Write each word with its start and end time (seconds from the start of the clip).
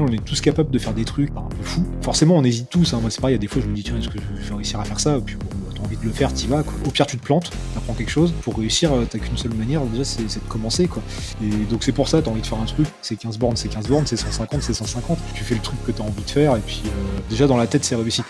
on 0.00 0.08
est 0.08 0.24
tous 0.24 0.40
capables 0.40 0.70
de 0.70 0.78
faire 0.78 0.94
des 0.94 1.04
trucs 1.04 1.30
un 1.36 1.42
peu 1.42 1.62
fous. 1.62 1.86
Forcément, 2.02 2.36
on 2.36 2.44
hésite 2.44 2.68
tous. 2.68 2.94
Hein. 2.94 2.98
Moi, 3.00 3.10
c'est 3.10 3.20
pareil, 3.20 3.34
il 3.34 3.38
y 3.38 3.40
a 3.40 3.40
des 3.40 3.46
fois, 3.48 3.62
je 3.62 3.68
me 3.68 3.74
dis, 3.74 3.82
tiens, 3.82 3.96
est-ce 3.96 4.08
que 4.08 4.18
je 4.18 4.48
vais 4.48 4.54
réussir 4.54 4.80
à 4.80 4.84
faire 4.84 5.00
ça? 5.00 5.18
Puis 5.24 5.36
bon, 5.36 5.46
bah, 5.50 5.72
t'as 5.74 5.82
envie 5.82 5.96
de 5.96 6.04
le 6.04 6.10
faire, 6.10 6.32
t'y 6.32 6.46
vas. 6.46 6.62
Quoi. 6.62 6.74
Au 6.86 6.90
pire, 6.90 7.06
tu 7.06 7.16
te 7.16 7.24
plantes, 7.24 7.50
t'apprends 7.74 7.94
quelque 7.94 8.10
chose. 8.10 8.32
Pour 8.42 8.56
réussir, 8.56 8.92
euh, 8.92 9.04
t'as 9.08 9.18
qu'une 9.18 9.36
seule 9.36 9.54
manière, 9.54 9.82
déjà, 9.86 10.04
c'est 10.04 10.22
de 10.24 10.48
commencer. 10.48 10.86
quoi. 10.86 11.02
Et 11.42 11.48
donc, 11.70 11.84
c'est 11.84 11.92
pour 11.92 12.08
ça, 12.08 12.22
t'as 12.22 12.30
envie 12.30 12.42
de 12.42 12.46
faire 12.46 12.58
un 12.60 12.66
truc. 12.66 12.86
C'est 13.02 13.16
15 13.16 13.38
bornes, 13.38 13.56
c'est 13.56 13.68
15 13.68 13.88
bornes, 13.88 14.06
c'est 14.06 14.16
150, 14.16 14.62
c'est 14.62 14.74
150. 14.74 15.18
Tu 15.34 15.44
fais 15.44 15.54
le 15.54 15.60
truc 15.60 15.82
que 15.84 15.92
t'as 15.92 16.02
envie 16.04 16.24
de 16.24 16.30
faire, 16.30 16.56
et 16.56 16.60
puis 16.60 16.82
euh, 16.86 16.90
déjà, 17.30 17.46
dans 17.46 17.56
la 17.56 17.66
tête, 17.66 17.84
c'est 17.84 17.96
réussi. 17.96 18.22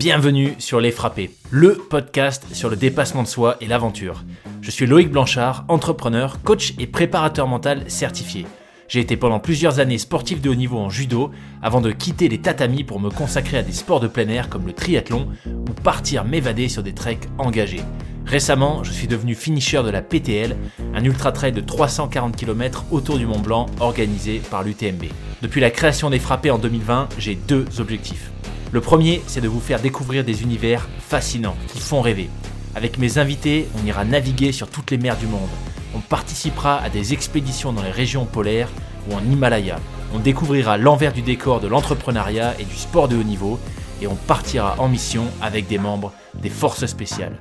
Bienvenue 0.00 0.54
sur 0.56 0.80
Les 0.80 0.92
Frappés, 0.92 1.30
le 1.50 1.74
podcast 1.74 2.46
sur 2.54 2.70
le 2.70 2.76
dépassement 2.76 3.22
de 3.22 3.28
soi 3.28 3.58
et 3.60 3.66
l'aventure. 3.66 4.24
Je 4.62 4.70
suis 4.70 4.86
Loïc 4.86 5.10
Blanchard, 5.10 5.66
entrepreneur, 5.68 6.40
coach 6.42 6.72
et 6.78 6.86
préparateur 6.86 7.46
mental 7.46 7.84
certifié. 7.90 8.46
J'ai 8.88 9.00
été 9.00 9.18
pendant 9.18 9.40
plusieurs 9.40 9.78
années 9.78 9.98
sportif 9.98 10.40
de 10.40 10.48
haut 10.48 10.54
niveau 10.54 10.78
en 10.78 10.88
judo 10.88 11.32
avant 11.60 11.82
de 11.82 11.92
quitter 11.92 12.30
les 12.30 12.40
tatamis 12.40 12.82
pour 12.82 12.98
me 12.98 13.10
consacrer 13.10 13.58
à 13.58 13.62
des 13.62 13.72
sports 13.72 14.00
de 14.00 14.08
plein 14.08 14.26
air 14.28 14.48
comme 14.48 14.66
le 14.66 14.72
triathlon 14.72 15.28
ou 15.44 15.72
partir 15.82 16.24
m'évader 16.24 16.70
sur 16.70 16.82
des 16.82 16.94
treks 16.94 17.28
engagés. 17.36 17.82
Récemment, 18.24 18.82
je 18.82 18.92
suis 18.92 19.06
devenu 19.06 19.34
finisher 19.34 19.82
de 19.82 19.90
la 19.90 20.00
PTL, 20.00 20.56
un 20.94 21.04
ultra 21.04 21.30
trail 21.30 21.52
de 21.52 21.60
340 21.60 22.36
km 22.36 22.86
autour 22.90 23.18
du 23.18 23.26
Mont 23.26 23.40
Blanc 23.40 23.66
organisé 23.80 24.40
par 24.50 24.62
l'UTMB. 24.62 25.04
Depuis 25.42 25.60
la 25.60 25.70
création 25.70 26.08
des 26.08 26.18
frappés 26.18 26.50
en 26.50 26.58
2020, 26.58 27.10
j'ai 27.18 27.34
deux 27.34 27.66
objectifs. 27.80 28.30
Le 28.72 28.80
premier, 28.80 29.20
c'est 29.26 29.40
de 29.40 29.48
vous 29.48 29.58
faire 29.58 29.80
découvrir 29.80 30.22
des 30.22 30.42
univers 30.44 30.88
fascinants 31.00 31.56
qui 31.72 31.80
font 31.80 32.00
rêver. 32.00 32.30
Avec 32.76 32.98
mes 32.98 33.18
invités, 33.18 33.66
on 33.76 33.84
ira 33.84 34.04
naviguer 34.04 34.52
sur 34.52 34.68
toutes 34.68 34.92
les 34.92 34.98
mers 34.98 35.16
du 35.16 35.26
monde. 35.26 35.48
On 35.92 35.98
participera 35.98 36.76
à 36.76 36.88
des 36.88 37.12
expéditions 37.12 37.72
dans 37.72 37.82
les 37.82 37.90
régions 37.90 38.26
polaires 38.26 38.68
ou 39.08 39.14
en 39.14 39.24
Himalaya. 39.24 39.80
On 40.14 40.20
découvrira 40.20 40.78
l'envers 40.78 41.12
du 41.12 41.22
décor 41.22 41.58
de 41.58 41.66
l'entrepreneuriat 41.66 42.54
et 42.60 42.64
du 42.64 42.76
sport 42.76 43.08
de 43.08 43.16
haut 43.16 43.24
niveau 43.24 43.58
et 44.00 44.06
on 44.06 44.14
partira 44.14 44.76
en 44.78 44.88
mission 44.88 45.24
avec 45.42 45.66
des 45.66 45.78
membres 45.78 46.12
des 46.40 46.48
forces 46.48 46.86
spéciales. 46.86 47.40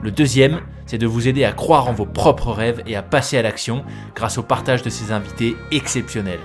Le 0.00 0.12
deuxième, 0.12 0.60
c'est 0.86 0.96
de 0.96 1.08
vous 1.08 1.26
aider 1.26 1.42
à 1.42 1.50
croire 1.50 1.88
en 1.88 1.92
vos 1.92 2.06
propres 2.06 2.52
rêves 2.52 2.84
et 2.86 2.94
à 2.94 3.02
passer 3.02 3.36
à 3.36 3.42
l'action 3.42 3.84
grâce 4.14 4.38
au 4.38 4.44
partage 4.44 4.82
de 4.82 4.90
ces 4.90 5.10
invités 5.10 5.56
exceptionnels. 5.72 6.38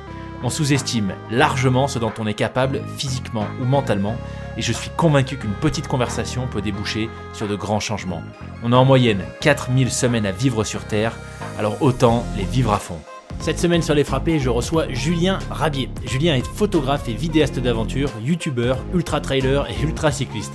On 0.44 0.49
sous-estime 0.49 1.13
largement 1.31 1.88
ce 1.88 1.99
dont 1.99 2.11
on 2.19 2.27
est 2.27 2.33
capable 2.33 2.81
physiquement 2.97 3.47
ou 3.61 3.66
mentalement, 3.66 4.17
et 4.58 4.61
je 4.61 4.73
suis 4.73 4.89
convaincu 4.97 5.38
qu'une 5.38 5.53
petite 5.53 5.88
conversation 5.88 6.47
peut 6.47 6.61
déboucher 6.61 7.09
sur 7.33 7.47
de 7.47 7.55
grands 7.55 7.80
changements. 7.80 8.22
On 8.61 8.73
a 8.73 8.75
en 8.75 8.83
moyenne 8.83 9.23
4000 9.39 9.89
semaines 9.89 10.25
à 10.25 10.31
vivre 10.31 10.66
sur 10.66 10.83
Terre, 10.83 11.16
alors 11.58 11.81
autant 11.81 12.25
les 12.38 12.44
vivre 12.44 12.73
à 12.73 12.77
fond. 12.77 13.00
Cette 13.39 13.59
semaine 13.59 13.81
sur 13.81 13.94
Les 13.94 14.03
Frappés, 14.03 14.39
je 14.39 14.50
reçois 14.50 14.88
Julien 14.89 15.39
Rabier. 15.50 15.89
Julien 16.05 16.35
est 16.35 16.45
photographe 16.45 17.07
et 17.09 17.13
vidéaste 17.13 17.59
d'aventure, 17.59 18.09
youtubeur, 18.22 18.78
ultra-trailer 18.94 19.69
et 19.69 19.81
ultra-cycliste. 19.83 20.53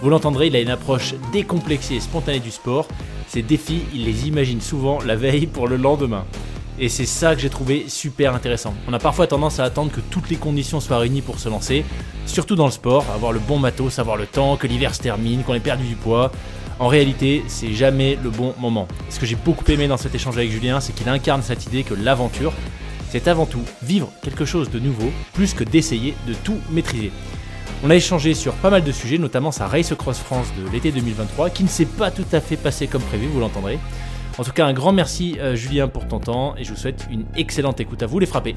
Vous 0.00 0.10
l'entendrez, 0.10 0.48
il 0.48 0.56
a 0.56 0.60
une 0.60 0.70
approche 0.70 1.14
décomplexée 1.32 1.94
et 1.94 2.00
spontanée 2.00 2.40
du 2.40 2.50
sport. 2.50 2.88
Ses 3.28 3.42
défis, 3.42 3.82
il 3.94 4.04
les 4.04 4.28
imagine 4.28 4.60
souvent 4.60 4.98
la 5.00 5.16
veille 5.16 5.46
pour 5.46 5.68
le 5.68 5.76
lendemain. 5.76 6.24
Et 6.78 6.88
c'est 6.90 7.06
ça 7.06 7.34
que 7.34 7.40
j'ai 7.40 7.48
trouvé 7.48 7.86
super 7.88 8.34
intéressant. 8.34 8.74
On 8.86 8.92
a 8.92 8.98
parfois 8.98 9.26
tendance 9.26 9.60
à 9.60 9.64
attendre 9.64 9.90
que 9.90 10.00
toutes 10.00 10.28
les 10.28 10.36
conditions 10.36 10.80
soient 10.80 10.98
réunies 10.98 11.22
pour 11.22 11.38
se 11.38 11.48
lancer, 11.48 11.84
surtout 12.26 12.54
dans 12.54 12.66
le 12.66 12.72
sport, 12.72 13.04
avoir 13.14 13.32
le 13.32 13.38
bon 13.38 13.58
matos, 13.58 13.98
avoir 13.98 14.16
le 14.16 14.26
temps, 14.26 14.56
que 14.56 14.66
l'hiver 14.66 14.94
se 14.94 15.00
termine, 15.00 15.42
qu'on 15.42 15.54
ait 15.54 15.60
perdu 15.60 15.84
du 15.86 15.96
poids. 15.96 16.30
En 16.78 16.88
réalité, 16.88 17.42
c'est 17.48 17.72
jamais 17.72 18.18
le 18.22 18.28
bon 18.28 18.54
moment. 18.58 18.86
Ce 19.08 19.18
que 19.18 19.24
j'ai 19.24 19.36
beaucoup 19.36 19.64
aimé 19.70 19.88
dans 19.88 19.96
cet 19.96 20.14
échange 20.14 20.36
avec 20.36 20.50
Julien, 20.50 20.80
c'est 20.80 20.94
qu'il 20.94 21.08
incarne 21.08 21.42
cette 21.42 21.64
idée 21.64 21.82
que 21.82 21.94
l'aventure, 21.94 22.52
c'est 23.08 23.28
avant 23.28 23.46
tout 23.46 23.62
vivre 23.82 24.12
quelque 24.22 24.44
chose 24.44 24.68
de 24.68 24.78
nouveau, 24.78 25.10
plus 25.32 25.54
que 25.54 25.64
d'essayer 25.64 26.14
de 26.28 26.34
tout 26.34 26.58
maîtriser. 26.70 27.10
On 27.82 27.88
a 27.88 27.94
échangé 27.94 28.34
sur 28.34 28.52
pas 28.54 28.68
mal 28.68 28.84
de 28.84 28.92
sujets, 28.92 29.16
notamment 29.16 29.52
sa 29.52 29.66
Race 29.66 29.94
Cross 29.96 30.18
France 30.18 30.46
de 30.58 30.70
l'été 30.70 30.92
2023, 30.92 31.48
qui 31.48 31.62
ne 31.62 31.68
s'est 31.68 31.86
pas 31.86 32.10
tout 32.10 32.26
à 32.32 32.40
fait 32.40 32.56
passé 32.56 32.86
comme 32.86 33.02
prévu, 33.02 33.26
vous 33.28 33.40
l'entendrez. 33.40 33.78
En 34.38 34.44
tout 34.44 34.52
cas, 34.52 34.66
un 34.66 34.74
grand 34.74 34.92
merci 34.92 35.38
euh, 35.38 35.56
Julien 35.56 35.88
pour 35.88 36.06
ton 36.06 36.20
temps 36.20 36.54
et 36.58 36.64
je 36.64 36.68
vous 36.70 36.76
souhaite 36.76 37.06
une 37.10 37.24
excellente 37.36 37.80
écoute 37.80 38.02
à 38.02 38.06
vous 38.06 38.18
les 38.18 38.26
frappés. 38.26 38.52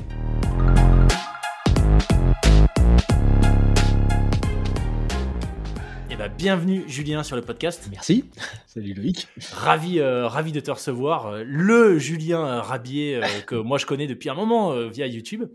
Eh 6.12 6.16
ben, 6.18 6.30
bienvenue 6.38 6.84
Julien 6.90 7.24
sur 7.24 7.38
le 7.38 7.44
podcast. 7.44 7.88
Merci. 7.92 8.26
Salut 8.68 8.94
Loïc. 8.94 9.30
Ravi, 9.54 10.02
euh, 10.02 10.28
ravi 10.28 10.52
de 10.52 10.60
te 10.60 10.70
recevoir. 10.70 11.28
Euh, 11.28 11.44
le 11.46 11.98
Julien 11.98 12.60
Rabier 12.60 13.22
que 13.48 13.56
moi 13.56 13.78
je 13.78 13.86
connais 13.86 14.08
depuis 14.08 14.30
un 14.30 14.36
moment 14.36 14.76
via 14.90 15.08
YouTube. 15.08 15.46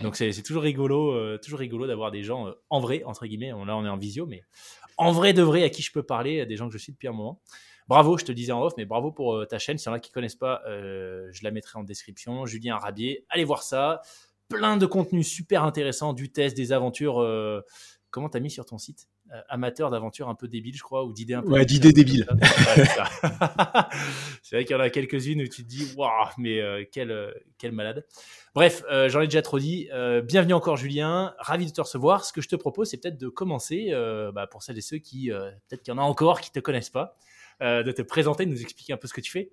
Donc 0.00 0.14
c'est 0.14 0.30
toujours 0.44 0.62
rigolo, 0.62 1.36
toujours 1.38 1.58
rigolo 1.58 1.88
d'avoir 1.88 2.12
des 2.12 2.22
gens 2.22 2.46
en 2.70 2.78
vrai 2.78 3.02
entre 3.04 3.26
guillemets. 3.26 3.50
Là 3.50 3.76
on 3.76 3.84
est 3.84 3.88
en 3.88 3.98
visio, 3.98 4.26
mais 4.26 4.44
en 4.96 5.10
vrai 5.10 5.32
de 5.32 5.42
vrai 5.42 5.64
à 5.64 5.70
qui 5.70 5.82
je 5.82 5.90
peux 5.90 6.04
parler, 6.04 6.46
des 6.46 6.56
gens 6.56 6.68
que 6.68 6.72
je 6.72 6.78
suis 6.78 6.92
depuis 6.92 7.08
un 7.08 7.12
moment. 7.12 7.40
Bravo, 7.88 8.16
je 8.16 8.24
te 8.24 8.30
le 8.30 8.36
disais 8.36 8.52
en 8.52 8.62
off, 8.62 8.74
mais 8.76 8.84
bravo 8.84 9.10
pour 9.10 9.34
euh, 9.34 9.46
ta 9.46 9.58
chaîne. 9.58 9.78
S'il 9.78 9.88
y 9.88 9.90
en 9.90 9.94
a 9.94 10.00
qui 10.00 10.10
ne 10.10 10.14
connaissent 10.14 10.36
pas, 10.36 10.62
euh, 10.66 11.28
je 11.32 11.44
la 11.44 11.50
mettrai 11.50 11.78
en 11.78 11.84
description. 11.84 12.46
Julien 12.46 12.76
Rabier, 12.76 13.26
allez 13.28 13.44
voir 13.44 13.62
ça. 13.62 14.00
Plein 14.48 14.76
de 14.76 14.86
contenus 14.86 15.28
super 15.28 15.64
intéressants, 15.64 16.12
du 16.12 16.30
test, 16.30 16.56
des 16.56 16.72
aventures. 16.72 17.20
Euh, 17.20 17.62
comment 18.10 18.28
t'as 18.28 18.40
mis 18.40 18.50
sur 18.50 18.66
ton 18.66 18.78
site? 18.78 19.08
Amateur 19.48 19.88
d'aventures 19.88 20.28
un 20.28 20.34
peu 20.34 20.46
débiles, 20.46 20.76
je 20.76 20.82
crois, 20.82 21.04
ou 21.04 21.14
d'idées 21.14 21.32
un 21.32 21.42
peu. 21.42 21.52
Ouais, 21.52 21.64
d'idées 21.64 21.92
débiles. 21.92 22.26
c'est 24.42 24.56
vrai 24.56 24.64
qu'il 24.66 24.76
y 24.76 24.78
en 24.78 24.82
a 24.82 24.90
quelques-unes 24.90 25.40
où 25.40 25.48
tu 25.48 25.62
te 25.62 25.68
dis, 25.68 25.90
waouh, 25.96 26.28
mais 26.36 26.60
quel, 26.92 27.32
quel 27.56 27.72
malade. 27.72 28.04
Bref, 28.54 28.84
j'en 28.90 29.22
ai 29.22 29.26
déjà 29.26 29.40
trop 29.40 29.58
dit. 29.58 29.88
bienvenue 30.24 30.52
encore, 30.52 30.76
Julien. 30.76 31.34
Ravi 31.38 31.64
de 31.64 31.72
te 31.72 31.80
recevoir. 31.80 32.26
Ce 32.26 32.32
que 32.34 32.42
je 32.42 32.48
te 32.48 32.56
propose, 32.56 32.90
c'est 32.90 32.98
peut-être 32.98 33.16
de 33.16 33.30
commencer, 33.30 33.90
bah, 34.34 34.46
pour 34.46 34.62
celles 34.62 34.76
et 34.76 34.82
ceux 34.82 34.98
qui, 34.98 35.30
peut-être 35.30 35.82
qu'il 35.82 35.94
y 35.94 35.96
en 35.96 35.98
a 35.98 36.04
encore 36.04 36.42
qui 36.42 36.50
ne 36.50 36.60
te 36.60 36.60
connaissent 36.60 36.90
pas. 36.90 37.16
Euh, 37.62 37.84
de 37.84 37.92
te 37.92 38.02
présenter, 38.02 38.44
de 38.44 38.50
nous 38.50 38.60
expliquer 38.60 38.92
un 38.92 38.96
peu 38.96 39.06
ce 39.06 39.12
que 39.12 39.20
tu 39.20 39.30
fais. 39.30 39.52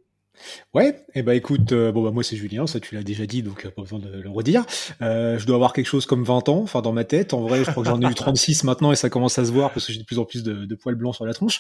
Ouais, 0.74 0.90
et 0.90 1.20
eh 1.20 1.22
ben 1.22 1.34
écoute, 1.34 1.74
euh, 1.74 1.92
bon 1.92 2.02
bah 2.02 2.12
moi 2.12 2.24
c'est 2.24 2.38
Julien, 2.38 2.66
ça 2.66 2.80
tu 2.80 2.96
l'as 2.96 3.04
déjà 3.04 3.26
dit, 3.26 3.44
donc 3.44 3.66
euh, 3.66 3.72
pas 3.72 3.82
besoin 3.82 4.00
de 4.00 4.08
le 4.10 4.30
redire. 4.30 4.64
je 5.02 5.46
dois 5.46 5.56
avoir 5.56 5.74
quelque 5.74 5.88
chose 5.88 6.06
comme 6.06 6.24
20 6.24 6.50
ans, 6.50 6.62
enfin 6.62 6.82
dans 6.82 6.94
ma 6.94 7.04
tête. 7.04 7.34
En 7.34 7.42
vrai, 7.42 7.64
je 7.64 7.70
crois 7.70 7.84
que 7.84 7.90
j'en 7.90 8.02
ai 8.02 8.10
eu 8.10 8.16
36 8.16 8.64
maintenant 8.64 8.92
et 8.92 8.96
ça 8.96 9.10
commence 9.10 9.38
à 9.38 9.46
se 9.46 9.52
voir 9.52 9.72
parce 9.74 9.86
que 9.86 9.94
j'ai 9.94 10.00
de 10.00 10.06
plus 10.06 10.18
en 10.18 10.26
plus 10.26 10.44
de, 10.44 10.76
poils 10.76 10.96
blancs 10.96 11.14
sur 11.16 11.26
la 11.26 11.34
tronche. 11.34 11.60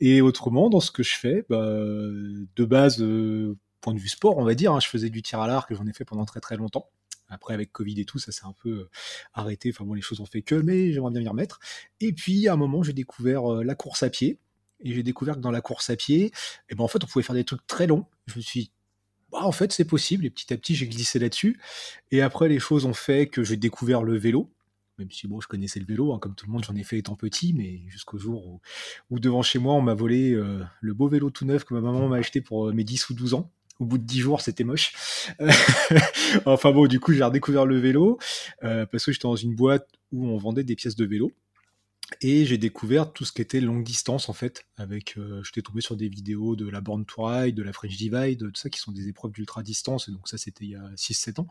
et 0.00 0.20
autrement, 0.20 0.68
dans 0.68 0.80
ce 0.80 0.90
que 0.90 1.02
je 1.02 1.16
fais, 1.16 1.46
bah, 1.48 1.64
de 1.64 2.64
base, 2.64 2.98
point 3.80 3.94
de 3.94 4.00
vue 4.00 4.08
sport, 4.08 4.36
on 4.36 4.44
va 4.44 4.54
dire, 4.54 4.72
hein, 4.72 4.80
je 4.80 4.88
faisais 4.88 5.08
du 5.08 5.22
tir 5.22 5.40
à 5.40 5.46
l'arc, 5.46 5.72
j'en 5.72 5.86
ai 5.86 5.92
fait 5.92 6.04
pendant 6.04 6.26
très 6.26 6.40
très 6.40 6.56
longtemps. 6.56 6.90
Après, 7.28 7.54
avec 7.54 7.70
Covid 7.70 8.00
et 8.00 8.04
tout, 8.04 8.18
ça 8.18 8.32
s'est 8.32 8.44
un 8.44 8.54
peu 8.60 8.88
arrêté. 9.34 9.70
Enfin 9.72 9.84
bon, 9.84 9.94
les 9.94 10.02
choses 10.02 10.20
ont 10.20 10.26
fait 10.26 10.42
que, 10.42 10.56
mais 10.56 10.92
j'aimerais 10.92 11.12
bien 11.12 11.20
m'y 11.20 11.28
remettre. 11.28 11.60
Et 12.00 12.12
puis, 12.12 12.48
à 12.48 12.54
un 12.54 12.56
moment, 12.56 12.82
j'ai 12.82 12.92
découvert 12.92 13.44
la 13.62 13.74
course 13.76 14.02
à 14.02 14.10
pied 14.10 14.40
et 14.82 14.92
j'ai 14.94 15.02
découvert 15.02 15.34
que 15.36 15.40
dans 15.40 15.50
la 15.50 15.60
course 15.60 15.90
à 15.90 15.96
pied, 15.96 16.26
et 16.26 16.32
eh 16.70 16.74
ben 16.74 16.84
en 16.84 16.88
fait, 16.88 17.02
on 17.04 17.06
pouvait 17.06 17.22
faire 17.22 17.34
des 17.34 17.44
trucs 17.44 17.66
très 17.66 17.86
longs. 17.86 18.06
Je 18.26 18.36
me 18.36 18.42
suis 18.42 18.60
dit, 18.60 18.72
bah, 19.30 19.40
en 19.42 19.52
fait, 19.52 19.72
c'est 19.72 19.84
possible. 19.84 20.26
Et 20.26 20.30
petit 20.30 20.52
à 20.52 20.56
petit, 20.56 20.74
j'ai 20.74 20.88
glissé 20.88 21.18
là-dessus. 21.18 21.60
Et 22.10 22.20
après, 22.20 22.48
les 22.48 22.58
choses 22.58 22.84
ont 22.84 22.94
fait 22.94 23.26
que 23.26 23.44
j'ai 23.44 23.56
découvert 23.56 24.02
le 24.02 24.16
vélo. 24.16 24.50
Même 24.98 25.10
si, 25.10 25.26
bon, 25.26 25.40
je 25.40 25.48
connaissais 25.48 25.80
le 25.80 25.86
vélo, 25.86 26.12
hein, 26.12 26.18
comme 26.20 26.34
tout 26.34 26.46
le 26.46 26.52
monde, 26.52 26.64
j'en 26.64 26.76
ai 26.76 26.82
fait 26.82 26.98
étant 26.98 27.16
petit, 27.16 27.54
mais 27.54 27.80
jusqu'au 27.88 28.18
jour 28.18 28.60
où, 29.08 29.18
devant 29.18 29.42
chez 29.42 29.58
moi, 29.58 29.72
on 29.74 29.80
m'a 29.80 29.94
volé 29.94 30.32
euh, 30.32 30.62
le 30.82 30.92
beau 30.92 31.08
vélo 31.08 31.30
tout 31.30 31.46
neuf 31.46 31.64
que 31.64 31.72
ma 31.72 31.80
maman 31.80 32.06
m'a 32.08 32.16
acheté 32.16 32.42
pour 32.42 32.68
euh, 32.68 32.72
mes 32.72 32.84
10 32.84 33.08
ou 33.08 33.14
12 33.14 33.34
ans. 33.34 33.50
Au 33.78 33.86
bout 33.86 33.96
de 33.96 34.04
10 34.04 34.20
jours, 34.20 34.40
c'était 34.42 34.64
moche. 34.64 34.92
enfin 36.44 36.70
bon, 36.70 36.86
du 36.86 37.00
coup, 37.00 37.14
j'ai 37.14 37.24
redécouvert 37.24 37.64
le 37.64 37.78
vélo 37.78 38.18
euh, 38.62 38.84
parce 38.84 39.06
que 39.06 39.12
j'étais 39.12 39.26
dans 39.26 39.36
une 39.36 39.54
boîte 39.54 39.88
où 40.12 40.26
on 40.26 40.36
vendait 40.36 40.64
des 40.64 40.76
pièces 40.76 40.96
de 40.96 41.06
vélo. 41.06 41.32
Et 42.20 42.44
j'ai 42.44 42.58
découvert 42.58 43.12
tout 43.12 43.24
ce 43.24 43.32
qui 43.32 43.42
était 43.42 43.60
longue 43.60 43.84
distance 43.84 44.28
en 44.28 44.32
fait. 44.32 44.66
Avec, 44.76 45.16
euh, 45.16 45.42
j'étais 45.44 45.62
tombé 45.62 45.80
sur 45.80 45.96
des 45.96 46.08
vidéos 46.08 46.56
de 46.56 46.68
la 46.68 46.80
Born 46.80 47.04
to 47.04 47.24
Ride, 47.24 47.54
de 47.54 47.62
la 47.62 47.72
French 47.72 47.96
Divide, 47.96 48.38
tout 48.52 48.60
ça 48.60 48.70
qui 48.70 48.80
sont 48.80 48.92
des 48.92 49.08
épreuves 49.08 49.32
d'ultra 49.32 49.62
distance. 49.62 50.08
Et 50.08 50.12
donc 50.12 50.28
ça 50.28 50.38
c'était 50.38 50.64
il 50.64 50.70
y 50.70 50.76
a 50.76 50.90
6-7 50.96 51.40
ans. 51.40 51.48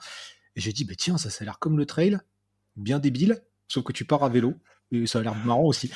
Et 0.55 0.61
j'ai 0.61 0.73
dit 0.73 0.85
bah 0.85 0.95
tiens 0.97 1.17
ça 1.17 1.29
ça 1.29 1.43
a 1.43 1.45
l'air 1.45 1.59
comme 1.59 1.77
le 1.77 1.85
trail, 1.85 2.19
bien 2.75 2.99
débile, 2.99 3.41
sauf 3.67 3.83
que 3.83 3.93
tu 3.93 4.05
pars 4.05 4.23
à 4.23 4.29
vélo 4.29 4.55
et 4.91 5.07
ça 5.07 5.19
a 5.19 5.21
l'air 5.21 5.35
marrant 5.35 5.65
aussi. 5.65 5.91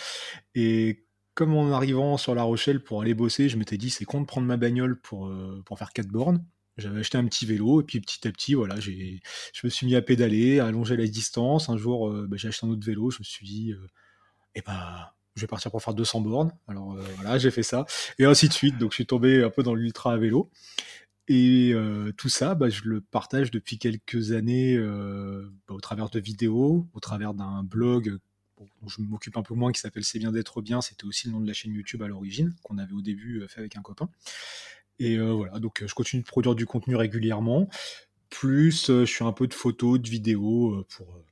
Et 0.56 1.06
comme 1.34 1.56
en 1.56 1.72
arrivant 1.72 2.18
sur 2.18 2.36
La 2.36 2.44
Rochelle 2.44 2.84
pour 2.84 3.02
aller 3.02 3.14
bosser, 3.14 3.50
je 3.50 3.58
m'étais 3.58 3.78
dit 3.78 3.90
c'est 3.90 4.06
con 4.06 4.22
de 4.22 4.26
prendre 4.26 4.48
ma 4.48 4.58
bagnole 4.58 5.00
pour, 5.02 5.28
euh, 5.28 5.62
pour 5.66 5.78
faire 5.80 5.92
4 5.94 6.08
bornes. 6.08 6.46
J'avais 6.78 7.02
acheté 7.02 7.18
un 7.20 7.26
petit 7.26 7.46
vélo 7.46 7.82
et 7.82 7.84
puis 7.84 8.00
petit 8.00 8.28
à 8.28 8.32
petit, 8.32 8.56
voilà, 8.56 8.80
je 8.80 8.90
me 9.64 9.70
suis 9.70 9.86
mis 9.86 9.96
à 9.96 10.02
pédaler, 10.02 10.60
à 10.60 10.66
allonger 10.66 10.98
la 10.98 11.06
distance. 11.06 11.70
Un 11.70 11.78
jour, 11.78 12.10
euh, 12.10 12.26
bah, 12.28 12.36
j'ai 12.38 12.48
acheté 12.48 12.66
un 12.66 12.70
autre 12.72 12.84
vélo. 12.84 13.12
Je 13.12 13.20
me 13.20 13.24
suis 13.24 13.46
dit, 13.46 13.74
et 14.56 14.62
ben 14.62 15.08
je 15.36 15.42
vais 15.42 15.48
partir 15.48 15.72
pour 15.72 15.82
faire 15.82 15.94
200 15.94 16.22
bornes. 16.22 16.52
Alors 16.68 16.94
euh, 16.94 17.04
voilà, 17.16 17.38
j'ai 17.38 17.52
fait 17.52 17.64
ça. 17.64 17.86
Et 18.20 18.26
ainsi 18.26 18.48
de 18.48 18.54
suite. 18.54 18.78
Donc 18.78 18.92
je 18.92 18.96
suis 18.96 19.06
tombé 19.06 19.44
un 19.44 19.50
peu 19.50 19.64
dans 19.64 19.74
l'ultra 19.74 20.14
à 20.14 20.18
vélo. 20.18 20.50
Et 21.28 21.72
euh, 21.74 22.12
tout 22.18 22.30
ça, 22.30 22.54
bah, 22.54 22.70
je 22.70 22.84
le 22.84 23.02
partage 23.02 23.50
depuis 23.50 23.78
quelques 23.78 24.34
années 24.34 24.76
euh, 24.76 25.50
bah, 25.68 25.74
au 25.74 25.80
travers 25.80 26.10
de 26.10 26.20
vidéos, 26.20 26.88
au 26.94 27.00
travers 27.00 27.34
d'un 27.34 27.64
blog 27.64 28.18
je 28.88 29.02
m'occupe 29.02 29.36
un 29.36 29.44
peu 29.44 29.56
moins, 29.56 29.74
qui 29.74 29.82
s'appelle 29.82 30.06
C'est 30.06 30.20
bien 30.20 30.32
d'être 30.32 30.62
bien. 30.62 30.80
C'était 30.80 31.04
aussi 31.04 31.28
le 31.28 31.34
nom 31.34 31.42
de 31.42 31.48
la 31.48 31.54
chaîne 31.54 31.74
YouTube 31.74 32.02
à 32.02 32.08
l'origine, 32.08 32.54
qu'on 32.64 32.78
avait 32.78 32.94
au 32.94 33.02
début 33.02 33.46
fait 33.50 33.60
avec 33.60 33.76
un 33.76 33.82
copain. 33.82 34.10
Et 35.00 35.18
voilà, 35.18 35.60
donc 35.60 35.84
je 35.86 35.94
continue 35.94 36.22
de 36.22 36.28
produire 36.28 36.56
du 36.56 36.66
contenu 36.66 36.96
régulièrement. 36.96 37.68
Plus 38.30 38.88
je 38.88 39.06
fais 39.06 39.26
un 39.26 39.34
peu 39.34 39.48
de 39.48 39.54
photos, 39.54 40.00
de 40.00 40.08
vidéos 40.08 40.86
pour, 40.88 41.26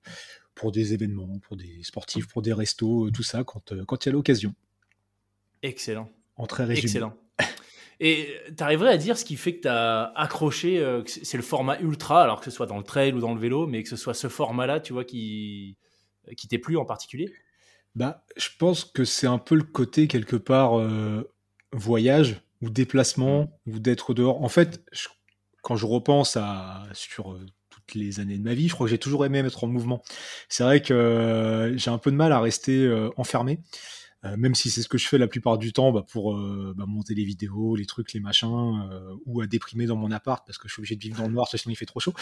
pour 0.62 0.72
des 0.72 0.94
événements, 0.94 1.40
pour 1.40 1.58
des 1.58 1.81
sportifs, 1.81 2.28
pour 2.28 2.44
des 2.44 2.54
restos, 2.54 3.10
tout 3.10 3.24
ça, 3.24 3.44
quand 3.44 3.72
il 3.72 4.06
y 4.06 4.10
a 4.10 4.12
l'occasion. 4.12 4.54
Excellent. 5.63 6.08
En 6.36 6.46
très 6.46 6.66
résumé. 6.66 6.84
Excellent. 6.86 7.18
Et 8.00 8.36
tu 8.56 8.63
arriverais 8.63 8.92
à 8.92 8.98
dire 8.98 9.18
ce 9.18 9.25
qui 9.25 9.38
fait 9.38 9.56
que 9.56 9.62
tu 9.62 9.68
as 9.68 10.13
accroché, 10.16 10.78
euh, 10.78 11.02
c'est 11.06 11.38
le 11.38 11.42
format 11.42 11.80
ultra, 11.80 12.22
alors 12.22 12.38
que 12.40 12.46
ce 12.46 12.52
soit 12.52 12.68
dans 12.68 12.78
le 12.78 12.84
trail 12.84 13.12
ou 13.13 13.19
dans 13.19 13.34
le 13.34 13.40
vélo, 13.40 13.66
mais 13.66 13.81
que 13.81 13.90
ce 13.90 13.96
soit 13.96 14.13
ce 14.13 14.28
format-là, 14.28 14.80
tu 14.80 14.94
vois, 14.94 15.04
qui, 15.04 15.78
qui 16.38 16.48
t'est 16.48 16.60
plu 16.60 16.78
en 16.78 16.86
particulier? 16.86 17.34
Bah, 17.96 18.24
Je 18.38 18.50
pense 18.60 18.86
que 18.86 19.04
c'est 19.04 19.28
un 19.28 19.40
peu 19.40 19.56
le 19.56 19.63
côté, 19.63 20.08
quelque 20.08 20.36
part, 20.36 20.80
euh, 20.80 21.28
voyage 21.74 22.40
ou 22.62 22.69
déplacement 22.69 23.52
mmh. 23.66 23.74
ou 23.74 23.80
d'être 23.80 24.13
dehors. 24.13 24.44
En 24.44 24.50
fait, 24.50 24.84
quand 25.63 25.75
je 25.75 25.88
repense 25.88 26.38
à, 26.38 26.84
sur 26.94 27.34
euh, 27.34 27.46
les 27.94 28.20
années 28.20 28.38
de 28.38 28.44
ma 28.44 28.54
vie, 28.54 28.68
je 28.68 28.74
crois 28.74 28.88
que 28.88 28.92
j'ai 28.92 28.98
toujours 28.98 29.26
aimé 29.26 29.40
être 29.40 29.64
en 29.64 29.68
mouvement. 29.68 30.02
C'est 30.50 30.64
vrai 30.64 30.82
que 30.82 31.74
j'ai 31.76 31.90
un 31.90 31.98
peu 31.98 32.12
de 32.12 32.16
mal 32.16 32.32
à 32.32 32.40
rester 32.40 32.90
enfermé. 33.18 33.60
Euh, 34.24 34.38
même 34.38 34.54
si 34.54 34.70
c'est 34.70 34.84
ce 34.84 34.88
que 34.88 34.98
je 34.98 35.08
fais 35.08 35.18
la 35.18 35.28
plupart 35.28 35.58
du 35.58 35.74
temps 35.74 35.92
bah, 35.92 36.06
pour 36.08 36.36
euh, 36.36 36.74
bah, 36.78 36.86
monter 36.88 37.16
les 37.16 37.24
vidéos, 37.24 37.76
les 37.76 37.86
trucs, 37.86 38.14
les 38.14 38.20
machins, 38.20 38.88
euh, 38.92 39.16
ou 39.26 39.42
à 39.42 39.48
déprimer 39.48 39.88
dans 39.88 39.96
mon 39.96 40.12
appart 40.12 40.46
parce 40.46 40.58
que 40.58 40.68
je 40.68 40.74
suis 40.74 40.82
obligé 40.82 40.96
de 40.96 41.02
vivre 41.02 41.18
dans 41.18 41.28
le 41.28 41.34
noir, 41.34 41.48
sinon 41.48 41.72
il 41.72 41.76
fait 41.76 41.86
trop 41.86 42.00
chaud. 42.00 42.14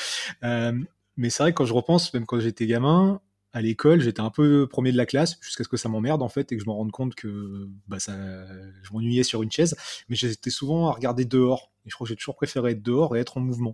mais 0.42 1.30
c'est 1.30 1.44
vrai 1.44 1.52
que 1.52 1.58
quand 1.58 1.66
je 1.66 1.74
repense, 1.74 2.14
même 2.14 2.26
quand 2.26 2.40
j'étais 2.40 2.68
gamin, 2.68 3.22
à 3.52 3.62
l'école, 3.62 4.00
j'étais 4.00 4.22
un 4.22 4.30
peu 4.30 4.68
premier 4.68 4.92
de 4.92 4.98
la 4.98 5.08
classe 5.08 5.38
jusqu'à 5.42 5.64
ce 5.64 5.70
que 5.70 5.76
ça 5.76 5.90
m'emmerde 5.90 6.22
en 6.22 6.30
fait 6.30 6.52
et 6.52 6.56
que 6.56 6.64
je 6.64 6.70
me 6.70 6.74
rende 6.74 6.92
compte 6.92 7.16
que 7.16 7.68
bah, 7.88 7.98
je 7.98 8.94
m'ennuyais 8.94 9.24
sur 9.24 9.42
une 9.42 9.52
chaise. 9.52 9.76
Mais 10.08 10.16
j'étais 10.16 10.52
souvent 10.52 10.88
à 10.88 10.92
regarder 10.92 11.26
dehors. 11.26 11.72
Et 11.86 11.90
je 11.90 11.96
crois 11.96 12.06
que 12.06 12.10
j'ai 12.10 12.16
toujours 12.16 12.36
préféré 12.36 12.72
être 12.74 12.84
dehors 12.84 13.18
et 13.18 13.20
être 13.20 13.38
en 13.38 13.42
mouvement. 13.42 13.74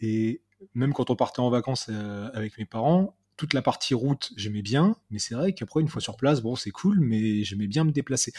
Et 0.00 0.42
même 0.74 0.92
quand 0.92 1.10
on 1.10 1.16
partait 1.16 1.40
en 1.40 1.50
vacances 1.50 1.90
avec 2.34 2.58
mes 2.58 2.64
parents, 2.64 3.14
toute 3.36 3.52
la 3.52 3.62
partie 3.62 3.94
route, 3.94 4.32
j'aimais 4.36 4.62
bien, 4.62 4.96
mais 5.10 5.18
c'est 5.18 5.34
vrai 5.34 5.52
qu'après, 5.52 5.80
une 5.80 5.88
fois 5.88 6.00
sur 6.00 6.16
place, 6.16 6.40
bon, 6.40 6.54
c'est 6.54 6.70
cool, 6.70 7.00
mais 7.00 7.42
j'aimais 7.44 7.66
bien 7.66 7.84
me 7.84 7.90
déplacer. 7.90 8.32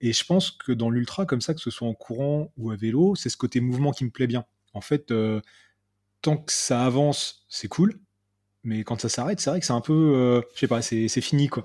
Et 0.00 0.12
je 0.12 0.24
pense 0.24 0.50
que 0.50 0.72
dans 0.72 0.90
l'ultra, 0.90 1.26
comme 1.26 1.40
ça, 1.40 1.54
que 1.54 1.60
ce 1.60 1.70
soit 1.70 1.88
en 1.88 1.94
courant 1.94 2.52
ou 2.56 2.70
à 2.70 2.76
vélo, 2.76 3.14
c'est 3.14 3.28
ce 3.28 3.36
côté 3.36 3.60
mouvement 3.60 3.92
qui 3.92 4.04
me 4.04 4.10
plaît 4.10 4.26
bien. 4.26 4.44
En 4.74 4.80
fait, 4.80 5.10
euh, 5.10 5.40
tant 6.20 6.36
que 6.36 6.52
ça 6.52 6.84
avance, 6.84 7.46
c'est 7.48 7.68
cool, 7.68 8.00
mais 8.64 8.84
quand 8.84 9.00
ça 9.00 9.08
s'arrête, 9.08 9.40
c'est 9.40 9.50
vrai 9.50 9.60
que 9.60 9.66
c'est 9.66 9.72
un 9.72 9.80
peu, 9.80 10.14
euh, 10.14 10.42
je 10.54 10.60
sais 10.60 10.68
pas, 10.68 10.82
c'est 10.82 11.08
fini, 11.08 11.48
quoi. 11.48 11.64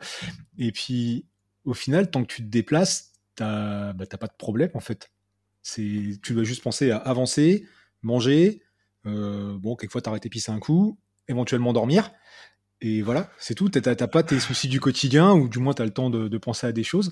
Et 0.58 0.72
puis, 0.72 1.26
au 1.66 1.74
final, 1.74 2.10
tant 2.10 2.24
que 2.24 2.34
tu 2.34 2.44
te 2.44 2.48
déplaces, 2.48 3.14
t'as 3.36 3.94
bah, 3.94 4.06
pas 4.06 4.28
de 4.28 4.38
problème, 4.38 4.72
en 4.74 4.80
fait. 4.80 5.12
Tu 5.64 6.20
dois 6.30 6.44
juste 6.44 6.64
penser 6.64 6.92
à 6.92 6.98
avancer, 6.98 7.68
manger, 8.02 8.62
euh, 8.62 8.66
bon, 9.06 9.76
quelquefois 9.76 10.02
t'arrêter 10.02 10.30
pisser 10.30 10.52
un 10.52 10.60
coup, 10.60 10.98
éventuellement 11.28 11.74
dormir. 11.74 12.12
Et 12.82 13.02
voilà, 13.02 13.30
c'est 13.38 13.56
tout. 13.56 13.70
T'as 13.70 14.08
pas 14.08 14.24
tes 14.24 14.40
soucis 14.40 14.70
du 14.70 14.80
quotidien, 14.80 15.34
ou 15.34 15.50
du 15.50 15.60
moins 15.60 15.74
t'as 15.74 15.86
le 15.86 15.92
temps 15.92 16.10
de, 16.10 16.38
penser 16.38 16.68
à 16.68 16.72
des 16.72 16.84
choses. 16.84 17.12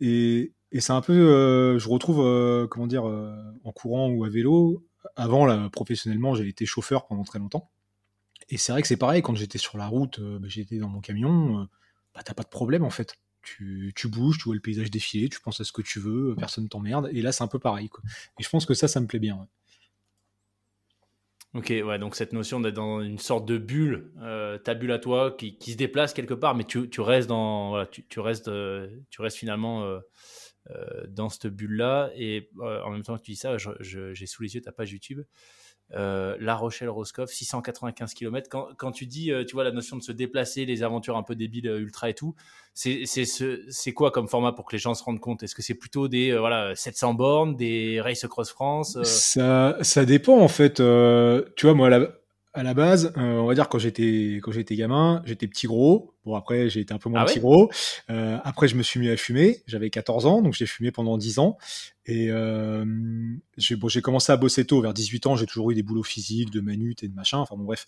Et, 0.00 0.52
c'est 0.78 0.92
un 0.92 1.00
peu, 1.00 1.12
euh, 1.12 1.78
je 1.78 1.88
retrouve, 1.88 2.24
euh, 2.24 2.66
comment 2.68 2.86
dire, 2.86 3.08
euh, 3.08 3.34
en 3.64 3.72
courant 3.72 4.08
ou 4.08 4.24
à 4.24 4.28
vélo. 4.28 4.86
Avant, 5.16 5.46
là, 5.46 5.68
professionnellement, 5.70 6.34
j'ai 6.34 6.46
été 6.46 6.66
chauffeur 6.66 7.06
pendant 7.06 7.24
très 7.24 7.38
longtemps. 7.38 7.70
Et 8.48 8.56
c'est 8.56 8.72
vrai 8.72 8.82
que 8.82 8.88
c'est 8.88 8.96
pareil, 8.96 9.22
quand 9.22 9.34
j'étais 9.34 9.58
sur 9.58 9.78
la 9.78 9.86
route, 9.86 10.20
bah, 10.20 10.48
j'étais 10.48 10.78
dans 10.78 10.88
mon 10.88 11.00
camion, 11.00 11.68
bah, 12.14 12.22
t'as 12.24 12.34
pas 12.34 12.42
de 12.42 12.48
problème 12.48 12.84
en 12.84 12.90
fait. 12.90 13.16
Tu, 13.42 13.92
tu, 13.96 14.08
bouges, 14.08 14.38
tu 14.38 14.44
vois 14.44 14.54
le 14.54 14.60
paysage 14.60 14.90
défiler, 14.90 15.28
tu 15.28 15.40
penses 15.40 15.60
à 15.60 15.64
ce 15.64 15.72
que 15.72 15.82
tu 15.82 15.98
veux, 15.98 16.34
personne 16.36 16.68
t'emmerde. 16.68 17.08
Et 17.12 17.22
là, 17.22 17.32
c'est 17.32 17.42
un 17.42 17.48
peu 17.48 17.58
pareil. 17.58 17.88
Quoi. 17.88 18.02
Et 18.38 18.42
je 18.42 18.48
pense 18.48 18.66
que 18.66 18.74
ça, 18.74 18.86
ça 18.86 19.00
me 19.00 19.06
plaît 19.06 19.18
bien. 19.18 19.48
Ok, 21.52 21.70
ouais, 21.70 21.98
donc 21.98 22.14
cette 22.14 22.32
notion 22.32 22.60
d'être 22.60 22.76
dans 22.76 23.00
une 23.00 23.18
sorte 23.18 23.44
de 23.44 23.58
bulle, 23.58 24.12
euh, 24.22 24.56
ta 24.58 24.74
bulle 24.74 24.92
à 24.92 25.00
toi, 25.00 25.34
qui, 25.36 25.58
qui, 25.58 25.72
se 25.72 25.76
déplace 25.76 26.14
quelque 26.14 26.34
part, 26.34 26.54
mais 26.54 26.62
tu, 26.62 26.88
tu 26.88 27.00
restes 27.00 27.28
dans, 27.28 27.70
voilà, 27.70 27.86
tu, 27.86 28.06
tu 28.06 28.20
restes, 28.20 28.46
euh, 28.46 28.88
tu 29.10 29.20
restes 29.20 29.36
finalement 29.36 29.82
euh, 29.84 29.98
dans 31.08 31.28
cette 31.28 31.48
bulle-là. 31.48 32.12
Et 32.14 32.50
en 32.60 32.90
même 32.90 33.02
temps 33.02 33.16
que 33.18 33.22
tu 33.22 33.32
dis 33.32 33.36
ça, 33.36 33.56
j'ai 33.80 34.26
sous 34.26 34.42
les 34.44 34.54
yeux 34.54 34.60
ta 34.60 34.70
page 34.70 34.92
YouTube. 34.92 35.22
Euh, 35.94 36.36
La 36.38 36.54
Rochelle-Roscoff, 36.54 37.30
695 37.30 38.14
km. 38.14 38.48
Quand, 38.76 38.92
tu 38.92 39.06
dis, 39.06 39.32
euh, 39.32 39.44
tu 39.44 39.54
vois, 39.54 39.64
la 39.64 39.72
notion 39.72 39.96
de 39.96 40.02
se 40.02 40.12
déplacer, 40.12 40.64
les 40.64 40.82
aventures 40.82 41.16
un 41.16 41.22
peu 41.22 41.34
débiles, 41.34 41.68
euh, 41.68 41.80
ultra 41.80 42.08
et 42.08 42.14
tout, 42.14 42.34
c'est 42.74 43.04
ce, 43.06 43.90
quoi 43.90 44.12
comme 44.12 44.28
format 44.28 44.52
pour 44.52 44.66
que 44.66 44.76
les 44.76 44.78
gens 44.78 44.94
se 44.94 45.02
rendent 45.02 45.20
compte? 45.20 45.42
Est-ce 45.42 45.54
que 45.54 45.62
c'est 45.62 45.74
plutôt 45.74 46.06
des 46.06 46.36
voilà 46.36 46.74
700 46.76 47.14
bornes, 47.14 47.56
des 47.56 48.00
Race 48.00 48.24
Cross 48.26 48.50
France 48.50 49.02
ça, 49.02 49.76
ça 49.80 50.04
dépend 50.04 50.38
en 50.38 50.48
fait. 50.48 50.74
tu 50.74 51.66
vois, 51.66 51.74
moi, 51.74 51.90
la, 51.90 52.08
à 52.52 52.62
la 52.62 52.74
base, 52.74 53.12
on 53.16 53.46
va 53.46 53.54
dire 53.54 53.68
j'étais 53.78 54.38
quand 54.42 54.52
j'étais 54.52 54.76
gamin, 54.76 55.22
j'étais 55.24 55.48
petit 55.48 55.66
gros. 55.66 56.14
Bon 56.24 56.34
après 56.34 56.68
j'ai 56.68 56.80
été 56.80 56.92
un 56.92 56.98
peu 56.98 57.08
moins 57.08 57.22
ah 57.22 57.24
petit 57.24 57.40
gros. 57.40 57.70
Euh, 58.10 58.38
après 58.44 58.68
je 58.68 58.76
me 58.76 58.82
suis 58.82 59.00
mis 59.00 59.08
à 59.08 59.16
fumer. 59.16 59.62
J'avais 59.66 59.90
14 59.90 60.26
ans, 60.26 60.42
donc 60.42 60.54
j'ai 60.54 60.66
fumé 60.66 60.90
pendant 60.90 61.16
10 61.16 61.38
ans. 61.38 61.56
Et 62.06 62.30
euh, 62.30 62.84
j'ai 63.56 63.76
bon, 63.76 63.88
commencé 64.02 64.32
à 64.32 64.36
bosser 64.36 64.66
tôt, 64.66 64.82
vers 64.82 64.94
18 64.94 65.26
ans. 65.26 65.36
J'ai 65.36 65.46
toujours 65.46 65.70
eu 65.70 65.74
des 65.74 65.82
boulots 65.82 66.02
physiques, 66.02 66.50
de 66.50 66.60
manut 66.60 66.96
et 67.02 67.08
de 67.08 67.14
machin. 67.14 67.38
Enfin 67.38 67.56
bon 67.56 67.64
bref. 67.64 67.86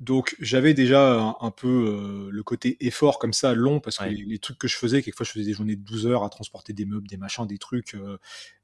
Donc 0.00 0.34
j'avais 0.40 0.72
déjà 0.72 1.36
un, 1.40 1.50
peu 1.50 1.68
euh, 1.68 2.30
le 2.30 2.42
côté 2.42 2.78
effort 2.80 3.18
comme 3.18 3.34
ça 3.34 3.52
long 3.52 3.80
parce 3.80 3.98
que 3.98 4.04
les, 4.04 4.38
trucs 4.38 4.56
que 4.56 4.66
je 4.66 4.76
faisais, 4.76 5.02
quelquefois 5.02 5.26
je 5.26 5.32
faisais 5.32 5.44
des 5.44 5.52
journées 5.52 5.76
de 5.76 5.82
12 5.82 6.06
heures 6.06 6.24
à 6.24 6.30
transporter 6.30 6.72
des 6.72 6.86
meubles, 6.86 7.06
des 7.06 7.18
machins, 7.18 7.46
des 7.46 7.58
trucs. 7.58 7.94
Euh, 7.94 8.16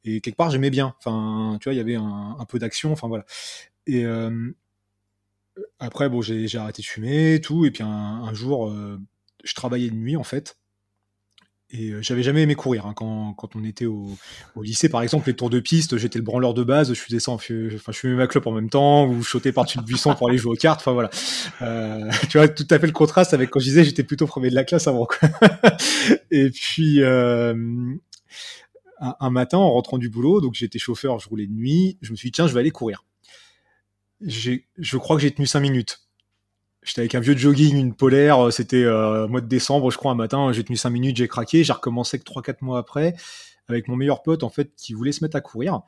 et 0.02 0.22
quelque 0.22 0.36
part 0.36 0.50
j'aimais 0.50 0.70
bien. 0.70 0.94
Enfin 0.98 1.58
tu 1.60 1.68
vois 1.68 1.74
il 1.74 1.76
y 1.76 1.80
avait 1.80 1.96
un, 1.96 2.36
un 2.38 2.44
peu 2.46 2.58
d'action. 2.58 2.90
Enfin 2.90 3.08
voilà. 3.08 3.26
Et 3.86 4.04
après, 5.78 6.08
bon, 6.08 6.22
j'ai 6.22 6.58
arrêté 6.58 6.82
de 6.82 6.86
fumer, 6.86 7.40
tout, 7.40 7.64
et 7.64 7.70
puis 7.70 7.82
un, 7.82 8.34
jour, 8.34 8.68
euh, 8.68 8.98
je 9.44 9.54
travaillais 9.54 9.90
de 9.90 9.96
nuit, 9.96 10.16
en 10.16 10.24
fait, 10.24 10.58
et 11.70 11.90
euh, 11.90 12.00
j'avais 12.00 12.22
jamais 12.22 12.42
aimé 12.42 12.54
courir. 12.54 12.86
Hein, 12.86 12.92
quand, 12.94 13.34
quand, 13.34 13.56
on 13.56 13.64
était 13.64 13.86
au, 13.86 14.08
au, 14.54 14.62
lycée, 14.62 14.88
par 14.88 15.02
exemple, 15.02 15.28
les 15.28 15.34
tours 15.34 15.50
de 15.50 15.58
piste, 15.58 15.96
j'étais 15.96 16.18
le 16.18 16.24
branleur 16.24 16.54
de 16.54 16.62
base, 16.62 16.92
je 16.92 17.00
faisais 17.00 17.18
ça, 17.18 17.32
enfin, 17.32 17.44
je 17.48 17.92
fumais 17.92 18.14
ma 18.14 18.26
clope 18.28 18.46
en 18.46 18.52
même 18.52 18.70
temps, 18.70 19.08
ou 19.08 19.22
je 19.22 19.28
sautais 19.28 19.50
par-dessus 19.50 19.78
le 19.78 19.84
buisson 19.84 20.14
pour 20.14 20.28
aller 20.28 20.38
jouer 20.38 20.52
aux 20.52 20.56
cartes, 20.56 20.80
enfin 20.80 20.92
voilà. 20.92 21.10
Euh, 21.62 22.08
tu 22.30 22.38
vois, 22.38 22.48
tout 22.48 22.66
à 22.70 22.78
fait 22.78 22.86
le 22.86 22.92
contraste 22.92 23.34
avec 23.34 23.50
quand 23.50 23.58
je 23.58 23.64
disais 23.64 23.84
j'étais 23.84 24.04
plutôt 24.04 24.26
premier 24.26 24.50
de 24.50 24.54
la 24.54 24.64
classe 24.64 24.86
avant. 24.86 25.06
Quoi. 25.06 25.28
et 26.30 26.50
puis, 26.50 27.02
euh, 27.02 27.52
un, 29.00 29.16
un, 29.18 29.30
matin, 29.30 29.58
en 29.58 29.72
rentrant 29.72 29.98
du 29.98 30.08
boulot, 30.08 30.40
donc 30.40 30.54
j'étais 30.54 30.78
chauffeur, 30.78 31.18
je 31.18 31.28
roulais 31.28 31.48
de 31.48 31.52
nuit, 31.52 31.98
je 32.00 32.12
me 32.12 32.16
suis 32.16 32.28
dit, 32.28 32.32
tiens, 32.32 32.46
je 32.46 32.54
vais 32.54 32.60
aller 32.60 32.70
courir 32.70 33.05
je 34.20 34.96
crois 34.96 35.16
que 35.16 35.22
j'ai 35.22 35.30
tenu 35.32 35.46
5 35.46 35.60
minutes. 35.60 36.06
J'étais 36.86 37.00
avec 37.00 37.16
un 37.16 37.20
vieux 37.20 37.36
jogging, 37.36 37.76
une 37.76 37.94
polaire, 37.94 38.46
euh, 38.46 38.50
c'était 38.52 38.84
euh, 38.84 39.26
mois 39.26 39.40
de 39.40 39.48
décembre, 39.48 39.90
je 39.90 39.98
crois, 39.98 40.12
un 40.12 40.14
matin, 40.14 40.52
j'ai 40.52 40.62
tenu 40.62 40.76
5 40.76 40.90
minutes, 40.90 41.16
j'ai 41.16 41.26
craqué, 41.26 41.64
j'ai 41.64 41.72
recommencé 41.72 42.16
que 42.20 42.24
3-4 42.24 42.58
mois 42.60 42.78
après, 42.78 43.16
avec 43.66 43.88
mon 43.88 43.96
meilleur 43.96 44.22
pote, 44.22 44.44
en 44.44 44.50
fait, 44.50 44.72
qui 44.76 44.94
voulait 44.94 45.10
se 45.10 45.24
mettre 45.24 45.36
à 45.36 45.40
courir. 45.40 45.80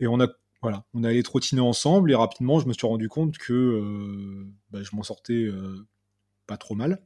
Et 0.00 0.06
on 0.06 0.20
a, 0.20 0.28
voilà, 0.60 0.84
on 0.92 1.02
allé 1.02 1.22
trottiner 1.22 1.62
ensemble, 1.62 2.12
et 2.12 2.14
rapidement, 2.14 2.60
je 2.60 2.68
me 2.68 2.74
suis 2.74 2.86
rendu 2.86 3.08
compte 3.08 3.38
que 3.38 3.54
euh, 3.54 4.46
bah, 4.70 4.80
je 4.82 4.94
m'en 4.94 5.02
sortais 5.02 5.48
pas 6.46 6.58
trop 6.58 6.74
mal 6.74 7.00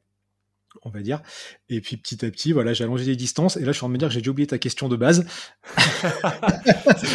on 0.83 0.91
va 0.91 1.01
dire. 1.01 1.21
Et 1.69 1.81
puis 1.81 1.97
petit 1.97 2.25
à 2.25 2.31
petit, 2.31 2.53
voilà, 2.53 2.73
j'ai 2.73 2.85
allongé 2.85 3.05
les 3.05 3.17
distances. 3.17 3.57
Et 3.57 3.61
là, 3.61 3.73
je 3.73 3.73
suis 3.73 3.85
en 3.85 3.89
train 3.89 3.89
de 3.89 3.93
me 3.95 3.99
dire 3.99 4.09
que 4.09 4.15
j'ai 4.15 4.21
déjà 4.21 4.31
oublié 4.31 4.47
ta 4.47 4.59
question 4.59 4.89
de 4.89 4.97
base. 4.97 5.27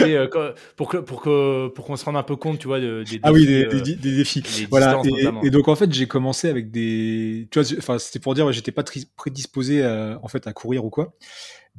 Euh, 0.01 0.27
pour 0.75 0.89
que 0.89 0.97
pour 0.97 1.21
que 1.21 1.69
pour 1.69 1.85
qu'on 1.85 1.95
se 1.95 2.03
rende 2.03 2.17
un 2.17 2.23
peu 2.23 2.35
compte, 2.35 2.59
tu 2.59 2.67
vois, 2.67 2.79
des 2.79 3.03
défis. 3.03 3.19
Ah 3.23 3.31
oui, 3.31 3.45
des, 3.45 3.63
euh, 3.65 3.95
défis. 4.01 4.43
voilà. 4.69 5.01
Et, 5.43 5.49
donc 5.49 5.67
en 5.67 5.75
fait, 5.75 5.91
j'ai 5.93 6.07
commencé 6.07 6.49
avec 6.49 6.71
des, 6.71 7.47
tu 7.51 7.59
vois, 7.59 7.77
enfin 7.77 7.97
c'était 7.99 8.19
pour 8.19 8.33
dire, 8.33 8.51
j'étais 8.51 8.71
pas 8.71 8.83
prédisposé 9.15 9.83
à, 9.83 10.19
en 10.21 10.27
fait 10.27 10.45
à 10.45 10.53
courir 10.53 10.83
ou 10.83 10.89
quoi. 10.89 11.15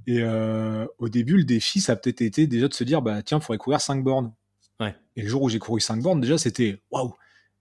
Et 0.07 0.21
euh, 0.23 0.87
au 0.99 1.09
début, 1.09 1.37
le 1.37 1.45
défi, 1.45 1.81
ça 1.81 1.93
a 1.93 1.97
peut-être 1.97 2.23
été 2.23 2.47
déjà 2.47 2.69
de 2.69 2.75
se 2.75 2.85
dire, 2.85 3.03
bah 3.03 3.23
tiens, 3.23 3.39
il 3.39 3.45
faudrait 3.45 3.59
courir 3.59 3.81
5 3.81 4.03
bornes. 4.03 4.33
Ouais. 4.81 4.95
Et 5.17 5.23
le 5.23 5.29
jour 5.29 5.43
où 5.43 5.49
j'ai 5.49 5.59
couru 5.59 5.81
5 5.81 6.01
bornes, 6.01 6.21
déjà, 6.21 6.39
c'était 6.39 6.81
waouh. 6.91 7.15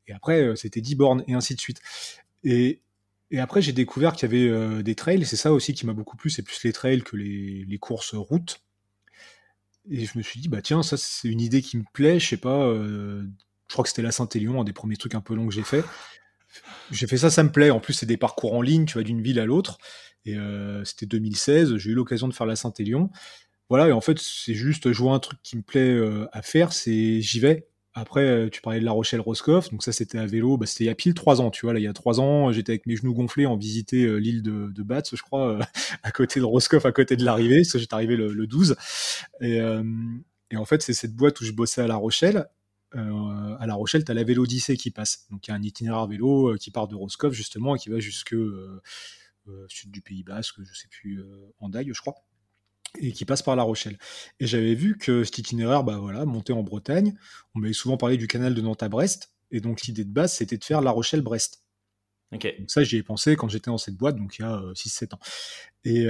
Et 0.07 0.13
après, 0.13 0.55
c'était 0.55 0.81
10 0.81 0.95
bornes 0.95 1.23
et 1.27 1.33
ainsi 1.33 1.55
de 1.55 1.59
suite. 1.59 1.81
Et, 2.43 2.79
et 3.33 3.39
après, 3.39 3.63
j'ai 3.63 3.73
découvert 3.73 4.13
qu'il 4.13 4.31
y 4.31 4.31
avait 4.31 4.47
euh, 4.47 4.83
des 4.83 4.93
trails, 4.93 5.25
c'est 5.25 5.37
ça 5.37 5.51
aussi 5.51 5.73
qui 5.73 5.87
m'a 5.87 5.93
beaucoup 5.93 6.15
plu, 6.15 6.29
c'est 6.29 6.43
plus 6.43 6.63
les 6.63 6.71
trails 6.71 7.01
que 7.01 7.15
les, 7.17 7.77
courses 7.79 8.13
routes. 8.13 8.61
Et 9.89 10.05
je 10.05 10.19
me 10.19 10.23
suis 10.23 10.39
dit, 10.39 10.49
bah 10.49 10.61
tiens, 10.61 10.83
ça 10.83 10.97
c'est 10.97 11.27
une 11.29 11.41
idée 11.41 11.63
qui 11.63 11.77
me 11.77 11.83
plaît, 11.93 12.19
je 12.19 12.27
sais 12.27 12.37
pas, 12.37 12.67
euh, 12.67 13.23
je 13.67 13.73
crois 13.73 13.81
que 13.81 13.89
c'était 13.89 14.03
la 14.03 14.11
Saint-Élion, 14.11 14.61
un 14.61 14.63
des 14.63 14.71
premiers 14.71 14.97
trucs 14.97 15.15
un 15.15 15.21
peu 15.21 15.33
longs 15.33 15.47
que 15.47 15.53
j'ai 15.55 15.63
fait. 15.63 15.83
J'ai 16.91 17.07
fait 17.07 17.17
ça, 17.17 17.31
ça 17.31 17.41
me 17.41 17.51
plaît. 17.51 17.71
En 17.71 17.79
plus, 17.79 17.93
c'est 17.93 18.05
des 18.05 18.17
parcours 18.17 18.53
en 18.53 18.61
ligne, 18.61 18.85
tu 18.85 18.99
vas 18.99 19.03
d'une 19.03 19.23
ville 19.23 19.39
à 19.39 19.45
l'autre. 19.45 19.79
Et 20.25 20.37
euh, 20.37 20.83
c'était 20.85 21.07
2016, 21.07 21.77
j'ai 21.77 21.89
eu 21.89 21.95
l'occasion 21.95 22.27
de 22.27 22.35
faire 22.35 22.45
la 22.45 22.55
Saint-Élion. 22.55 23.09
Voilà, 23.67 23.87
et 23.87 23.93
en 23.93 24.01
fait, 24.01 24.19
c'est 24.19 24.53
juste, 24.53 24.91
jouer 24.91 25.09
un 25.09 25.19
truc 25.19 25.39
qui 25.41 25.57
me 25.57 25.63
plaît 25.63 25.99
à 26.31 26.43
faire, 26.43 26.71
c'est 26.71 27.19
j'y 27.19 27.39
vais. 27.39 27.67
Après, 27.93 28.49
tu 28.51 28.61
parlais 28.61 28.79
de 28.79 28.85
La 28.85 28.91
Rochelle-Roscoff, 28.91 29.69
donc 29.69 29.83
ça 29.83 29.91
c'était 29.91 30.17
à 30.17 30.25
vélo, 30.25 30.57
bah, 30.57 30.65
c'était 30.65 30.85
il 30.85 30.87
y 30.87 30.89
a 30.89 30.95
pile 30.95 31.13
trois 31.13 31.41
ans, 31.41 31.51
tu 31.51 31.65
vois, 31.65 31.73
là 31.73 31.79
il 31.79 31.83
y 31.83 31.87
a 31.87 31.93
trois 31.93 32.19
ans, 32.19 32.51
j'étais 32.51 32.71
avec 32.71 32.87
mes 32.87 32.95
genoux 32.95 33.13
gonflés 33.13 33.45
en 33.45 33.55
visiter 33.55 34.19
l'île 34.19 34.41
de, 34.41 34.71
de 34.71 34.83
Bats, 34.83 35.03
je 35.11 35.21
crois, 35.21 35.59
à 36.03 36.11
côté 36.11 36.39
de 36.39 36.45
Roscoff, 36.45 36.85
à 36.85 36.91
côté 36.91 37.15
de 37.15 37.23
l'arrivée, 37.23 37.61
parce 37.61 37.77
j'étais 37.77 37.93
arrivé 37.93 38.15
le, 38.15 38.33
le 38.33 38.47
12. 38.47 38.75
Et, 39.41 39.61
en 40.55 40.65
fait, 40.65 40.81
c'est 40.83 40.93
cette 40.93 41.15
boîte 41.15 41.41
où 41.41 41.45
je 41.45 41.51
bossais 41.51 41.81
à 41.81 41.87
La 41.87 41.95
Rochelle, 41.95 42.47
euh, 42.95 43.55
à 43.59 43.65
La 43.65 43.73
Rochelle, 43.73 44.05
tu 44.05 44.11
as 44.11 44.15
la 44.15 44.23
Vélodyssée 44.23 44.77
qui 44.77 44.91
passe. 44.91 45.25
Donc 45.31 45.47
il 45.47 45.51
y 45.51 45.53
a 45.53 45.55
un 45.55 45.63
itinéraire 45.63 46.05
vélo 46.07 46.51
euh, 46.51 46.57
qui 46.57 46.71
part 46.71 46.87
de 46.87 46.95
Roscoff 46.95 47.33
justement 47.33 47.75
et 47.75 47.79
qui 47.79 47.89
va 47.89 47.99
jusque 47.99 48.33
euh, 48.33 48.81
sud 49.67 49.91
du 49.91 50.01
Pays 50.01 50.23
Basque, 50.23 50.55
je 50.63 50.73
sais 50.73 50.87
plus, 50.89 51.23
Andaille, 51.59 51.91
je 51.93 51.99
crois 51.99 52.15
et 52.99 53.11
qui 53.11 53.25
passe 53.25 53.41
par 53.41 53.55
La 53.55 53.63
Rochelle. 53.63 53.97
Et 54.39 54.47
j'avais 54.47 54.75
vu 54.75 54.97
que 54.97 55.23
cet 55.23 55.37
itinéraire, 55.37 55.83
bah 55.83 55.97
voilà, 55.97 56.25
monté 56.25 56.53
en 56.53 56.63
Bretagne, 56.63 57.13
on 57.55 57.59
m'avait 57.59 57.73
souvent 57.73 57.97
parlé 57.97 58.17
du 58.17 58.27
canal 58.27 58.53
de 58.53 58.61
Nantes 58.61 58.83
à 58.83 58.89
Brest, 58.89 59.33
et 59.51 59.61
donc 59.61 59.83
l'idée 59.83 60.03
de 60.03 60.11
base, 60.11 60.33
c'était 60.33 60.57
de 60.57 60.63
faire 60.63 60.81
La 60.81 60.91
Rochelle-Brest. 60.91 61.63
Ok. 62.33 62.47
Donc 62.59 62.71
ça, 62.71 62.83
j'y 62.83 62.97
ai 62.97 63.03
pensé 63.03 63.35
quand 63.35 63.47
j'étais 63.49 63.69
dans 63.69 63.77
cette 63.77 63.95
boîte, 63.95 64.15
donc 64.17 64.37
il 64.39 64.41
y 64.41 64.45
a 64.45 64.59
6-7 64.73 65.13
ans. 65.13 65.19
Et, 65.85 66.07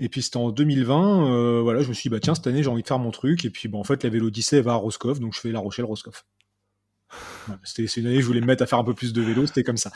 et 0.00 0.08
puis 0.08 0.22
c'était 0.22 0.36
en 0.36 0.50
2020, 0.50 1.26
euh, 1.26 1.60
voilà, 1.60 1.82
je 1.82 1.88
me 1.88 1.92
suis 1.92 2.02
dit, 2.02 2.08
bah 2.08 2.20
tiens, 2.20 2.34
cette 2.34 2.46
année 2.46 2.62
j'ai 2.62 2.68
envie 2.68 2.82
de 2.82 2.86
faire 2.86 2.98
mon 2.98 3.10
truc. 3.10 3.44
Et 3.44 3.50
puis 3.50 3.68
bah, 3.68 3.78
en 3.78 3.84
fait, 3.84 4.04
la 4.04 4.10
Vélodyssée 4.10 4.60
va 4.60 4.72
à 4.72 4.76
Roscoff, 4.76 5.18
donc 5.18 5.34
je 5.34 5.40
fais 5.40 5.50
La 5.50 5.58
Rochelle-Roscoff. 5.58 6.24
c'était 7.64 7.88
c'est 7.88 8.00
une 8.00 8.06
année, 8.06 8.20
je 8.20 8.26
voulais 8.26 8.40
me 8.40 8.46
mettre 8.46 8.62
à 8.62 8.66
faire 8.66 8.78
un 8.78 8.84
peu 8.84 8.94
plus 8.94 9.12
de 9.12 9.22
vélo, 9.22 9.46
c'était 9.46 9.64
comme 9.64 9.76
ça. 9.76 9.90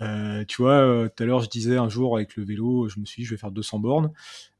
Euh, 0.00 0.44
tu 0.46 0.62
vois, 0.62 0.74
euh, 0.74 1.08
tout 1.08 1.22
à 1.22 1.26
l'heure, 1.26 1.40
je 1.40 1.48
disais 1.48 1.76
un 1.76 1.88
jour 1.88 2.16
avec 2.16 2.36
le 2.36 2.44
vélo, 2.44 2.88
je 2.88 2.98
me 2.98 3.04
suis 3.04 3.22
dit, 3.22 3.26
je 3.26 3.34
vais 3.34 3.38
faire 3.38 3.52
200 3.52 3.78
bornes. 3.78 4.12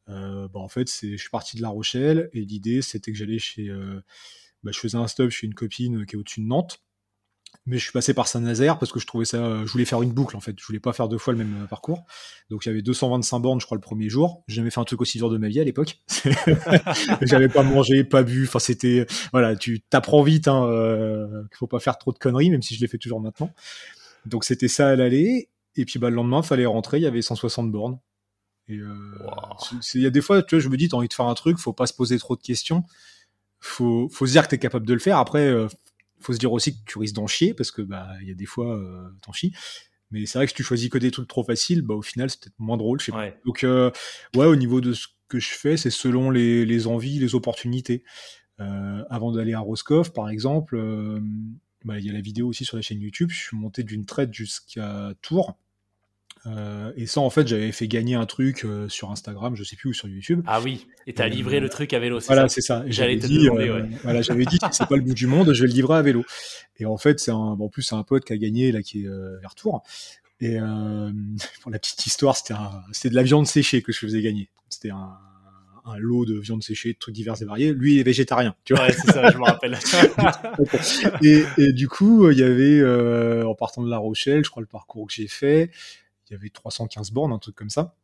Euh, 0.08 0.48
bah, 0.48 0.60
en 0.60 0.68
fait, 0.68 0.88
je 0.88 1.16
suis 1.16 1.30
parti 1.30 1.56
de 1.56 1.62
La 1.62 1.68
Rochelle 1.68 2.28
et 2.32 2.40
l'idée, 2.40 2.82
c'était 2.82 3.12
que 3.12 3.18
j'allais 3.18 3.38
chez. 3.38 3.68
Euh, 3.68 4.00
bah, 4.62 4.70
je 4.72 4.78
faisais 4.78 4.98
un 4.98 5.06
stop 5.06 5.30
chez 5.30 5.46
une 5.46 5.54
copine 5.54 6.06
qui 6.06 6.16
est 6.16 6.18
au-dessus 6.18 6.40
de 6.40 6.46
Nantes 6.46 6.84
mais 7.66 7.78
je 7.78 7.84
suis 7.84 7.92
passé 7.92 8.12
par 8.12 8.28
Saint-Nazaire 8.28 8.78
parce 8.78 8.92
que 8.92 9.00
je 9.00 9.06
trouvais 9.06 9.24
ça, 9.24 9.64
je 9.64 9.72
voulais 9.72 9.84
faire 9.84 10.02
une 10.02 10.12
boucle 10.12 10.36
en 10.36 10.40
fait, 10.40 10.54
je 10.58 10.66
voulais 10.66 10.80
pas 10.80 10.92
faire 10.92 11.08
deux 11.08 11.18
fois 11.18 11.32
le 11.32 11.38
même 11.38 11.62
euh, 11.62 11.66
parcours. 11.66 12.04
Donc 12.50 12.66
il 12.66 12.68
y 12.68 12.72
avait 12.72 12.82
225 12.82 13.38
bornes, 13.38 13.60
je 13.60 13.66
crois, 13.66 13.76
le 13.76 13.80
premier 13.80 14.08
jour. 14.08 14.42
J'ai 14.48 14.56
jamais 14.56 14.70
fait 14.70 14.80
un 14.80 14.84
truc 14.84 15.00
aussi 15.00 15.18
dur 15.18 15.30
de 15.30 15.38
ma 15.38 15.48
vie 15.48 15.60
à 15.60 15.64
l'époque. 15.64 15.98
J'avais 17.22 17.48
pas 17.48 17.62
mangé, 17.62 18.04
pas 18.04 18.22
bu. 18.22 18.44
Enfin, 18.44 18.58
c'était, 18.58 19.06
voilà, 19.32 19.56
tu 19.56 19.80
t'apprends 19.80 20.22
vite, 20.22 20.48
hein, 20.48 20.66
euh, 20.66 21.44
faut 21.52 21.66
pas 21.66 21.80
faire 21.80 21.96
trop 21.96 22.12
de 22.12 22.18
conneries, 22.18 22.50
même 22.50 22.62
si 22.62 22.74
je 22.74 22.80
les 22.80 22.88
fais 22.88 22.98
toujours 22.98 23.20
maintenant. 23.20 23.50
Donc 24.26 24.44
c'était 24.44 24.68
ça 24.68 24.88
à 24.88 24.96
l'aller. 24.96 25.48
Et 25.76 25.84
puis 25.84 25.98
bah, 25.98 26.10
le 26.10 26.16
lendemain, 26.16 26.42
fallait 26.42 26.66
rentrer, 26.66 26.98
il 26.98 27.02
y 27.02 27.06
avait 27.06 27.22
160 27.22 27.70
bornes. 27.72 27.98
Et 28.68 28.78
euh, 28.78 29.18
il 29.94 30.00
y 30.00 30.06
a 30.06 30.10
des 30.10 30.20
fois, 30.20 30.42
tu 30.42 30.54
vois, 30.54 30.62
je 30.62 30.68
me 30.68 30.76
dis, 30.76 30.88
t'as 30.88 30.96
envie 30.96 31.08
de 31.08 31.14
faire 31.14 31.26
un 31.26 31.34
truc, 31.34 31.58
faut 31.58 31.72
pas 31.72 31.86
se 31.86 31.92
poser 31.92 32.18
trop 32.18 32.36
de 32.36 32.42
questions. 32.42 32.84
Faut, 33.60 34.08
faut 34.10 34.26
se 34.26 34.32
dire 34.32 34.44
que 34.44 34.48
t'es 34.48 34.58
capable 34.58 34.86
de 34.86 34.94
le 34.94 35.00
faire. 35.00 35.18
Après, 35.18 35.46
euh, 35.46 35.68
faut 36.20 36.32
se 36.32 36.38
dire 36.38 36.52
aussi 36.52 36.74
que 36.74 36.84
tu 36.86 36.98
risques 36.98 37.14
d'en 37.14 37.26
chier 37.26 37.54
parce 37.54 37.70
que 37.70 37.82
bah 37.82 38.08
il 38.22 38.28
y 38.28 38.30
a 38.30 38.34
des 38.34 38.46
fois 38.46 38.76
euh, 38.76 39.08
t'en 39.22 39.32
chies. 39.32 39.52
Mais 40.10 40.26
c'est 40.26 40.38
vrai 40.38 40.46
que 40.46 40.50
si 40.50 40.56
tu 40.56 40.62
choisis 40.62 40.88
que 40.88 40.98
des 40.98 41.10
trucs 41.10 41.28
trop 41.28 41.44
faciles, 41.44 41.82
bah 41.82 41.94
au 41.94 42.02
final 42.02 42.30
c'est 42.30 42.40
peut-être 42.40 42.58
moins 42.58 42.76
drôle. 42.76 43.00
Je 43.00 43.06
sais 43.06 43.12
pas. 43.12 43.30
Donc 43.44 43.64
euh, 43.64 43.90
ouais, 44.36 44.46
au 44.46 44.56
niveau 44.56 44.80
de 44.80 44.92
ce 44.92 45.08
que 45.28 45.38
je 45.38 45.50
fais, 45.50 45.76
c'est 45.76 45.90
selon 45.90 46.30
les, 46.30 46.64
les, 46.64 46.86
envies, 46.86 47.18
les 47.18 47.34
opportunités. 47.34 48.04
Euh, 48.60 49.04
avant 49.10 49.32
d'aller 49.32 49.54
à 49.54 49.60
Roscoff, 49.60 50.12
par 50.12 50.28
exemple, 50.28 50.76
euh, 50.76 51.20
bah, 51.84 51.98
il 51.98 52.06
y 52.06 52.10
a 52.10 52.12
la 52.12 52.20
vidéo 52.20 52.46
aussi 52.48 52.64
sur 52.64 52.76
la 52.76 52.82
chaîne 52.82 53.00
YouTube. 53.00 53.30
Je 53.30 53.40
suis 53.40 53.56
monté 53.56 53.82
d'une 53.82 54.06
traite 54.06 54.32
jusqu'à 54.32 55.12
Tours. 55.22 55.58
Euh, 56.46 56.92
et 56.96 57.06
ça, 57.06 57.20
en 57.20 57.30
fait, 57.30 57.48
j'avais 57.48 57.72
fait 57.72 57.88
gagner 57.88 58.14
un 58.14 58.26
truc 58.26 58.64
euh, 58.64 58.88
sur 58.88 59.10
Instagram, 59.10 59.56
je 59.56 59.64
sais 59.64 59.76
plus, 59.76 59.90
ou 59.90 59.92
sur 59.94 60.08
YouTube. 60.08 60.42
Ah 60.46 60.60
oui, 60.60 60.86
et 61.06 61.14
t'as 61.14 61.26
livré 61.26 61.58
le 61.58 61.68
truc 61.68 61.92
à 61.94 61.98
vélo, 61.98 62.18
Voilà, 62.26 62.48
c'est 62.48 62.60
ça. 62.60 62.84
J'allais 62.86 63.18
te 63.18 63.26
dit, 63.26 63.44
demander, 63.44 63.70
ouais. 63.70 63.88
Voilà, 64.02 64.20
j'avais 64.20 64.44
dit, 64.44 64.58
c'est 64.70 64.86
pas 64.86 64.96
le 64.96 65.02
bout 65.02 65.14
du 65.14 65.26
monde, 65.26 65.52
je 65.54 65.62
vais 65.62 65.68
le 65.68 65.74
livrer 65.74 65.96
à 65.96 66.02
vélo. 66.02 66.24
Et 66.78 66.86
en 66.86 66.98
fait, 66.98 67.18
c'est 67.18 67.30
un, 67.30 67.54
bon, 67.56 67.66
en 67.66 67.68
plus, 67.68 67.82
c'est 67.82 67.94
un 67.94 68.02
pote 68.02 68.24
qui 68.24 68.32
a 68.32 68.36
gagné, 68.36 68.72
là, 68.72 68.82
qui 68.82 69.04
est 69.04 69.08
vers 69.40 69.54
Tours. 69.54 69.82
Et 70.40 70.58
euh, 70.60 71.10
pour 71.62 71.70
la 71.70 71.78
petite 71.78 72.06
histoire, 72.06 72.36
c'était, 72.36 72.54
c'était 72.92 73.10
de 73.10 73.14
la 73.14 73.22
viande 73.22 73.46
séchée 73.46 73.82
que 73.82 73.92
je 73.92 73.98
faisais 73.98 74.22
gagner. 74.22 74.48
C'était 74.68 74.90
un, 74.90 75.16
un 75.84 75.98
lot 75.98 76.24
de 76.24 76.38
viande 76.38 76.62
séchée, 76.62 76.92
de 76.92 76.98
trucs 76.98 77.14
divers 77.14 77.40
et 77.40 77.44
variés. 77.44 77.72
Lui, 77.72 77.94
il 77.94 78.00
est 78.00 78.04
végétarien, 78.04 78.54
tu 78.64 78.74
vois. 78.74 78.86
Ouais, 78.86 78.92
c'est 78.92 79.12
ça, 79.12 79.30
je 79.30 79.38
me 79.38 79.44
rappelle. 79.44 79.78
et, 81.22 81.44
et, 81.58 81.72
du 81.72 81.88
coup, 81.88 82.30
il 82.30 82.38
y 82.38 82.42
avait, 82.42 82.80
euh, 82.80 83.46
en 83.46 83.54
partant 83.54 83.82
de 83.82 83.90
La 83.90 83.98
Rochelle, 83.98 84.44
je 84.44 84.50
crois 84.50 84.62
le 84.62 84.66
parcours 84.66 85.06
que 85.06 85.12
j'ai 85.12 85.28
fait, 85.28 85.70
y 86.34 86.36
avait 86.36 86.50
315 86.50 87.10
bornes, 87.10 87.32
un 87.32 87.38
truc 87.38 87.54
comme 87.56 87.70
ça. 87.70 87.96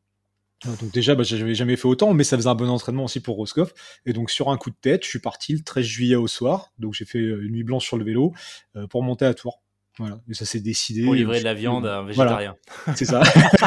Donc 0.64 0.92
déjà, 0.92 1.14
bah, 1.14 1.22
j'avais 1.22 1.54
jamais 1.54 1.76
fait 1.76 1.86
autant, 1.86 2.12
mais 2.12 2.22
ça 2.22 2.36
faisait 2.36 2.48
un 2.48 2.54
bon 2.54 2.68
entraînement 2.68 3.04
aussi 3.04 3.20
pour 3.20 3.36
Roscoff. 3.36 3.72
Et 4.04 4.12
donc 4.12 4.30
sur 4.30 4.50
un 4.50 4.58
coup 4.58 4.70
de 4.70 4.76
tête, 4.78 5.04
je 5.04 5.08
suis 5.08 5.18
parti 5.18 5.54
le 5.54 5.60
13 5.62 5.84
juillet 5.84 6.16
au 6.16 6.26
soir. 6.26 6.72
Donc 6.78 6.92
j'ai 6.92 7.06
fait 7.06 7.18
une 7.18 7.52
nuit 7.52 7.64
blanche 7.64 7.86
sur 7.86 7.96
le 7.96 8.04
vélo 8.04 8.34
euh, 8.76 8.86
pour 8.86 9.02
monter 9.02 9.24
à 9.24 9.32
Tours. 9.32 9.62
Voilà. 9.98 10.20
Et 10.28 10.34
ça 10.34 10.44
s'est 10.44 10.60
décidé. 10.60 11.04
Pour 11.04 11.14
livrer 11.14 11.40
de 11.40 11.44
la 11.44 11.54
viande 11.54 11.86
à 11.86 11.98
un 11.98 12.04
végétarien. 12.04 12.56
Voilà. 12.84 12.96
C'est 12.98 13.06
ça. 13.06 13.22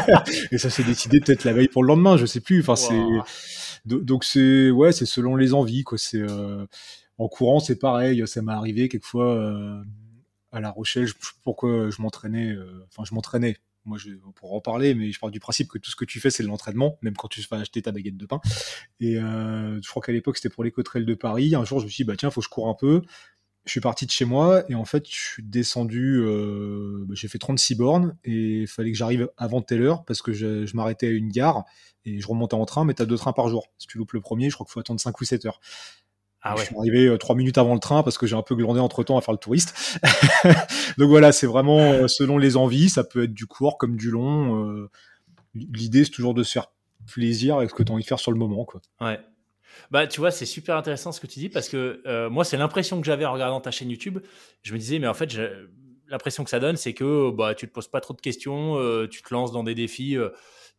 et 0.51 0.57
ça 0.59 0.69
s'est 0.69 0.83
décidé 0.83 1.19
peut-être 1.19 1.43
la 1.45 1.53
veille 1.53 1.67
pour 1.67 1.83
le 1.83 1.87
lendemain, 1.87 2.15
je 2.17 2.25
sais 2.27 2.41
plus. 2.41 2.61
Enfin 2.61 2.73
wow. 2.73 3.23
c'est 3.25 3.25
donc 3.85 4.23
c'est 4.23 4.69
ouais, 4.71 4.91
c'est 4.91 5.05
selon 5.05 5.35
les 5.35 5.53
envies 5.53 5.83
quoi. 5.83 5.97
C'est 5.97 6.21
euh... 6.21 6.65
en 7.17 7.27
courant, 7.27 7.59
c'est 7.59 7.77
pareil. 7.77 8.23
Ça 8.27 8.41
m'est 8.43 8.53
arrivé 8.53 8.87
quelquefois 8.87 9.35
euh... 9.35 9.83
à 10.51 10.59
La 10.59 10.69
Rochelle. 10.69 11.07
Je... 11.07 11.13
pourquoi 11.43 11.89
je 11.89 12.01
m'entraînais. 12.01 12.51
euh, 12.51 12.85
Enfin, 12.89 13.03
je 13.03 13.13
m'entraînais 13.15 13.57
moi 13.85 13.97
je 13.97 14.11
pour 14.35 14.53
en 14.53 14.61
parler 14.61 14.93
mais 14.93 15.11
je 15.11 15.19
parle 15.19 15.31
du 15.31 15.39
principe 15.39 15.67
que 15.67 15.77
tout 15.77 15.91
ce 15.91 15.95
que 15.95 16.05
tu 16.05 16.19
fais 16.19 16.29
c'est 16.29 16.43
de 16.43 16.47
l'entraînement 16.47 16.97
même 17.01 17.15
quand 17.15 17.27
tu 17.27 17.41
vas 17.49 17.57
acheter 17.57 17.81
ta 17.81 17.91
baguette 17.91 18.17
de 18.17 18.25
pain. 18.25 18.39
Et 18.99 19.17
euh, 19.17 19.79
je 19.81 19.89
crois 19.89 20.01
qu'à 20.01 20.11
l'époque 20.11 20.37
c'était 20.37 20.49
pour 20.49 20.63
les 20.63 20.71
trail 20.71 21.05
de 21.05 21.13
Paris. 21.13 21.55
Un 21.55 21.65
jour 21.65 21.79
je 21.79 21.85
me 21.85 21.89
suis 21.89 22.03
dit 22.03 22.07
bah 22.07 22.15
tiens 22.17 22.31
faut 22.31 22.41
que 22.41 22.45
je 22.45 22.49
cours 22.49 22.67
un 22.67 22.75
peu. 22.75 23.01
Je 23.65 23.71
suis 23.71 23.79
parti 23.79 24.05
de 24.05 24.11
chez 24.11 24.25
moi 24.25 24.63
et 24.69 24.75
en 24.75 24.83
fait 24.83 25.07
je 25.07 25.15
suis 25.15 25.43
descendu 25.43 26.19
euh, 26.21 27.05
bah, 27.07 27.15
j'ai 27.15 27.29
fait 27.29 27.37
36 27.37 27.75
bornes 27.75 28.17
et 28.25 28.61
il 28.61 28.67
fallait 28.67 28.91
que 28.91 28.97
j'arrive 28.97 29.29
avant 29.37 29.61
telle 29.61 29.81
heure 29.81 30.03
parce 30.03 30.21
que 30.21 30.33
je, 30.33 30.65
je 30.65 30.75
m'arrêtais 30.75 31.07
à 31.07 31.11
une 31.11 31.29
gare 31.29 31.63
et 32.03 32.19
je 32.19 32.27
remontais 32.27 32.55
en 32.55 32.65
train 32.65 32.83
mais 32.83 32.93
t'as 32.93 33.05
deux 33.05 33.17
trains 33.17 33.33
par 33.33 33.47
jour. 33.47 33.67
Si 33.77 33.87
tu 33.87 33.97
loupes 33.97 34.13
le 34.13 34.21
premier 34.21 34.49
je 34.49 34.55
crois 34.55 34.65
qu'il 34.65 34.73
faut 34.73 34.81
attendre 34.81 34.99
5 34.99 35.19
ou 35.19 35.23
7 35.23 35.45
heures 35.45 35.61
ah 36.43 36.55
ouais. 36.55 36.61
Je 36.61 36.65
suis 36.65 36.77
arrivé 36.77 37.07
euh, 37.07 37.17
trois 37.17 37.35
minutes 37.35 37.57
avant 37.57 37.73
le 37.73 37.79
train 37.79 38.03
parce 38.03 38.17
que 38.17 38.27
j'ai 38.27 38.35
un 38.35 38.41
peu 38.41 38.55
glandé 38.55 38.79
entre 38.79 39.03
temps 39.03 39.17
à 39.17 39.21
faire 39.21 39.33
le 39.33 39.39
touriste. 39.39 39.99
Donc 40.97 41.09
voilà, 41.09 41.31
c'est 41.31 41.47
vraiment 41.47 41.79
euh, 41.79 42.07
selon 42.07 42.37
les 42.37 42.57
envies. 42.57 42.89
Ça 42.89 43.03
peut 43.03 43.23
être 43.23 43.33
du 43.33 43.45
court 43.45 43.77
comme 43.77 43.95
du 43.95 44.11
long. 44.11 44.69
Euh, 44.69 44.89
L'idée, 45.55 46.03
c'est 46.03 46.11
toujours 46.11 46.33
de 46.33 46.43
se 46.43 46.51
faire 46.51 46.67
plaisir 47.05 47.57
avec 47.57 47.69
ce 47.69 47.75
que 47.75 47.83
tu 47.83 47.91
as 47.91 47.93
envie 47.93 48.03
de 48.03 48.07
faire 48.07 48.19
sur 48.19 48.31
le 48.31 48.37
moment. 48.37 48.65
Quoi. 48.65 48.81
Ouais. 49.01 49.19
Bah, 49.91 50.07
tu 50.07 50.19
vois, 50.19 50.31
c'est 50.31 50.45
super 50.45 50.77
intéressant 50.77 51.11
ce 51.11 51.19
que 51.19 51.27
tu 51.27 51.39
dis 51.39 51.49
parce 51.49 51.69
que 51.69 52.01
euh, 52.05 52.29
moi, 52.29 52.43
c'est 52.43 52.57
l'impression 52.57 52.99
que 52.99 53.05
j'avais 53.05 53.25
en 53.25 53.33
regardant 53.33 53.61
ta 53.61 53.71
chaîne 53.71 53.89
YouTube. 53.89 54.19
Je 54.63 54.73
me 54.73 54.79
disais, 54.79 54.99
mais 54.99 55.07
en 55.07 55.13
fait, 55.13 55.35
l'impression 56.07 56.43
que 56.43 56.49
ça 56.49 56.59
donne, 56.59 56.77
c'est 56.77 56.93
que 56.93 57.31
bah, 57.31 57.55
tu 57.55 57.67
te 57.67 57.73
poses 57.73 57.87
pas 57.87 58.01
trop 58.01 58.13
de 58.13 58.21
questions, 58.21 58.77
euh, 58.77 59.07
tu 59.07 59.21
te 59.21 59.33
lances 59.33 59.51
dans 59.51 59.63
des 59.63 59.75
défis. 59.75 60.17
Euh, 60.17 60.29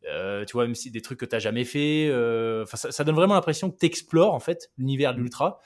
tu 0.05 0.53
vois, 0.53 0.65
même 0.65 0.75
si 0.75 0.91
des 0.91 1.01
trucs 1.01 1.19
que 1.19 1.25
tu 1.25 1.35
n'as 1.35 1.39
jamais 1.39 1.65
fait. 1.65 2.09
Euh, 2.09 2.65
ça, 2.67 2.93
ça, 2.93 3.05
donne 3.05 3.15
vraiment 3.15 3.35
l'impression 3.35 3.71
que 3.71 3.79
tu 3.79 3.87
explores 3.87 4.35
en 4.35 4.41
fait 4.41 4.71
l'univers 4.77 5.15
de 5.15 5.21
l'ultra, 5.21 5.61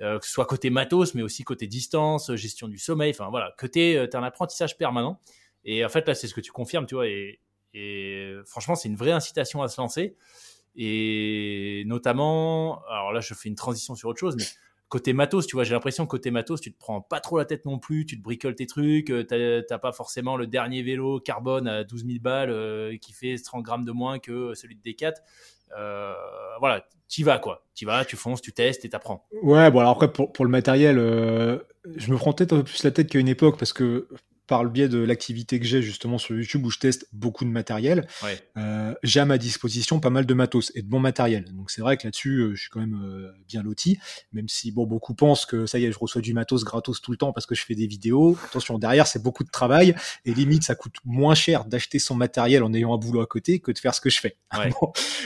euh, 0.00 0.18
que 0.18 0.26
ce 0.26 0.32
soit 0.32 0.46
côté 0.46 0.70
matos, 0.70 1.14
mais 1.14 1.22
aussi 1.22 1.44
côté 1.44 1.66
distance, 1.66 2.34
gestion 2.34 2.68
du 2.68 2.78
sommeil. 2.78 3.10
Enfin 3.10 3.28
voilà, 3.30 3.54
que 3.58 3.66
tu 3.66 3.80
es, 3.80 4.16
un 4.16 4.22
apprentissage 4.22 4.78
permanent. 4.78 5.20
Et 5.64 5.84
en 5.84 5.88
fait, 5.88 6.06
là, 6.08 6.14
c'est 6.14 6.26
ce 6.26 6.34
que 6.34 6.40
tu 6.40 6.52
confirmes, 6.52 6.86
tu 6.86 6.94
vois. 6.94 7.06
Et, 7.06 7.40
et 7.74 8.34
franchement, 8.46 8.74
c'est 8.74 8.88
une 8.88 8.96
vraie 8.96 9.12
incitation 9.12 9.62
à 9.62 9.68
se 9.68 9.80
lancer. 9.80 10.16
Et 10.74 11.84
notamment, 11.86 12.82
alors 12.88 13.12
là, 13.12 13.20
je 13.20 13.34
fais 13.34 13.48
une 13.48 13.54
transition 13.54 13.94
sur 13.94 14.08
autre 14.08 14.20
chose, 14.20 14.36
mais 14.36 14.44
côté 14.92 15.14
matos, 15.14 15.46
tu 15.46 15.56
vois, 15.56 15.64
j'ai 15.64 15.72
l'impression 15.72 16.04
que 16.04 16.10
côté 16.10 16.30
matos, 16.30 16.60
tu 16.60 16.70
te 16.70 16.78
prends 16.78 17.00
pas 17.00 17.18
trop 17.18 17.38
la 17.38 17.46
tête 17.46 17.64
non 17.64 17.78
plus, 17.78 18.04
tu 18.04 18.18
te 18.18 18.22
bricoles 18.22 18.54
tes 18.54 18.66
trucs, 18.66 19.10
t'as 19.26 19.78
pas 19.78 19.90
forcément 19.90 20.36
le 20.36 20.46
dernier 20.46 20.82
vélo 20.82 21.18
carbone 21.18 21.66
à 21.66 21.82
12 21.82 22.04
000 22.04 22.18
balles 22.20 22.50
euh, 22.50 22.94
qui 22.98 23.14
fait 23.14 23.36
30 23.42 23.62
grammes 23.62 23.86
de 23.86 23.92
moins 23.92 24.18
que 24.18 24.52
celui 24.52 24.76
de 24.76 24.82
D4. 24.82 25.14
Euh, 25.78 26.12
voilà, 26.60 26.86
tu 27.08 27.24
vas 27.24 27.38
quoi, 27.38 27.64
tu 27.74 27.86
vas, 27.86 28.04
tu 28.04 28.16
fonces, 28.16 28.42
tu 28.42 28.52
testes 28.52 28.84
et 28.84 28.90
t'apprends. 28.90 29.26
Ouais, 29.42 29.70
bon 29.70 29.80
alors 29.80 29.92
après 29.92 30.12
pour, 30.12 30.30
pour 30.30 30.44
le 30.44 30.50
matériel, 30.50 30.98
euh, 30.98 31.60
je 31.96 32.12
me 32.12 32.18
prends 32.18 32.34
peut-être 32.34 32.52
un 32.52 32.58
peu 32.58 32.64
plus 32.64 32.84
la 32.84 32.90
tête 32.90 33.08
qu'à 33.08 33.18
une 33.18 33.28
époque 33.28 33.58
parce 33.58 33.72
que 33.72 34.08
par 34.52 34.64
le 34.64 34.68
biais 34.68 34.90
de 34.90 34.98
l'activité 34.98 35.58
que 35.58 35.64
j'ai 35.64 35.80
justement 35.80 36.18
sur 36.18 36.36
YouTube 36.36 36.66
où 36.66 36.70
je 36.70 36.78
teste 36.78 37.06
beaucoup 37.10 37.46
de 37.46 37.48
matériel, 37.48 38.06
ouais. 38.22 38.38
euh, 38.58 38.94
j'ai 39.02 39.18
à 39.18 39.24
ma 39.24 39.38
disposition 39.38 39.98
pas 39.98 40.10
mal 40.10 40.26
de 40.26 40.34
matos 40.34 40.70
et 40.74 40.82
de 40.82 40.88
bon 40.90 41.00
matériel. 41.00 41.50
Donc 41.54 41.70
c'est 41.70 41.80
vrai 41.80 41.96
que 41.96 42.06
là-dessus, 42.06 42.36
euh, 42.36 42.54
je 42.54 42.60
suis 42.60 42.68
quand 42.68 42.80
même 42.80 43.00
euh, 43.02 43.32
bien 43.48 43.62
loti, 43.62 43.98
même 44.34 44.50
si 44.50 44.70
bon 44.70 44.84
beaucoup 44.84 45.14
pensent 45.14 45.46
que 45.46 45.64
ça 45.64 45.78
y 45.78 45.86
est, 45.86 45.92
je 45.92 45.98
reçois 45.98 46.20
du 46.20 46.34
matos 46.34 46.64
gratos 46.64 47.00
tout 47.00 47.12
le 47.12 47.16
temps 47.16 47.32
parce 47.32 47.46
que 47.46 47.54
je 47.54 47.64
fais 47.64 47.74
des 47.74 47.86
vidéos. 47.86 48.36
Attention, 48.44 48.78
derrière 48.78 49.06
c'est 49.06 49.22
beaucoup 49.22 49.42
de 49.42 49.50
travail 49.50 49.94
et 50.26 50.34
limite 50.34 50.64
ça 50.64 50.74
coûte 50.74 50.96
moins 51.06 51.34
cher 51.34 51.64
d'acheter 51.64 51.98
son 51.98 52.14
matériel 52.14 52.62
en 52.62 52.74
ayant 52.74 52.92
un 52.92 52.98
boulot 52.98 53.22
à 53.22 53.26
côté 53.26 53.58
que 53.58 53.72
de 53.72 53.78
faire 53.78 53.94
ce 53.94 54.02
que 54.02 54.10
je 54.10 54.20
fais. 54.20 54.36
Ouais. 54.58 54.70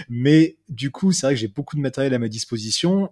Mais 0.08 0.56
du 0.68 0.92
coup, 0.92 1.10
c'est 1.10 1.26
vrai 1.26 1.34
que 1.34 1.40
j'ai 1.40 1.48
beaucoup 1.48 1.74
de 1.74 1.80
matériel 1.80 2.14
à 2.14 2.20
ma 2.20 2.28
disposition 2.28 3.10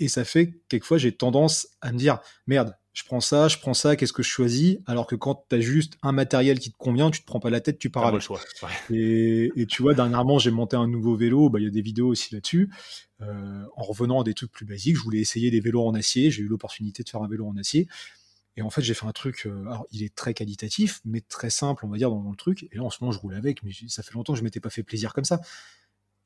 et 0.00 0.08
ça 0.08 0.24
fait 0.24 0.48
que 0.48 0.56
quelquefois 0.68 0.98
j'ai 0.98 1.12
tendance 1.12 1.68
à 1.80 1.92
me 1.92 1.98
dire 1.98 2.18
merde 2.48 2.74
je 2.92 3.04
prends 3.04 3.20
ça, 3.20 3.48
je 3.48 3.58
prends 3.58 3.72
ça, 3.72 3.96
qu'est-ce 3.96 4.12
que 4.12 4.22
je 4.22 4.28
choisis? 4.28 4.76
Alors 4.86 5.06
que 5.06 5.16
quand 5.16 5.46
tu 5.48 5.56
as 5.56 5.60
juste 5.60 5.96
un 6.02 6.12
matériel 6.12 6.58
qui 6.58 6.70
te 6.70 6.76
convient, 6.76 7.10
tu 7.10 7.20
te 7.20 7.26
prends 7.26 7.40
pas 7.40 7.48
la 7.48 7.60
tête, 7.60 7.78
tu 7.78 7.88
pars 7.88 8.06
avec. 8.06 8.20
choix. 8.20 8.40
Et, 8.90 9.66
tu 9.66 9.82
vois, 9.82 9.94
dernièrement, 9.94 10.38
j'ai 10.38 10.50
monté 10.50 10.76
un 10.76 10.86
nouveau 10.86 11.16
vélo, 11.16 11.48
bah, 11.48 11.58
il 11.58 11.64
y 11.64 11.66
a 11.66 11.70
des 11.70 11.80
vidéos 11.80 12.08
aussi 12.08 12.34
là-dessus. 12.34 12.70
Euh, 13.22 13.64
en 13.76 13.82
revenant 13.82 14.20
à 14.20 14.24
des 14.24 14.34
trucs 14.34 14.52
plus 14.52 14.66
basiques, 14.66 14.96
je 14.96 15.02
voulais 15.02 15.20
essayer 15.20 15.50
des 15.50 15.60
vélos 15.60 15.86
en 15.86 15.94
acier, 15.94 16.30
j'ai 16.30 16.42
eu 16.42 16.48
l'opportunité 16.48 17.02
de 17.02 17.08
faire 17.08 17.22
un 17.22 17.28
vélo 17.28 17.46
en 17.46 17.56
acier. 17.56 17.88
Et 18.56 18.62
en 18.62 18.68
fait, 18.68 18.82
j'ai 18.82 18.92
fait 18.92 19.06
un 19.06 19.12
truc, 19.12 19.46
euh, 19.46 19.62
alors 19.62 19.86
il 19.90 20.02
est 20.02 20.14
très 20.14 20.34
qualitatif, 20.34 21.00
mais 21.06 21.22
très 21.22 21.48
simple, 21.48 21.86
on 21.86 21.88
va 21.88 21.96
dire, 21.96 22.10
dans, 22.10 22.30
le 22.30 22.36
truc. 22.36 22.68
Et 22.72 22.76
là, 22.76 22.82
en 22.82 22.90
ce 22.90 22.98
moment, 23.00 23.10
je 23.12 23.18
roule 23.18 23.34
avec, 23.34 23.62
mais 23.62 23.72
ça 23.88 24.02
fait 24.02 24.12
longtemps 24.12 24.34
que 24.34 24.38
je 24.38 24.44
m'étais 24.44 24.60
pas 24.60 24.68
fait 24.68 24.82
plaisir 24.82 25.14
comme 25.14 25.24
ça. 25.24 25.40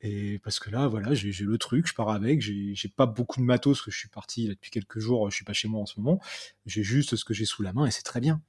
Et 0.01 0.39
parce 0.39 0.59
que 0.59 0.69
là, 0.69 0.87
voilà, 0.87 1.13
j'ai 1.15 1.31
le 1.43 1.57
truc, 1.57 1.87
je 1.87 1.93
pars 1.93 2.09
avec, 2.09 2.41
j'ai 2.41 2.89
pas 2.95 3.07
beaucoup 3.07 3.39
de 3.39 3.45
matos, 3.45 3.77
parce 3.77 3.85
que 3.85 3.91
je 3.91 3.97
suis 3.97 4.09
parti 4.09 4.47
depuis 4.47 4.69
quelques 4.69 4.99
jours, 4.99 5.29
je 5.31 5.35
suis 5.35 5.45
pas 5.45 5.53
chez 5.53 5.67
moi 5.67 5.81
en 5.81 5.85
ce 5.85 5.99
moment. 5.99 6.19
J'ai 6.65 6.83
juste 6.83 7.15
ce 7.15 7.25
que 7.25 7.33
j'ai 7.33 7.45
sous 7.45 7.63
la 7.63 7.73
main 7.73 7.85
et 7.85 7.91
c'est 7.91 8.03
très 8.03 8.19
bien. 8.19 8.41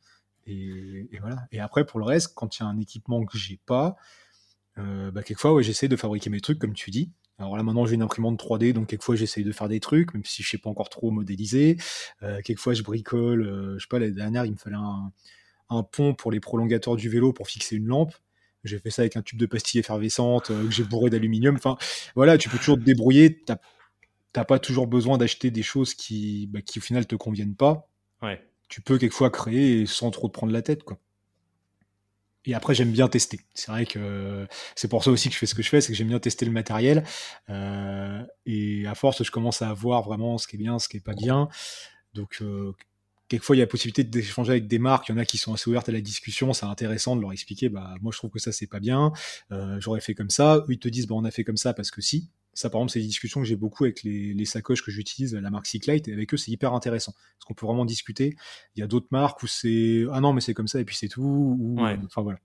Et, 0.46 1.18
voilà. 1.20 1.46
Et 1.52 1.60
après, 1.60 1.84
pour 1.86 2.00
le 2.00 2.06
reste, 2.06 2.34
quand 2.34 2.58
il 2.58 2.62
y 2.62 2.66
a 2.66 2.68
un 2.68 2.78
équipement 2.78 3.24
que 3.24 3.38
j'ai 3.38 3.58
pas, 3.66 3.96
euh, 4.78 5.10
bah, 5.10 5.22
quelquefois, 5.22 5.54
ouais, 5.54 5.62
j'essaie 5.62 5.88
de 5.88 5.96
fabriquer 5.96 6.30
mes 6.30 6.40
trucs, 6.40 6.58
comme 6.58 6.74
tu 6.74 6.90
dis. 6.90 7.10
Alors 7.38 7.56
là, 7.56 7.62
maintenant, 7.62 7.86
j'ai 7.86 7.94
une 7.94 8.02
imprimante 8.02 8.38
3D, 8.38 8.72
donc 8.72 8.88
quelquefois, 8.88 9.14
j'essaye 9.16 9.44
de 9.44 9.52
faire 9.52 9.68
des 9.68 9.80
trucs, 9.80 10.12
même 10.14 10.24
si 10.24 10.42
je 10.42 10.48
sais 10.48 10.58
pas 10.58 10.70
encore 10.70 10.88
trop 10.88 11.10
modéliser. 11.10 11.76
Euh, 12.22 12.40
quelquefois, 12.42 12.74
je 12.74 12.82
bricole. 12.82 13.42
Euh, 13.42 13.74
je 13.78 13.84
sais 13.84 13.88
pas, 13.88 13.98
l'année 13.98 14.12
dernière, 14.12 14.44
il 14.44 14.52
me 14.52 14.56
fallait 14.56 14.76
un 15.70 15.82
pont 15.82 16.14
pour 16.14 16.30
les 16.32 16.40
prolongateurs 16.40 16.96
du 16.96 17.08
vélo 17.08 17.32
pour 17.32 17.48
fixer 17.48 17.76
une 17.76 17.86
lampe. 17.86 18.14
J'ai 18.68 18.78
fait 18.78 18.90
ça 18.90 19.02
avec 19.02 19.16
un 19.16 19.22
tube 19.22 19.38
de 19.38 19.46
pastilles 19.46 19.80
effervescentes 19.80 20.50
euh, 20.50 20.66
que 20.66 20.70
j'ai 20.70 20.84
bourré 20.84 21.10
d'aluminium. 21.10 21.56
Enfin, 21.56 21.76
voilà, 22.14 22.38
tu 22.38 22.48
peux 22.48 22.58
toujours 22.58 22.76
te 22.76 22.82
débrouiller. 22.84 23.44
T'as 24.32 24.44
pas 24.44 24.58
toujours 24.58 24.86
besoin 24.86 25.18
d'acheter 25.18 25.50
des 25.50 25.62
choses 25.62 25.94
qui, 25.94 26.46
bah, 26.52 26.60
qui 26.60 26.78
au 26.78 26.82
final 26.82 27.06
te 27.06 27.16
conviennent 27.16 27.56
pas. 27.56 27.88
Ouais. 28.22 28.40
Tu 28.68 28.80
peux 28.80 28.98
quelquefois 28.98 29.30
créer 29.30 29.86
sans 29.86 30.10
trop 30.10 30.28
te 30.28 30.32
prendre 30.32 30.52
la 30.52 30.62
tête, 30.62 30.84
quoi. 30.84 30.98
Et 32.48 32.54
après, 32.54 32.74
j'aime 32.74 32.92
bien 32.92 33.08
tester. 33.08 33.40
C'est 33.52 33.70
vrai 33.70 33.84
que 33.84 34.46
c'est 34.74 34.88
pour 34.88 35.04
ça 35.04 35.10
aussi 35.10 35.28
que 35.28 35.34
je 35.34 35.38
fais 35.38 35.46
ce 35.46 35.54
que 35.54 35.62
je 35.62 35.68
fais, 35.68 35.82
c'est 35.82 35.92
que 35.92 35.98
j'aime 35.98 36.08
bien 36.08 36.18
tester 36.18 36.46
le 36.46 36.52
matériel. 36.52 37.04
Euh, 37.50 38.22
et 38.46 38.86
à 38.86 38.94
force, 38.94 39.22
je 39.22 39.30
commence 39.30 39.60
à 39.60 39.72
voir 39.74 40.02
vraiment 40.02 40.38
ce 40.38 40.48
qui 40.48 40.56
est 40.56 40.58
bien, 40.58 40.78
ce 40.78 40.88
qui 40.88 40.96
est 40.96 41.04
pas 41.04 41.12
bien. 41.12 41.48
Donc, 42.14 42.38
euh, 42.40 42.72
quelquefois 43.28 43.56
il 43.56 43.58
y 43.58 43.62
a 43.62 43.64
la 43.64 43.68
possibilité 43.68 44.04
d'échanger 44.04 44.52
avec 44.52 44.66
des 44.66 44.78
marques, 44.78 45.08
il 45.08 45.12
y 45.12 45.14
en 45.14 45.18
a 45.18 45.24
qui 45.24 45.38
sont 45.38 45.52
assez 45.52 45.68
ouvertes 45.68 45.88
à 45.88 45.92
la 45.92 46.00
discussion, 46.00 46.52
c'est 46.52 46.66
intéressant 46.66 47.14
de 47.14 47.20
leur 47.20 47.32
expliquer, 47.32 47.68
bah 47.68 47.94
moi 48.00 48.10
je 48.12 48.18
trouve 48.18 48.30
que 48.30 48.38
ça 48.38 48.52
c'est 48.52 48.66
pas 48.66 48.80
bien, 48.80 49.12
euh, 49.52 49.78
j'aurais 49.80 50.00
fait 50.00 50.14
comme 50.14 50.30
ça, 50.30 50.58
eux 50.58 50.72
ils 50.72 50.78
te 50.78 50.88
disent 50.88 51.06
bah 51.06 51.14
on 51.14 51.24
a 51.24 51.30
fait 51.30 51.44
comme 51.44 51.56
ça 51.56 51.74
parce 51.74 51.90
que 51.90 52.00
si. 52.00 52.30
Ça 52.54 52.70
par 52.70 52.80
exemple 52.80 52.92
c'est 52.92 53.00
des 53.00 53.06
discussions 53.06 53.40
que 53.40 53.46
j'ai 53.46 53.54
beaucoup 53.54 53.84
avec 53.84 54.02
les, 54.02 54.34
les 54.34 54.44
sacoches 54.44 54.82
que 54.82 54.90
j'utilise, 54.90 55.32
la 55.34 55.50
marque 55.50 55.66
Cyclite, 55.66 56.08
et 56.08 56.12
avec 56.12 56.34
eux 56.34 56.36
c'est 56.36 56.50
hyper 56.50 56.72
intéressant, 56.74 57.12
parce 57.12 57.44
qu'on 57.46 57.54
peut 57.54 57.66
vraiment 57.66 57.84
discuter. 57.84 58.34
Il 58.74 58.80
y 58.80 58.82
a 58.82 58.88
d'autres 58.88 59.06
marques 59.12 59.42
où 59.42 59.46
c'est 59.46 60.04
ah 60.10 60.20
non 60.20 60.32
mais 60.32 60.40
c'est 60.40 60.54
comme 60.54 60.66
ça 60.66 60.80
et 60.80 60.84
puis 60.84 60.96
c'est 60.96 61.08
tout, 61.08 61.22
ou 61.22 61.76
enfin 61.78 62.22
voilà. 62.22 62.40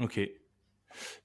Ok. 0.00 0.18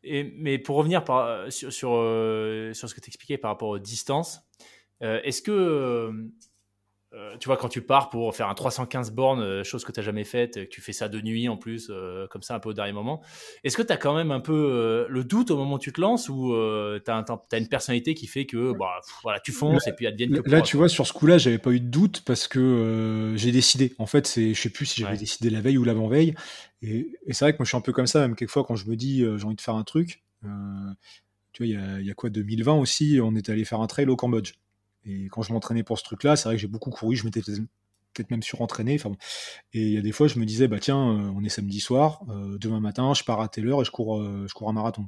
Et, 0.03 0.23
mais 0.37 0.59
pour 0.59 0.75
revenir 0.75 1.03
par, 1.03 1.25
euh, 1.25 1.49
sur, 1.49 1.71
sur, 1.73 1.91
euh, 1.93 2.73
sur 2.73 2.89
ce 2.89 2.93
que 2.93 3.01
tu 3.01 3.07
expliquais 3.07 3.37
par 3.37 3.51
rapport 3.51 3.69
aux 3.69 3.79
distances, 3.79 4.41
est-ce 5.01 5.41
que 5.41 6.11
euh, 7.15 7.35
tu 7.39 7.47
vois, 7.47 7.57
quand 7.57 7.69
tu 7.69 7.81
pars 7.81 8.11
pour 8.11 8.35
faire 8.35 8.49
un 8.49 8.53
315 8.53 9.11
bornes, 9.11 9.41
euh, 9.41 9.63
chose 9.63 9.83
que 9.83 9.91
tu 9.91 9.99
n'as 9.99 10.05
jamais 10.05 10.23
faite, 10.23 10.53
que 10.53 10.69
tu 10.69 10.79
fais 10.79 10.93
ça 10.93 11.09
de 11.09 11.19
nuit 11.19 11.49
en 11.49 11.57
plus, 11.57 11.89
euh, 11.89 12.27
comme 12.27 12.43
ça 12.43 12.53
un 12.53 12.59
peu 12.59 12.69
au 12.69 12.73
dernier 12.73 12.91
moment, 12.91 13.23
est-ce 13.63 13.75
que 13.75 13.81
tu 13.81 13.91
as 13.91 13.97
quand 13.97 14.15
même 14.15 14.29
un 14.29 14.39
peu 14.39 15.07
le 15.09 15.23
doute 15.23 15.49
au 15.49 15.57
moment 15.57 15.75
où 15.75 15.79
tu 15.79 15.91
te 15.91 15.99
lances 15.99 16.29
ou 16.29 16.53
tu 17.03 17.11
as, 17.11 17.57
une 17.57 17.67
personnalité 17.67 18.13
qui 18.13 18.27
fait 18.27 18.45
que 18.45 18.73
bah, 18.77 18.99
voilà, 19.23 19.39
tu 19.39 19.51
fonces 19.51 19.87
et 19.87 19.93
puis 19.93 20.05
advienne 20.05 20.39
que 20.39 20.49
Là, 20.49 20.61
tu 20.61 20.77
vois, 20.77 20.87
sur 20.87 21.07
ce 21.07 21.13
coup-là, 21.13 21.39
j'avais 21.39 21.57
pas 21.57 21.71
eu 21.71 21.79
de 21.79 21.87
doute 21.87 22.21
parce 22.25 22.47
que 22.47 23.33
j'ai 23.35 23.51
décidé. 23.51 23.95
En 23.97 24.05
fait, 24.05 24.31
je 24.35 24.53
sais 24.53 24.69
plus 24.69 24.85
si 24.85 25.01
j'avais 25.01 25.17
décidé 25.17 25.49
la 25.49 25.61
veille 25.61 25.77
ou 25.77 25.83
l'avant-veille. 25.83 26.35
Et, 26.81 27.07
c'est 27.31 27.45
vrai 27.45 27.53
que 27.53 27.57
moi, 27.57 27.65
je 27.65 27.69
suis 27.69 27.77
un 27.77 27.81
peu 27.81 27.91
comme 27.91 28.07
ça, 28.07 28.19
même 28.19 28.35
quelquefois, 28.35 28.63
quand 28.63 28.75
je 28.75 28.87
me 28.87 28.95
dis 28.95 29.25
j'ai 29.37 29.45
envie 29.45 29.55
de 29.55 29.61
faire 29.61 29.75
un 29.75 29.83
truc. 29.83 30.23
tu 30.43 30.47
vois, 31.63 31.67
il 31.67 31.71
y 31.71 31.75
a, 31.75 32.01
y 32.01 32.11
a 32.11 32.13
quoi, 32.13 32.29
2020 32.29 32.75
aussi, 32.75 33.19
on 33.21 33.35
est 33.35 33.49
allé 33.49 33.65
faire 33.65 33.81
un 33.81 33.87
trail 33.87 34.07
au 34.07 34.15
Cambodge. 34.15 34.53
Et 35.05 35.27
quand 35.27 35.41
je 35.41 35.53
m'entraînais 35.53 35.83
pour 35.83 35.97
ce 35.97 36.03
truc-là, 36.03 36.35
c'est 36.35 36.49
vrai 36.49 36.55
que 36.55 36.61
j'ai 36.61 36.67
beaucoup 36.67 36.89
couru, 36.89 37.15
je 37.15 37.25
m'étais 37.25 37.41
peut-être 38.13 38.31
même 38.31 38.43
surentraîné. 38.43 38.95
Enfin, 38.95 39.15
et 39.73 39.81
il 39.81 39.93
y 39.93 39.97
a 39.97 40.01
des 40.01 40.11
fois, 40.11 40.27
je 40.27 40.39
me 40.39 40.45
disais, 40.45 40.67
bah 40.67 40.79
tiens, 40.79 40.97
euh, 40.97 41.31
on 41.35 41.43
est 41.43 41.49
samedi 41.49 41.79
soir, 41.79 42.21
euh, 42.29 42.57
demain 42.57 42.79
matin, 42.79 43.13
je 43.13 43.23
pars 43.23 43.41
à 43.41 43.47
telle 43.47 43.67
heure 43.67 43.81
et 43.81 43.85
je 43.85 43.91
cours, 43.91 44.19
euh, 44.19 44.45
je 44.47 44.53
cours 44.53 44.69
un 44.69 44.73
marathon. 44.73 45.05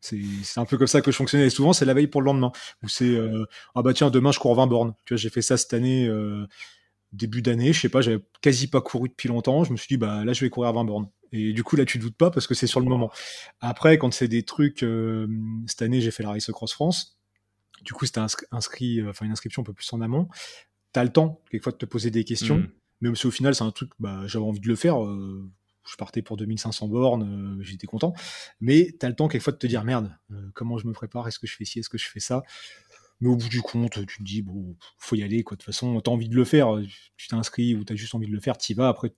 C'est 0.00 0.18
un 0.56 0.64
peu 0.64 0.78
comme 0.78 0.88
ça 0.88 1.00
que 1.00 1.12
je 1.12 1.16
fonctionnais. 1.16 1.46
Et 1.46 1.50
souvent, 1.50 1.72
c'est 1.72 1.84
la 1.84 1.94
veille 1.94 2.08
pour 2.08 2.22
le 2.22 2.26
lendemain. 2.26 2.50
Ou 2.82 2.88
c'est, 2.88 3.16
ah 3.76 3.82
bah 3.82 3.94
tiens, 3.94 4.10
demain, 4.10 4.32
je 4.32 4.40
cours 4.40 4.52
20 4.56 4.66
bornes. 4.66 4.94
Tu 5.04 5.14
vois, 5.14 5.16
j'ai 5.16 5.30
fait 5.30 5.42
ça 5.42 5.56
cette 5.56 5.72
année, 5.74 6.10
début 7.12 7.40
d'année, 7.40 7.72
je 7.72 7.82
sais 7.82 7.88
pas, 7.88 8.00
j'avais 8.00 8.18
quasi 8.40 8.66
pas 8.66 8.80
couru 8.80 9.10
depuis 9.10 9.28
longtemps. 9.28 9.62
Je 9.62 9.70
me 9.70 9.76
suis 9.76 9.86
dit, 9.86 9.98
bah 9.98 10.24
là, 10.24 10.32
je 10.32 10.44
vais 10.44 10.50
courir 10.50 10.72
20 10.72 10.82
bornes. 10.82 11.08
Et 11.30 11.52
du 11.52 11.62
coup, 11.62 11.76
là, 11.76 11.84
tu 11.84 11.98
doutes 11.98 12.16
pas 12.16 12.32
parce 12.32 12.48
que 12.48 12.54
c'est 12.54 12.66
sur 12.66 12.80
le 12.80 12.86
moment. 12.86 13.12
Après, 13.60 13.96
quand 13.96 14.12
c'est 14.12 14.26
des 14.26 14.42
trucs, 14.42 14.84
cette 15.68 15.82
année, 15.82 16.00
j'ai 16.00 16.10
fait 16.10 16.24
la 16.24 16.30
Race 16.30 16.50
Cross 16.50 16.72
France. 16.72 17.21
Du 17.82 17.92
coup, 17.92 18.06
c'était 18.06 18.20
inscrit, 18.50 19.00
euh, 19.00 19.10
enfin 19.10 19.26
une 19.26 19.32
inscription 19.32 19.62
un 19.62 19.64
peu 19.64 19.72
plus 19.72 19.92
en 19.92 20.00
amont. 20.00 20.28
Tu 20.92 21.00
as 21.00 21.04
le 21.04 21.12
temps, 21.12 21.40
quelquefois, 21.50 21.72
de 21.72 21.78
te 21.78 21.86
poser 21.86 22.10
des 22.10 22.24
questions. 22.24 22.58
Mm. 22.58 22.68
Même 23.00 23.16
si 23.16 23.26
au 23.26 23.30
final, 23.30 23.54
c'est 23.54 23.64
un 23.64 23.70
truc, 23.70 23.90
bah, 23.98 24.26
j'avais 24.26 24.44
envie 24.44 24.60
de 24.60 24.68
le 24.68 24.76
faire. 24.76 25.02
Euh, 25.04 25.50
je 25.84 25.96
partais 25.96 26.22
pour 26.22 26.36
2500 26.36 26.86
bornes, 26.88 27.58
euh, 27.58 27.62
j'étais 27.62 27.88
content. 27.88 28.14
Mais 28.60 28.94
tu 28.98 29.04
as 29.04 29.08
le 29.08 29.16
temps, 29.16 29.26
quelquefois, 29.28 29.52
de 29.52 29.58
te 29.58 29.66
dire 29.66 29.82
merde, 29.84 30.16
comment 30.54 30.78
je 30.78 30.86
me 30.86 30.92
prépare? 30.92 31.26
Est-ce 31.26 31.38
que 31.38 31.46
je 31.46 31.56
fais 31.56 31.64
ci? 31.64 31.80
Est-ce 31.80 31.88
que 31.88 31.98
je 31.98 32.08
fais 32.08 32.20
ça? 32.20 32.42
Mais 33.20 33.28
au 33.28 33.36
bout 33.36 33.48
du 33.48 33.62
compte, 33.62 33.92
tu 34.06 34.18
te 34.18 34.22
dis, 34.22 34.42
bon, 34.42 34.76
faut 34.98 35.16
y 35.16 35.22
aller, 35.22 35.42
quoi. 35.42 35.56
De 35.56 35.62
toute 35.62 35.66
façon, 35.66 36.00
tu 36.00 36.10
as 36.10 36.12
envie 36.12 36.28
de 36.28 36.34
le 36.36 36.44
faire, 36.44 36.78
tu 37.16 37.28
t'es 37.28 37.34
inscrit 37.34 37.74
ou 37.74 37.84
tu 37.84 37.92
as 37.92 37.96
juste 37.96 38.14
envie 38.14 38.26
de 38.26 38.32
le 38.32 38.40
faire, 38.40 38.58
tu 38.58 38.72
y 38.72 38.74
vas, 38.74 38.88
après, 38.88 39.14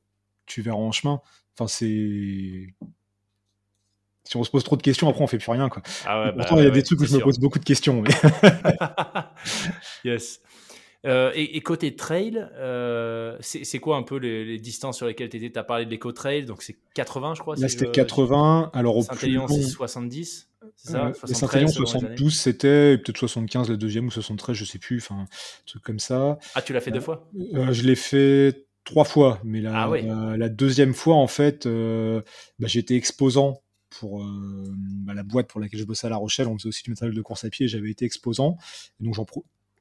tu 0.47 0.63
verras 0.63 0.77
en 0.77 0.93
chemin. 0.93 1.21
Enfin, 1.57 1.69
c'est 1.69 2.75
si 4.25 4.37
on 4.37 4.45
se 4.45 4.51
pose 4.51 4.65
trop 4.65 4.77
de 4.77 4.83
questions, 4.83 5.09
après 5.09 5.23
on 5.23 5.27
fait 5.27 5.39
plus 5.39 5.51
rien. 5.51 5.69
Quoi. 5.69 5.83
Ah 6.07 6.33
Pourtant, 6.37 6.57
il 6.57 6.65
y 6.65 6.67
a 6.67 6.71
bah 6.71 6.75
des 6.75 6.83
trucs 6.83 7.01
où 7.01 7.05
je 7.05 7.15
me 7.15 7.21
pose 7.21 7.39
beaucoup 7.39 7.59
de 7.59 7.65
questions. 7.65 8.03
yes. 10.05 10.41
Euh, 11.07 11.33
et, 11.35 11.61
côté 11.61 11.95
trail, 11.95 12.49
euh, 12.57 13.37
c'est 13.41 13.79
quoi 13.79 13.97
un 13.97 14.03
peu 14.03 14.17
les, 14.17 14.59
distances 14.59 14.97
sur 14.97 15.07
lesquelles 15.07 15.29
tu 15.29 15.37
étais 15.37 15.51
Tu 15.51 15.59
as 15.59 15.65
parlé 15.65 15.85
de 15.85 15.91
l'éco-trail, 15.91 16.47
donc 16.47 16.63
c'est 16.63 16.77
80, 16.95 17.35
je 17.35 17.41
crois. 17.41 17.57
Là, 17.57 17.69
c'était 17.69 17.91
80. 17.91 18.71
Alors, 18.73 18.97
au 18.97 19.05
plus 19.05 19.33
long... 19.33 19.47
c'est 19.47 19.63
70. 19.63 20.49
C'est 20.77 20.93
ça? 20.93 21.13
Saint-Élion, 21.25 21.69
72, 21.69 22.35
c'était 22.35 22.97
peut-être 22.97 23.19
75 23.19 23.69
la 23.69 23.77
deuxième 23.77 24.07
ou 24.07 24.11
73, 24.11 24.57
je 24.57 24.65
sais 24.65 24.79
plus. 24.79 24.97
Enfin, 24.99 25.27
truc 25.67 25.83
comme 25.83 25.99
ça. 25.99 26.39
Ah, 26.55 26.63
tu 26.63 26.73
l'as 26.73 26.81
fait 26.81 26.91
deux 26.91 27.01
fois? 27.01 27.29
euh, 27.55 27.71
Je 27.73 27.83
l'ai 27.83 27.97
fait 27.97 28.67
trois 28.85 29.05
fois, 29.05 29.41
mais 29.45 29.61
la, 29.61 29.83
ah 29.83 30.37
la, 30.39 30.49
deuxième 30.49 30.95
fois, 30.95 31.17
en 31.17 31.27
fait, 31.27 31.69
bah, 31.69 32.67
j'étais 32.67 32.97
exposant 32.97 33.61
pour 33.99 34.23
euh, 34.23 34.73
bah, 34.77 35.15
la 35.15 35.23
boîte 35.23 35.49
pour 35.49 35.61
laquelle 35.61 35.81
je 35.81 35.85
bossais 35.85 36.07
à 36.07 36.11
La 36.11 36.17
Rochelle, 36.17 36.49
on 36.49 36.57
faisait 36.59 36.69
aussi 36.69 36.83
du 36.83 36.91
matériel 36.91 37.15
de 37.15 37.23
course 37.23 37.45
à 37.45 37.51
pied, 37.51 37.69
j'avais 37.69 37.91
été 37.91 38.05
exposant, 38.05 38.57
donc 39.01 39.15
j'en 39.15 39.27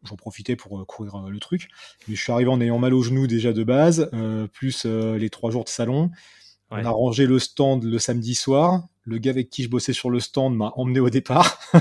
j'en 0.04 0.16
profitais 0.18 0.58
pour 0.58 0.82
euh, 0.82 0.86
courir 0.86 1.16
euh, 1.16 1.30
le 1.30 1.40
truc. 1.40 1.70
Mais 2.08 2.16
je 2.16 2.22
suis 2.22 2.32
arrivé 2.32 2.50
en 2.50 2.60
ayant 2.60 2.80
mal 2.80 2.94
au 2.94 3.02
genou 3.02 3.28
déjà 3.28 3.54
de 3.54 3.64
base, 3.64 4.10
plus 4.52 4.86
les 4.86 5.30
trois 5.30 5.52
jours 5.52 5.64
de 5.64 5.70
salon. 5.70 6.12
On 6.72 6.84
a 6.84 6.90
rangé 6.90 7.28
le 7.28 7.38
stand 7.38 7.84
le 7.84 8.00
samedi 8.00 8.34
soir. 8.34 8.88
Le 9.06 9.20
gars 9.20 9.30
avec 9.30 9.52
qui 9.52 9.64
je 9.64 9.70
bossais 9.70 9.94
sur 9.94 10.10
le 10.10 10.20
stand 10.20 10.56
m'a 10.56 10.72
emmené 10.76 11.00
au 11.00 11.12
départ. 11.12 11.60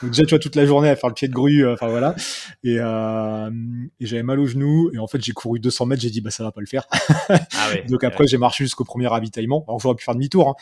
Donc 0.00 0.10
déjà, 0.12 0.24
tu 0.24 0.30
vois, 0.30 0.38
toute 0.38 0.54
la 0.54 0.64
journée 0.64 0.88
à 0.88 0.94
faire 0.94 1.08
le 1.08 1.14
pied 1.14 1.26
de 1.26 1.32
grue, 1.32 1.68
enfin 1.68 1.88
voilà. 1.88 2.14
Et, 2.62 2.76
et 2.76 4.06
j'avais 4.06 4.22
mal 4.22 4.38
au 4.38 4.46
genou. 4.46 4.90
Et 4.94 4.98
en 4.98 5.08
fait, 5.08 5.20
j'ai 5.24 5.32
couru 5.32 5.58
200 5.58 5.86
mètres. 5.86 6.02
J'ai 6.02 6.10
dit, 6.10 6.20
bah 6.20 6.30
ça 6.30 6.44
va 6.44 6.52
pas 6.52 6.60
le 6.60 6.66
faire. 6.66 6.86
Ah 7.28 7.70
Donc 7.88 8.04
après, 8.04 8.28
j'ai 8.28 8.38
marché 8.38 8.62
jusqu'au 8.62 8.84
premier 8.84 9.08
ravitaillement. 9.08 9.64
Alors 9.66 9.80
j'aurais 9.80 9.96
pu 9.96 10.04
faire 10.04 10.14
demi-tour, 10.14 10.50
hein. 10.50 10.54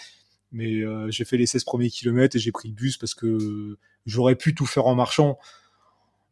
Mais 0.56 0.80
euh, 0.80 1.10
j'ai 1.10 1.26
fait 1.26 1.36
les 1.36 1.44
16 1.44 1.64
premiers 1.64 1.90
kilomètres 1.90 2.34
et 2.34 2.38
j'ai 2.38 2.50
pris 2.50 2.68
le 2.68 2.74
bus 2.74 2.96
parce 2.96 3.14
que 3.14 3.76
j'aurais 4.06 4.36
pu 4.36 4.54
tout 4.54 4.64
faire 4.64 4.86
en 4.86 4.94
marchant. 4.94 5.38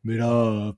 Mais 0.02 0.16
là, 0.16 0.74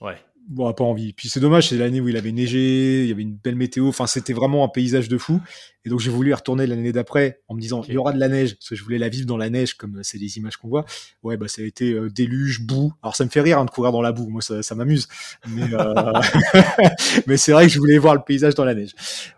ouais. 0.00 0.16
Bon, 0.48 0.72
pas 0.72 0.84
envie. 0.84 1.12
Puis 1.12 1.28
c'est 1.28 1.40
dommage, 1.40 1.68
c'est 1.68 1.76
l'année 1.76 2.00
où 2.00 2.08
il 2.08 2.16
avait 2.16 2.32
neigé, 2.32 3.02
il 3.02 3.08
y 3.08 3.12
avait 3.12 3.22
une 3.22 3.36
belle 3.36 3.56
météo. 3.56 3.88
Enfin, 3.88 4.06
c'était 4.06 4.32
vraiment 4.32 4.64
un 4.64 4.68
paysage 4.68 5.08
de 5.08 5.18
fou. 5.18 5.40
Et 5.84 5.88
donc 5.88 6.00
j'ai 6.00 6.10
voulu 6.10 6.30
y 6.30 6.34
retourner 6.34 6.66
l'année 6.66 6.92
d'après 6.92 7.40
en 7.46 7.54
me 7.54 7.60
disant 7.60 7.82
il 7.86 7.94
y 7.94 7.96
aura 7.96 8.12
de 8.12 8.18
la 8.18 8.28
neige 8.28 8.56
parce 8.56 8.70
que 8.70 8.74
je 8.74 8.82
voulais 8.82 8.98
la 8.98 9.08
vivre 9.08 9.26
dans 9.26 9.36
la 9.36 9.50
neige 9.50 9.74
comme 9.74 10.02
c'est 10.02 10.18
les 10.18 10.36
images 10.36 10.56
qu'on 10.56 10.68
voit. 10.68 10.84
Ouais, 11.22 11.36
bah 11.36 11.46
ça 11.46 11.62
a 11.62 11.64
été 11.64 11.92
euh, 11.92 12.10
déluge, 12.10 12.62
boue. 12.62 12.92
Alors 13.02 13.14
ça 13.14 13.24
me 13.24 13.30
fait 13.30 13.40
rire 13.40 13.58
hein, 13.58 13.64
de 13.64 13.70
courir 13.70 13.92
dans 13.92 14.02
la 14.02 14.12
boue. 14.12 14.28
Moi, 14.28 14.42
ça, 14.42 14.62
ça 14.62 14.74
m'amuse. 14.74 15.08
Mais, 15.48 15.72
euh... 15.72 15.94
mais 17.26 17.36
c'est 17.36 17.52
vrai 17.52 17.66
que 17.66 17.72
je 17.72 17.78
voulais 17.78 17.98
voir 17.98 18.14
le 18.14 18.22
paysage 18.22 18.54
dans 18.54 18.64
la 18.64 18.74
neige. 18.74 18.94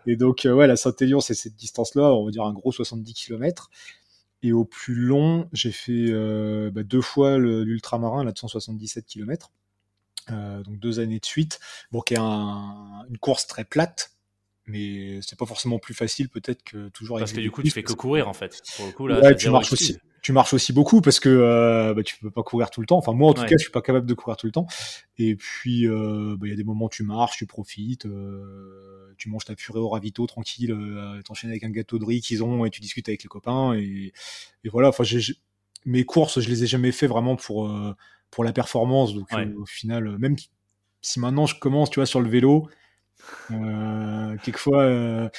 Et 0.07 0.15
donc 0.15 0.45
euh, 0.45 0.53
ouais, 0.53 0.67
la 0.67 0.75
Saint-Élion, 0.75 1.19
c'est 1.19 1.35
cette 1.35 1.55
distance-là, 1.55 2.13
on 2.13 2.25
va 2.25 2.31
dire 2.31 2.43
un 2.43 2.53
gros 2.53 2.71
70 2.71 3.13
km. 3.13 3.69
Et 4.41 4.53
au 4.53 4.63
plus 4.63 4.95
long, 4.95 5.49
j'ai 5.51 5.71
fait 5.71 6.07
euh, 6.09 6.71
bah, 6.71 6.83
deux 6.83 7.01
fois 7.01 7.37
l'ultramarin, 7.37 8.23
là 8.23 8.31
de 8.31 8.37
177 8.37 9.05
km. 9.05 9.51
Donc 10.29 10.79
deux 10.79 10.99
années 10.99 11.19
de 11.19 11.25
suite. 11.25 11.59
Bon, 11.91 12.01
qui 12.01 12.13
est 12.13 12.19
un, 12.19 13.05
une 13.09 13.17
course 13.17 13.47
très 13.47 13.65
plate, 13.65 14.11
mais 14.65 15.19
c'est 15.21 15.37
pas 15.37 15.45
forcément 15.45 15.79
plus 15.79 15.93
facile 15.93 16.29
peut-être 16.29 16.63
que 16.63 16.89
toujours 16.89 17.19
parce 17.19 17.33
que 17.33 17.39
du 17.39 17.51
coup 17.51 17.63
tu 17.63 17.71
fais 17.71 17.83
que 17.83 17.93
courir 17.93 18.27
en 18.27 18.33
fait 18.33 18.61
pour 18.77 18.85
le 18.85 18.91
coup 18.91 19.07
là 19.07 19.19
ouais, 19.19 19.35
tu 19.35 19.49
marches 19.49 19.73
aussi 19.73 19.97
tu 20.21 20.33
marches 20.33 20.53
aussi 20.53 20.73
beaucoup 20.73 21.01
parce 21.01 21.19
que 21.19 21.29
euh, 21.29 21.93
bah, 21.93 22.03
tu 22.03 22.17
peux 22.17 22.31
pas 22.31 22.43
courir 22.43 22.69
tout 22.69 22.81
le 22.81 22.87
temps. 22.87 22.97
Enfin, 22.97 23.13
moi, 23.13 23.29
en 23.29 23.33
tout 23.33 23.43
cas, 23.43 23.55
je 23.57 23.63
suis 23.63 23.71
pas 23.71 23.81
capable 23.81 24.05
de 24.05 24.13
courir 24.13 24.37
tout 24.37 24.47
le 24.47 24.51
temps. 24.51 24.67
Et 25.17 25.35
puis, 25.35 25.87
euh, 25.87 26.35
bah, 26.37 26.47
il 26.47 26.49
y 26.49 26.53
a 26.53 26.55
des 26.55 26.63
moments 26.63 26.85
où 26.85 26.89
tu 26.89 27.03
marches, 27.03 27.37
tu 27.37 27.45
profites, 27.45 28.05
euh, 28.05 29.13
tu 29.17 29.29
manges 29.29 29.45
ta 29.45 29.55
purée 29.55 29.79
au 29.79 29.89
ravito 29.89 30.25
tranquille, 30.27 30.71
euh, 30.71 31.21
t'enchaînes 31.21 31.49
avec 31.49 31.63
un 31.63 31.69
gâteau 31.69 31.99
de 31.99 32.05
riz 32.05 32.21
qu'ils 32.21 32.43
ont 32.43 32.65
et 32.65 32.69
tu 32.69 32.81
discutes 32.81 33.07
avec 33.07 33.23
les 33.23 33.29
copains. 33.29 33.73
Et, 33.75 34.11
et 34.63 34.69
voilà. 34.69 34.89
Enfin, 34.89 35.03
mes 35.85 36.03
courses, 36.03 36.39
je 36.39 36.49
les 36.49 36.63
ai 36.63 36.67
jamais 36.67 36.91
fait 36.91 37.07
vraiment 37.07 37.35
pour 37.35 37.67
euh, 37.67 37.95
pour 38.31 38.43
la 38.43 38.53
performance. 38.53 39.13
Donc, 39.13 39.31
euh, 39.33 39.45
au 39.57 39.65
final, 39.65 40.17
même 40.17 40.35
si 41.01 41.19
maintenant 41.19 41.45
je 41.45 41.57
commence, 41.59 41.89
tu 41.89 41.99
vois, 41.99 42.05
sur 42.05 42.21
le 42.21 42.29
vélo, 42.29 42.69
quelquefois 44.43 45.31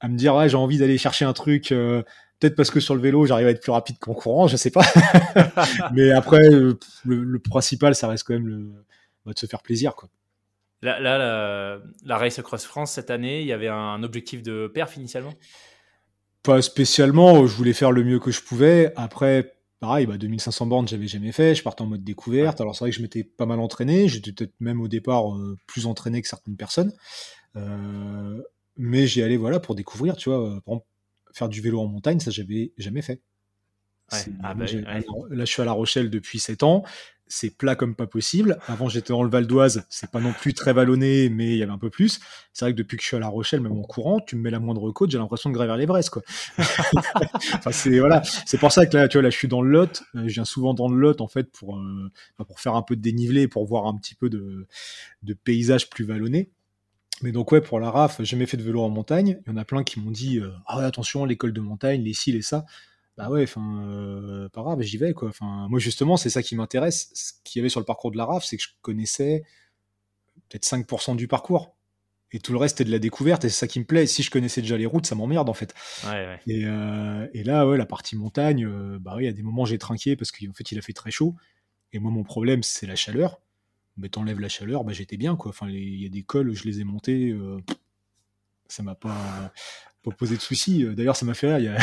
à 0.00 0.08
me 0.08 0.16
dire 0.16 0.34
ouais 0.34 0.48
j'ai 0.48 0.56
envie 0.56 0.78
d'aller 0.78 0.98
chercher 0.98 1.24
un 1.24 1.32
truc 1.32 1.72
euh, 1.72 2.02
peut-être 2.38 2.54
parce 2.54 2.70
que 2.70 2.80
sur 2.80 2.94
le 2.94 3.00
vélo 3.00 3.26
j'arrive 3.26 3.46
à 3.46 3.50
être 3.50 3.62
plus 3.62 3.72
rapide 3.72 3.98
qu'en 3.98 4.14
courant 4.14 4.46
je 4.46 4.56
sais 4.56 4.70
pas. 4.70 4.84
Mais 5.92 6.10
après 6.10 6.48
le, 6.48 6.78
le, 7.04 7.38
principal 7.38 7.94
ça 7.94 8.08
reste 8.08 8.24
quand 8.26 8.34
même 8.34 8.46
le, 8.46 8.70
bah, 9.24 9.32
de 9.32 9.38
se 9.38 9.46
faire 9.46 9.62
plaisir 9.62 9.94
quoi. 9.94 10.08
Là, 10.80 11.00
là 11.00 11.18
la, 11.18 11.78
la, 12.04 12.18
Race 12.18 12.38
Across 12.38 12.64
France 12.64 12.92
cette 12.92 13.10
année 13.10 13.40
il 13.40 13.46
y 13.46 13.52
avait 13.52 13.68
un 13.68 14.02
objectif 14.02 14.42
de 14.42 14.70
perf 14.72 14.96
initialement? 14.96 15.34
Pas 16.44 16.62
spécialement. 16.62 17.46
Je 17.48 17.54
voulais 17.54 17.72
faire 17.72 17.90
le 17.90 18.04
mieux 18.04 18.20
que 18.20 18.30
je 18.30 18.40
pouvais. 18.40 18.92
Après 18.94 19.57
pareil, 19.80 20.06
bah 20.06 20.18
2500 20.18 20.66
bornes, 20.66 20.88
j'avais 20.88 21.06
jamais 21.06 21.32
fait. 21.32 21.54
Je 21.54 21.62
partais 21.62 21.82
en 21.82 21.86
mode 21.86 22.04
découverte. 22.04 22.60
Alors 22.60 22.74
c'est 22.74 22.84
vrai 22.84 22.90
que 22.90 22.96
je 22.96 23.02
m'étais 23.02 23.24
pas 23.24 23.46
mal 23.46 23.60
entraîné. 23.60 24.08
J'étais 24.08 24.32
peut-être 24.32 24.54
même 24.60 24.80
au 24.80 24.88
départ 24.88 25.34
euh, 25.34 25.56
plus 25.66 25.86
entraîné 25.86 26.22
que 26.22 26.28
certaines 26.28 26.56
personnes. 26.56 26.92
Euh, 27.56 28.42
mais 28.76 29.06
j'y 29.06 29.22
allais 29.22 29.36
voilà 29.36 29.60
pour 29.60 29.74
découvrir, 29.74 30.16
tu 30.16 30.28
vois, 30.28 30.56
euh, 30.56 30.78
faire 31.32 31.48
du 31.48 31.60
vélo 31.60 31.80
en 31.80 31.86
montagne, 31.86 32.20
ça 32.20 32.30
j'avais 32.30 32.72
jamais 32.78 33.02
fait. 33.02 33.22
Ah 34.42 34.54
bah 34.54 34.64
là, 34.64 35.44
je 35.44 35.50
suis 35.50 35.60
à 35.60 35.64
La 35.66 35.72
Rochelle 35.72 36.08
depuis 36.08 36.38
7 36.38 36.62
ans. 36.62 36.82
C'est 37.28 37.56
plat 37.56 37.74
comme 37.74 37.94
pas 37.94 38.06
possible. 38.06 38.58
Avant, 38.66 38.88
j'étais 38.88 39.12
dans 39.12 39.22
le 39.22 39.30
Val 39.30 39.46
d'Oise. 39.46 39.84
C'est 39.88 40.10
pas 40.10 40.20
non 40.20 40.32
plus 40.32 40.54
très 40.54 40.72
vallonné, 40.72 41.28
mais 41.28 41.52
il 41.52 41.56
y 41.56 41.62
avait 41.62 41.72
un 41.72 41.78
peu 41.78 41.90
plus. 41.90 42.20
C'est 42.52 42.64
vrai 42.64 42.72
que 42.72 42.78
depuis 42.78 42.96
que 42.96 43.02
je 43.02 43.08
suis 43.08 43.16
à 43.16 43.20
La 43.20 43.28
Rochelle, 43.28 43.60
même 43.60 43.72
en 43.72 43.82
courant, 43.82 44.20
tu 44.20 44.36
me 44.36 44.42
mets 44.42 44.50
la 44.50 44.60
moindre 44.60 44.90
côte, 44.90 45.10
j'ai 45.10 45.18
l'impression 45.18 45.50
de 45.50 45.54
gravir 45.54 45.76
l'Everest, 45.76 46.10
quoi. 46.10 46.22
enfin, 46.58 47.70
c'est 47.70 47.98
voilà. 47.98 48.22
C'est 48.46 48.58
pour 48.58 48.72
ça 48.72 48.86
que 48.86 48.96
là, 48.96 49.08
tu 49.08 49.18
vois, 49.18 49.22
là, 49.22 49.30
je 49.30 49.36
suis 49.36 49.48
dans 49.48 49.62
le 49.62 49.70
Lot. 49.70 50.02
Euh, 50.14 50.24
je 50.26 50.34
viens 50.34 50.44
souvent 50.44 50.74
dans 50.74 50.88
le 50.88 50.98
Lot, 50.98 51.20
en 51.20 51.28
fait, 51.28 51.50
pour 51.52 51.76
euh, 51.76 52.10
bah, 52.38 52.44
pour 52.44 52.60
faire 52.60 52.74
un 52.74 52.82
peu 52.82 52.96
de 52.96 53.02
dénivelé, 53.02 53.48
pour 53.48 53.66
voir 53.66 53.86
un 53.86 53.96
petit 53.96 54.14
peu 54.14 54.28
de 54.28 54.66
de 55.22 55.34
paysage 55.34 55.90
plus 55.90 56.04
vallonné. 56.04 56.50
Mais 57.22 57.32
donc 57.32 57.50
ouais, 57.52 57.60
pour 57.60 57.80
la 57.80 57.90
RAF, 57.90 58.18
j'ai 58.18 58.24
jamais 58.24 58.46
fait 58.46 58.56
de 58.56 58.62
vélo 58.62 58.82
en 58.82 58.90
montagne. 58.90 59.40
Il 59.46 59.50
y 59.50 59.52
en 59.52 59.56
a 59.56 59.64
plein 59.64 59.82
qui 59.82 60.00
m'ont 60.00 60.10
dit 60.10 60.38
euh, 60.38 60.50
ah 60.66 60.78
attention 60.84 61.24
l'école 61.24 61.52
de 61.52 61.60
montagne, 61.60 62.02
les 62.02 62.14
ci 62.14 62.32
les 62.32 62.42
ça. 62.42 62.64
Bah 63.18 63.28
ouais, 63.30 63.42
enfin 63.42 63.82
euh, 63.82 64.48
pas 64.48 64.62
grave, 64.62 64.80
j'y 64.80 64.96
vais 64.96 65.12
quoi. 65.12 65.28
Enfin 65.28 65.66
moi 65.68 65.80
justement 65.80 66.16
c'est 66.16 66.30
ça 66.30 66.40
qui 66.40 66.54
m'intéresse. 66.54 67.10
Ce 67.14 67.32
qu'il 67.42 67.58
y 67.58 67.60
avait 67.60 67.68
sur 67.68 67.80
le 67.80 67.84
parcours 67.84 68.12
de 68.12 68.16
la 68.16 68.24
RAF, 68.24 68.44
c'est 68.44 68.56
que 68.56 68.62
je 68.62 68.68
connaissais 68.80 69.42
peut-être 70.48 70.64
5% 70.64 71.16
du 71.16 71.26
parcours. 71.26 71.74
Et 72.30 72.38
tout 72.38 72.52
le 72.52 72.58
reste, 72.58 72.78
c'était 72.78 72.86
de 72.86 72.92
la 72.92 72.98
découverte, 73.00 73.44
et 73.44 73.48
c'est 73.48 73.58
ça 73.58 73.66
qui 73.66 73.80
me 73.80 73.86
plaît. 73.86 74.06
si 74.06 74.22
je 74.22 74.30
connaissais 74.30 74.60
déjà 74.60 74.76
les 74.76 74.86
routes, 74.86 75.06
ça 75.06 75.14
m'emmerde 75.14 75.48
en 75.48 75.54
fait. 75.54 75.74
Ouais, 76.04 76.10
ouais. 76.10 76.40
Et, 76.46 76.64
euh, 76.66 77.26
et, 77.32 77.42
là, 77.42 77.66
ouais, 77.66 77.78
la 77.78 77.86
partie 77.86 78.16
montagne, 78.16 78.66
euh, 78.66 78.98
bah 79.00 79.14
oui, 79.16 79.24
il 79.24 79.26
y 79.26 79.30
a 79.30 79.32
des 79.32 79.42
moments 79.42 79.64
j'ai 79.64 79.78
trinqué 79.78 80.14
parce 80.14 80.30
qu'en 80.30 80.52
fait, 80.52 80.70
il 80.70 80.78
a 80.78 80.82
fait 80.82 80.92
très 80.92 81.10
chaud. 81.10 81.34
Et 81.92 81.98
moi, 81.98 82.12
mon 82.12 82.24
problème, 82.24 82.62
c'est 82.62 82.86
la 82.86 82.96
chaleur 82.96 83.40
mais 84.00 84.08
t'enlèves 84.08 84.38
la 84.38 84.48
chaleur, 84.48 84.84
bah, 84.84 84.92
j'étais 84.92 85.16
bien 85.16 85.34
quoi. 85.34 85.48
Enfin, 85.48 85.68
il 85.68 86.00
y 86.00 86.06
a 86.06 86.08
des 86.08 86.22
cols, 86.22 86.54
je 86.54 86.62
les 86.62 86.80
ai 86.80 86.84
montés, 86.84 87.36
ça 88.68 88.84
m'a 88.84 88.94
pas, 88.94 89.52
pas 90.02 90.10
posé 90.12 90.36
de 90.36 90.40
soucis. 90.40 90.84
D'ailleurs, 90.94 91.16
ça 91.16 91.26
m'a 91.26 91.34
fait 91.34 91.54
rire. 91.54 91.76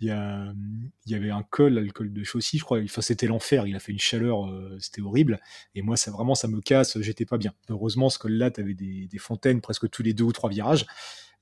Il 0.00 0.06
y, 0.06 0.10
a, 0.10 0.52
il, 1.06 1.12
y 1.12 1.14
avait 1.14 1.30
un 1.30 1.42
col, 1.42 1.74
le 1.74 1.90
col 1.90 2.12
de 2.12 2.24
Chaussy, 2.24 2.58
je 2.58 2.64
crois. 2.64 2.80
Enfin, 2.82 3.00
c'était 3.00 3.26
l'enfer. 3.26 3.66
Il 3.66 3.76
a 3.76 3.80
fait 3.80 3.92
une 3.92 3.98
chaleur, 3.98 4.46
euh, 4.46 4.76
c'était 4.80 5.02
horrible. 5.02 5.40
Et 5.74 5.82
moi, 5.82 5.96
ça 5.96 6.10
vraiment, 6.10 6.34
ça 6.34 6.48
me 6.48 6.60
casse. 6.60 7.00
J'étais 7.00 7.24
pas 7.24 7.38
bien. 7.38 7.52
Heureusement, 7.68 8.10
ce 8.10 8.18
col-là, 8.18 8.50
t'avais 8.50 8.74
des, 8.74 9.06
des 9.06 9.18
fontaines 9.18 9.60
presque 9.60 9.88
tous 9.90 10.02
les 10.02 10.14
deux 10.14 10.24
ou 10.24 10.32
trois 10.32 10.50
virages. 10.50 10.86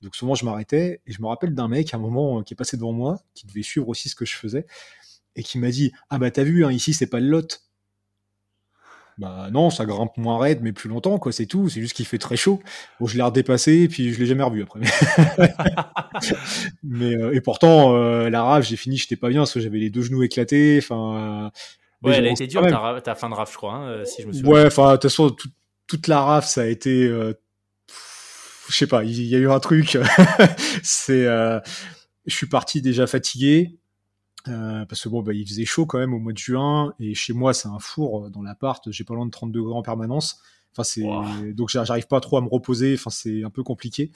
Donc 0.01 0.15
souvent, 0.15 0.35
je 0.35 0.45
m'arrêtais 0.45 1.01
et 1.05 1.11
je 1.11 1.21
me 1.21 1.27
rappelle 1.27 1.53
d'un 1.53 1.67
mec 1.67 1.93
à 1.93 1.97
un 1.97 1.99
moment 1.99 2.39
euh, 2.39 2.43
qui 2.43 2.53
est 2.53 2.57
passé 2.57 2.75
devant 2.77 2.93
moi, 2.93 3.19
qui 3.33 3.45
devait 3.45 3.61
suivre 3.61 3.87
aussi 3.87 4.09
ce 4.09 4.15
que 4.15 4.25
je 4.25 4.35
faisais, 4.35 4.65
et 5.35 5.43
qui 5.43 5.59
m'a 5.59 5.69
dit 5.69 5.91
Ah 6.09 6.17
bah 6.17 6.31
t'as 6.31 6.43
vu, 6.43 6.65
hein, 6.65 6.71
ici 6.71 6.93
c'est 6.93 7.07
pas 7.07 7.19
le 7.19 7.27
lot. 7.27 7.61
Bah 9.17 9.49
non, 9.51 9.69
ça 9.69 9.85
grimpe 9.85 10.17
moins 10.17 10.39
raide, 10.39 10.59
mais 10.61 10.71
plus 10.71 10.89
longtemps, 10.89 11.19
quoi, 11.19 11.31
c'est 11.31 11.45
tout. 11.45 11.69
C'est 11.69 11.81
juste 11.81 11.93
qu'il 11.93 12.05
fait 12.05 12.17
très 12.17 12.35
chaud. 12.35 12.61
Bon, 12.99 13.07
je 13.07 13.17
l'ai 13.17 13.23
redépassé, 13.23 13.87
puis 13.87 14.13
je 14.13 14.19
l'ai 14.19 14.25
jamais 14.25 14.43
revu 14.43 14.63
après. 14.63 14.79
mais 16.83 17.15
euh, 17.15 17.33
et 17.33 17.41
pourtant, 17.41 17.95
euh, 17.95 18.29
la 18.29 18.43
rave, 18.43 18.63
j'ai 18.63 18.77
fini, 18.77 18.97
j'étais 18.97 19.15
pas 19.15 19.29
bien, 19.29 19.41
parce 19.41 19.53
que 19.53 19.59
j'avais 19.59 19.79
les 19.79 19.89
deux 19.89 20.01
genoux 20.01 20.23
éclatés. 20.23 20.79
Enfin. 20.81 21.51
ouais, 22.01 22.15
elle 22.15 22.27
a 22.27 22.31
été 22.31 22.47
dure 22.47 22.65
ta, 22.67 23.01
ta, 23.01 23.15
fin 23.15 23.29
de 23.29 23.35
rave, 23.35 23.49
je 23.51 23.57
crois, 23.57 23.73
hein, 23.73 23.87
euh, 23.89 24.05
si 24.05 24.21
je 24.21 24.27
me 24.27 24.33
souviens. 24.33 24.49
Ouais, 24.49 24.65
enfin, 24.65 24.91
de 24.91 24.93
toute 24.93 25.03
façon, 25.03 25.35
toute 25.87 26.07
la 26.07 26.21
rave, 26.21 26.45
ça 26.45 26.61
a 26.61 26.65
été, 26.65 27.07
je 27.07 28.75
sais 28.75 28.87
pas, 28.87 29.03
il 29.03 29.21
y, 29.23 29.35
a 29.35 29.39
eu 29.39 29.51
un 29.51 29.59
truc. 29.59 29.97
c'est, 30.83 31.25
je 31.25 32.35
suis 32.35 32.47
parti 32.47 32.81
déjà 32.81 33.07
fatigué. 33.07 33.80
Euh, 34.47 34.85
parce 34.85 35.03
que 35.03 35.09
bon, 35.09 35.21
bah, 35.21 35.33
il 35.33 35.47
faisait 35.47 35.65
chaud 35.65 35.85
quand 35.85 35.99
même 35.99 36.13
au 36.13 36.19
mois 36.19 36.33
de 36.33 36.37
juin, 36.37 36.93
et 36.99 37.13
chez 37.13 37.33
moi, 37.33 37.53
c'est 37.53 37.67
un 37.67 37.79
four 37.79 38.25
euh, 38.25 38.29
dans 38.29 38.41
l'appart, 38.41 38.89
j'ai 38.91 39.03
pas 39.03 39.13
loin 39.13 39.25
de 39.25 39.31
30 39.31 39.51
degrés 39.51 39.73
en 39.73 39.81
permanence. 39.81 40.39
Enfin, 40.73 40.83
c'est 40.83 41.53
donc 41.53 41.69
j'arrive 41.69 42.07
pas 42.07 42.21
trop 42.21 42.37
à 42.37 42.41
me 42.41 42.47
reposer. 42.47 42.93
Enfin, 42.93 43.09
c'est 43.09 43.43
un 43.43 43.49
peu 43.49 43.61
compliqué. 43.61 44.11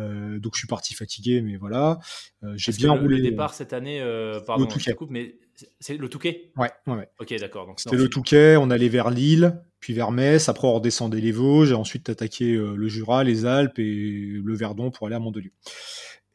Euh, 0.00 0.40
donc 0.40 0.54
je 0.54 0.58
suis 0.58 0.66
parti 0.66 0.92
fatigué, 0.92 1.40
mais 1.40 1.56
voilà. 1.56 2.00
Euh, 2.42 2.54
j'ai 2.56 2.72
bien 2.72 2.90
roulé. 2.90 3.18
Le 3.18 3.22
départ 3.22 3.54
cette 3.54 3.72
année, 3.72 4.00
pardon, 4.44 4.68
je 4.68 4.90
coupe, 4.90 5.10
mais 5.10 5.36
c'est 5.78 5.96
le 5.96 6.08
Touquet? 6.08 6.50
Ouais, 6.56 6.72
ouais, 6.88 6.94
ouais. 6.94 7.08
Ok, 7.20 7.32
d'accord. 7.38 7.72
C'était 7.76 7.94
le 7.94 8.08
Touquet. 8.08 8.56
On 8.56 8.70
allait 8.70 8.88
vers 8.88 9.10
Lille, 9.10 9.62
puis 9.78 9.94
vers 9.94 10.10
Metz. 10.10 10.48
Après, 10.48 10.66
on 10.66 10.74
redescendait 10.74 11.20
les 11.20 11.30
Vosges, 11.30 11.70
et 11.70 11.74
ensuite 11.74 12.08
attaqué 12.08 12.52
le 12.54 12.88
Jura, 12.88 13.22
les 13.22 13.46
Alpes 13.46 13.78
et 13.78 14.40
le 14.42 14.54
Verdon 14.56 14.90
pour 14.90 15.06
aller 15.06 15.14
à 15.16 15.20
Mandelieu. 15.20 15.52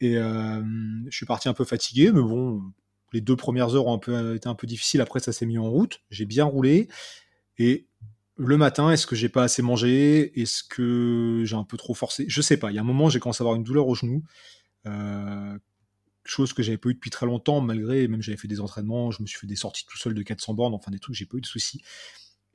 Et 0.00 0.14
je 0.14 1.14
suis 1.14 1.26
parti 1.26 1.50
un 1.50 1.54
peu 1.54 1.64
fatigué, 1.64 2.12
mais 2.12 2.22
bon, 2.22 2.62
les 3.12 3.20
deux 3.20 3.36
premières 3.36 3.74
heures 3.74 3.86
ont 3.86 3.98
peu, 3.98 4.36
été 4.36 4.48
un 4.48 4.54
peu 4.54 4.66
difficiles. 4.66 5.00
Après, 5.00 5.20
ça 5.20 5.32
s'est 5.32 5.46
mis 5.46 5.58
en 5.58 5.68
route. 5.68 6.00
J'ai 6.10 6.26
bien 6.26 6.44
roulé. 6.44 6.88
Et 7.58 7.86
le 8.36 8.56
matin, 8.56 8.90
est-ce 8.90 9.06
que 9.06 9.16
j'ai 9.16 9.28
pas 9.28 9.42
assez 9.44 9.62
mangé? 9.62 10.40
Est-ce 10.40 10.62
que 10.62 11.42
j'ai 11.44 11.56
un 11.56 11.64
peu 11.64 11.76
trop 11.76 11.94
forcé? 11.94 12.24
Je 12.28 12.40
sais 12.40 12.56
pas. 12.56 12.70
Il 12.70 12.74
y 12.74 12.78
a 12.78 12.80
un 12.80 12.84
moment, 12.84 13.08
j'ai 13.08 13.20
commencé 13.20 13.42
à 13.42 13.44
avoir 13.44 13.56
une 13.56 13.64
douleur 13.64 13.86
au 13.88 13.94
genou. 13.94 14.22
Euh, 14.86 15.58
chose 16.24 16.52
que 16.52 16.62
j'avais 16.62 16.78
pas 16.78 16.90
eu 16.90 16.94
depuis 16.94 17.10
très 17.10 17.26
longtemps, 17.26 17.60
malgré 17.60 18.06
même 18.08 18.22
j'avais 18.22 18.38
fait 18.38 18.48
des 18.48 18.60
entraînements, 18.60 19.10
je 19.10 19.22
me 19.22 19.26
suis 19.26 19.38
fait 19.38 19.46
des 19.46 19.56
sorties 19.56 19.84
tout 19.86 19.98
seul 19.98 20.14
de 20.14 20.22
400 20.22 20.54
bornes, 20.54 20.74
enfin 20.74 20.90
des 20.90 20.98
trucs, 20.98 21.14
j'ai 21.14 21.26
pas 21.26 21.36
eu 21.36 21.40
de 21.40 21.46
soucis. 21.46 21.82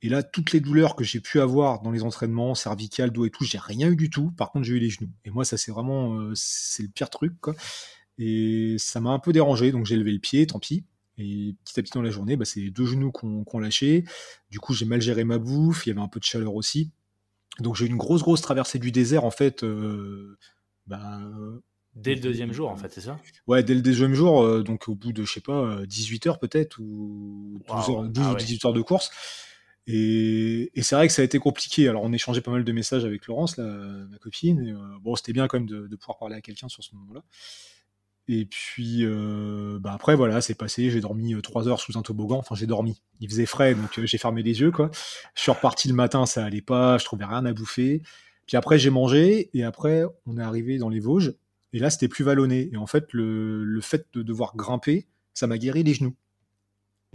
Et 0.02 0.10
là, 0.10 0.24
toutes 0.24 0.52
les 0.52 0.60
douleurs 0.60 0.96
que 0.96 1.04
j'ai 1.04 1.20
pu 1.20 1.40
avoir 1.40 1.82
dans 1.82 1.92
les 1.92 2.04
entraînements, 2.04 2.54
cervicales, 2.54 3.12
dos 3.12 3.26
et 3.26 3.32
tout, 3.32 3.44
j'ai 3.44 3.58
rien 3.58 3.90
eu 3.90 3.96
du 3.96 4.10
tout. 4.10 4.32
Par 4.32 4.52
contre, 4.52 4.66
j'ai 4.66 4.76
eu 4.76 4.80
les 4.80 4.90
genoux. 4.90 5.10
Et 5.24 5.30
moi, 5.32 5.46
ça 5.46 5.58
c'est 5.58 5.72
vraiment, 5.72 6.16
euh, 6.16 6.34
c'est 6.36 6.84
le 6.84 6.90
pire 6.90 7.10
truc, 7.10 7.34
quoi. 7.42 7.56
Et 8.18 8.76
ça 8.80 9.02
m'a 9.02 9.12
un 9.12 9.20
peu 9.20 9.34
dérangé, 9.34 9.72
donc 9.72 9.86
j'ai 9.86 9.98
levé 9.98 10.12
le 10.12 10.20
pied, 10.20 10.48
tant 10.48 10.60
pis. 10.60 10.86
Et 11.18 11.56
petit 11.64 11.80
à 11.80 11.84
petit 11.84 11.94
dans 11.94 12.02
la 12.02 12.10
journée, 12.10 12.36
bah, 12.36 12.46
c'est 12.46 12.60
les 12.60 12.72
deux 12.72 12.86
genoux 12.86 13.12
qu'on 13.12 13.44
qu 13.44 13.60
lâché. 13.60 14.04
Du 14.50 14.60
coup, 14.60 14.74
j'ai 14.74 14.86
mal 14.86 15.02
géré 15.02 15.24
ma 15.24 15.38
bouffe, 15.38 15.86
il 15.86 15.90
y 15.90 15.92
avait 15.92 16.02
un 16.02 16.08
peu 16.08 16.20
de 16.20 16.26
chaleur 16.26 16.56
aussi. 16.56 16.92
Donc 17.60 17.76
j'ai 17.76 17.86
eu 17.86 17.90
une 17.90 17.98
grosse, 17.98 18.22
grosse 18.22 18.42
traversée 18.42 18.80
du 18.80 18.92
désert, 18.92 19.24
en 19.24 19.32
fait. 19.32 19.64
Euh, 19.64 20.38
bah, 20.88 21.20
dès 21.96 22.16
le 22.16 22.22
deuxième 22.22 22.52
jour, 22.52 22.70
en 22.70 22.76
fait, 22.76 22.92
c'est 22.92 23.02
ça? 23.02 23.20
Ouais, 23.48 23.64
dès 23.64 23.74
le 23.74 23.82
deuxième 23.82 24.14
jour, 24.14 24.44
euh, 24.44 24.64
donc 24.64 24.90
au 24.90 24.96
bout 24.96 25.14
de, 25.14 25.24
je 25.24 25.32
sais 25.32 25.42
pas, 25.42 25.86
18 25.86 26.28
heures 26.28 26.40
peut-être, 26.40 26.80
ou 26.80 27.62
12, 27.68 27.90
heures, 27.90 28.04
12 28.04 28.28
ou 28.28 28.36
18 28.36 28.66
heures 28.66 28.74
de 28.74 28.82
course. 28.82 29.10
Et, 29.88 30.72
et 30.74 30.82
c'est 30.82 30.96
vrai 30.96 31.08
que 31.08 31.14
ça 31.14 31.22
a 31.22 31.26
été 31.26 31.40
compliqué. 31.40 31.88
Alors 31.88 32.04
on 32.04 32.12
échangeait 32.12 32.42
pas 32.42 32.52
mal 32.52 32.64
de 32.64 32.72
messages 32.72 33.06
avec 33.06 33.28
Laurence, 33.28 33.58
la, 33.58 33.66
ma 33.66 34.18
copine. 34.18 34.60
Et, 34.66 34.72
euh, 34.72 34.78
bon, 35.02 35.16
c'était 35.16 35.34
bien 35.34 35.48
quand 35.48 35.60
même 35.60 35.70
de, 35.70 35.88
de 35.88 35.96
pouvoir 35.96 36.18
parler 36.18 36.36
à 36.36 36.42
quelqu'un 36.42 36.68
sur 36.68 36.84
ce 36.84 36.96
moment-là. 36.96 37.24
Et 38.28 38.46
puis 38.46 39.06
euh, 39.06 39.78
bah 39.80 39.94
après 39.94 40.16
voilà, 40.16 40.42
c'est 40.42 40.56
passé. 40.56 40.90
J'ai 40.90 41.02
dormi 41.02 41.34
euh, 41.36 41.42
trois 41.42 41.68
heures 41.68 41.80
sous 41.80 41.98
un 41.98 42.02
toboggan. 42.02 42.38
Enfin, 42.38 42.56
j'ai 42.56 42.66
dormi. 42.66 43.02
Il 43.20 43.30
faisait 43.30 43.46
frais, 43.46 43.76
donc 43.76 44.00
euh, 44.00 44.06
j'ai 44.06 44.18
fermé 44.18 44.42
les 44.42 44.62
yeux 44.62 44.72
quoi. 44.72 44.90
Je 45.36 45.42
suis 45.42 45.52
reparti 45.52 45.88
le 45.88 45.94
matin, 45.94 46.26
ça 46.26 46.44
allait 46.44 46.62
pas. 46.62 46.98
Je 46.98 47.06
trouvais 47.06 47.26
rien 47.26 47.46
à 47.46 47.54
bouffer. 47.54 48.02
Puis 48.48 48.58
après 48.58 48.80
j'ai 48.80 48.90
mangé 48.90 49.50
et 49.54 49.64
après 49.64 50.04
on 50.26 50.38
est 50.38 50.42
arrivé 50.42 50.78
dans 50.78 50.90
les 50.90 51.00
Vosges 51.00 51.34
et 51.74 51.80
là 51.80 51.90
c'était 51.90 52.08
plus 52.08 52.24
vallonné. 52.24 52.70
Et 52.74 52.78
en 52.78 52.88
fait 52.88 53.14
le, 53.14 53.64
le 53.64 53.82
fait 53.82 54.08
de 54.14 54.24
devoir 54.24 54.56
grimper, 54.56 55.08
ça 55.34 55.46
m'a 55.48 55.58
guéri 55.58 55.84
les 55.84 55.94
genoux. 55.94 56.16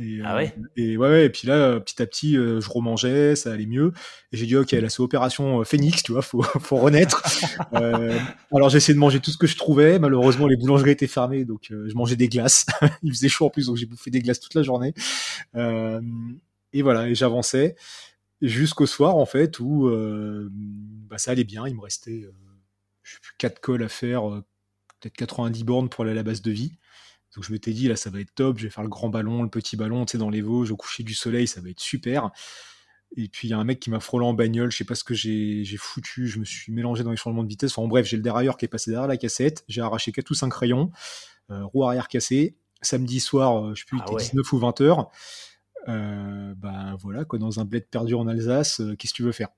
Et, 0.01 0.21
ah 0.25 0.37
ouais? 0.37 0.55
et 0.77 0.97
ouais, 0.97 1.27
et 1.27 1.31
puis 1.31 1.47
là, 1.47 1.79
petit 1.79 2.01
à 2.01 2.07
petit, 2.07 2.35
je 2.35 2.69
remangeais, 2.71 3.37
ça 3.37 3.53
allait 3.53 3.67
mieux. 3.67 3.93
Et 4.33 4.37
j'ai 4.37 4.47
dit, 4.47 4.57
ok, 4.57 4.73
là, 4.73 4.89
c'est 4.89 5.01
opération 5.01 5.63
Phoenix, 5.65 6.03
tu 6.03 6.13
vois, 6.13 6.23
faut, 6.23 6.43
faut 6.61 6.77
renaître. 6.77 7.23
euh, 7.75 8.19
alors 8.55 8.71
j'ai 8.71 8.79
essayé 8.79 8.95
de 8.95 8.99
manger 8.99 9.21
tout 9.21 9.31
ce 9.31 9.37
que 9.37 9.47
je 9.47 9.57
trouvais. 9.57 9.99
Malheureusement, 9.99 10.47
les 10.47 10.57
boulangeries 10.57 10.93
étaient 10.93 11.07
fermées, 11.07 11.45
donc 11.45 11.67
je 11.69 11.95
mangeais 11.95 12.17
des 12.17 12.29
glaces. 12.29 12.67
Il 13.03 13.13
faisait 13.13 13.29
chaud 13.29 13.47
en 13.47 13.51
plus, 13.51 13.67
donc 13.67 13.77
j'ai 13.77 13.87
bouffé 13.87 14.11
des 14.11 14.21
glaces 14.21 14.41
toute 14.41 14.55
la 14.55 14.63
journée. 14.63 14.95
Euh, 15.55 16.01
et 16.73 16.83
voilà, 16.83 17.09
et 17.09 17.15
j'avançais 17.15 17.77
jusqu'au 18.41 18.87
soir, 18.87 19.17
en 19.17 19.27
fait, 19.27 19.61
où 19.61 19.91
bah, 21.09 21.19
ça 21.19 21.33
allait 21.33 21.45
bien. 21.45 21.67
Il 21.67 21.75
me 21.75 21.83
restait, 21.83 22.27
je 23.03 23.13
sais 23.13 23.21
plus, 23.21 23.35
4 23.39 23.61
cols 23.61 23.83
à 23.83 23.89
faire, 23.89 24.23
peut-être 25.01 25.17
90 25.17 25.65
bornes 25.65 25.89
pour 25.89 26.05
aller 26.05 26.13
à 26.13 26.17
la 26.17 26.23
base 26.23 26.41
de 26.41 26.51
vie. 26.51 26.73
Donc 27.35 27.45
je 27.45 27.53
m'étais 27.53 27.73
dit, 27.73 27.89
là, 27.89 27.97
ça 27.97 28.11
va 28.11 28.21
être 28.21 28.35
top, 28.35 28.59
je 28.59 28.65
vais 28.65 28.71
faire 28.71 28.83
le 28.83 28.89
grand 28.89 29.09
ballon, 29.09 29.43
le 29.43 29.49
petit 29.49 29.77
ballon, 29.77 30.05
tu 30.05 30.13
sais, 30.13 30.19
dans 30.19 30.31
les 30.31 30.41
Vosges, 30.41 30.71
au 30.71 30.77
coucher 30.77 31.03
du 31.03 31.15
soleil, 31.15 31.47
ça 31.47 31.61
va 31.61 31.71
être 31.71 31.81
super. 31.81 32.31
Et 33.17 33.29
puis 33.29 33.49
il 33.49 33.51
y 33.51 33.55
a 33.55 33.59
un 33.59 33.65
mec 33.65 33.81
qui 33.81 33.91
m'a 33.91 34.01
frôlé 34.01 34.25
en 34.25 34.35
bagnole, 34.35 34.71
je 34.71 34.77
sais 34.77 34.85
pas 34.85 34.95
ce 34.95 35.05
que 35.05 35.15
j'ai 35.15 35.65
foutu, 35.79 36.29
je 36.29 36.39
me 36.39 36.45
suis 36.45 36.73
mélangé 36.73 37.03
dans 37.03 37.11
les 37.11 37.17
changements 37.17 37.43
de 37.43 37.49
vitesse. 37.49 37.77
Enfin 37.77 37.89
bref, 37.89 38.07
j'ai 38.07 38.17
le 38.17 38.23
dérailleur 38.23 38.57
qui 38.57 38.65
est 38.65 38.69
passé 38.69 38.91
derrière 38.91 39.09
la 39.09 39.17
cassette, 39.17 39.65
j'ai 39.69 39.81
arraché 39.81 40.13
4 40.13 40.31
ou 40.31 40.35
5 40.35 40.49
crayons, 40.49 40.91
euh, 41.51 41.65
roue 41.65 41.85
arrière 41.85 42.09
cassée. 42.09 42.57
Samedi 42.83 43.21
soir, 43.21 43.59
euh, 43.59 43.75
je 43.75 43.81
sais 43.81 43.87
plus, 43.87 43.99
il 43.99 44.03
ah 44.07 44.13
était 44.13 44.25
19 44.25 44.53
ou 44.53 44.59
20 44.59 44.81
heures. 44.81 45.11
Euh, 45.89 46.55
ben 46.57 46.97
voilà, 46.99 47.25
quoi, 47.25 47.39
dans 47.39 47.61
un 47.61 47.65
bled 47.65 47.87
perdu 47.87 48.15
en 48.15 48.27
Alsace, 48.27 48.81
euh, 48.81 48.95
qu'est-ce 48.97 49.13
que 49.13 49.17
tu 49.17 49.23
veux 49.23 49.33
faire? 49.33 49.49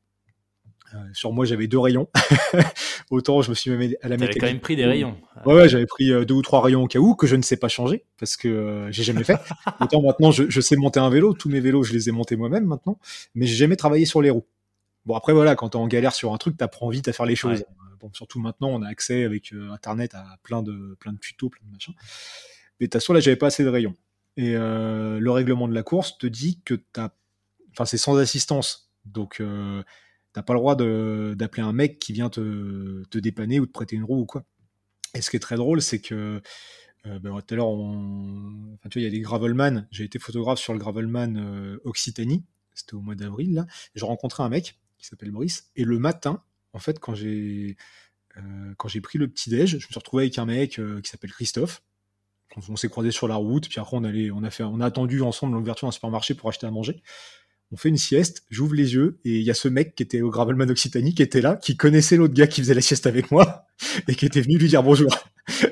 Sur 1.12 1.32
moi, 1.32 1.44
j'avais 1.44 1.66
deux 1.66 1.78
rayons. 1.78 2.08
Autant 3.10 3.42
je 3.42 3.50
me 3.50 3.54
suis 3.54 3.70
même 3.70 3.92
à 4.02 4.08
la 4.08 4.16
mécanique. 4.16 4.40
quand 4.40 4.46
même 4.46 4.60
pris 4.60 4.76
des 4.76 4.86
rayons. 4.86 5.16
Ouais, 5.44 5.54
ouais 5.54 5.68
j'avais 5.68 5.86
pris 5.86 6.10
euh, 6.10 6.24
deux 6.24 6.34
ou 6.34 6.42
trois 6.42 6.62
rayons 6.62 6.82
au 6.82 6.86
cas 6.86 6.98
où 6.98 7.14
que 7.14 7.26
je 7.26 7.36
ne 7.36 7.42
sais 7.42 7.56
pas 7.56 7.68
changer 7.68 8.04
parce 8.18 8.36
que 8.36 8.48
euh, 8.48 8.92
j'ai 8.92 9.02
jamais 9.02 9.24
fait. 9.24 9.38
Autant 9.80 10.02
maintenant, 10.02 10.30
je, 10.30 10.44
je, 10.48 10.60
sais 10.60 10.76
monter 10.76 11.00
un 11.00 11.10
vélo. 11.10 11.34
Tous 11.34 11.48
mes 11.48 11.60
vélos, 11.60 11.82
je 11.84 11.92
les 11.92 12.08
ai 12.08 12.12
montés 12.12 12.36
moi-même 12.36 12.64
maintenant, 12.64 12.98
mais 13.34 13.46
j'ai 13.46 13.56
jamais 13.56 13.76
travaillé 13.76 14.06
sur 14.06 14.22
les 14.22 14.30
roues. 14.30 14.46
Bon 15.04 15.14
après 15.14 15.32
voilà, 15.32 15.56
quand 15.56 15.70
t'es 15.70 15.76
en 15.76 15.88
galère 15.88 16.14
sur 16.14 16.32
un 16.32 16.38
truc, 16.38 16.56
t'apprends 16.56 16.88
vite 16.88 17.08
à 17.08 17.12
faire 17.12 17.26
les 17.26 17.36
choses. 17.36 17.64
Bon, 18.00 18.10
surtout 18.12 18.40
maintenant, 18.40 18.68
on 18.68 18.82
a 18.82 18.88
accès 18.88 19.24
avec 19.24 19.52
Internet 19.52 20.14
à 20.14 20.24
plein 20.42 20.62
de 20.62 20.96
plein 20.98 21.12
de 21.12 21.18
tutos, 21.18 21.50
plein 21.50 21.66
de 21.66 21.72
machins. 21.72 21.94
Mais 22.80 22.86
de 22.86 22.90
toute 22.90 23.00
façon, 23.00 23.12
là, 23.12 23.20
j'avais 23.20 23.36
pas 23.36 23.48
assez 23.48 23.64
de 23.64 23.68
rayons. 23.68 23.94
Et 24.36 24.54
le 24.54 25.28
règlement 25.30 25.68
de 25.68 25.74
la 25.74 25.82
course 25.82 26.18
te 26.18 26.26
dit 26.26 26.60
que 26.64 26.74
t'as, 26.74 27.10
enfin, 27.72 27.84
c'est 27.84 27.98
sans 27.98 28.16
assistance. 28.16 28.90
Donc 29.04 29.42
T'as 30.32 30.42
pas 30.42 30.54
le 30.54 30.58
droit 30.60 30.76
d'appeler 30.76 31.62
un 31.62 31.72
mec 31.72 31.98
qui 31.98 32.12
vient 32.12 32.30
te, 32.30 33.18
dépanner 33.18 33.60
ou 33.60 33.66
te 33.66 33.72
prêter 33.72 33.96
une 33.96 34.04
roue 34.04 34.20
ou 34.20 34.26
quoi. 34.26 34.44
Et 35.14 35.20
ce 35.20 35.30
qui 35.30 35.36
est 35.36 35.40
très 35.40 35.56
drôle, 35.56 35.82
c'est 35.82 36.00
que 36.00 36.40
euh, 37.06 37.18
ben, 37.18 37.38
tout 37.40 37.54
à 37.54 37.56
l'heure, 37.56 37.72
il 38.94 39.02
y 39.02 39.06
a 39.06 39.10
des 39.10 39.20
gravelman. 39.20 39.86
J'ai 39.90 40.04
été 40.04 40.18
photographe 40.18 40.58
sur 40.58 40.72
le 40.72 40.78
gravelman 40.78 41.36
euh, 41.36 41.78
Occitanie. 41.84 42.44
C'était 42.74 42.94
au 42.94 43.00
mois 43.00 43.14
d'avril. 43.14 43.66
J'ai 43.94 44.06
rencontré 44.06 44.42
un 44.42 44.48
mec 44.48 44.80
qui 44.96 45.06
s'appelle 45.06 45.32
Maurice. 45.32 45.70
Et 45.76 45.84
le 45.84 45.98
matin, 45.98 46.42
en 46.72 46.78
fait, 46.78 46.98
quand 46.98 47.14
j'ai 47.14 47.76
euh, 48.38 49.00
pris 49.02 49.18
le 49.18 49.28
petit 49.28 49.50
déj, 49.50 49.70
je 49.72 49.76
me 49.76 49.80
suis 49.80 49.94
retrouvé 49.94 50.24
avec 50.24 50.38
un 50.38 50.46
mec 50.46 50.80
qui 51.02 51.10
s'appelle 51.10 51.32
Christophe. 51.32 51.82
On, 52.68 52.76
s'est 52.76 52.88
croisé 52.88 53.10
sur 53.10 53.28
la 53.28 53.36
route, 53.36 53.66
puis 53.68 53.80
après 53.80 53.96
on 53.96 54.04
on 54.04 54.80
a 54.80 54.86
attendu 54.86 55.22
ensemble 55.22 55.56
l'ouverture 55.56 55.88
d'un 55.88 55.92
supermarché 55.92 56.34
pour 56.34 56.50
acheter 56.50 56.66
à 56.66 56.70
manger 56.70 57.02
on 57.72 57.76
fait 57.76 57.88
une 57.88 57.96
sieste, 57.96 58.44
j'ouvre 58.50 58.74
les 58.74 58.94
yeux 58.94 59.18
et 59.24 59.38
il 59.38 59.42
y 59.42 59.50
a 59.50 59.54
ce 59.54 59.66
mec 59.66 59.94
qui 59.94 60.02
était 60.02 60.20
au 60.20 60.30
Gravelman 60.30 60.70
Occitanie 60.70 61.14
qui 61.14 61.22
était 61.22 61.40
là, 61.40 61.56
qui 61.56 61.76
connaissait 61.76 62.16
l'autre 62.16 62.34
gars 62.34 62.46
qui 62.46 62.60
faisait 62.60 62.74
la 62.74 62.82
sieste 62.82 63.06
avec 63.06 63.30
moi 63.30 63.64
et 64.08 64.14
qui 64.14 64.26
était 64.26 64.42
venu 64.42 64.58
lui 64.58 64.68
dire 64.68 64.82
bonjour. 64.82 65.10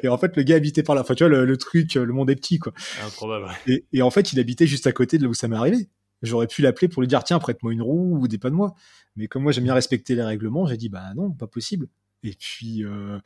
Et 0.03 0.09
en 0.09 0.19
fait, 0.19 0.37
le 0.37 0.43
gars 0.43 0.57
habitait 0.57 0.83
par 0.83 0.95
là. 0.95 1.03
Enfin, 1.03 1.15
tu 1.15 1.25
vois, 1.25 1.45
le, 1.45 1.57
truc, 1.57 1.95
le 1.95 2.13
monde 2.13 2.29
est 2.31 2.37
petit, 2.37 2.59
quoi. 2.59 2.73
Improbable. 3.05 3.51
Et, 3.69 3.85
et, 3.93 4.03
en 4.03 4.11
fait, 4.11 4.33
il 4.33 4.41
habitait 4.41 4.67
juste 4.67 4.89
à 4.89 4.93
côté 4.93 5.17
de 5.17 5.23
là 5.23 5.29
où 5.29 5.35
ça 5.35 5.47
m'est 5.47 5.57
arrivé. 5.57 5.89
J'aurais 6.23 6.49
pu 6.49 6.61
l'appeler 6.63 6.89
pour 6.89 7.03
lui 7.03 7.09
dire 7.09 7.23
tiens, 7.23 7.39
prête-moi 7.39 7.73
une 7.73 7.83
roue 7.83 8.19
ou 8.21 8.29
dépanne-moi. 8.29 8.75
Mais 9.17 9.27
comme 9.27 9.43
moi, 9.43 9.53
j'aime 9.53 9.65
bien 9.65 9.75
respecter 9.75 10.15
les 10.15 10.23
règlements, 10.23 10.67
j'ai 10.67 10.77
dit 10.77 10.89
bah 10.89 11.15
non, 11.15 11.31
pas 11.31 11.47
possible. 11.47 11.89
Et 12.23 12.35
puis, 12.39 12.85
euh, 12.85 13.19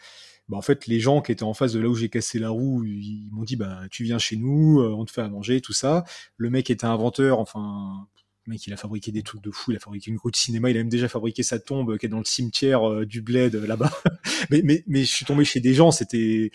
bah 0.49 0.57
en 0.57 0.63
fait, 0.63 0.87
les 0.87 1.01
gens 1.01 1.21
qui 1.21 1.33
étaient 1.33 1.43
en 1.43 1.55
face 1.55 1.73
de 1.73 1.81
là 1.81 1.89
où 1.89 1.95
j'ai 1.97 2.09
cassé 2.09 2.39
la 2.39 2.51
roue, 2.51 2.85
ils 2.85 3.29
m'ont 3.33 3.43
dit 3.43 3.57
bah 3.57 3.81
tu 3.91 4.05
viens 4.05 4.19
chez 4.19 4.37
nous, 4.37 4.81
euh, 4.81 4.91
on 4.91 5.05
te 5.05 5.11
fait 5.11 5.23
à 5.23 5.29
manger, 5.29 5.61
tout 5.61 5.73
ça. 5.73 6.05
Le 6.37 6.51
mec 6.51 6.71
était 6.71 6.87
inventeur, 6.87 7.41
enfin 7.41 8.07
le 8.47 8.53
mec, 8.53 8.67
il 8.67 8.73
a 8.73 8.77
fabriqué 8.77 9.11
des 9.11 9.23
trucs 9.23 9.43
de 9.43 9.51
fou. 9.51 9.73
Il 9.73 9.77
a 9.77 9.81
fabriqué 9.81 10.11
une 10.11 10.17
grue 10.17 10.31
de 10.31 10.37
cinéma. 10.37 10.71
Il 10.71 10.77
a 10.77 10.81
même 10.81 10.89
déjà 10.89 11.09
fabriqué 11.09 11.43
sa 11.43 11.59
tombe 11.59 11.93
euh, 11.93 11.97
qui 11.97 12.07
est 12.07 12.09
dans 12.09 12.19
le 12.19 12.25
cimetière 12.25 12.89
euh, 12.89 13.07
du 13.07 13.23
Bled 13.23 13.55
euh, 13.55 13.67
là-bas. 13.67 13.91
mais, 14.51 14.61
mais, 14.63 14.85
mais 14.87 15.05
je 15.05 15.13
suis 15.13 15.25
tombé 15.25 15.45
chez 15.45 15.61
des 15.61 15.73
gens. 15.73 15.91
C'était, 15.91 16.51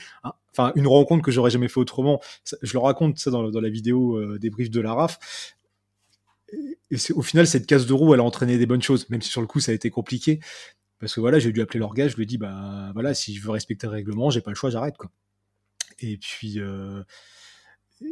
enfin, 0.51 0.71
une 0.75 0.87
rencontre 0.87 1.23
que 1.23 1.31
j'aurais 1.31 1.49
jamais 1.49 1.67
fait 1.67 1.79
autrement. 1.79 2.21
je 2.61 2.73
le 2.73 2.79
raconte 2.79 3.17
ça 3.17 3.31
dans, 3.31 3.49
dans 3.49 3.61
la 3.61 3.69
vidéo 3.69 4.37
des 4.37 4.49
briefs 4.49 4.69
de 4.69 4.81
la 4.81 4.93
RAF. 4.93 5.55
Et 6.91 6.97
au 7.13 7.21
final, 7.21 7.47
cette 7.47 7.65
casse 7.65 7.85
de 7.85 7.93
roue, 7.93 8.13
elle 8.13 8.19
a 8.19 8.23
entraîné 8.23 8.57
des 8.57 8.65
bonnes 8.65 8.81
choses, 8.81 9.07
même 9.09 9.21
si 9.21 9.29
sur 9.29 9.41
le 9.41 9.47
coup, 9.47 9.59
ça 9.59 9.71
a 9.71 9.75
été 9.75 9.89
compliqué. 9.89 10.39
Parce 10.99 11.13
que 11.13 11.19
voilà, 11.21 11.39
j'ai 11.39 11.51
dû 11.51 11.61
appeler 11.61 11.79
leur 11.79 11.93
gars. 11.93 12.07
Je 12.07 12.15
lui 12.15 12.23
ai 12.23 12.25
dit, 12.25 12.37
bah 12.37 12.91
voilà, 12.93 13.13
si 13.13 13.35
je 13.35 13.41
veux 13.41 13.51
respecter 13.51 13.87
le 13.87 13.93
règlement, 13.93 14.29
j'ai 14.29 14.41
pas 14.41 14.51
le 14.51 14.55
choix, 14.55 14.69
j'arrête 14.69 14.97
quoi. 14.97 15.09
Et 15.99 16.17
puis. 16.17 16.59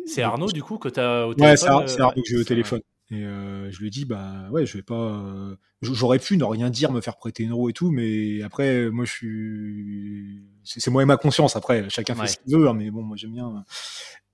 c'est 0.08 0.24
Arnaud, 0.24 0.52
du 0.52 0.64
coup, 0.64 0.78
que 0.78 0.90
tu 0.90 1.00
as 1.00 1.28
au 1.28 1.34
téléphone 1.36 1.76
Ouais, 1.78 1.88
c'est 1.88 2.02
Arnaud 2.02 2.22
que 2.22 2.28
j'ai 2.28 2.38
au 2.38 2.44
téléphone. 2.44 2.82
Et 3.10 3.24
euh, 3.24 3.72
je 3.72 3.80
lui 3.80 3.88
ai 3.88 3.90
dit, 3.90 4.04
bah 4.04 4.50
ouais, 4.52 4.66
je 4.66 4.78
vais 4.78 4.84
pas. 4.84 5.24
Euh, 5.24 5.56
j'aurais 5.82 6.20
pu 6.20 6.36
ne 6.36 6.44
rien 6.44 6.70
dire, 6.70 6.92
me 6.92 7.00
faire 7.00 7.16
prêter 7.16 7.44
une 7.44 7.54
roue 7.54 7.70
et 7.70 7.74
tout, 7.74 7.90
mais 7.90 8.42
après, 8.42 8.90
moi, 8.90 9.06
je 9.06 9.12
suis. 9.12 10.44
C'est 10.64 10.90
moi 10.92 11.04
et 11.04 11.06
ma 11.06 11.16
conscience. 11.16 11.56
Après, 11.56 11.90
chacun 11.90 12.16
fait 12.16 12.28
ce 12.28 12.38
qu'il 12.38 12.58
veut, 12.58 12.68
hein, 12.68 12.74
mais 12.74 12.92
bon, 12.92 13.04
moi, 13.04 13.16
j'aime 13.16 13.34
bien. 13.34 13.64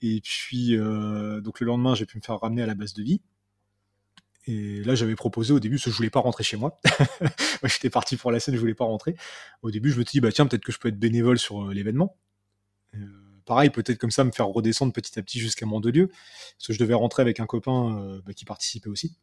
Et 0.02 0.20
puis, 0.22 0.76
euh, 0.76 1.40
donc 1.40 1.60
le 1.60 1.66
lendemain, 1.66 1.94
j'ai 1.94 2.04
pu 2.04 2.18
me 2.18 2.22
faire 2.22 2.40
ramener 2.40 2.62
à 2.62 2.66
la 2.66 2.74
base 2.74 2.94
de 2.94 3.02
vie. 3.02 3.20
Et 4.46 4.82
là, 4.82 4.94
j'avais 4.94 5.14
proposé 5.14 5.52
au 5.52 5.60
début, 5.60 5.76
parce 5.76 5.84
que 5.84 5.90
je 5.90 5.96
voulais 5.96 6.10
pas 6.10 6.20
rentrer 6.20 6.42
chez 6.42 6.56
moi. 6.56 6.78
moi, 7.20 7.28
j'étais 7.64 7.90
parti 7.90 8.16
pour 8.16 8.32
la 8.32 8.40
scène, 8.40 8.56
je 8.56 8.60
voulais 8.60 8.74
pas 8.74 8.84
rentrer. 8.84 9.14
Au 9.62 9.70
début, 9.70 9.90
je 9.90 9.98
me 9.98 10.04
suis 10.04 10.18
dit, 10.18 10.20
bah 10.20 10.32
tiens, 10.32 10.46
peut-être 10.46 10.64
que 10.64 10.72
je 10.72 10.78
peux 10.78 10.88
être 10.88 10.98
bénévole 10.98 11.38
sur 11.38 11.68
l'événement 11.68 12.16
pareil, 13.44 13.70
peut-être 13.70 13.98
comme 13.98 14.10
ça 14.10 14.24
me 14.24 14.32
faire 14.32 14.48
redescendre 14.48 14.92
petit 14.92 15.18
à 15.18 15.22
petit 15.22 15.38
jusqu'à 15.38 15.66
Mandelieu, 15.66 16.08
parce 16.08 16.68
que 16.68 16.72
je 16.72 16.78
devais 16.78 16.94
rentrer 16.94 17.22
avec 17.22 17.40
un 17.40 17.46
copain 17.46 17.98
euh, 17.98 18.20
bah, 18.24 18.32
qui 18.32 18.44
participait 18.44 18.88
aussi. 18.88 19.16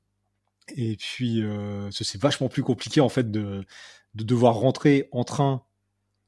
Et 0.76 0.96
puis, 0.96 1.42
euh, 1.42 1.90
c'est 1.92 2.22
vachement 2.22 2.50
plus 2.50 2.64
compliqué 2.64 3.02
en 3.02 3.10
fait 3.10 3.32
de, 3.32 3.66
devoir 4.14 4.56
rentrer 4.56 5.10
en 5.12 5.24
train 5.24 5.64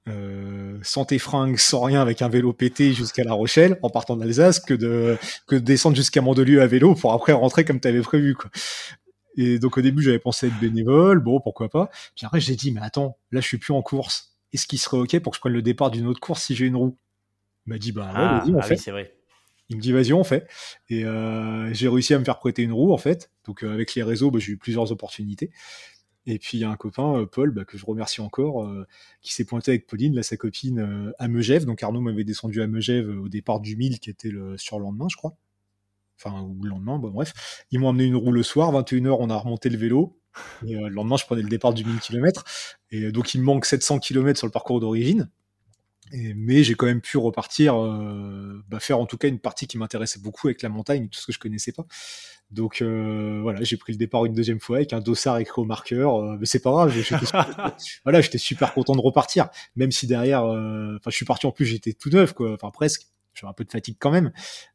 euh, 0.09 0.79
sans 0.81 1.05
tes 1.05 1.19
fringues, 1.19 1.57
sans 1.57 1.81
rien, 1.81 2.01
avec 2.01 2.21
un 2.21 2.29
vélo 2.29 2.51
pété 2.51 2.93
jusqu'à 2.93 3.23
La 3.23 3.33
Rochelle 3.33 3.79
en 3.83 3.89
partant 3.89 4.17
d'Alsace, 4.17 4.59
que 4.59 4.73
de 4.73 5.17
que 5.47 5.55
descendre 5.55 5.95
jusqu'à 5.95 6.21
Mandelieu 6.21 6.61
à 6.61 6.67
vélo 6.67 6.95
pour 6.95 7.13
après 7.13 7.31
rentrer 7.33 7.63
comme 7.63 7.79
tu 7.79 7.87
avais 7.87 8.01
prévu. 8.01 8.35
Et 9.37 9.59
donc 9.59 9.77
au 9.77 9.81
début 9.81 10.03
j'avais 10.03 10.19
pensé 10.19 10.47
être 10.47 10.59
bénévole, 10.59 11.19
bon 11.19 11.39
pourquoi 11.39 11.69
pas. 11.69 11.89
Puis 12.15 12.25
après 12.25 12.39
j'ai 12.39 12.55
dit 12.55 12.71
mais 12.71 12.81
attends, 12.81 13.17
là 13.31 13.39
je 13.39 13.47
suis 13.47 13.57
plus 13.57 13.73
en 13.73 13.81
course. 13.81 14.37
Est-ce 14.51 14.67
qu'il 14.67 14.79
serait 14.79 14.97
ok 14.97 15.19
pour 15.19 15.31
que 15.31 15.37
je 15.37 15.39
prenne 15.39 15.53
le 15.53 15.61
départ 15.61 15.89
d'une 15.89 16.05
autre 16.05 16.19
course 16.19 16.43
si 16.43 16.55
j'ai 16.55 16.65
une 16.65 16.75
roue? 16.75 16.97
Il 17.65 17.69
m'a 17.69 17.77
dit, 17.77 17.91
bah 17.91 18.11
ah, 18.13 18.39
vas-y, 18.39 18.53
on 18.53 18.59
ah 18.59 18.63
fait. 18.63 18.75
c'est 18.75 18.91
vrai. 18.91 19.13
Il 19.69 19.77
me 19.77 19.81
dit, 19.81 19.91
vas-y, 19.91 20.13
on 20.13 20.23
fait. 20.23 20.47
Et 20.89 21.05
euh, 21.05 21.73
j'ai 21.73 21.87
réussi 21.87 22.13
à 22.13 22.19
me 22.19 22.25
faire 22.25 22.39
prêter 22.39 22.63
une 22.63 22.73
roue, 22.73 22.91
en 22.91 22.97
fait. 22.97 23.31
Donc, 23.45 23.63
euh, 23.63 23.73
avec 23.73 23.95
les 23.95 24.03
réseaux, 24.03 24.29
bah, 24.29 24.39
j'ai 24.39 24.53
eu 24.53 24.57
plusieurs 24.57 24.91
opportunités. 24.91 25.51
Et 26.25 26.39
puis, 26.39 26.57
il 26.57 26.61
y 26.61 26.63
a 26.63 26.69
un 26.69 26.75
copain, 26.75 27.19
euh, 27.19 27.25
Paul, 27.25 27.51
bah, 27.51 27.65
que 27.65 27.77
je 27.77 27.85
remercie 27.85 28.21
encore, 28.21 28.69
qui 29.21 29.33
s'est 29.33 29.45
pointé 29.45 29.71
avec 29.71 29.87
Pauline, 29.87 30.15
là, 30.15 30.23
sa 30.23 30.37
copine, 30.37 31.13
à 31.17 31.27
Megève. 31.27 31.65
Donc, 31.65 31.81
Arnaud 31.81 32.01
m'avait 32.01 32.23
descendu 32.23 32.61
à 32.61 32.67
Megève 32.67 33.09
au 33.09 33.29
départ 33.29 33.59
du 33.61 33.75
1000, 33.77 33.99
qui 33.99 34.09
était 34.09 34.29
le 34.29 34.57
surlendemain, 34.57 35.07
je 35.09 35.15
crois. 35.15 35.35
Enfin, 36.19 36.41
ou 36.41 36.63
le 36.63 36.69
lendemain, 36.69 36.99
bon, 36.99 37.09
bref. 37.09 37.65
Ils 37.71 37.79
m'ont 37.79 37.89
amené 37.89 38.05
une 38.05 38.15
roue 38.15 38.31
le 38.31 38.43
soir, 38.43 38.71
21h, 38.71 39.17
on 39.19 39.29
a 39.29 39.37
remonté 39.37 39.69
le 39.69 39.77
vélo. 39.77 40.19
Et 40.65 40.75
le 40.75 40.89
lendemain, 40.89 41.17
je 41.17 41.25
prenais 41.25 41.41
le 41.41 41.49
départ 41.49 41.73
du 41.73 41.85
1000 41.85 41.99
km. 41.99 42.43
Et 42.91 43.11
donc, 43.11 43.33
il 43.33 43.39
me 43.39 43.45
manque 43.45 43.65
700 43.65 43.99
km 43.99 44.37
sur 44.37 44.47
le 44.47 44.51
parcours 44.51 44.79
d'origine 44.79 45.29
mais 46.11 46.63
j'ai 46.63 46.75
quand 46.75 46.85
même 46.85 47.01
pu 47.01 47.17
repartir, 47.17 47.81
euh, 47.81 48.63
bah, 48.67 48.79
faire 48.79 48.99
en 48.99 49.05
tout 49.05 49.17
cas 49.17 49.27
une 49.27 49.39
partie 49.39 49.67
qui 49.67 49.77
m'intéressait 49.77 50.19
beaucoup 50.19 50.47
avec 50.47 50.61
la 50.61 50.69
montagne, 50.69 51.07
tout 51.07 51.19
ce 51.19 51.27
que 51.27 51.31
je 51.31 51.39
connaissais 51.39 51.71
pas. 51.71 51.85
Donc 52.51 52.81
euh, 52.81 53.39
voilà, 53.41 53.63
j'ai 53.63 53.77
pris 53.77 53.93
le 53.93 53.97
départ 53.97 54.25
une 54.25 54.33
deuxième 54.33 54.59
fois 54.59 54.77
avec 54.77 54.93
un 54.93 54.99
dossard 54.99 55.39
écrit 55.39 55.61
au 55.61 55.65
marqueur, 55.65 56.17
euh, 56.17 56.37
mais 56.39 56.45
c'est 56.45 56.61
pas 56.61 56.71
grave. 56.71 56.91
J'étais 56.91 57.25
voilà, 58.03 58.21
j'étais 58.21 58.37
super 58.37 58.73
content 58.73 58.95
de 58.95 59.01
repartir, 59.01 59.49
même 59.75 59.91
si 59.91 60.05
derrière, 60.05 60.43
enfin, 60.43 61.09
je 61.09 61.15
suis 61.15 61.25
parti 61.25 61.45
en 61.45 61.51
plus, 61.51 61.65
j'étais 61.65 61.93
tout 61.93 62.09
neuf, 62.09 62.33
quoi, 62.33 62.53
enfin 62.53 62.71
presque. 62.71 63.07
J'avais 63.33 63.49
un 63.49 63.53
peu 63.53 63.63
de 63.63 63.71
fatigue 63.71 63.95
quand 63.99 64.11
même, 64.11 64.31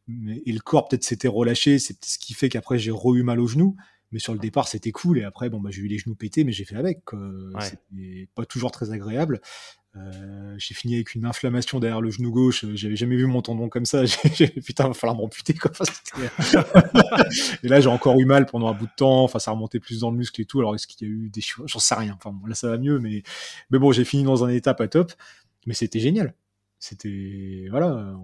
mais, 0.08 0.42
et 0.44 0.50
le 0.50 0.58
corps 0.58 0.88
peut-être 0.88 1.04
s'était 1.04 1.28
relâché, 1.28 1.78
c'est 1.78 2.04
ce 2.04 2.18
qui 2.18 2.34
fait 2.34 2.48
qu'après 2.48 2.76
j'ai 2.76 2.90
re 2.90 3.14
eu 3.14 3.22
mal 3.22 3.38
au 3.38 3.46
genou 3.46 3.76
mais 4.10 4.18
sur 4.18 4.32
le 4.32 4.38
départ 4.38 4.68
c'était 4.68 4.90
cool 4.90 5.18
et 5.18 5.24
après 5.24 5.50
bon 5.50 5.60
bah 5.60 5.70
j'ai 5.70 5.82
eu 5.82 5.86
les 5.86 5.98
genoux 5.98 6.14
pétés 6.14 6.44
mais 6.44 6.52
j'ai 6.52 6.64
fait 6.64 6.76
avec 6.76 7.02
c'était 7.60 8.28
pas 8.34 8.46
toujours 8.46 8.72
très 8.72 8.90
agréable 8.90 9.40
euh, 9.96 10.55
j'ai 10.59 10.74
fini 10.74 10.96
avec 10.96 11.14
une 11.14 11.24
inflammation 11.24 11.81
derrière 11.81 12.01
le 12.01 12.11
genou 12.11 12.31
gauche. 12.31 12.64
J'avais 12.74 12.96
jamais 12.96 13.16
vu 13.16 13.27
mon 13.27 13.42
tendon 13.42 13.68
comme 13.68 13.85
ça. 13.85 14.05
J'ai 14.05 14.48
putain, 14.48 14.88
va 14.88 14.94
falloir 14.94 15.16
m'amputer 15.16 15.55
et 17.62 17.68
là, 17.68 17.81
j'ai 17.81 17.88
encore 17.88 18.18
eu 18.20 18.24
mal 18.24 18.46
pendant 18.46 18.68
un 18.68 18.74
bout 18.74 18.87
de 18.87 18.92
temps. 18.96 19.24
Enfin, 19.24 19.38
ça 19.38 19.51
remontait 19.51 19.81
plus 19.81 20.01
dans 20.01 20.11
le 20.11 20.16
muscle 20.16 20.40
et 20.40 20.44
tout. 20.44 20.61
Alors, 20.61 20.74
est-ce 20.74 20.87
qu'il 20.87 21.09
y 21.09 21.11
a 21.11 21.14
eu 21.14 21.31
des 21.31 21.40
choses 21.40 21.68
J'en 21.68 21.79
sais 21.79 21.94
rien. 21.94 22.16
Enfin, 22.22 22.37
là, 22.46 22.55
ça 22.55 22.68
va 22.68 22.79
mieux, 22.79 22.98
mais 22.98 23.22
mais 23.70 23.79
bon, 23.79 23.92
j'ai 23.92 24.05
fini 24.05 24.24
dans 24.24 24.44
un 24.44 24.48
état 24.48 24.74
pas 24.74 24.88
top. 24.88 25.12
Mais 25.66 25.74
c'était 25.74 26.01
génial. 26.01 26.35
C'était 26.79 27.66
voilà. 27.70 28.14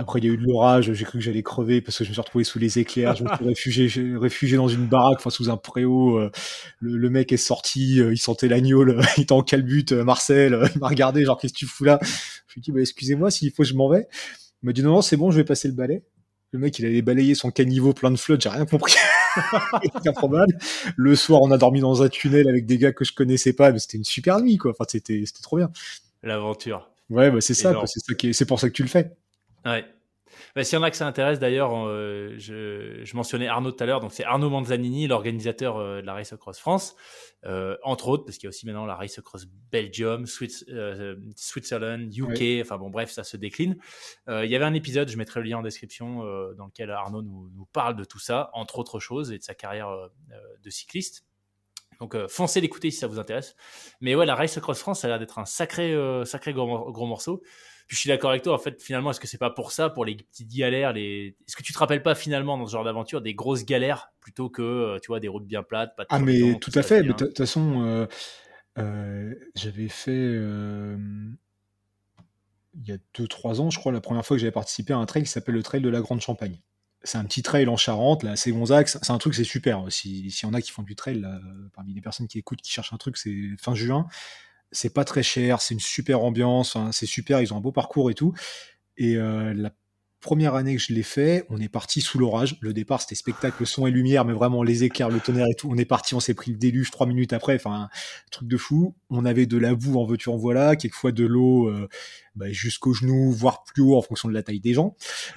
Après, 0.00 0.20
il 0.20 0.24
y 0.24 0.28
a 0.28 0.32
eu 0.32 0.36
de 0.36 0.44
l'orage, 0.44 0.92
j'ai 0.92 1.04
cru 1.04 1.18
que 1.18 1.24
j'allais 1.24 1.42
crever 1.42 1.80
parce 1.80 1.98
que 1.98 2.04
je 2.04 2.10
me 2.10 2.12
suis 2.12 2.20
retrouvé 2.20 2.44
sous 2.44 2.60
les 2.60 2.78
éclairs, 2.78 3.16
je 3.16 3.24
me 3.24 3.28
suis 3.34 3.44
réfugié, 3.44 4.16
réfugié 4.16 4.56
dans 4.56 4.68
une 4.68 4.86
baraque, 4.86 5.18
enfin 5.18 5.30
sous 5.30 5.50
un 5.50 5.56
préau. 5.56 6.18
Euh, 6.18 6.30
le, 6.78 7.10
mec 7.10 7.32
est 7.32 7.36
sorti, 7.36 8.00
euh, 8.00 8.12
il 8.12 8.18
sentait 8.18 8.46
l'agneau, 8.46 8.86
il 9.16 9.22
était 9.22 9.32
en 9.32 9.42
calbute, 9.42 9.92
euh, 9.92 10.04
Marcel, 10.04 10.70
il 10.74 10.78
m'a 10.78 10.88
regardé, 10.88 11.24
genre 11.24 11.38
qu'est-ce 11.38 11.52
que 11.52 11.58
tu 11.58 11.66
fous 11.66 11.84
là? 11.84 11.98
Je 12.46 12.54
lui 12.54 12.58
ai 12.58 12.60
dit, 12.60 12.70
bah, 12.70 12.80
excusez-moi, 12.80 13.30
s'il 13.30 13.50
faut, 13.50 13.64
je 13.64 13.74
m'en 13.74 13.88
vais. 13.88 14.06
Il 14.62 14.66
m'a 14.66 14.72
dit, 14.72 14.82
non, 14.82 14.92
non, 14.92 15.02
c'est 15.02 15.16
bon, 15.16 15.32
je 15.32 15.36
vais 15.36 15.44
passer 15.44 15.66
le 15.66 15.74
balai. 15.74 16.04
Le 16.52 16.60
mec, 16.60 16.78
il 16.78 16.86
allait 16.86 17.02
balayer 17.02 17.34
son 17.34 17.50
caniveau 17.50 17.92
plein 17.92 18.10
de 18.10 18.16
flotte, 18.16 18.40
j'ai 18.40 18.48
rien 18.48 18.66
compris. 18.66 18.94
c'est 19.82 20.08
improbable. 20.08 20.56
Le 20.96 21.14
soir, 21.16 21.42
on 21.42 21.50
a 21.50 21.58
dormi 21.58 21.80
dans 21.80 22.02
un 22.02 22.08
tunnel 22.08 22.48
avec 22.48 22.66
des 22.66 22.78
gars 22.78 22.92
que 22.92 23.04
je 23.04 23.12
connaissais 23.12 23.52
pas, 23.52 23.72
mais 23.72 23.80
c'était 23.80 23.98
une 23.98 24.04
super 24.04 24.40
nuit, 24.40 24.58
quoi. 24.58 24.70
Enfin, 24.70 24.84
c'était, 24.88 25.24
c'était 25.26 25.42
trop 25.42 25.56
bien. 25.56 25.70
L'aventure. 26.22 26.88
Ouais, 27.10 27.30
bah, 27.30 27.40
c'est 27.40 27.54
ça, 27.54 27.74
c'est 27.86 28.00
ça 28.00 28.14
qui 28.14 28.32
c'est 28.32 28.46
pour 28.46 28.60
ça 28.60 28.68
que 28.68 28.74
tu 28.74 28.82
le 28.82 28.88
fais. 28.88 29.12
Ouais. 29.64 29.84
Bah, 30.54 30.64
S'il 30.64 30.76
y 30.76 30.80
en 30.80 30.82
a 30.82 30.90
que 30.90 30.96
ça 30.96 31.06
intéresse, 31.06 31.38
d'ailleurs, 31.38 31.72
euh, 31.74 32.34
je, 32.38 33.00
je, 33.02 33.16
mentionnais 33.16 33.48
Arnaud 33.48 33.72
tout 33.72 33.82
à 33.82 33.86
l'heure. 33.86 34.00
Donc, 34.00 34.12
c'est 34.12 34.24
Arnaud 34.24 34.50
Manzanini, 34.50 35.06
l'organisateur 35.06 35.76
euh, 35.76 36.00
de 36.00 36.06
la 36.06 36.14
Race 36.14 36.32
Across 36.32 36.58
France, 36.58 36.96
euh, 37.44 37.76
entre 37.82 38.08
autres, 38.08 38.24
parce 38.24 38.36
qu'il 38.36 38.46
y 38.46 38.48
a 38.48 38.50
aussi 38.50 38.66
maintenant 38.66 38.86
la 38.86 38.94
Race 38.94 39.18
Across 39.18 39.46
Belgium, 39.70 40.26
Swiss, 40.26 40.64
Switzerland, 41.36 42.14
UK. 42.14 42.28
Oui. 42.28 42.60
Enfin, 42.62 42.78
bon, 42.78 42.90
bref, 42.90 43.10
ça 43.10 43.24
se 43.24 43.36
décline. 43.36 43.76
Il 44.28 44.46
y 44.50 44.56
avait 44.56 44.64
un 44.64 44.74
épisode, 44.74 45.08
je 45.08 45.16
mettrai 45.16 45.40
le 45.40 45.48
lien 45.48 45.58
en 45.58 45.62
description, 45.62 46.18
dans 46.54 46.66
lequel 46.66 46.90
Arnaud 46.90 47.22
nous, 47.22 47.50
nous, 47.54 47.66
parle 47.66 47.96
de 47.96 48.04
tout 48.04 48.18
ça, 48.18 48.50
entre 48.52 48.78
autres 48.78 49.00
choses, 49.00 49.32
et 49.32 49.38
de 49.38 49.42
sa 49.42 49.54
carrière 49.54 49.88
de 50.62 50.70
cycliste. 50.70 51.24
Donc 52.00 52.16
foncez 52.28 52.60
l'écouter 52.60 52.90
si 52.90 52.98
ça 52.98 53.08
vous 53.08 53.18
intéresse. 53.18 53.56
Mais 54.00 54.14
ouais, 54.14 54.26
la 54.26 54.34
Race 54.34 54.56
Across 54.56 54.80
France, 54.80 55.00
ça 55.00 55.08
a 55.08 55.10
l'air 55.10 55.18
d'être 55.18 55.38
un 55.38 55.44
sacré, 55.44 55.96
sacré 56.24 56.52
gros, 56.52 56.92
gros 56.92 57.06
morceau. 57.06 57.42
Puis 57.88 57.96
je 57.96 58.00
suis 58.00 58.08
d'accord 58.08 58.30
avec 58.30 58.42
toi. 58.42 58.54
En 58.54 58.58
fait, 58.58 58.82
finalement, 58.82 59.10
est-ce 59.10 59.18
que 59.18 59.26
c'est 59.26 59.38
pas 59.38 59.48
pour 59.48 59.72
ça, 59.72 59.88
pour 59.88 60.04
les 60.04 60.14
petites 60.14 60.54
galères, 60.54 60.92
les... 60.92 61.34
Est-ce 61.48 61.56
que 61.56 61.62
tu 61.62 61.72
te 61.72 61.78
rappelles 61.78 62.02
pas 62.02 62.14
finalement 62.14 62.58
dans 62.58 62.66
ce 62.66 62.72
genre 62.72 62.84
d'aventure 62.84 63.22
des 63.22 63.34
grosses 63.34 63.64
galères 63.64 64.12
plutôt 64.20 64.50
que 64.50 64.62
euh, 64.62 64.98
tu 65.00 65.06
vois 65.06 65.20
des 65.20 65.28
routes 65.28 65.46
bien 65.46 65.62
plates, 65.62 65.96
pas 65.96 66.02
de 66.02 66.08
Ah 66.10 66.18
mais 66.18 66.52
tout, 66.60 66.70
tout 66.70 66.78
à 66.78 66.82
fait. 66.82 67.02
De 67.02 67.12
toute 67.12 67.38
façon, 67.38 67.82
euh, 67.82 68.06
euh, 68.76 69.34
j'avais 69.54 69.88
fait 69.88 70.10
euh, 70.12 70.98
il 72.74 72.86
y 72.86 72.92
a 72.92 72.98
2-3 73.16 73.62
ans, 73.62 73.70
je 73.70 73.78
crois, 73.78 73.90
la 73.90 74.02
première 74.02 74.24
fois 74.24 74.36
que 74.36 74.42
j'avais 74.42 74.52
participé 74.52 74.92
à 74.92 74.98
un 74.98 75.06
trail 75.06 75.22
qui 75.22 75.30
s'appelle 75.30 75.54
le 75.54 75.62
Trail 75.62 75.80
de 75.80 75.88
la 75.88 76.02
Grande 76.02 76.20
Champagne. 76.20 76.60
C'est 77.04 77.16
un 77.16 77.24
petit 77.24 77.42
trail 77.42 77.68
en 77.68 77.78
Charente, 77.78 78.22
là, 78.22 78.36
c'est 78.36 78.50
Gonzague. 78.50 78.86
C'est 78.86 79.10
un 79.10 79.18
truc, 79.18 79.32
c'est 79.32 79.44
super. 79.44 79.90
S'il 79.90 80.30
si 80.30 80.44
y 80.44 80.48
en 80.48 80.52
a 80.52 80.60
qui 80.60 80.72
font 80.72 80.82
du 80.82 80.94
trail, 80.94 81.20
là, 81.20 81.40
parmi 81.74 81.94
les 81.94 82.02
personnes 82.02 82.28
qui 82.28 82.38
écoutent, 82.38 82.60
qui 82.60 82.72
cherchent 82.72 82.92
un 82.92 82.98
truc, 82.98 83.16
c'est 83.16 83.34
fin 83.58 83.74
juin 83.74 84.06
c'est 84.72 84.92
pas 84.92 85.04
très 85.04 85.22
cher, 85.22 85.60
c'est 85.60 85.74
une 85.74 85.80
super 85.80 86.22
ambiance, 86.22 86.76
hein, 86.76 86.90
c'est 86.92 87.06
super, 87.06 87.40
ils 87.40 87.52
ont 87.52 87.56
un 87.56 87.60
beau 87.60 87.72
parcours 87.72 88.10
et 88.10 88.14
tout. 88.14 88.34
Et 88.96 89.16
euh, 89.16 89.54
la 89.54 89.70
première 90.20 90.54
année 90.54 90.76
que 90.76 90.82
je 90.82 90.92
l'ai 90.92 91.02
fait, 91.02 91.46
on 91.48 91.60
est 91.60 91.68
parti 91.68 92.00
sous 92.00 92.18
l'orage. 92.18 92.56
Le 92.60 92.72
départ, 92.72 93.00
c'était 93.00 93.14
spectacle, 93.14 93.64
son 93.66 93.86
et 93.86 93.90
lumière, 93.90 94.24
mais 94.24 94.32
vraiment 94.32 94.62
les 94.62 94.82
éclairs, 94.84 95.10
le 95.10 95.20
tonnerre 95.20 95.46
et 95.48 95.54
tout. 95.54 95.68
On 95.70 95.76
est 95.76 95.84
parti, 95.84 96.14
on 96.14 96.20
s'est 96.20 96.34
pris 96.34 96.50
le 96.50 96.56
déluge 96.56 96.90
trois 96.90 97.06
minutes 97.06 97.32
après, 97.32 97.54
enfin, 97.54 97.88
truc 98.30 98.48
de 98.48 98.56
fou. 98.56 98.96
On 99.10 99.24
avait 99.24 99.46
de 99.46 99.56
la 99.56 99.74
boue 99.74 99.98
en 99.98 100.04
voiture, 100.04 100.34
en 100.34 100.36
voilà, 100.36 100.74
quelquefois 100.74 101.12
de 101.12 101.24
l'eau 101.24 101.68
euh, 101.68 101.88
bah, 102.34 102.50
jusqu'aux 102.50 102.92
genoux, 102.92 103.30
voire 103.30 103.62
plus 103.62 103.82
haut 103.82 103.96
en 103.96 104.02
fonction 104.02 104.28
de 104.28 104.34
la 104.34 104.42
taille 104.42 104.60
des 104.60 104.74
gens. 104.74 104.96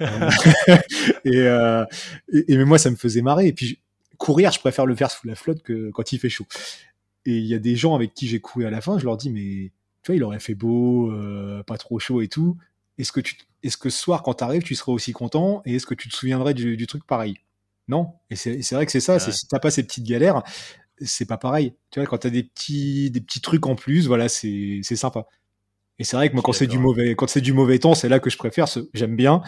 Et, 1.24 1.36
euh, 1.36 1.84
et, 2.32 2.52
et, 2.52 2.56
mais 2.56 2.64
moi, 2.64 2.78
ça 2.78 2.90
me 2.90 2.96
faisait 2.96 3.22
marrer. 3.22 3.46
Et 3.46 3.52
puis, 3.52 3.80
courir, 4.18 4.50
je 4.50 4.58
préfère 4.58 4.86
le 4.86 4.94
faire 4.96 5.10
sous 5.10 5.26
la 5.26 5.36
flotte 5.36 5.62
que 5.62 5.90
quand 5.90 6.12
il 6.12 6.18
fait 6.18 6.28
chaud. 6.28 6.46
Et 7.26 7.38
il 7.38 7.46
y 7.46 7.54
a 7.54 7.58
des 7.58 7.76
gens 7.76 7.94
avec 7.94 8.14
qui 8.14 8.26
j'ai 8.26 8.40
couru 8.40 8.66
à 8.66 8.70
la 8.70 8.80
fin, 8.80 8.98
je 8.98 9.04
leur 9.04 9.16
dis, 9.16 9.30
mais 9.30 9.70
tu 10.02 10.08
vois, 10.08 10.16
il 10.16 10.24
aurait 10.24 10.40
fait 10.40 10.54
beau, 10.54 11.10
euh, 11.12 11.62
pas 11.62 11.78
trop 11.78 11.98
chaud 11.98 12.20
et 12.20 12.28
tout. 12.28 12.56
Est-ce 12.98 13.12
que, 13.12 13.20
tu, 13.20 13.36
est-ce 13.62 13.76
que 13.76 13.90
ce 13.90 13.98
soir, 14.00 14.22
quand 14.22 14.34
tu 14.34 14.44
arrives, 14.44 14.62
tu 14.62 14.74
seras 14.74 14.92
aussi 14.92 15.12
content 15.12 15.62
et 15.64 15.76
est-ce 15.76 15.86
que 15.86 15.94
tu 15.94 16.08
te 16.08 16.14
souviendrais 16.14 16.54
du, 16.54 16.76
du 16.76 16.86
truc 16.86 17.04
pareil? 17.06 17.38
Non? 17.88 18.12
Et 18.30 18.36
c'est, 18.36 18.62
c'est 18.62 18.74
vrai 18.74 18.86
que 18.86 18.92
c'est 18.92 19.00
ça, 19.00 19.14
ouais. 19.14 19.18
c'est, 19.20 19.32
si 19.32 19.46
t'as 19.46 19.58
pas 19.60 19.70
ces 19.70 19.82
petites 19.82 20.04
galères, 20.04 20.42
c'est 21.00 21.26
pas 21.26 21.38
pareil. 21.38 21.74
Tu 21.90 22.00
vois, 22.00 22.06
quand 22.06 22.18
t'as 22.18 22.30
des 22.30 22.42
petits, 22.42 23.10
des 23.10 23.20
petits 23.20 23.40
trucs 23.40 23.66
en 23.66 23.74
plus, 23.76 24.06
voilà, 24.06 24.28
c'est, 24.28 24.80
c'est 24.82 24.96
sympa. 24.96 25.26
Et 26.02 26.04
c'est 26.04 26.16
vrai 26.16 26.28
que 26.28 26.34
moi, 26.34 26.42
quand 26.42 26.52
c'est 26.52 26.66
du 26.66 26.78
mauvais, 26.78 27.14
quand 27.14 27.28
c'est 27.28 27.40
du 27.40 27.52
mauvais 27.52 27.78
temps, 27.78 27.94
c'est 27.94 28.08
là 28.08 28.18
que 28.18 28.28
je 28.28 28.36
préfère. 28.36 28.66
J'aime 28.92 29.14
bien. 29.14 29.40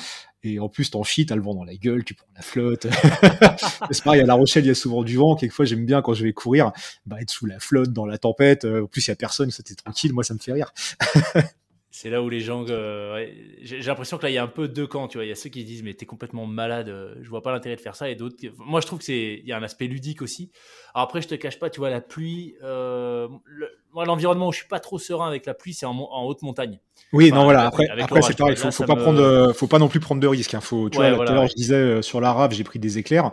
Et 0.44 0.60
en 0.60 0.68
plus, 0.68 0.88
t'en 0.88 1.02
chies, 1.02 1.26
t'as 1.26 1.34
le 1.34 1.42
vent 1.42 1.52
dans 1.52 1.64
la 1.64 1.74
gueule, 1.74 2.04
tu 2.04 2.14
prends 2.14 2.28
la 2.36 2.42
flotte. 2.42 2.86
c'est 3.90 4.04
pareil, 4.04 4.20
à 4.20 4.24
La 4.24 4.34
Rochelle, 4.34 4.64
il 4.64 4.68
y 4.68 4.70
a 4.70 4.76
souvent 4.76 5.02
du 5.02 5.16
vent. 5.16 5.34
Quelquefois, 5.34 5.64
j'aime 5.64 5.84
bien 5.84 6.00
quand 6.00 6.14
je 6.14 6.22
vais 6.22 6.32
courir, 6.32 6.70
bah, 7.06 7.20
être 7.20 7.30
sous 7.30 7.46
la 7.46 7.58
flotte, 7.58 7.92
dans 7.92 8.06
la 8.06 8.18
tempête. 8.18 8.64
En 8.64 8.86
plus, 8.86 9.04
il 9.04 9.10
y 9.10 9.12
a 9.12 9.16
personne, 9.16 9.50
c'était 9.50 9.74
tranquille. 9.74 10.12
Moi, 10.12 10.22
ça 10.22 10.32
me 10.32 10.38
fait 10.38 10.52
rire. 10.52 10.72
c'est 11.96 12.10
là 12.10 12.20
où 12.20 12.28
les 12.28 12.40
gens, 12.40 12.64
euh, 12.70 13.14
ouais, 13.14 13.32
j'ai 13.62 13.80
l'impression 13.80 14.18
que 14.18 14.24
là, 14.24 14.30
il 14.30 14.34
y 14.34 14.38
a 14.38 14.42
un 14.42 14.48
peu 14.48 14.66
deux 14.66 14.88
camps. 14.88 15.06
Tu 15.06 15.16
vois, 15.16 15.24
il 15.24 15.28
y 15.28 15.32
a 15.32 15.36
ceux 15.36 15.48
qui 15.48 15.62
disent, 15.62 15.84
mais 15.84 15.94
t'es 15.94 16.06
complètement 16.06 16.44
malade. 16.44 16.92
Je 17.22 17.28
vois 17.30 17.40
pas 17.40 17.52
l'intérêt 17.52 17.76
de 17.76 17.80
faire 17.80 17.94
ça. 17.94 18.10
Et 18.10 18.16
d'autres, 18.16 18.34
moi, 18.58 18.80
je 18.80 18.86
trouve 18.86 18.98
que 18.98 19.04
c'est, 19.04 19.40
il 19.40 19.46
y 19.46 19.52
a 19.52 19.56
un 19.56 19.62
aspect 19.62 19.86
ludique 19.86 20.20
aussi. 20.20 20.50
Alors 20.92 21.04
après, 21.04 21.22
je 21.22 21.28
te 21.28 21.36
cache 21.36 21.60
pas, 21.60 21.70
tu 21.70 21.78
vois, 21.78 21.90
la 21.90 22.00
pluie, 22.00 22.56
euh, 22.64 23.28
le, 23.44 23.68
moi, 23.92 24.04
l'environnement 24.06 24.48
où 24.48 24.52
je 24.52 24.58
suis 24.58 24.66
pas 24.66 24.80
trop 24.80 24.98
serein 24.98 25.28
avec 25.28 25.46
la 25.46 25.54
pluie, 25.54 25.72
c'est 25.72 25.86
en, 25.86 25.94
en, 25.94 26.24
haute 26.24 26.42
montagne. 26.42 26.80
Oui, 27.12 27.28
enfin, 27.30 27.36
non, 27.36 27.44
voilà. 27.44 27.64
Après, 27.64 27.86
après 27.88 28.22
c'est 28.22 28.36
pareil. 28.36 28.56
Faut, 28.56 28.72
faut 28.72 28.86
pas 28.86 28.96
me... 28.96 29.00
prendre, 29.00 29.52
faut 29.52 29.68
pas 29.68 29.78
non 29.78 29.86
plus 29.86 30.00
prendre 30.00 30.20
de 30.20 30.26
risques. 30.26 30.54
Hein. 30.54 30.60
Faut, 30.60 30.90
tu 30.90 30.98
ouais, 30.98 31.10
vois, 31.10 31.16
voilà, 31.18 31.28
tout 31.28 31.32
à 31.32 31.34
l'heure, 31.36 31.44
ouais. 31.44 31.48
je 31.50 31.54
disais 31.54 31.76
euh, 31.76 32.02
sur 32.02 32.20
l'arabe, 32.20 32.50
j'ai 32.50 32.64
pris 32.64 32.80
des 32.80 32.98
éclairs. 32.98 33.30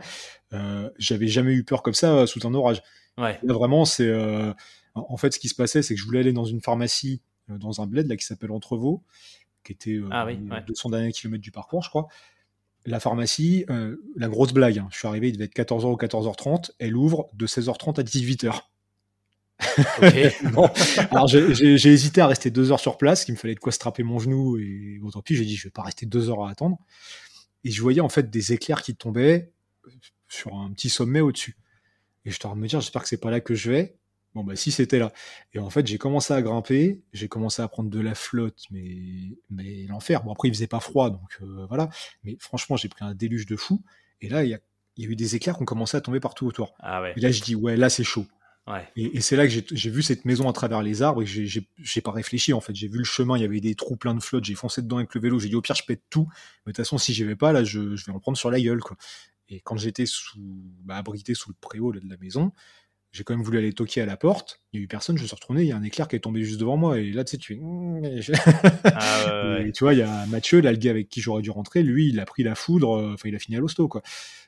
Euh, 0.54 0.88
J'avais 1.00 1.28
jamais 1.28 1.54
eu 1.54 1.64
peur 1.64 1.82
comme 1.82 1.96
ça 1.96 2.14
euh, 2.14 2.26
sous 2.28 2.46
un 2.46 2.54
orage. 2.54 2.84
Là, 3.18 3.36
vraiment, 3.42 3.86
c'est, 3.86 4.08
euh, 4.08 4.54
en 4.94 5.18
fait, 5.18 5.34
ce 5.34 5.40
qui 5.40 5.50
se 5.50 5.56
passait, 5.56 5.82
c'est 5.82 5.96
que 5.96 6.00
je 6.00 6.06
voulais 6.06 6.20
aller 6.20 6.34
dans 6.34 6.46
une 6.46 6.62
pharmacie 6.62 7.24
euh, 7.24 7.31
dans 7.48 7.82
un 7.82 7.88
bled 7.88 8.08
là 8.08 8.16
qui 8.16 8.26
s'appelle 8.26 8.52
Entrevaux, 8.52 9.04
qui 9.64 9.74
était 9.74 10.00
ah, 10.12 10.26
oui, 10.26 10.40
ouais. 10.50 10.64
200 10.68 10.90
derniers 10.90 11.12
kilomètres 11.12 11.44
du 11.44 11.52
parcours, 11.52 11.84
je 11.84 11.90
crois. 11.90 12.08
La 12.86 13.00
pharmacie, 13.00 13.66
la 14.16 14.28
grosse 14.28 14.54
blague. 14.54 14.80
Hein. 14.80 14.88
Je 14.92 14.98
suis 14.98 15.08
arrivé, 15.08 15.30
il 15.30 15.34
devait 15.34 15.46
être 15.46 15.56
14h 15.56 15.86
ou 15.86 15.96
14h30. 15.96 16.72
Elle 16.80 16.96
ouvre 16.96 17.30
de 17.34 17.46
16h30 17.46 18.00
à 18.00 18.04
18h. 18.04 18.62
Okay. 19.98 20.32
bon, 20.54 20.70
alors 21.12 21.28
j'ai 21.28 21.92
hésité 21.92 22.22
à 22.22 22.28
rester 22.28 22.50
deux 22.50 22.72
heures 22.72 22.80
sur 22.80 22.98
place, 22.98 23.26
qu'il 23.26 23.34
me 23.34 23.40
fallait 23.40 23.56
de 23.56 23.60
quoi 23.60 23.72
strapper 23.72 24.04
mon 24.04 24.20
genou 24.20 24.58
et 24.58 24.98
bon, 25.02 25.10
tant 25.10 25.22
pis, 25.22 25.36
j'ai 25.36 25.46
dit 25.46 25.56
je 25.56 25.66
vais 25.66 25.72
pas 25.72 25.84
rester 25.84 26.06
deux 26.06 26.30
heures 26.30 26.46
à 26.46 26.50
attendre. 26.50 26.78
Et 27.64 27.72
je 27.72 27.82
voyais 27.82 28.02
en 28.02 28.10
fait 28.10 28.30
des 28.30 28.54
éclairs 28.54 28.82
qui 28.82 28.96
tombaient 28.96 29.52
sur 30.28 30.56
un 30.56 30.72
petit 30.72 30.90
sommet 30.90 31.22
au-dessus. 31.22 31.58
Et 32.26 32.32
je 32.32 32.40
t'en 32.40 32.56
me 32.56 32.68
dire 32.68 32.82
j'espère 32.82 33.04
que 33.04 33.08
c'est 33.08 33.20
pas 33.20 33.32
là 33.32 33.40
que 33.40 33.54
je 33.54 33.72
vais. 33.72 33.98
Bon 34.34 34.44
bah 34.44 34.56
si 34.56 34.72
c'était 34.72 35.00
là. 35.00 35.12
Et 35.54 35.60
en 35.60 35.70
fait 35.70 35.86
j'ai 35.86 35.98
commencé 35.98 36.34
à 36.34 36.42
grimper, 36.42 37.02
j'ai 37.12 37.28
commencé 37.28 37.62
à 37.62 37.68
prendre 37.68 37.90
de 37.90 38.00
la 38.00 38.16
flotte, 38.16 38.64
mais 38.72 39.38
mais 39.50 39.86
l'enfer. 39.90 40.24
Bon 40.24 40.32
après 40.32 40.48
il 40.48 40.54
faisait 40.54 40.68
pas 40.68 40.80
froid 40.80 41.10
donc 41.10 41.38
euh, 41.42 41.66
voilà. 41.68 41.90
Mais 42.24 42.38
franchement 42.40 42.78
j'ai 42.78 42.88
pris 42.88 43.04
un 43.04 43.14
déluge 43.14 43.46
de 43.46 43.58
fou. 43.58 43.84
Et 44.22 44.30
là 44.30 44.44
il 44.46 44.50
y 44.50 44.54
a, 44.54 44.60
y 44.98 45.06
a 45.06 45.10
eu 45.10 45.16
des 45.16 45.36
éclairs 45.36 45.58
qui 45.58 45.64
ont 45.64 45.66
commencé 45.66 45.98
à 45.98 46.02
tomber 46.02 46.22
partout 46.22 46.48
autour. 46.48 46.74
Ah 46.80 47.02
ouais. 47.02 47.14
Et 47.18 47.20
là 47.20 47.30
je 47.32 47.42
dis 47.42 47.56
ouais 47.56 47.76
là 47.76 47.90
c'est 47.90 48.06
chaud. 48.06 48.26
Ouais. 48.68 48.88
Et, 48.96 49.18
et 49.18 49.22
c'est 49.22 49.36
là 49.36 49.48
que 49.48 49.54
j'ai 49.72 49.90
vu 49.90 50.02
cette 50.02 50.24
maison 50.24 50.48
à 50.48 50.54
travers 50.54 50.82
les 50.82 51.02
arbres 51.02 51.24
et 51.24 51.26
j'ai 51.26 52.02
pas 52.02 52.12
réfléchi 52.12 52.54
en 52.54 52.62
fait. 52.62 52.74
J'ai 52.74 52.88
vu 52.88 53.00
le 53.00 53.04
chemin, 53.04 53.36
il 53.36 53.42
y 53.42 53.46
avait 53.46 53.60
des 53.60 53.76
trous 53.76 53.98
pleins 53.98 54.14
de 54.14 54.22
flotte, 54.22 54.46
j'ai 54.46 54.56
foncé 54.56 54.82
dedans 54.82 54.98
avec 54.98 55.14
le 55.14 55.20
vélo, 55.20 55.40
j'ai 55.40 55.50
dit 55.50 55.56
au 55.56 55.62
pire 55.62 55.76
je 55.76 55.84
pète 55.84 56.04
tout, 56.10 56.28
mais 56.66 56.72
de 56.72 56.76
toute 56.76 56.86
façon 56.86 56.98
si 56.98 57.14
j'y 57.14 57.26
vais 57.26 57.36
pas 57.36 57.52
là 57.52 57.66
je, 57.66 57.96
je, 57.98 58.06
vais 58.06 58.12
en 58.14 58.20
prendre 58.20 58.38
sur 58.38 58.50
la 58.50 58.62
gueule 58.62 58.80
quoi. 58.80 58.96
Et 59.50 59.60
quand 59.60 59.76
j'étais 59.76 60.06
sous 60.06 60.40
bah, 60.86 60.96
abrité 60.96 61.34
sous 61.34 61.50
le 61.50 61.56
préau 61.60 61.92
de 61.92 62.00
la 62.08 62.18
maison, 62.18 62.54
j'ai 63.12 63.24
quand 63.24 63.36
même 63.36 63.44
voulu 63.44 63.58
aller 63.58 63.74
toquer 63.74 64.02
à 64.02 64.06
la 64.06 64.18
porte, 64.18 64.62
il 64.72 64.80
y 64.80 64.82
a 64.82 64.84
eu 64.84 64.88
personne, 64.88 65.18
je 65.18 65.24
me 65.24 65.28
suis 65.28 65.36
retourné, 65.36 65.64
il 65.64 65.68
y 65.68 65.72
a 65.72 65.78
un 65.78 65.84
éclair 65.84 66.08
qui 66.08 66.16
est 66.16 66.20
tombé 66.20 66.44
juste 66.44 66.60
devant 66.60 66.78
moi 66.78 66.98
et 66.98 67.12
là 67.12 67.24
tu 67.24 67.32
sais 67.32 67.38
tu 67.38 67.56
fais 67.56 67.62
ah, 68.86 69.44
ouais, 69.60 69.68
et 69.68 69.72
tu 69.72 69.84
vois 69.84 69.94
il 69.94 70.00
y 70.00 70.04
a 70.04 70.26
Mathieu 70.28 70.62
là 70.62 70.72
le 70.72 70.78
gars 70.78 70.92
avec 70.92 71.10
qui 71.10 71.22
j'aurais 71.22 71.42
dû 71.42 71.52
rentrer, 71.52 71.84
lui 71.84 72.10
il 72.10 72.20
a 72.20 72.26
pris 72.26 72.44
la 72.44 72.56
foudre, 72.56 72.98
euh, 72.98 73.14
enfin 73.14 73.30
il 73.30 73.36
a 73.36 73.40
fini 73.40 73.58
à 73.58 73.60
l'hosto 73.60 73.88
quoi. 73.88 74.02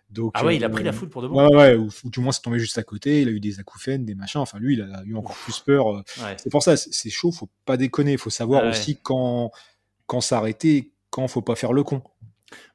Donc, 0.10 0.32
ah 0.36 0.46
ouais, 0.46 0.56
il 0.58 0.64
a 0.64 0.70
pris 0.70 0.84
la 0.84 0.92
foudre 0.92 1.12
pour 1.12 1.24
de 1.24 1.28
bon. 1.28 1.44
Ouais, 1.44 1.56
ouais, 1.56 1.76
ou, 1.76 1.90
ou, 2.04 2.10
du 2.12 2.20
moins 2.20 2.32
c'est 2.32 2.42
tombé 2.42 2.60
juste 2.60 2.78
à 2.78 2.84
côté. 2.84 3.22
Il 3.22 3.30
a 3.30 3.32
eu 3.32 3.40
des 3.40 3.60
acouphènes, 3.60 4.06
des 4.06 4.14
machins. 4.14 4.42
Enfin, 4.42 4.60
lui, 4.60 4.76
il 4.76 4.82
a 4.84 5.02
eu 5.06 5.16
encore 5.16 5.36
plus 5.36 5.60
peur. 5.60 5.88
Ouais. 5.88 6.36
C'est 6.38 6.52
pour 6.52 6.62
ça, 6.62 6.78
c'est 6.78 7.10
chaud. 7.10 7.32
Faut 7.32 7.50
pas 7.66 7.78
déconner. 7.78 8.12
Il 8.12 8.18
faut 8.20 8.30
savoir 8.30 8.62
ah 8.64 8.70
aussi 8.70 9.00
quand 9.02 9.52
quand 10.06 10.22
s'arrêter, 10.22 10.92
quand 11.10 11.28
faut 11.28 11.42
pas 11.42 11.56
faire 11.56 11.74
le 11.74 11.84
con. 11.84 12.04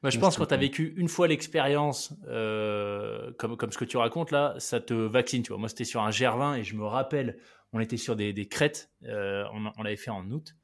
Moi, 0.03 0.09
je 0.09 0.19
pense 0.19 0.35
que 0.35 0.41
quand 0.41 0.47
tu 0.47 0.53
as 0.53 0.57
vécu 0.57 0.93
une 0.97 1.07
fois 1.07 1.27
l'expérience, 1.27 2.13
euh, 2.27 3.31
comme, 3.37 3.57
comme 3.57 3.71
ce 3.71 3.77
que 3.77 3.85
tu 3.85 3.97
racontes 3.97 4.31
là, 4.31 4.55
ça 4.57 4.79
te 4.79 4.93
vaccine. 4.93 5.43
Tu 5.43 5.49
vois. 5.49 5.57
Moi, 5.57 5.69
c'était 5.69 5.83
sur 5.83 6.01
un 6.01 6.11
Gervin 6.11 6.55
et 6.55 6.63
je 6.63 6.75
me 6.75 6.85
rappelle, 6.85 7.37
on 7.73 7.79
était 7.79 7.97
sur 7.97 8.15
des, 8.15 8.33
des 8.33 8.47
crêtes. 8.47 8.91
Euh, 9.03 9.43
on, 9.53 9.71
on 9.77 9.83
l'avait 9.83 9.95
fait 9.95 10.11
en 10.11 10.29
août 10.31 10.55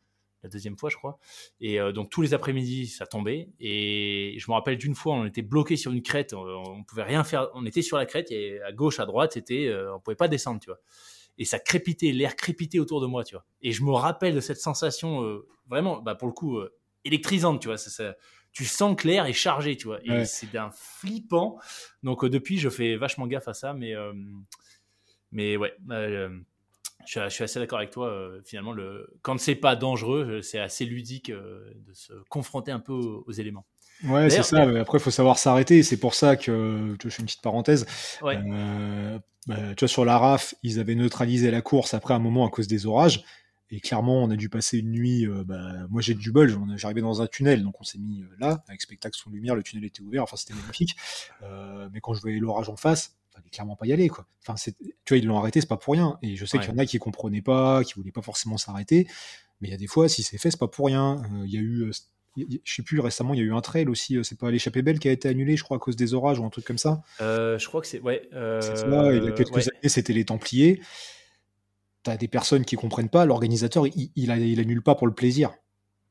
la 0.44 0.50
deuxième 0.50 0.78
fois, 0.78 0.90
je 0.92 0.98
crois. 0.98 1.18
Et 1.60 1.80
euh, 1.80 1.92
donc 1.92 2.12
tous 2.12 2.22
les 2.22 2.34
après-midi, 2.36 2.88
ça 2.88 3.08
tombait. 3.08 3.50
Et 3.60 4.36
je 4.38 4.50
me 4.50 4.54
rappelle 4.54 4.78
d'une 4.78 4.94
fois, 4.94 5.16
on 5.16 5.26
était 5.26 5.42
bloqué 5.42 5.76
sur 5.76 5.92
une 5.92 6.04
crête, 6.04 6.34
on, 6.34 6.46
on, 6.46 6.84
pouvait 6.84 7.04
rien 7.04 7.24
faire. 7.24 7.50
On 7.56 7.66
était 7.66 7.82
sur 7.82 7.98
la 7.98 8.06
crête 8.06 8.32
et 8.32 8.62
à 8.62 8.72
gauche, 8.72 9.00
à 9.00 9.06
droite, 9.06 9.34
c'était, 9.34 9.74
on 9.94 10.00
pouvait 10.00 10.16
pas 10.16 10.28
descendre, 10.28 10.60
tu 10.60 10.70
vois. 10.70 10.80
Et 11.38 11.46
ça 11.46 11.60
crépitait, 11.60 12.12
l'air 12.12 12.36
crépitait 12.36 12.80
autour 12.80 13.02
de 13.02 13.08
moi, 13.08 13.24
tu 13.24 13.36
vois. 13.36 13.46
Et 13.62 13.72
je 13.72 13.84
me 13.84 13.92
rappelle 13.92 14.36
de 14.36 14.40
cette 14.40 14.60
sensation 14.60 15.42
vraiment, 15.68 16.00
bah, 16.02 16.14
pour 16.16 16.28
le 16.28 16.34
coup, 16.34 16.60
électrisante, 17.06 17.62
tu 17.62 17.68
vois. 17.68 17.78
Ça, 17.78 17.90
ça, 17.90 18.16
tu 18.56 18.66
sens 18.66 18.96
que 18.96 19.08
l'air 19.08 19.28
est 19.28 19.34
chargé, 19.34 19.78
tu 19.78 19.86
vois. 19.86 20.00
Et 20.04 20.10
ouais. 20.10 20.26
c'est 20.26 20.52
d'un 20.52 20.72
flippant. 20.72 21.60
Donc 22.02 22.24
euh, 22.24 22.30
depuis, 22.30 22.58
je 22.58 22.70
fais 22.70 22.96
vachement 22.96 23.28
gaffe 23.28 23.48
à 23.48 23.54
ça, 23.54 23.76
mais 23.76 23.94
mais 25.32 25.58
ouais 25.58 25.76
je, 27.06 27.24
je 27.24 27.30
suis 27.30 27.44
assez 27.44 27.60
d'accord 27.60 27.80
avec 27.80 27.92
toi. 27.92 28.08
Euh, 28.08 28.42
finalement, 28.46 28.72
le, 28.72 29.08
quand 29.22 29.40
c'est 29.40 29.56
pas 29.56 29.76
dangereux, 29.76 30.42
c'est 30.42 30.60
assez 30.60 30.86
ludique 30.86 31.30
euh, 31.30 31.72
de 31.88 31.94
se 31.94 32.14
confronter 32.30 32.72
un 32.72 32.80
peu 32.80 32.94
aux, 32.94 33.24
aux 33.28 33.32
éléments. 33.32 33.66
Ouais, 34.04 34.30
c'est 34.30 34.44
ça. 34.44 34.66
Mais 34.66 34.80
après, 34.80 34.98
il 34.98 35.02
faut 35.02 35.12
savoir 35.12 35.38
s'arrêter. 35.38 35.84
C'est 35.84 35.98
pour 35.98 36.14
ça 36.16 36.36
que 36.36 36.96
je 37.02 37.10
fais 37.10 37.20
une 37.20 37.26
petite 37.26 37.42
parenthèse. 37.42 37.86
Ouais. 38.22 38.38
Euh, 38.38 39.18
bah, 39.48 39.56
tu 39.76 39.82
vois, 39.82 39.88
sur 39.88 40.04
la 40.04 40.18
RAF, 40.18 40.56
ils 40.64 40.80
avaient 40.80 40.96
neutralisé 40.96 41.50
la 41.52 41.62
course 41.62 41.94
après 41.94 42.14
un 42.14 42.20
moment 42.20 42.46
à 42.46 42.50
cause 42.50 42.68
des 42.68 42.86
orages. 42.86 43.24
Et 43.72 43.80
clairement, 43.80 44.24
on 44.24 44.30
a 44.30 44.36
dû 44.36 44.50
passer 44.50 44.78
une 44.78 44.92
nuit. 44.92 45.26
Euh, 45.26 45.44
bah, 45.44 45.88
moi, 45.90 46.02
j'ai 46.02 46.14
du 46.14 46.32
bol. 46.32 46.56
J'arrivais 46.76 47.02
dans 47.02 47.22
un 47.22 47.28
tunnel, 47.28 47.64
donc 47.64 47.80
on 47.82 47.84
s'est 47.84 47.98
mis 47.98 48.22
euh, 48.22 48.28
là, 48.40 48.64
avec 48.68 48.82
spectacle 48.82 49.18
sous 49.18 49.30
lumière. 49.30 49.56
Le 49.56 49.64
tunnel 49.64 49.86
était 49.86 50.02
ouvert. 50.02 50.24
Enfin, 50.24 50.38
c'était 50.38 50.54
magnifique. 50.54 50.96
Euh, 51.42 51.90
mais 51.92 52.00
quand 52.00 52.14
je 52.14 52.22
voyais 52.22 52.40
l'orage 52.40 52.70
en 52.70 52.76
face, 52.76 53.16
fallait 53.34 53.50
clairement 53.50 53.76
pas 53.76 53.86
y 53.86 53.92
aller 53.92 54.08
quoi. 54.08 54.26
Enfin 54.42 54.56
tu 54.56 54.74
vois 55.10 55.18
ils 55.18 55.26
l'ont 55.26 55.38
arrêté 55.38 55.60
c'est 55.60 55.68
pas 55.68 55.76
pour 55.76 55.94
rien 55.94 56.18
et 56.22 56.38
je 56.38 56.46
sais 56.46 56.58
ouais. 56.58 56.64
qu'il 56.64 56.74
y 56.74 56.74
en 56.74 56.78
a 56.78 56.86
qui 56.86 57.00
comprenaient 57.00 57.42
pas, 57.42 57.84
qui 57.84 57.96
voulaient 57.96 58.14
pas 58.14 58.22
forcément 58.22 58.56
s'arrêter 58.56 59.08
mais 59.60 59.68
il 59.68 59.72
y 59.72 59.74
a 59.74 59.78
des 59.78 59.88
fois 59.88 60.08
si 60.08 60.24
c'est 60.24 60.38
fait 60.38 60.52
c'est 60.52 60.60
pas 60.60 60.70
pour 60.70 60.86
rien. 60.86 61.22
Il 61.44 61.52
y 61.52 61.58
a 61.58 61.60
eu 61.60 61.92
je 62.38 62.74
sais 62.74 62.84
plus, 62.84 63.00
récemment, 63.00 63.34
il 63.34 63.40
y 63.40 63.44
a 63.44 63.46
eu 63.46 63.54
un 63.54 63.62
trail 63.62 63.88
aussi. 63.88 64.18
C'est 64.24 64.38
pas 64.38 64.52
l'échappée 64.52 64.82
belle 64.82 65.00
qui 65.00 65.08
a 65.08 65.12
été 65.12 65.30
annulée, 65.30 65.56
je 65.56 65.64
crois, 65.64 65.78
à 65.78 65.80
cause 65.80 65.96
des 65.96 66.14
orages 66.14 66.38
ou 66.38 66.46
un 66.46 66.50
truc 66.50 66.66
comme 66.66 66.78
ça. 66.78 67.02
je 67.20 67.66
crois 67.68 67.82
que 67.82 67.88
c'est. 67.88 68.00
Ouais. 68.00 68.28
C'est 68.62 68.76
ça, 68.76 69.14
il 69.14 69.24
y 69.24 69.28
a 69.28 69.32
quelques 69.32 69.68
années, 69.68 69.90
c'était 69.90 70.14
les 70.14 70.26
Templiers. 70.26 70.82
Des 72.20 72.28
personnes 72.28 72.66
qui 72.66 72.76
comprennent 72.76 73.10
pas. 73.10 73.26
L'organisateur, 73.26 73.88
il, 73.88 74.12
il, 74.16 74.32
annule 74.32 74.82
pas 74.82 74.96
pour 74.96 75.08
le 75.08 75.14
plaisir. 75.14 75.52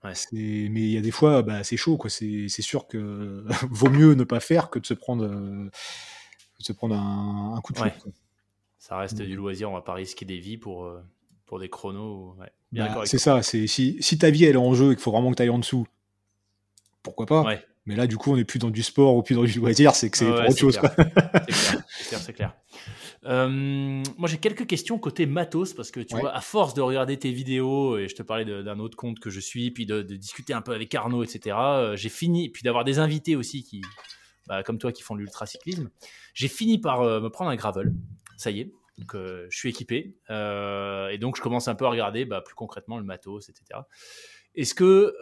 Mais 0.02 0.12
il 0.32 0.90
y 0.90 0.98
a 0.98 1.00
des 1.00 1.10
fois, 1.10 1.42
bah, 1.42 1.64
c'est 1.64 1.76
chaud. 1.76 1.98
C'est 2.08 2.48
sûr 2.48 2.86
que 2.86 3.44
vaut 3.70 3.90
mieux 3.90 4.14
ne 4.14 4.24
pas 4.24 4.40
faire 4.40 4.70
que 4.70 4.78
de 4.78 4.86
se 4.86 4.94
prendre, 4.94 5.26
de 5.26 5.70
se 6.58 6.72
prendre 6.72 6.94
un, 6.96 7.60
coup 7.62 7.72
de 7.72 7.80
ouais. 7.80 7.92
Ça 8.78 8.98
reste 8.98 9.22
du 9.22 9.34
loisir, 9.34 9.70
on 9.70 9.74
va 9.74 9.80
pas 9.80 9.94
risquer 9.94 10.26
des 10.26 10.38
vies 10.38 10.58
pour, 10.58 10.84
euh, 10.84 11.02
pour 11.46 11.58
des 11.58 11.70
chronos. 11.70 12.36
Bah, 12.72 13.06
c'est 13.06 13.18
ça, 13.18 13.42
si, 13.42 13.66
si 13.68 14.18
ta 14.18 14.30
vie 14.30 14.44
elle 14.44 14.56
est 14.56 14.58
en 14.58 14.74
jeu 14.74 14.92
et 14.92 14.94
qu'il 14.94 15.02
faut 15.02 15.12
vraiment 15.12 15.30
que 15.30 15.36
tu 15.36 15.42
aille 15.42 15.48
en 15.48 15.58
dessous, 15.58 15.86
pourquoi 17.02 17.26
pas? 17.26 17.56
Mais 17.86 17.96
là, 17.96 18.06
du 18.06 18.16
coup, 18.16 18.32
on 18.32 18.36
n'est 18.36 18.44
plus 18.44 18.58
dans 18.58 18.70
du 18.70 18.82
sport 18.82 19.14
ou 19.14 19.22
plus 19.22 19.34
dans 19.34 19.44
du 19.44 19.58
loisir, 19.58 19.94
c'est 19.94 20.10
que 20.10 20.16
c'est 20.16 20.26
pour 20.26 20.48
autre 20.48 20.58
chose. 20.58 20.78
C'est 21.48 22.08
clair, 22.08 22.20
c'est 22.20 22.32
clair. 22.32 22.56
Euh, 23.26 24.02
moi, 24.18 24.28
j'ai 24.28 24.38
quelques 24.38 24.66
questions 24.66 24.98
côté 24.98 25.26
matos 25.26 25.72
parce 25.72 25.90
que 25.90 26.00
tu 26.00 26.16
vois, 26.16 26.34
à 26.34 26.40
force 26.40 26.74
de 26.74 26.80
regarder 26.80 27.18
tes 27.18 27.32
vidéos 27.32 27.98
et 27.98 28.08
je 28.08 28.14
te 28.14 28.22
parlais 28.22 28.44
d'un 28.44 28.78
autre 28.78 28.96
compte 28.96 29.18
que 29.18 29.30
je 29.30 29.40
suis, 29.40 29.70
puis 29.70 29.86
de, 29.86 30.02
discuter 30.02 30.52
un 30.52 30.62
peu 30.62 30.72
avec 30.72 30.94
Arnaud, 30.94 31.22
etc. 31.22 31.56
Euh, 31.58 31.96
j'ai 31.96 32.08
fini, 32.08 32.48
puis 32.50 32.62
d'avoir 32.62 32.84
des 32.84 32.98
invités 32.98 33.36
aussi 33.36 33.64
qui, 33.64 33.82
bah, 34.46 34.62
comme 34.62 34.78
toi, 34.78 34.92
qui 34.92 35.02
font 35.02 35.14
l'ultracyclisme. 35.14 35.90
J'ai 36.34 36.48
fini 36.48 36.78
par 36.78 37.00
euh, 37.02 37.20
me 37.20 37.30
prendre 37.30 37.50
un 37.50 37.56
gravel. 37.56 37.94
Ça 38.36 38.50
y 38.50 38.60
est. 38.60 38.72
Donc, 38.98 39.16
je 39.16 39.56
suis 39.56 39.70
équipé 39.70 40.14
et 40.30 41.18
donc 41.18 41.36
je 41.36 41.42
commence 41.42 41.66
un 41.66 41.74
peu 41.74 41.84
à 41.84 41.88
regarder 41.88 42.24
bah, 42.26 42.40
plus 42.42 42.54
concrètement 42.54 42.96
le 42.96 43.02
matos, 43.02 43.48
etc. 43.48 43.80
Est-ce 44.54 44.72
que 44.72 45.16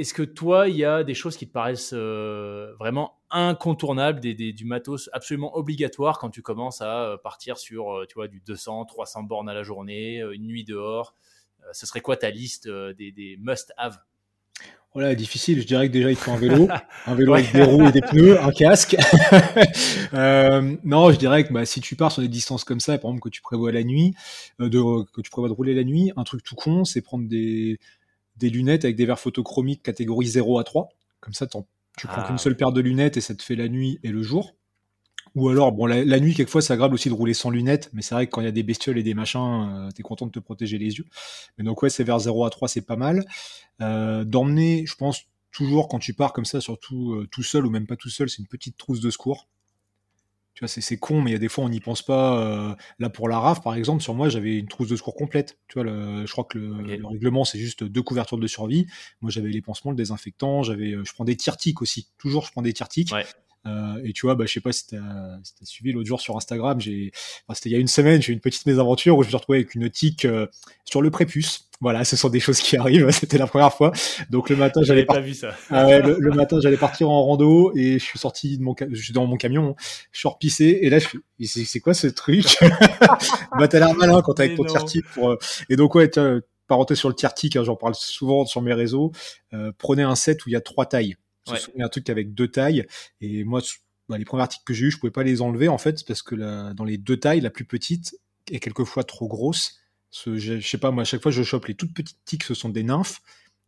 est-ce 0.00 0.14
que 0.14 0.22
toi, 0.22 0.68
il 0.68 0.76
y 0.76 0.84
a 0.84 1.04
des 1.04 1.14
choses 1.14 1.36
qui 1.36 1.46
te 1.46 1.52
paraissent 1.52 1.92
euh, 1.92 2.72
vraiment 2.78 3.18
incontournables, 3.30 4.18
des, 4.20 4.34
du 4.34 4.64
matos 4.64 5.10
absolument 5.12 5.56
obligatoire 5.56 6.18
quand 6.18 6.30
tu 6.30 6.40
commences 6.40 6.80
à 6.80 7.04
euh, 7.04 7.16
partir 7.18 7.58
sur 7.58 7.94
euh, 7.94 8.06
tu 8.08 8.14
vois, 8.14 8.26
du 8.26 8.40
200, 8.40 8.86
300 8.86 9.24
bornes 9.24 9.48
à 9.48 9.54
la 9.54 9.62
journée, 9.62 10.22
une 10.32 10.46
nuit 10.46 10.64
dehors 10.64 11.14
Ce 11.72 11.86
serait 11.86 12.00
quoi 12.00 12.16
ta 12.16 12.30
liste 12.30 12.68
des, 12.68 13.36
must-have? 13.40 13.98
Voilà, 14.92 15.14
difficile. 15.14 15.60
Je 15.60 15.66
dirais 15.66 15.86
que 15.86 15.92
déjà 15.92 16.10
il 16.10 16.16
faut 16.16 16.32
un 16.32 16.36
vélo, 16.36 16.66
un 17.06 17.14
vélo 17.14 17.34
avec 17.34 17.52
des 17.52 17.62
roues 17.62 17.86
et 17.86 17.92
des 17.92 18.00
pneus, 18.00 18.40
un 18.40 18.50
casque. 18.50 18.96
non, 20.12 21.12
je 21.12 21.16
dirais 21.16 21.44
que 21.46 21.52
bah, 21.52 21.64
si 21.64 21.80
tu 21.80 21.94
pars 21.94 22.10
sur 22.10 22.22
des 22.22 22.28
distances 22.28 22.64
comme 22.64 22.80
ça, 22.80 22.98
par 22.98 23.10
exemple 23.10 23.22
que 23.22 23.28
tu 23.28 23.42
prévois 23.42 23.70
la 23.70 23.84
nuit, 23.84 24.14
de, 24.58 25.04
que 25.12 25.20
tu 25.20 25.30
prévois 25.30 25.48
de 25.48 25.54
rouler 25.54 25.74
la 25.74 25.84
nuit, 25.84 26.10
un 26.16 26.24
truc 26.24 26.42
tout 26.42 26.56
con, 26.56 26.84
c'est 26.84 27.02
prendre 27.02 27.28
des, 27.28 27.78
des 28.40 28.50
lunettes 28.50 28.84
avec 28.84 28.96
des 28.96 29.06
verres 29.06 29.20
photochromiques 29.20 29.82
catégorie 29.82 30.26
0 30.26 30.58
à 30.58 30.64
3. 30.64 30.88
Comme 31.20 31.34
ça, 31.34 31.46
tu 31.46 32.06
prends 32.06 32.22
qu'une 32.24 32.34
ah. 32.34 32.38
seule 32.38 32.56
paire 32.56 32.72
de 32.72 32.80
lunettes 32.80 33.16
et 33.16 33.20
ça 33.20 33.34
te 33.34 33.42
fait 33.42 33.56
la 33.56 33.68
nuit 33.68 34.00
et 34.02 34.08
le 34.08 34.22
jour. 34.22 34.56
Ou 35.36 35.48
alors, 35.48 35.70
bon, 35.70 35.86
la, 35.86 36.18
nuit, 36.18 36.34
quelquefois, 36.34 36.60
c'est 36.60 36.72
agréable 36.72 36.94
aussi 36.94 37.08
de 37.08 37.14
rouler 37.14 37.34
sans 37.34 37.50
lunettes, 37.50 37.90
mais 37.92 38.02
c'est 38.02 38.16
vrai 38.16 38.26
que 38.26 38.32
quand 38.32 38.40
il 38.40 38.46
y 38.46 38.48
a 38.48 38.52
des 38.52 38.64
bestioles 38.64 38.98
et 38.98 39.04
des 39.04 39.14
machins, 39.14 39.68
euh, 39.70 39.90
t'es 39.94 40.02
content 40.02 40.26
de 40.26 40.32
te 40.32 40.40
protéger 40.40 40.76
les 40.76 40.98
yeux. 40.98 41.06
Mais 41.56 41.62
donc, 41.62 41.82
ouais, 41.82 41.90
c'est 41.90 42.02
vers 42.02 42.18
0 42.18 42.44
à 42.44 42.50
3, 42.50 42.66
c'est 42.66 42.80
pas 42.80 42.96
mal. 42.96 43.24
Euh, 43.80 44.24
D'emmener, 44.24 44.84
je 44.86 44.96
pense, 44.96 45.22
toujours 45.52 45.88
quand 45.88 46.00
tu 46.00 46.14
pars 46.14 46.32
comme 46.32 46.44
ça, 46.44 46.60
surtout 46.60 47.12
euh, 47.12 47.28
tout 47.30 47.44
seul 47.44 47.64
ou 47.64 47.70
même 47.70 47.86
pas 47.86 47.96
tout 47.96 48.08
seul, 48.08 48.28
c'est 48.28 48.38
une 48.38 48.48
petite 48.48 48.76
trousse 48.76 49.00
de 49.00 49.10
secours 49.10 49.46
c'est 50.66 50.96
con, 50.98 51.22
mais 51.22 51.30
il 51.30 51.32
y 51.32 51.36
a 51.36 51.38
des 51.38 51.48
fois, 51.48 51.64
on 51.64 51.68
n'y 51.68 51.80
pense 51.80 52.02
pas. 52.02 52.40
Euh, 52.40 52.74
là, 52.98 53.10
pour 53.10 53.28
la 53.28 53.38
RAF, 53.38 53.62
par 53.62 53.74
exemple, 53.74 54.02
sur 54.02 54.14
moi, 54.14 54.28
j'avais 54.28 54.58
une 54.58 54.68
trousse 54.68 54.88
de 54.88 54.96
secours 54.96 55.14
complète. 55.14 55.58
Tu 55.68 55.80
vois, 55.80 55.90
je 55.90 56.30
crois 56.30 56.44
que 56.44 56.58
le, 56.58 57.06
règlement, 57.06 57.44
c'est 57.44 57.58
juste 57.58 57.84
deux 57.84 58.02
couvertures 58.02 58.38
de 58.38 58.46
survie. 58.46 58.86
Moi, 59.20 59.30
j'avais 59.30 59.48
les 59.48 59.62
pansements, 59.62 59.90
le 59.90 59.96
désinfectant, 59.96 60.62
j'avais, 60.62 60.92
euh, 60.92 61.04
je 61.04 61.12
prends 61.12 61.24
des 61.24 61.36
tirtiques 61.36 61.82
aussi. 61.82 62.08
Toujours, 62.18 62.46
je 62.46 62.52
prends 62.52 62.62
des 62.62 62.72
tirtiques. 62.72 63.12
Euh, 63.66 64.00
et 64.04 64.12
tu 64.12 64.26
vois, 64.26 64.34
bah, 64.34 64.44
je 64.46 64.52
sais 64.52 64.60
pas 64.60 64.72
si 64.72 64.86
tu 64.86 64.96
as, 64.96 65.38
suivi 65.62 65.92
l'autre 65.92 66.06
jour 66.06 66.20
sur 66.20 66.36
Instagram, 66.36 66.80
j'ai, 66.80 67.12
c'était 67.52 67.68
il 67.68 67.72
y 67.72 67.76
a 67.76 67.78
une 67.78 67.88
semaine, 67.88 68.22
j'ai 68.22 68.32
eu 68.32 68.34
une 68.34 68.40
petite 68.40 68.66
mésaventure 68.66 69.16
où 69.16 69.22
je 69.22 69.26
me 69.26 69.30
suis 69.30 69.36
retrouvé 69.36 69.58
avec 69.58 69.74
une 69.74 69.90
tique 69.90 70.26
sur 70.84 71.02
le 71.02 71.10
prépuce. 71.10 71.70
Voilà, 71.82 72.04
ce 72.04 72.14
sont 72.14 72.28
des 72.28 72.40
choses 72.40 72.60
qui 72.60 72.76
arrivent. 72.78 73.10
C'était 73.10 73.38
la 73.38 73.46
première 73.46 73.72
fois. 73.72 73.92
Donc 74.28 74.50
le 74.50 74.56
matin, 74.56 74.82
j'allais 74.84 75.06
pas 75.06 75.20
vu 75.20 75.34
ça. 75.34 75.54
Ah 75.70 75.98
le, 75.98 76.30
matin, 76.30 76.58
j'allais 76.62 76.76
partir 76.76 77.08
en 77.10 77.24
rando 77.24 77.72
et 77.74 77.98
je 77.98 78.04
suis 78.04 78.18
sorti 78.18 78.58
de 78.58 78.62
mon, 78.62 78.74
je 78.78 79.02
suis 79.02 79.12
dans 79.12 79.26
mon 79.26 79.36
camion, 79.36 79.74
je 80.12 80.18
suis 80.18 80.28
repissé 80.28 80.80
et 80.82 80.90
là, 80.90 80.98
je 80.98 81.06
suis, 81.06 81.66
c'est 81.66 81.80
quoi 81.80 81.94
ce 81.94 82.06
truc? 82.06 82.58
Bah 83.58 83.68
t'as 83.68 83.80
l'air 83.80 83.94
malin 83.94 84.22
quand 84.22 84.34
t'es 84.34 84.44
avec 84.44 84.56
ton 84.56 84.64
tier 84.84 85.02
pour. 85.12 85.30
Euh, 85.30 85.38
et 85.68 85.76
donc 85.76 85.94
ouais, 85.94 86.08
parenthèse 86.66 86.98
sur 86.98 87.08
le 87.08 87.14
tier 87.14 87.28
hein, 87.56 87.64
j'en 87.64 87.76
parle 87.76 87.94
souvent 87.94 88.46
sur 88.46 88.62
mes 88.62 88.72
réseaux. 88.72 89.12
Euh, 89.52 89.72
prenez 89.76 90.02
un 90.02 90.14
set 90.14 90.46
où 90.46 90.48
il 90.48 90.52
y 90.52 90.56
a 90.56 90.60
trois 90.60 90.86
tailles. 90.86 91.16
Ouais. 91.48 91.82
un 91.82 91.88
truc 91.88 92.10
avec 92.10 92.34
deux 92.34 92.48
tailles 92.48 92.86
et 93.20 93.44
moi 93.44 93.62
bah, 94.08 94.18
les 94.18 94.24
premiers 94.24 94.42
articles 94.42 94.64
que 94.64 94.74
j'ai 94.74 94.86
eu, 94.86 94.90
je 94.90 94.98
pouvais 94.98 95.10
pas 95.10 95.22
les 95.22 95.40
enlever 95.40 95.68
en 95.68 95.78
fait 95.78 96.04
parce 96.06 96.22
que 96.22 96.34
la, 96.34 96.74
dans 96.74 96.84
les 96.84 96.98
deux 96.98 97.16
tailles, 97.16 97.40
la 97.40 97.50
plus 97.50 97.64
petite 97.64 98.16
est 98.50 98.60
quelquefois 98.60 99.04
trop 99.04 99.26
grosse 99.28 99.80
je, 100.12 100.60
sais 100.60 100.78
pas, 100.78 100.90
moi, 100.90 101.02
à 101.02 101.04
chaque 101.04 101.22
fois, 101.22 101.30
je 101.30 101.42
chope 101.42 101.66
les 101.66 101.74
toutes 101.74 101.94
petites 101.94 102.18
tiques, 102.24 102.44
ce 102.44 102.54
sont 102.54 102.68
des 102.68 102.82
nymphes. 102.82 103.20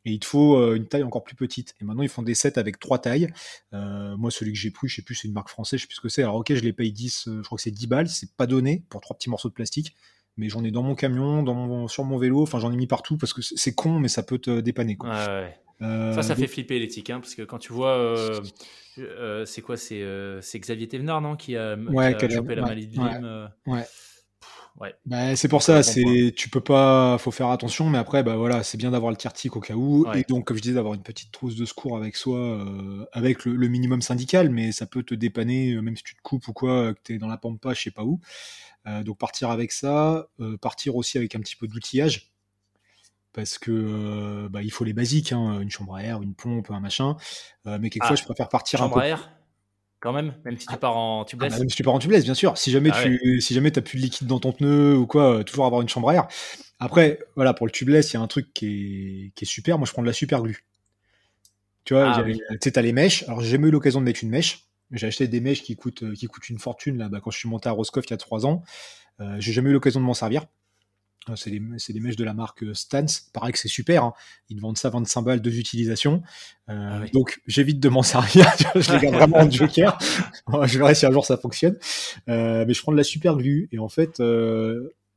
Et 0.05 0.11
il 0.11 0.18
te 0.18 0.27
faut 0.27 0.57
euh, 0.57 0.75
une 0.75 0.89
taille 0.89 1.05
encore 1.05 1.23
plus 1.23 1.37
petite. 1.37 1.77
Et 1.81 1.85
maintenant, 1.85 2.03
ils 2.03 2.09
font 2.09 2.23
des 2.23 2.35
sets 2.35 2.59
avec 2.59 2.81
trois 2.81 2.99
tailles. 2.99 3.33
Euh, 3.73 4.16
moi, 4.16 4.33
celui 4.33 4.53
que 4.53 4.59
j'ai 4.59 4.73
pris, 4.73 4.89
je 4.89 4.97
sais 4.97 5.03
plus, 5.03 5.14
c'est 5.14 5.29
une 5.29 5.35
marque 5.35 5.49
française, 5.49 5.79
je 5.79 5.83
sais 5.83 5.87
plus 5.87 5.95
ce 5.95 6.01
que 6.01 6.09
c'est. 6.09 6.23
Alors, 6.23 6.37
ok, 6.37 6.53
je 6.53 6.61
les 6.61 6.73
paye 6.73 6.93
10, 6.93 7.29
euh, 7.29 7.37
je 7.37 7.43
crois 7.43 7.57
que 7.57 7.62
c'est 7.62 7.70
10 7.70 7.87
balles. 7.87 8.09
C'est 8.09 8.35
pas 8.35 8.49
donné 8.49 8.85
pour 8.89 9.01
trois 9.01 9.16
petits 9.16 9.31
morceaux 9.31 9.49
de 9.49 9.55
plastique. 9.55 9.95
Mais 10.37 10.49
j'en 10.49 10.64
ai 10.64 10.70
dans 10.70 10.83
mon 10.83 10.95
camion, 10.95 11.43
dans 11.43 11.55
mon, 11.55 11.89
sur 11.89 12.05
mon 12.05 12.18
vélo. 12.18 12.43
Enfin, 12.43 12.59
j'en 12.59 12.72
ai 12.72 12.76
mis 12.76 12.87
partout 12.87 13.16
parce 13.18 13.33
que 13.33 13.43
c'est 13.43 13.74
con, 13.74 13.99
mais 13.99 14.09
ça 14.09 14.22
peut 14.22 14.39
te 14.39 14.61
dépanner. 14.61 14.97
Quoi. 14.97 15.11
Ouais, 15.11 15.57
ouais. 15.80 16.12
ça, 16.14 16.22
ça 16.22 16.35
fait 16.35 16.47
flipper 16.47 16.78
les 16.78 16.89
tiques, 16.89 17.11
hein, 17.11 17.20
parce 17.20 17.35
que 17.35 17.43
quand 17.43 17.59
tu 17.59 17.72
vois, 17.72 18.41
c'est 19.45 19.62
quoi, 19.62 19.76
c'est 19.76 20.59
Xavier 20.59 20.89
Thévenard, 20.89 21.20
non, 21.20 21.37
qui 21.37 21.57
a, 21.57 21.76
qui 21.76 22.24
a 22.24 22.28
chopé 22.28 22.55
la 22.55 22.62
maladie 22.62 22.87
de 22.89 22.97
Lyme. 22.97 23.51
ouais. 23.66 23.85
Bah, 25.07 25.37
c'est 25.37 25.49
pour 25.49 25.62
ça, 25.62 25.83
c'est 25.83 26.33
tu 26.37 26.49
peux 26.49 26.61
pas, 26.61 27.18
faut 27.18 27.30
faire 27.30 27.49
attention, 27.49 27.91
mais 27.91 27.99
après, 27.99 28.22
bah 28.22 28.37
voilà, 28.37 28.62
c'est 28.62 28.78
bien 28.78 28.91
d'avoir 28.91 29.11
le 29.11 29.16
tir-tic 29.16 29.55
au 29.55 29.61
cas 29.61 29.74
où, 29.74 30.07
et 30.14 30.24
donc 30.28 30.47
comme 30.47 30.57
je 30.57 30.62
disais, 30.62 30.74
d'avoir 30.74 30.95
une 30.95 31.03
petite 31.03 31.30
trousse 31.30 31.57
de 31.57 31.64
secours 31.64 31.97
avec 31.97 32.16
soi, 32.16 32.39
euh, 32.39 33.05
avec 33.12 33.45
le, 33.45 33.68
minimum 33.68 34.03
syndical, 34.03 34.51
mais 34.51 34.72
ça 34.72 34.87
peut 34.87 35.03
te 35.03 35.14
dépanner, 35.14 35.72
euh, 35.72 35.83
même 35.83 35.97
si 35.97 36.03
tu 36.03 36.16
te 36.16 36.22
coupes 36.22 36.49
ou 36.49 36.53
quoi, 36.53 36.95
que 36.95 37.01
tu 37.05 37.14
es 37.14 37.18
dans 37.18 37.28
la 37.28 37.37
pampa, 37.37 37.74
je 37.74 37.83
sais 37.83 37.91
pas 37.91 38.05
où. 38.05 38.20
Euh, 38.87 39.03
donc 39.03 39.18
partir 39.18 39.51
avec 39.51 39.72
ça, 39.72 40.28
partir 40.61 40.97
aussi 40.97 41.18
avec 41.18 41.35
un 41.35 41.41
petit 41.41 41.57
peu 41.57 41.68
d'outillage, 41.68 42.33
parce 43.33 43.59
que 43.59 44.49
bah, 44.49 44.62
il 44.62 44.70
faut 44.70 44.85
les 44.85 44.93
basiques, 44.93 45.33
hein, 45.33 45.61
une 45.61 45.70
chambre 45.70 45.95
à 45.95 46.03
air, 46.03 46.22
une 46.22 46.35
pompe, 46.35 46.70
un 46.70 46.80
machin, 46.80 47.16
mais 47.64 47.91
quelquefois 47.91 48.16
ah, 48.16 48.20
je 48.20 48.24
préfère 48.24 48.49
partir 48.49 48.83
un 48.83 48.89
peu. 48.89 49.01
À 49.01 49.09
air 49.09 49.30
quand 50.03 50.12
même, 50.12 50.35
même 50.45 50.59
si 50.59 50.66
tu 50.66 50.76
pars 50.76 50.97
en 50.97 51.24
tubeless. 51.24 51.53
Ah, 51.55 51.59
même 51.61 51.70
si 51.70 51.76
tu 51.76 51.85
pars 51.85 51.95
en 51.95 52.01
tubeless, 52.01 52.24
bien 52.24 52.35
sûr. 52.35 52.59
Si 52.59 52.72
jamais 52.72 52.91
ah 52.93 53.03
tu, 53.03 53.41
si 53.41 53.55
jamais 53.55 53.70
t'as 53.70 53.83
plus 53.83 53.99
de 53.99 54.03
liquide 54.03 54.26
dans 54.26 54.41
ton 54.41 54.51
pneu 54.51 54.97
ou 54.97 55.07
quoi, 55.07 55.39
euh, 55.39 55.43
toujours 55.45 55.64
avoir 55.64 55.80
une 55.80 55.89
chambre 55.89 56.11
à 56.11 56.14
air. 56.14 56.28
Après, 56.80 57.20
voilà, 57.37 57.55
pour 57.55 57.66
le 57.66 57.70
tubeless, 57.70 58.12
il 58.12 58.14
y 58.14 58.16
a 58.16 58.20
un 58.20 58.26
truc 58.26 58.53
qui 58.53 58.66
est, 58.66 59.33
qui 59.37 59.45
est 59.45 59.47
super. 59.47 59.78
Moi, 59.78 59.87
je 59.87 59.93
prends 59.93 60.03
de 60.03 60.09
la 60.09 60.12
super 60.12 60.43
glue. 60.43 60.64
Tu 61.85 61.95
vois, 61.95 62.12
ah 62.16 62.24
tu 62.24 62.59
sais, 62.61 62.72
t'as 62.72 62.83
les 62.83 62.93
mèches. 62.93 63.22
Alors, 63.24 63.41
j'ai 63.43 63.51
jamais 63.51 63.68
eu 63.68 63.70
l'occasion 63.70 64.01
de 64.01 64.05
mettre 64.05 64.24
une 64.24 64.30
mèche. 64.30 64.66
J'ai 64.93 65.07
acheté 65.07 65.28
des 65.28 65.40
mèches 65.40 65.62
qui 65.62 65.76
coûtent, 65.76 66.03
euh, 66.03 66.14
qui 66.14 66.26
coûtent 66.26 66.49
une 66.49 66.59
fortune 66.59 66.99
là, 66.99 67.09
bah, 67.09 67.20
quand 67.22 67.30
je 67.30 67.38
suis 67.38 67.49
monté 67.49 67.68
à 67.68 67.72
Roscoff 67.72 68.05
il 68.07 68.11
y 68.11 68.14
a 68.14 68.18
trois 68.18 68.47
ans. 68.47 68.62
Euh, 69.20 69.36
j'ai 69.38 69.53
jamais 69.53 69.70
eu 69.70 69.72
l'occasion 69.72 70.01
de 70.01 70.05
m'en 70.05 70.14
servir. 70.14 70.47
Euh, 71.28 71.36
c'est 71.36 71.51
des, 71.51 72.01
mèches 72.01 72.16
de 72.16 72.24
la 72.24 72.34
marque 72.34 72.64
euh, 72.64 72.74
Stance. 72.74 73.30
Pareil 73.32 73.53
que 73.53 73.59
c'est 73.59 73.68
super. 73.68 74.05
Hein. 74.05 74.12
Ils 74.49 74.61
vendent 74.61 74.78
ça 74.78 74.90
25 74.90 75.22
balles, 75.22 75.40
deux 75.40 75.59
utilisations. 75.59 76.22
Euh, 76.68 77.01
ah 77.03 77.07
donc 77.12 77.40
j'évite 77.47 77.80
de 77.80 77.88
m'en 77.88 78.03
servir. 78.03 78.47
je 78.74 78.93
les 78.93 78.99
garde 78.99 79.14
vraiment 79.14 79.38
en 79.38 79.51
joker. 79.51 79.99
je 80.64 80.78
verrai 80.78 80.95
si 80.95 81.07
un 81.07 81.12
jour 81.12 81.24
ça 81.24 81.36
fonctionne. 81.36 81.76
mais 82.26 82.72
je 82.72 82.82
prends 82.82 82.93
de 82.93 82.97
la 82.97 83.05
super 83.05 83.36
glue. 83.36 83.68
Et 83.72 83.78
en 83.78 83.88
fait, 83.88 84.20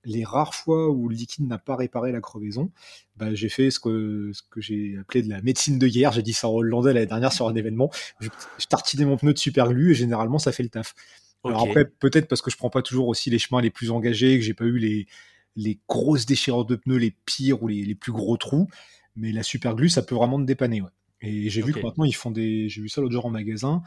les 0.05 0.23
rares 0.23 0.55
fois 0.55 0.89
où 0.89 1.09
le 1.09 1.15
liquide 1.15 1.47
n'a 1.47 1.57
pas 1.57 1.75
réparé 1.75 2.11
la 2.11 2.21
crevaison, 2.21 2.71
bah, 3.17 3.33
j'ai 3.33 3.49
fait 3.49 3.71
ce 3.71 3.79
que, 3.79 4.31
ce 4.33 4.41
que 4.49 4.61
j'ai 4.61 4.97
appelé 4.99 5.23
de 5.23 5.29
la 5.29 5.41
médecine 5.41 5.79
de 5.79 5.87
guerre. 5.87 6.11
J'ai 6.11 6.21
dit 6.21 6.33
ça 6.33 6.47
en 6.47 6.53
hollandais 6.53 6.93
l'année 6.93 7.05
dernière 7.07 7.33
sur 7.33 7.47
un 7.47 7.55
événement. 7.55 7.91
Je, 8.19 8.29
je 8.59 8.65
tartinais 8.67 9.05
mon 9.05 9.17
pneu 9.17 9.33
de 9.33 9.39
super 9.39 9.69
glue 9.69 9.91
et 9.91 9.95
généralement 9.95 10.39
ça 10.39 10.51
fait 10.51 10.63
le 10.63 10.69
taf. 10.69 10.95
Alors 11.43 11.63
après, 11.63 11.85
peut-être 11.85 12.27
parce 12.27 12.41
que 12.41 12.49
je 12.49 12.57
prends 12.57 12.69
pas 12.69 12.81
toujours 12.81 13.07
aussi 13.07 13.29
les 13.29 13.39
chemins 13.39 13.61
les 13.61 13.69
plus 13.69 13.91
engagés, 13.91 14.37
que 14.37 14.43
j'ai 14.43 14.53
pas 14.53 14.65
eu 14.65 14.77
les, 14.77 15.07
les 15.55 15.79
grosses 15.87 16.25
déchirures 16.25 16.65
de 16.65 16.75
pneus, 16.75 16.97
les 16.97 17.11
pires 17.25 17.61
ou 17.61 17.67
les, 17.67 17.95
plus 17.95 18.11
gros 18.11 18.37
trous. 18.37 18.67
Mais 19.15 19.31
la 19.31 19.43
super 19.43 19.75
glue, 19.75 19.89
ça 19.89 20.01
peut 20.01 20.15
vraiment 20.15 20.39
te 20.39 20.45
dépanner. 20.45 20.81
Et 21.21 21.49
j'ai 21.49 21.61
vu 21.61 21.71
que 21.71 21.79
maintenant, 21.79 22.03
ils 22.03 22.15
font 22.15 22.31
des. 22.31 22.67
J'ai 22.69 22.81
vu 22.81 22.89
ça 22.89 23.01
l'autre 23.01 23.13
jour 23.13 23.25
en 23.25 23.29
magasin. 23.29 23.81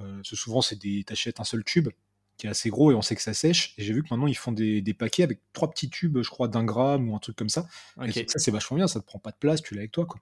Euh, 0.00 0.20
souvent, 0.22 0.60
c'est 0.60 0.78
des. 0.78 1.04
T'achètes 1.04 1.40
un 1.40 1.44
seul 1.44 1.64
tube. 1.64 1.88
Qui 2.36 2.46
est 2.46 2.50
assez 2.50 2.68
gros 2.68 2.90
et 2.90 2.94
on 2.94 3.02
sait 3.02 3.14
que 3.14 3.22
ça 3.22 3.34
sèche. 3.34 3.74
Et 3.78 3.84
j'ai 3.84 3.92
vu 3.92 4.02
que 4.02 4.08
maintenant 4.10 4.26
ils 4.26 4.36
font 4.36 4.52
des, 4.52 4.82
des 4.82 4.94
paquets 4.94 5.22
avec 5.22 5.40
trois 5.52 5.70
petits 5.70 5.88
tubes, 5.88 6.18
je 6.22 6.28
crois, 6.28 6.48
d'un 6.48 6.64
gramme 6.64 7.08
ou 7.08 7.16
un 7.16 7.18
truc 7.18 7.36
comme 7.36 7.48
ça. 7.48 7.66
Et 8.04 8.12
ça, 8.12 8.38
c'est 8.38 8.50
vachement 8.50 8.76
bien, 8.76 8.88
ça 8.88 9.00
te 9.00 9.06
prend 9.06 9.18
pas 9.18 9.30
de 9.30 9.36
place, 9.36 9.62
tu 9.62 9.74
l'as 9.74 9.80
avec 9.80 9.92
toi. 9.92 10.06
Quoi. 10.06 10.20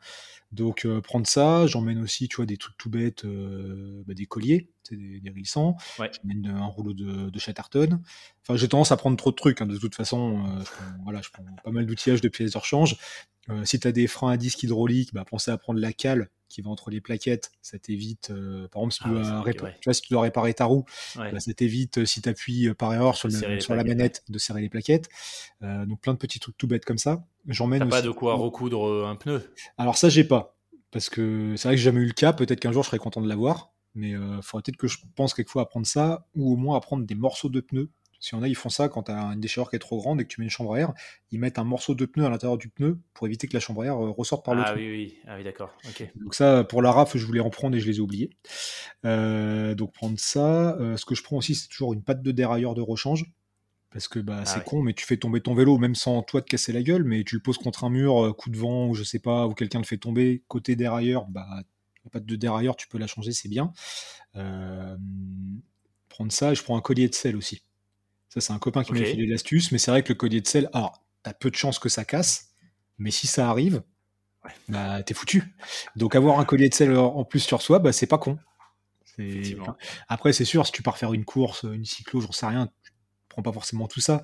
Donc 0.53 0.85
euh, 0.85 1.01
prendre 1.01 1.27
ça, 1.27 1.67
j'emmène 1.67 2.01
aussi, 2.03 2.29
tu 2.29 2.37
vois, 2.37 2.47
des 2.47 2.59
trucs 2.59 2.77
tout 2.77 2.91
bêtes, 2.91 3.25
euh, 3.25 4.03
bah, 4.07 4.15
des 4.15 4.27
colliers, 4.27 4.69
des, 4.91 5.21
des 5.21 5.31
rissants. 5.31 5.77
Ouais. 5.99 6.11
J'emmène 6.23 6.47
un 6.47 6.67
rouleau 6.67 6.93
de, 6.93 7.31
de 7.31 7.39
Chatterton. 7.39 8.01
Enfin, 8.43 8.57
j'ai 8.57 8.69
tendance 8.69 8.93
à 8.93 8.97
prendre 8.97 9.17
trop 9.17 9.31
de 9.31 9.37
trucs, 9.37 9.61
hein, 9.61 9.67
de 9.67 9.79
toute 9.79 9.95
façon. 9.95 10.45
euh, 10.47 10.61
je, 10.61 10.65
prends, 10.71 10.85
voilà, 11.05 11.21
je 11.23 11.31
prends 11.31 11.45
pas 11.63 11.71
mal 11.71 11.87
d'outillages 11.87 12.21
de 12.21 12.29
pièces 12.29 12.53
de 12.53 12.59
rechange. 12.59 12.97
Euh, 13.51 13.65
si 13.65 13.79
tu 13.81 13.89
as 13.89 13.93
des 13.93 14.07
freins 14.07 14.31
à 14.31 14.37
disque 14.37 14.63
hydraulique, 14.63 15.13
bah, 15.13 15.25
pensez 15.29 15.51
à 15.51 15.59
prendre 15.59 15.81
la 15.81 15.93
cale 15.93 16.31
qui 16.49 16.61
va 16.63 16.71
entre 16.71 16.91
les 16.91 17.01
plaquettes. 17.01 17.51
Ça 17.63 17.79
t'évite, 17.79 18.31
euh, 18.31 18.69
par 18.69 18.83
exemple, 18.83 18.93
si 18.93 18.99
tu, 19.01 19.09
Ah 19.09 19.11
dois 19.43 19.43
ouais. 19.45 19.55
tu 19.81 19.85
vois, 19.87 19.95
si 19.95 20.03
tu 20.03 20.13
dois 20.13 20.23
réparer 20.23 20.53
ta 20.55 20.67
roue, 20.67 20.85
Ouais. 21.19 21.33
bah, 21.33 21.41
ça 21.41 21.53
t'évite, 21.55 22.05
si 22.05 22.21
tu 22.23 22.29
appuies 22.29 22.73
par 22.75 22.93
erreur 22.93 23.17
sur, 23.17 23.29
le- 23.29 23.75
la 23.75 23.85
manette, 23.85 24.23
de 24.29 24.39
serrer 24.39 24.61
les 24.61 24.69
plaquettes. 24.69 25.09
Donc 25.63 26.01
plein 26.01 26.13
de 26.13 26.19
petits 26.19 26.39
trucs 26.41 26.57
tout 26.59 26.67
bêtes 26.67 26.85
comme 26.85 26.99
ça. 26.99 27.25
J'emmène 27.49 27.81
T'as 27.81 27.87
pas 27.87 28.03
de 28.03 28.11
quoi 28.11 28.35
recoudre 28.35 29.07
un 29.07 29.17
pneu? 29.17 29.43
Alors 29.79 29.97
ça, 29.97 30.09
j'ai 30.09 30.25
pas. 30.25 30.57
Parce 30.91 31.09
que 31.09 31.55
c'est 31.57 31.69
vrai 31.69 31.75
que 31.75 31.79
j'ai 31.79 31.85
jamais 31.85 32.01
eu 32.01 32.07
le 32.07 32.13
cas. 32.13 32.33
Peut-être 32.35 32.61
qu'un 32.61 32.71
jour, 32.73 32.83
je 32.83 32.89
serais 32.89 32.99
content 32.99 33.23
de 33.23 33.29
l'avoir. 33.29 33.72
Mais 33.95 34.11
il 34.11 34.41
faudrait 34.43 34.63
peut-être 34.63 34.77
que 34.77 34.89
je 34.89 34.99
pense 35.17 35.35
quelquefois 35.35 35.63
à 35.63 35.67
prendre 35.67 35.87
ça, 35.87 36.27
ou 36.35 36.53
au 36.53 36.57
moins 36.57 36.77
à 36.77 36.81
prendre 36.81 37.05
des 37.05 37.15
morceaux 37.15 37.49
de 37.49 37.61
pneus. 37.61 37.91
Si 38.23 38.37
en 38.37 38.43
a, 38.43 38.47
ils 38.47 38.55
font 38.55 38.69
ça 38.69 38.89
quand 38.89 39.03
tu 39.03 39.11
as 39.11 39.21
une 39.21 39.41
déchirure 39.41 39.69
qui 39.69 39.75
est 39.75 39.81
trop 39.81 39.99
grande 39.99 40.21
et 40.21 40.25
que 40.25 40.29
tu 40.29 40.41
mets 40.41 40.45
une 40.45 40.51
chambre 40.51 40.75
à 40.75 40.79
air, 40.79 40.93
ils 41.33 41.41
mettent 41.41 41.59
un 41.59 41.65
morceau 41.65 41.97
de 41.97 42.07
pneu 42.07 42.25
à 42.25 42.31
l'intérieur 42.31 42.57
du 42.57 42.69
pneu 42.69 43.01
pour 43.15 43.27
éviter 43.27 43.49
que 43.49 43.55
la 43.55 43.59
chambre 43.59 43.83
à 43.83 43.87
air 43.87 44.01
euh, 44.01 44.11
ressorte 44.11 44.45
par 44.45 44.55
le 44.55 44.63
Ah 44.65 44.75
oui, 44.77 44.89
oui. 44.89 45.19
Ah 45.27 45.35
oui, 45.37 45.43
d'accord. 45.43 45.75
Donc 46.15 46.37
ça, 46.37 46.63
pour 46.63 46.83
la 46.83 46.93
RAF, 46.93 47.17
je 47.17 47.27
voulais 47.27 47.41
en 47.41 47.51
prendre 47.51 47.77
et 47.77 47.81
je 47.81 47.87
les 47.89 47.97
ai 47.97 48.01
oubliés. 48.01 48.31
Euh, 49.05 49.75
donc 49.75 49.93
prendre 49.93 50.21
ça. 50.21 50.77
Euh, 50.77 50.97
ce 50.97 51.05
que 51.05 51.17
je 51.17 51.25
prends 51.25 51.37
aussi, 51.37 51.57
c'est 51.57 51.67
toujours 51.67 51.95
une 51.95 52.05
patte 52.05 52.23
de 52.23 52.31
dérailleur 52.31 52.75
de 52.75 52.81
rechange. 52.81 53.25
Parce 53.91 54.07
que 54.07 54.21
bah, 54.21 54.45
c'est 54.45 54.59
ouais. 54.59 54.65
con, 54.65 54.83
mais 54.83 54.95
tu 54.95 55.05
fais 55.05 55.17
tomber 55.17 55.41
ton 55.41 55.55
vélo 55.55 55.77
même 55.77 55.97
sans 55.97 56.23
toi 56.23 56.41
te 56.41 56.47
casser 56.47 56.73
la 56.73 56.83
gueule, 56.83 57.03
mais 57.03 57.25
tu 57.25 57.35
le 57.35 57.43
poses 57.43 57.59
contre 57.59 57.83
un 57.85 57.91
mur, 57.91 58.25
euh, 58.25 58.33
coup 58.33 58.51
de 58.51 58.57
vent, 58.57 58.87
ou 58.87 58.95
je 58.95 59.03
sais 59.03 59.19
pas, 59.19 59.47
ou 59.47 59.53
quelqu'un 59.53 59.81
le 59.81 59.85
fait 59.85 59.99
tomber, 59.99 60.45
côté 60.49 60.77
dérailleur, 60.77 61.27
bah, 61.27 61.47
patte 62.13 62.25
de 62.25 62.37
dérailleur, 62.37 62.77
tu 62.77 62.89
peux 62.89 62.99
la 62.99 63.07
changer, 63.07 63.33
c'est 63.33 63.49
bien. 63.49 63.73
Euh, 64.37 64.97
prendre 66.09 66.31
ça, 66.31 66.53
et 66.53 66.55
je 66.55 66.63
prends 66.63 66.77
un 66.77 66.81
collier 66.81 67.09
de 67.09 67.15
sel 67.15 67.37
aussi. 67.37 67.63
Ça, 68.29 68.41
c'est 68.41 68.53
un 68.53 68.59
copain 68.59 68.85
qui 68.85 68.93
m'a 68.93 69.05
filé 69.05 69.27
l'astuce, 69.27 69.73
mais 69.73 69.79
c'est 69.79 69.91
vrai 69.91 70.03
que 70.03 70.11
le 70.11 70.15
collier 70.15 70.41
de 70.41 70.47
sel, 70.47 70.71
alors, 70.73 71.03
t'as 71.23 71.35
peu 71.35 71.51
de 71.51 71.57
chances 71.57 71.79
que 71.79 71.89
ça 71.89 72.05
casse, 72.05 72.53
mais 72.99 73.11
si 73.11 73.27
ça 73.27 73.51
arrive, 73.51 73.83
bah, 74.69 75.03
t'es 75.03 75.15
foutu. 75.15 75.55
Donc 75.97 76.15
avoir 76.15 76.39
un 76.39 76.45
collier 76.45 76.69
de 76.69 76.75
sel 76.75 76.97
en 76.97 77.25
plus 77.25 77.41
sur 77.41 77.63
soi, 77.63 77.79
bah, 77.79 77.93
c'est 77.93 78.07
pas 78.07 78.19
con. 78.19 78.39
Enfin, 79.19 79.77
après, 80.09 80.33
c'est 80.33 80.45
sûr, 80.45 80.65
si 80.67 80.73
tu 80.73 80.83
pars 80.83 80.97
faire 80.97 81.13
une 81.13 81.25
course, 81.25 81.65
une 81.65 81.85
cyclo, 81.85 82.21
j'en 82.21 82.33
sais 82.33 82.47
rien, 82.47 82.69
tu 82.83 82.93
prends 83.29 83.43
pas 83.43 83.53
forcément 83.53 83.87
tout 83.87 84.01
ça. 84.01 84.23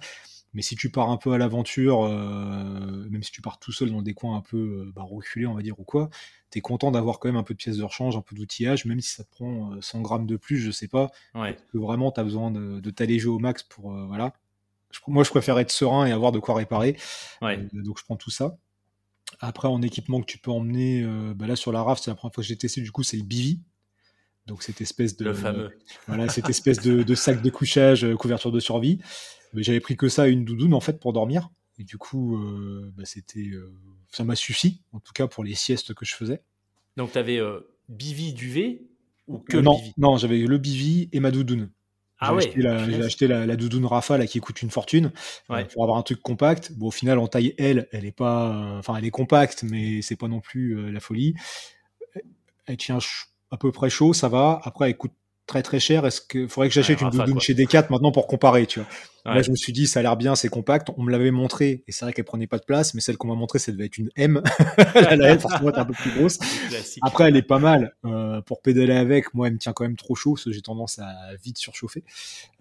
Mais 0.55 0.63
si 0.63 0.77
tu 0.77 0.91
pars 0.91 1.11
un 1.11 1.19
peu 1.19 1.33
à 1.33 1.39
l'aventure, 1.39 2.05
euh, 2.05 3.07
même 3.11 3.23
si 3.23 3.31
tu 3.31 3.43
pars 3.43 3.59
tout 3.59 3.73
seul 3.73 3.91
dans 3.91 4.03
des 4.03 4.15
coins 4.15 4.37
un 4.37 4.41
peu 4.41 4.57
euh, 4.57 4.93
bah, 4.95 5.03
reculés, 5.03 5.47
on 5.47 5.55
va 5.55 5.63
dire, 5.63 5.79
ou 5.79 5.85
quoi, 5.85 6.09
t'es 6.51 6.61
content 6.61 6.91
d'avoir 6.91 7.19
quand 7.19 7.29
même 7.29 7.37
un 7.37 7.43
peu 7.43 7.55
de 7.55 7.59
pièces 7.59 7.77
de 7.77 7.85
rechange, 7.85 8.17
un 8.17 8.21
peu 8.23 8.35
d'outillage, 8.37 8.85
même 8.87 9.01
si 9.01 9.15
ça 9.15 9.25
te 9.25 9.31
prend 9.31 9.73
euh, 9.75 9.81
100 9.81 10.01
grammes 10.03 10.27
de 10.27 10.37
plus, 10.37 10.59
je 10.59 10.71
sais 10.71 10.89
pas, 10.89 11.11
Ouais. 11.35 11.57
que 11.73 11.79
vraiment 11.79 12.11
t'as 12.11 12.25
besoin 12.25 12.51
de, 12.51 12.81
de 12.81 12.91
t'alléger 12.91 13.29
au 13.29 13.39
max 13.39 13.63
pour. 13.63 13.93
euh, 13.95 14.07
voilà. 14.07 14.33
Je- 14.91 15.01
moi, 15.07 15.23
je 15.25 15.31
préfère 15.31 15.59
être 15.59 15.71
serein 15.71 16.07
et 16.07 16.13
avoir 16.13 16.33
de 16.33 16.39
quoi 16.39 16.55
réparer. 16.55 16.97
Ouais. 17.43 17.59
Euh, 17.75 17.83
donc 17.83 17.99
je 17.99 18.05
prends 18.05 18.17
tout 18.17 18.31
ça. 18.31 18.57
Après, 19.41 19.69
en 19.69 19.83
équipement 19.83 20.21
que 20.21 20.27
tu 20.27 20.39
peux 20.39 20.51
emmener, 20.51 21.03
euh, 21.03 21.35
bah 21.35 21.47
là 21.47 21.55
sur 21.57 21.71
la 21.73 21.83
RAF, 21.83 22.01
c'est 22.01 22.11
la 22.11 22.15
première 22.15 22.35
fois 22.35 22.43
que 22.43 22.49
j'ai 22.49 22.57
testé, 22.57 22.81
du 22.81 22.91
coup, 22.91 23.03
c'est 23.03 23.19
le 23.19 23.25
Bivi. 23.25 23.61
Donc 24.47 24.63
cette 24.63 24.81
espèce 24.81 25.15
de 25.19 25.27
Le 25.27 25.35
fameux. 25.35 25.71
voilà 26.07 26.31
cette 26.31 26.49
espèce 26.49 26.81
de, 26.81 27.03
de 27.03 27.15
sac 27.15 27.43
de 27.43 27.51
couchage, 27.51 28.03
euh, 28.07 28.17
couverture 28.17 28.51
de 28.51 28.61
survie. 28.61 28.99
Mais 29.53 29.63
j'avais 29.63 29.81
pris 29.81 29.95
que 29.97 30.09
ça 30.09 30.27
et 30.29 30.33
une 30.33 30.47
doudoune 30.47 30.73
en 30.73 30.81
fait 30.81 30.99
pour 30.99 31.13
dormir. 31.13 31.51
Et 31.79 31.85
du 31.85 31.99
coup, 31.99 32.37
euh, 32.39 32.91
bah, 32.97 33.05
c'était, 33.05 33.51
euh, 33.53 33.71
ça 34.11 34.25
m'a 34.25 34.35
suffi, 34.37 34.83
en 34.93 35.01
tout 35.01 35.13
cas 35.13 35.27
pour 35.27 35.45
les 35.45 35.55
siestes 35.55 35.95
que 35.95 36.05
je 36.05 36.15
faisais. 36.15 36.43
Donc, 36.97 37.13
tu 37.13 37.19
avais 37.19 37.41
Bivi 37.89 38.33
duvet 38.33 38.83
ou 39.27 39.39
que 39.39 39.57
Euh, 39.57 39.63
non, 39.63 39.77
Bivi? 39.77 39.93
non, 39.99 40.17
j'avais 40.17 40.39
le 40.39 40.59
Bivi 40.59 41.09
et 41.13 41.21
ma 41.21 41.31
doudoune. 41.31 41.71
Ah 42.21 42.31
j'ai 42.31 42.35
ouais. 42.35 42.47
acheté, 42.49 42.61
la, 42.63 42.91
j'ai 42.91 43.03
acheté 43.05 43.27
la, 43.29 43.47
la 43.47 43.55
doudoune 43.57 43.87
Rafa 43.87 44.19
là, 44.19 44.27
qui 44.27 44.41
coûte 44.41 44.61
une 44.63 44.71
fortune 44.71 45.13
euh, 45.51 45.65
pour 45.67 45.85
avoir 45.85 45.99
un 45.99 46.03
truc 46.03 46.21
compact. 46.21 46.73
Bon, 46.73 46.89
au 46.89 46.91
final, 46.91 47.19
en 47.21 47.29
taille 47.29 47.55
L, 47.59 47.87
elle 47.93 48.05
est 48.05 48.11
pas, 48.11 48.49
euh, 48.51 48.79
enfin, 48.81 48.97
elle 48.97 49.05
est 49.05 49.11
compacte, 49.13 49.63
mais 49.63 50.03
c'est 50.03 50.17
pas 50.17 50.27
non 50.27 50.41
plus 50.41 50.77
euh, 50.77 50.91
la 50.91 50.99
folie. 50.99 51.35
Elle 52.67 52.77
tient 52.77 52.99
à 53.53 53.57
peu 53.57 53.71
près 53.71 53.89
chaud, 53.89 54.13
ça 54.13 54.29
va. 54.29 54.61
Après, 54.65 54.91
elle 54.91 54.97
coûte 54.97 55.13
très 55.49 55.63
très 55.65 55.81
cher. 55.81 56.07
Est-ce 56.07 56.21
que 56.21 56.47
faudrait 56.47 56.69
que 56.69 56.75
j'achète 56.75 57.01
Ouais, 57.01 57.09
une 57.09 57.19
doudoune 57.19 57.41
chez 57.41 57.55
Decat 57.55 57.87
maintenant 57.91 58.13
pour 58.13 58.29
comparer, 58.29 58.67
tu 58.67 58.79
vois 58.79 58.89
Là, 59.25 59.43
je 59.43 59.51
me 59.51 59.57
suis 59.57 59.75
dit, 59.75 59.87
ça 59.87 60.01
a 60.01 60.03
l'air 60.03 60.17
bien, 60.17 60.35
c'est 60.37 60.49
compact. 60.49 60.89
On 60.97 61.03
me 61.03 61.11
l'avait 61.11 61.31
montré, 61.31 61.83
et 61.87 61.93
c'est 61.93 62.07
vrai 62.07 62.15
qu'elle 62.15 62.25
prenait 62.25 62.47
pas 62.47 62.57
de 62.57 62.65
place, 62.65 62.95
mais 62.95 63.03
celle 63.03 63.19
qu'on 63.19 63.29
m'a 63.29 63.35
montré, 63.35 63.59
ça 63.59 63.73
devait 63.73 63.85
être 63.85 63.99
une 63.99 64.09
M. 64.17 64.41
la 64.95 65.29
L, 65.33 65.39
forcément, 65.39 65.69
est 65.71 65.77
un 65.79 65.85
peu 65.85 65.93
plus 65.93 66.11
grosse. 66.13 66.39
Après, 67.03 67.29
elle 67.29 67.37
est 67.37 67.43
pas 67.43 67.59
mal 67.59 67.95
euh, 68.07 68.41
pour 68.41 68.63
pédaler 68.63 68.95
avec. 68.95 69.35
Moi, 69.35 69.49
elle 69.49 69.53
me 69.55 69.59
tient 69.59 69.75
quand 69.75 69.85
même 69.85 69.97
trop 69.97 70.15
chaud, 70.15 70.33
parce 70.35 70.45
que 70.45 70.53
j'ai 70.53 70.63
tendance 70.63 70.99
à 70.99 71.13
vite 71.45 71.59
surchauffer. 71.59 72.05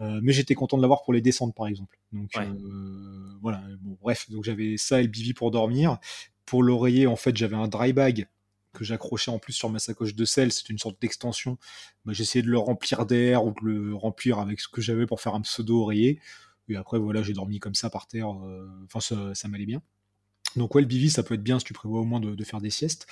Euh, 0.01 0.19
mais 0.21 0.33
j'étais 0.33 0.55
content 0.55 0.75
de 0.75 0.81
l'avoir 0.81 1.03
pour 1.03 1.13
les 1.13 1.21
descentes, 1.21 1.55
par 1.55 1.67
exemple. 1.67 1.97
Donc 2.11 2.31
Ouais. 2.35 2.41
euh, 2.43 3.37
voilà. 3.41 3.61
Bon, 3.81 3.95
bref, 4.01 4.29
donc 4.29 4.43
j'avais 4.43 4.75
ça 4.75 4.99
et 4.99 5.03
le 5.03 5.09
bivi 5.09 5.33
pour 5.33 5.51
dormir. 5.51 5.99
Pour 6.45 6.63
l'oreiller, 6.63 7.07
en 7.07 7.15
fait, 7.15 7.37
j'avais 7.37 7.55
un 7.55 7.69
dry 7.69 7.93
bag 7.93 8.27
que 8.73 8.83
j'accrochais 8.83 9.31
en 9.31 9.39
plus 9.39 9.53
sur 9.53 9.69
ma 9.69 9.79
sacoche 9.79 10.15
de 10.15 10.25
sel. 10.25 10.51
C'était 10.51 10.73
une 10.73 10.79
sorte 10.79 11.01
d'extension. 11.01 11.57
Bah, 12.05 12.13
J'essayais 12.13 12.43
de 12.43 12.49
le 12.49 12.57
remplir 12.59 13.05
d'air 13.05 13.45
ou 13.45 13.51
de 13.51 13.65
le 13.65 13.95
remplir 13.95 14.39
avec 14.39 14.59
ce 14.59 14.67
que 14.67 14.81
j'avais 14.81 15.05
pour 15.05 15.21
faire 15.21 15.35
un 15.35 15.41
pseudo 15.41 15.81
oreiller. 15.81 16.19
Et 16.69 16.75
après, 16.75 16.99
voilà, 16.99 17.23
j'ai 17.23 17.33
dormi 17.33 17.59
comme 17.59 17.75
ça 17.75 17.89
par 17.89 18.07
terre. 18.07 18.29
euh, 18.45 18.67
Enfin, 18.85 18.99
ça, 18.99 19.33
ça 19.35 19.47
m'allait 19.47 19.65
bien. 19.65 19.81
Donc 20.55 20.73
ouais, 20.75 20.81
le 20.81 20.87
bivi, 20.87 21.09
ça 21.09 21.23
peut 21.23 21.35
être 21.35 21.43
bien 21.43 21.59
si 21.59 21.65
tu 21.65 21.73
prévois 21.73 22.01
au 22.01 22.05
moins 22.05 22.19
de, 22.19 22.33
de 22.35 22.43
faire 22.43 22.61
des 22.61 22.69
siestes. 22.69 23.07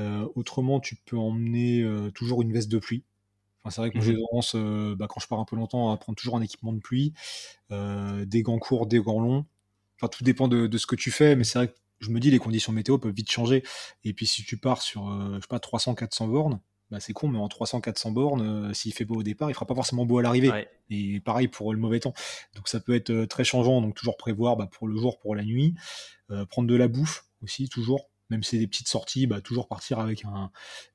Euh, 0.00 0.26
autrement, 0.34 0.80
tu 0.80 0.96
peux 0.96 1.16
emmener 1.18 1.82
euh, 1.82 2.10
toujours 2.10 2.42
une 2.42 2.52
veste 2.52 2.70
de 2.70 2.78
pluie. 2.78 3.04
Enfin, 3.62 3.70
c'est 3.70 3.80
vrai 3.82 3.90
que 3.90 3.96
moi, 3.98 4.04
j'ai 4.04 4.14
Mhm. 4.14 4.22
tendance, 4.30 4.54
euh, 4.56 4.96
bah, 4.96 5.06
quand 5.08 5.20
je 5.20 5.28
pars 5.28 5.40
un 5.40 5.44
peu 5.46 5.56
longtemps, 5.56 5.92
à 5.92 5.98
prendre 5.98 6.16
toujours 6.18 6.36
un 6.36 6.42
équipement 6.42 6.72
de 6.72 6.80
pluie, 6.80 7.14
des 7.70 8.42
gants 8.42 8.58
courts, 8.58 8.86
des 8.86 9.00
gants 9.00 9.20
longs. 9.20 9.46
Enfin, 9.98 10.08
tout 10.08 10.24
dépend 10.24 10.48
de, 10.48 10.66
de 10.66 10.78
ce 10.78 10.86
que 10.86 10.96
tu 10.96 11.10
fais, 11.10 11.36
mais 11.36 11.44
c'est 11.44 11.58
vrai 11.58 11.68
que 11.68 11.74
je 12.02 12.10
me 12.10 12.20
dis, 12.20 12.30
les 12.30 12.38
conditions 12.38 12.72
météo 12.72 12.98
peuvent 12.98 13.14
vite 13.14 13.30
changer. 13.30 13.62
Et 14.04 14.12
puis, 14.12 14.26
si 14.26 14.44
tu 14.44 14.56
pars 14.56 14.82
sur, 14.82 15.08
euh, 15.08 15.36
je 15.36 15.40
sais 15.40 15.48
pas, 15.48 15.58
300-400 15.58 16.28
bornes, 16.28 16.60
bah, 16.92 17.00
c'est 17.00 17.14
con, 17.14 17.26
mais 17.26 17.38
en 17.38 17.48
300-400 17.48 18.12
bornes, 18.12 18.42
euh, 18.42 18.74
s'il 18.74 18.92
fait 18.92 19.06
beau 19.06 19.14
au 19.14 19.22
départ, 19.22 19.50
il 19.50 19.54
fera 19.54 19.64
pas 19.64 19.74
forcément 19.74 20.04
beau 20.04 20.18
à 20.18 20.22
l'arrivée. 20.22 20.50
Ouais. 20.50 20.68
Et 20.90 21.20
pareil 21.20 21.48
pour 21.48 21.72
le 21.72 21.80
mauvais 21.80 22.00
temps. 22.00 22.12
Donc 22.54 22.68
ça 22.68 22.80
peut 22.80 22.94
être 22.94 23.08
euh, 23.08 23.26
très 23.26 23.44
changeant, 23.44 23.80
donc 23.80 23.94
toujours 23.94 24.18
prévoir 24.18 24.56
bah, 24.56 24.68
pour 24.70 24.86
le 24.86 24.94
jour, 24.98 25.18
pour 25.18 25.34
la 25.34 25.42
nuit. 25.42 25.74
Euh, 26.30 26.44
prendre 26.44 26.68
de 26.68 26.74
la 26.74 26.88
bouffe 26.88 27.24
aussi, 27.42 27.70
toujours. 27.70 28.10
Même 28.28 28.42
si 28.42 28.50
c'est 28.50 28.58
des 28.58 28.66
petites 28.66 28.88
sorties, 28.88 29.26
bah, 29.26 29.40
toujours 29.40 29.68
partir 29.68 30.00
avec 30.00 30.26
un, 30.26 30.50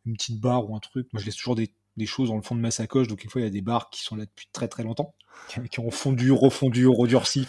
une 0.05 0.14
petite 0.14 0.39
barre 0.39 0.70
ou 0.70 0.76
un 0.76 0.80
truc. 0.80 1.08
Moi, 1.14 1.20
je 1.20 1.26
laisse 1.26 1.36
toujours 1.36 1.55
des, 1.55 1.74
des 1.97 2.05
choses 2.05 2.30
dans 2.30 2.36
le 2.36 2.43
fond 2.43 2.53
de 2.53 2.62
ma 2.62 2.70
sacoche. 2.70 3.08
Donc, 3.08 3.24
une 3.24 3.32
fois, 3.32 3.41
il 3.41 3.45
y 3.45 3.47
a 3.47 3.51
des 3.51 3.62
barres 3.62 3.89
qui 3.89 4.03
sont 4.03 4.16
là 4.16 4.26
depuis 4.26 4.47
très 4.51 4.68
très 4.68 4.84
longtemps, 4.84 5.16
qui, 5.72 5.80
ont 5.80 5.89
fondu, 5.89 6.32
refondu, 6.32 6.86
redurci. 6.86 7.47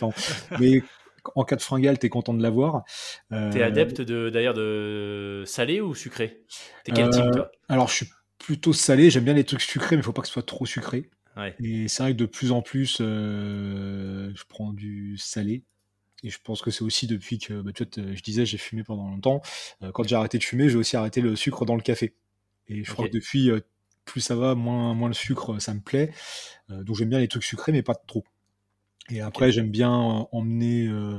Mais 0.58 0.82
en 1.34 1.44
cas 1.44 1.56
de 1.56 1.62
fringale, 1.62 1.98
t'es 1.98 2.08
content 2.08 2.34
de 2.34 2.42
l'avoir. 2.42 2.84
Euh, 3.32 3.50
T'es 3.52 3.62
adepte 3.62 4.00
de 4.00 4.30
d'ailleurs 4.30 4.54
de 4.54 5.42
salé 5.46 5.80
ou 5.80 5.94
sucré? 5.94 6.42
T'es 6.84 6.92
quel 6.92 7.06
euh, 7.06 7.10
type 7.10 7.30
toi? 7.32 7.50
Alors, 7.68 7.88
je 7.88 7.94
suis 7.94 8.10
plutôt 8.38 8.72
salé. 8.72 9.10
J'aime 9.10 9.24
bien 9.24 9.34
les 9.34 9.44
trucs 9.44 9.62
sucrés, 9.62 9.96
mais 9.96 10.02
il 10.02 10.04
faut 10.04 10.12
pas 10.12 10.22
que 10.22 10.28
ce 10.28 10.34
soit 10.34 10.46
trop 10.46 10.66
sucré. 10.66 11.10
Ouais. 11.36 11.54
Et 11.62 11.88
c'est 11.88 12.02
vrai 12.02 12.12
que 12.12 12.18
de 12.18 12.26
plus 12.26 12.52
en 12.52 12.62
plus, 12.62 12.98
euh, 13.00 14.30
je 14.34 14.42
prends 14.48 14.72
du 14.72 15.16
salé. 15.18 15.62
Et 16.24 16.30
je 16.30 16.38
pense 16.42 16.62
que 16.62 16.70
c'est 16.72 16.82
aussi 16.82 17.06
depuis 17.06 17.38
que, 17.38 17.60
bah, 17.60 17.70
tu 17.72 17.84
vois, 17.84 18.14
je 18.14 18.22
disais, 18.22 18.44
j'ai 18.44 18.58
fumé 18.58 18.82
pendant 18.82 19.08
longtemps. 19.08 19.40
Euh, 19.82 19.92
quand 19.92 20.06
j'ai 20.06 20.16
arrêté 20.16 20.38
de 20.38 20.42
fumer, 20.42 20.68
j'ai 20.68 20.76
aussi 20.76 20.96
arrêté 20.96 21.20
le 21.20 21.36
sucre 21.36 21.64
dans 21.64 21.76
le 21.76 21.82
café. 21.82 22.14
Et 22.66 22.82
je 22.82 22.92
crois 22.92 23.06
que 23.06 23.12
depuis, 23.12 23.50
euh, 23.50 23.60
plus 24.04 24.20
ça 24.20 24.34
va, 24.34 24.54
moins, 24.54 24.94
moins 24.94 25.08
le 25.08 25.14
sucre, 25.14 25.60
ça 25.60 25.74
me 25.74 25.80
plaît. 25.80 26.10
Euh, 26.70 26.82
donc 26.82 26.96
j'aime 26.96 27.08
bien 27.08 27.20
les 27.20 27.28
trucs 27.28 27.44
sucrés, 27.44 27.72
mais 27.72 27.82
pas 27.82 27.94
trop. 27.94 28.24
Et 29.10 29.20
après, 29.20 29.52
j'aime 29.52 29.70
bien 29.70 30.26
emmener, 30.32 30.86
euh, 30.86 31.18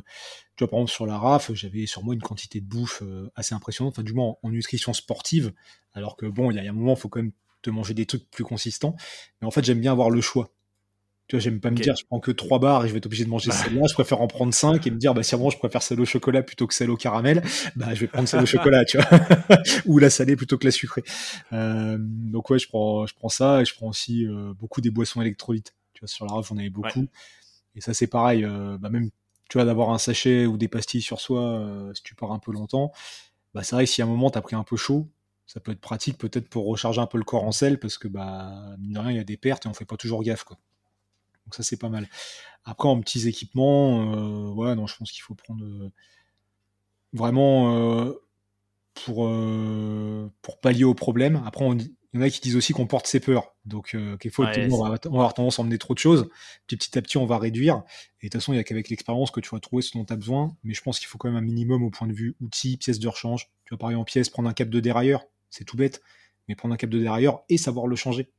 tu 0.55 0.63
vois, 0.63 0.69
par 0.69 0.79
exemple, 0.79 0.91
sur 0.91 1.05
la 1.05 1.17
RAF, 1.17 1.51
j'avais 1.53 1.85
sur 1.85 2.03
moi 2.03 2.13
une 2.13 2.21
quantité 2.21 2.59
de 2.61 2.65
bouffe 2.65 3.01
euh, 3.03 3.29
assez 3.35 3.55
impressionnante, 3.55 3.93
enfin, 3.95 4.03
du 4.03 4.13
moins 4.13 4.25
en, 4.27 4.39
en 4.43 4.49
nutrition 4.51 4.93
sportive. 4.93 5.53
Alors 5.93 6.15
que 6.15 6.25
bon, 6.27 6.51
il 6.51 6.55
y, 6.55 6.59
a- 6.59 6.61
il 6.61 6.65
y 6.65 6.67
a 6.67 6.71
un 6.71 6.75
moment, 6.75 6.93
il 6.93 6.99
faut 6.99 7.09
quand 7.09 7.21
même 7.21 7.31
te 7.61 7.69
manger 7.69 7.93
des 7.93 8.05
trucs 8.05 8.29
plus 8.29 8.43
consistants. 8.43 8.95
Mais 9.41 9.47
en 9.47 9.51
fait, 9.51 9.63
j'aime 9.65 9.79
bien 9.81 9.91
avoir 9.91 10.09
le 10.09 10.21
choix. 10.21 10.51
Tu 11.27 11.35
vois, 11.35 11.41
j'aime 11.43 11.59
pas 11.59 11.69
me 11.69 11.75
dire, 11.83 11.95
je 11.95 12.05
prends 12.05 12.19
que 12.19 12.31
trois 12.31 12.57
barres 12.57 12.85
et 12.85 12.87
je 12.87 12.93
vais 12.93 12.97
être 12.97 13.05
obligé 13.05 13.23
de 13.23 13.29
manger 13.29 13.49
Bah. 13.49 13.55
celle-là. 13.55 13.81
Je 13.87 13.93
préfère 13.93 14.19
en 14.21 14.27
prendre 14.27 14.51
cinq 14.53 14.87
et 14.87 14.91
me 14.91 14.97
dire, 14.97 15.13
bah, 15.13 15.21
si 15.21 15.35
vraiment 15.35 15.51
je 15.51 15.57
préfère 15.59 15.83
celle 15.83 16.01
au 16.01 16.05
chocolat 16.05 16.41
plutôt 16.41 16.65
que 16.65 16.73
celle 16.73 16.89
au 16.89 16.97
caramel, 16.97 17.43
bah, 17.75 17.93
je 17.93 17.99
vais 18.01 18.07
prendre 18.07 18.27
celle 18.27 18.41
au 18.41 18.45
chocolat, 18.47 18.83
tu 18.85 18.97
vois. 18.97 19.07
Ou 19.85 19.99
la 19.99 20.09
salée 20.09 20.35
plutôt 20.35 20.57
que 20.57 20.65
la 20.65 20.71
sucrée. 20.71 21.03
Euh, 21.53 21.97
donc, 21.99 22.49
ouais, 22.49 22.57
je 22.59 22.67
prends, 22.67 23.05
je 23.05 23.13
prends 23.13 23.29
ça 23.29 23.61
et 23.61 23.65
je 23.65 23.75
prends 23.75 23.89
aussi 23.89 24.25
euh, 24.25 24.53
beaucoup 24.59 24.81
des 24.81 24.89
boissons 24.89 25.21
électrolytes. 25.21 25.75
Tu 25.93 25.99
vois, 26.01 26.07
sur 26.07 26.25
la 26.25 26.31
RAF, 26.33 26.47
j'en 26.47 26.57
avais 26.57 26.69
beaucoup. 26.71 27.07
Et 27.75 27.81
ça, 27.81 27.93
c'est 27.93 28.07
pareil. 28.07 28.43
euh, 28.45 28.77
bah, 28.77 28.89
même, 28.89 29.09
tu 29.49 29.57
vois, 29.57 29.65
d'avoir 29.65 29.89
un 29.91 29.97
sachet 29.97 30.45
ou 30.45 30.57
des 30.57 30.67
pastilles 30.67 31.01
sur 31.01 31.19
soi, 31.21 31.41
euh, 31.41 31.93
si 31.93 32.03
tu 32.03 32.15
pars 32.15 32.31
un 32.31 32.39
peu 32.39 32.51
longtemps, 32.51 32.91
bah, 33.53 33.63
c'est 33.63 33.75
vrai 33.75 33.85
que 33.85 33.91
si 33.91 34.01
à 34.01 34.05
un 34.05 34.07
moment, 34.07 34.29
t'as 34.29 34.41
pris 34.41 34.55
un 34.55 34.63
peu 34.63 34.77
chaud, 34.77 35.07
ça 35.47 35.59
peut 35.59 35.71
être 35.71 35.81
pratique 35.81 36.17
peut-être 36.17 36.49
pour 36.49 36.67
recharger 36.67 37.01
un 37.01 37.07
peu 37.07 37.17
le 37.17 37.23
corps 37.23 37.43
en 37.43 37.51
sel 37.51 37.79
parce 37.79 37.97
que, 37.97 38.07
bah, 38.07 38.75
mine 38.79 38.93
de 38.93 38.99
rien, 38.99 39.11
il 39.11 39.17
y 39.17 39.19
a 39.19 39.23
des 39.23 39.37
pertes 39.37 39.65
et 39.65 39.69
on 39.69 39.73
fait 39.73 39.85
pas 39.85 39.97
toujours 39.97 40.23
gaffe, 40.23 40.43
quoi. 40.43 40.57
Donc 41.45 41.55
ça, 41.55 41.63
c'est 41.63 41.77
pas 41.77 41.89
mal. 41.89 42.07
Après, 42.65 42.89
en 42.89 42.99
petits 43.01 43.27
équipements, 43.27 44.53
ouais, 44.53 44.75
non, 44.75 44.87
je 44.87 44.97
pense 44.97 45.11
qu'il 45.11 45.23
faut 45.23 45.35
prendre 45.35 45.63
vraiment 47.13 48.13
pour, 48.93 49.29
pour 50.41 50.59
pallier 50.59 50.83
au 50.83 50.93
problème. 50.93 51.41
Après, 51.45 51.65
on 51.65 51.73
dit, 51.73 51.93
il 52.13 52.19
y 52.19 52.23
en 52.23 52.25
a 52.25 52.29
qui 52.29 52.41
disent 52.41 52.55
aussi 52.55 52.73
qu'on 52.73 52.87
porte 52.87 53.05
ses 53.05 53.19
peurs. 53.19 53.53
Donc, 53.65 53.93
euh, 53.93 54.17
quelquefois, 54.17 54.51
on, 54.71 54.89
va, 54.89 54.95
avoir 55.05 55.33
tendance 55.35 55.59
à 55.59 55.61
emmener 55.61 55.77
trop 55.77 55.93
de 55.93 55.99
choses. 55.99 56.27
Puis 56.65 56.75
petit 56.75 56.97
à 56.97 57.03
petit, 57.03 57.17
on 57.17 57.27
va 57.27 57.37
réduire. 57.37 57.83
Et 58.21 58.25
de 58.25 58.31
toute 58.31 58.41
façon, 58.41 58.51
il 58.51 58.55
n'y 58.55 58.59
a 58.59 58.63
qu'avec 58.63 58.89
l'expérience 58.89 59.29
que 59.29 59.39
tu 59.39 59.49
vas 59.51 59.59
trouver 59.59 59.83
ce 59.83 59.95
dont 59.95 60.05
tu 60.05 60.13
as 60.13 60.15
besoin. 60.15 60.57
Mais 60.63 60.73
je 60.73 60.81
pense 60.81 60.97
qu'il 60.97 61.07
faut 61.07 61.19
quand 61.19 61.27
même 61.27 61.37
un 61.37 61.45
minimum 61.45 61.83
au 61.83 61.91
point 61.91 62.07
de 62.07 62.13
vue 62.13 62.35
outils, 62.41 62.77
pièces 62.77 62.99
de 62.99 63.07
rechange. 63.07 63.51
Tu 63.65 63.75
vas 63.75 63.77
parler 63.77 63.95
en 63.95 64.05
pièces, 64.05 64.29
prendre 64.29 64.49
un 64.49 64.53
cap 64.53 64.69
de 64.69 64.79
dérailleur. 64.79 65.23
C'est 65.51 65.65
tout 65.65 65.77
bête. 65.77 66.01
Mais 66.47 66.55
prendre 66.55 66.73
un 66.73 66.77
cap 66.77 66.89
de 66.89 66.97
dérailleur 66.97 67.43
et 67.47 67.57
savoir 67.57 67.85
le 67.85 67.95
changer. 67.95 68.31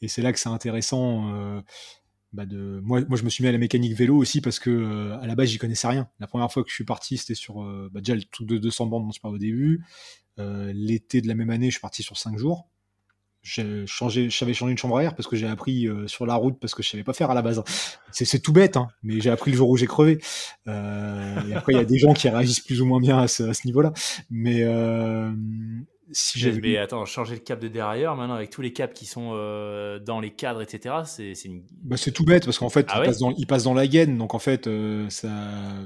Et 0.00 0.06
c'est 0.06 0.22
là 0.22 0.32
que 0.32 0.38
c'est 0.38 0.48
intéressant. 0.48 1.34
Euh, 1.34 1.60
bah 2.32 2.46
de... 2.46 2.80
moi, 2.84 3.00
moi, 3.08 3.18
je 3.18 3.24
me 3.24 3.30
suis 3.30 3.42
mis 3.42 3.48
à 3.48 3.52
la 3.52 3.58
mécanique 3.58 3.94
vélo 3.94 4.16
aussi 4.16 4.40
parce 4.40 4.60
que 4.60 4.70
euh, 4.70 5.18
à 5.18 5.26
la 5.26 5.34
base, 5.34 5.48
j'y 5.48 5.58
connaissais 5.58 5.88
rien. 5.88 6.08
La 6.20 6.28
première 6.28 6.52
fois 6.52 6.62
que 6.62 6.68
je 6.68 6.74
suis 6.74 6.84
parti, 6.84 7.16
c'était 7.16 7.34
sur 7.34 7.64
euh, 7.64 7.90
bah, 7.92 8.00
déjà 8.00 8.14
le 8.14 8.22
truc 8.22 8.46
de 8.46 8.58
200 8.58 8.86
bandes 8.86 9.06
dont 9.06 9.12
je 9.12 9.20
parlais 9.20 9.34
au 9.34 9.40
début. 9.40 9.84
L'été 10.38 11.22
de 11.22 11.28
la 11.28 11.34
même 11.34 11.50
année, 11.50 11.66
je 11.66 11.72
suis 11.72 11.80
parti 11.80 12.04
sur 12.04 12.16
5 12.16 12.38
jours 12.38 12.68
j'avais 13.46 13.86
changé 13.86 14.28
une 14.70 14.78
chambre 14.78 14.98
à 14.98 15.04
air 15.04 15.14
parce 15.14 15.28
que 15.28 15.36
j'ai 15.36 15.46
appris 15.46 15.86
euh, 15.86 16.08
sur 16.08 16.26
la 16.26 16.34
route 16.34 16.58
parce 16.60 16.74
que 16.74 16.82
je 16.82 16.90
savais 16.90 17.04
pas 17.04 17.12
faire 17.12 17.30
à 17.30 17.34
la 17.34 17.42
base. 17.42 17.62
C'est 18.10 18.40
tout 18.40 18.52
bête, 18.52 18.76
hein, 18.76 18.88
mais 19.02 19.20
j'ai 19.20 19.30
appris 19.30 19.52
le 19.52 19.56
jour 19.56 19.68
où 19.68 19.76
j'ai 19.76 19.86
crevé. 19.86 20.18
Euh, 20.66 21.48
et 21.48 21.54
après, 21.54 21.72
il 21.72 21.76
y 21.76 21.80
a 21.80 21.84
des 21.84 21.98
gens 21.98 22.12
qui 22.12 22.28
réagissent 22.28 22.60
plus 22.60 22.80
ou 22.80 22.86
moins 22.86 23.00
bien 23.00 23.18
à 23.18 23.28
ce, 23.28 23.52
ce 23.52 23.66
niveau-là. 23.66 23.92
Mais 24.30 24.62
euh, 24.62 25.30
si 26.12 26.38
j'avais. 26.38 26.60
Mais 26.60 26.76
attends, 26.76 27.04
changer 27.04 27.34
le 27.34 27.40
cap 27.40 27.58
de 27.58 27.68
derrière 27.68 28.14
maintenant 28.14 28.34
avec 28.34 28.50
tous 28.50 28.62
les 28.62 28.72
caps 28.72 28.96
qui 28.96 29.06
sont 29.06 29.30
euh, 29.32 29.98
dans 29.98 30.20
les 30.20 30.30
cadres, 30.30 30.62
etc. 30.62 30.94
C'est 31.04 31.32
une... 31.44 31.62
bah, 31.82 31.96
c'est 31.96 32.12
tout 32.12 32.24
bête 32.24 32.44
parce 32.44 32.58
qu'en 32.58 32.68
fait, 32.68 32.86
ah 32.88 33.00
il, 33.00 33.06
passe 33.06 33.18
dans, 33.18 33.34
il, 33.36 33.46
passe 33.46 33.64
dans, 33.64 33.74
la 33.74 33.86
gaine, 33.86 34.16
donc 34.16 34.34
en 34.34 34.38
fait, 34.38 34.66
euh, 34.66 35.08
ça, 35.10 35.28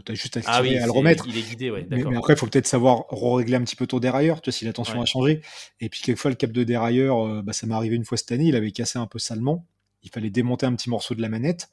t'as 0.05 0.15
juste 0.15 0.37
à, 0.37 0.41
ah 0.47 0.57
à 0.59 0.63
le 0.63 0.91
remettre. 0.91 1.27
Il 1.27 1.39
est 1.39 1.43
guidé, 1.43 1.71
ouais. 1.71 1.87
Mais, 1.91 2.05
mais, 2.05 2.17
après, 2.17 2.35
il 2.35 2.37
faut 2.37 2.47
peut-être 2.47 2.67
savoir 2.67 3.05
régler 3.11 3.57
un 3.57 3.63
petit 3.63 3.77
peu 3.77 3.87
ton 3.87 3.99
dérailleur, 3.99 4.41
tu 4.41 4.51
vois, 4.51 4.53
si 4.53 4.65
la 4.65 4.73
tension 4.73 5.01
a 5.01 5.07
changé. 5.07 5.41
Et 5.81 5.89
puis 5.89 6.01
quelquefois, 6.03 6.31
le 6.31 6.37
cap 6.37 6.53
de 6.53 6.65
dérailleur, 6.65 7.27
euh, 7.27 7.43
bah, 7.43 7.53
ça 7.53 7.67
m'est 7.67 7.75
arrivé 7.75 7.97
une 7.97 8.05
fois 8.05 8.19
cette 8.19 8.33
année, 8.33 8.45
il 8.45 8.57
avait 8.57 8.73
cassé 8.73 8.99
un 8.99 9.07
peu 9.07 9.19
salement. 9.19 9.67
Il 10.03 10.11
fallait 10.11 10.31
démonter 10.31 10.67
un 10.67 10.75
petit 10.75 10.91
morceau 10.91 11.15
de 11.15 11.23
la 11.23 11.29
manette 11.29 11.71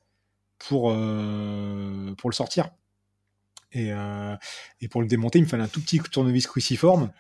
pour 0.58 0.92
euh, 0.92 2.14
pour 2.18 2.30
le 2.30 2.36
sortir. 2.36 2.70
Et, 3.74 3.92
et 4.82 4.88
pour 4.88 5.02
le 5.02 5.08
démonter, 5.08 5.40
il 5.40 5.44
me 5.44 5.48
fallait 5.48 5.64
un 5.64 5.68
tout 5.68 5.82
petit 5.82 6.00
tournevis 6.00 6.48
cruciforme 6.48 7.12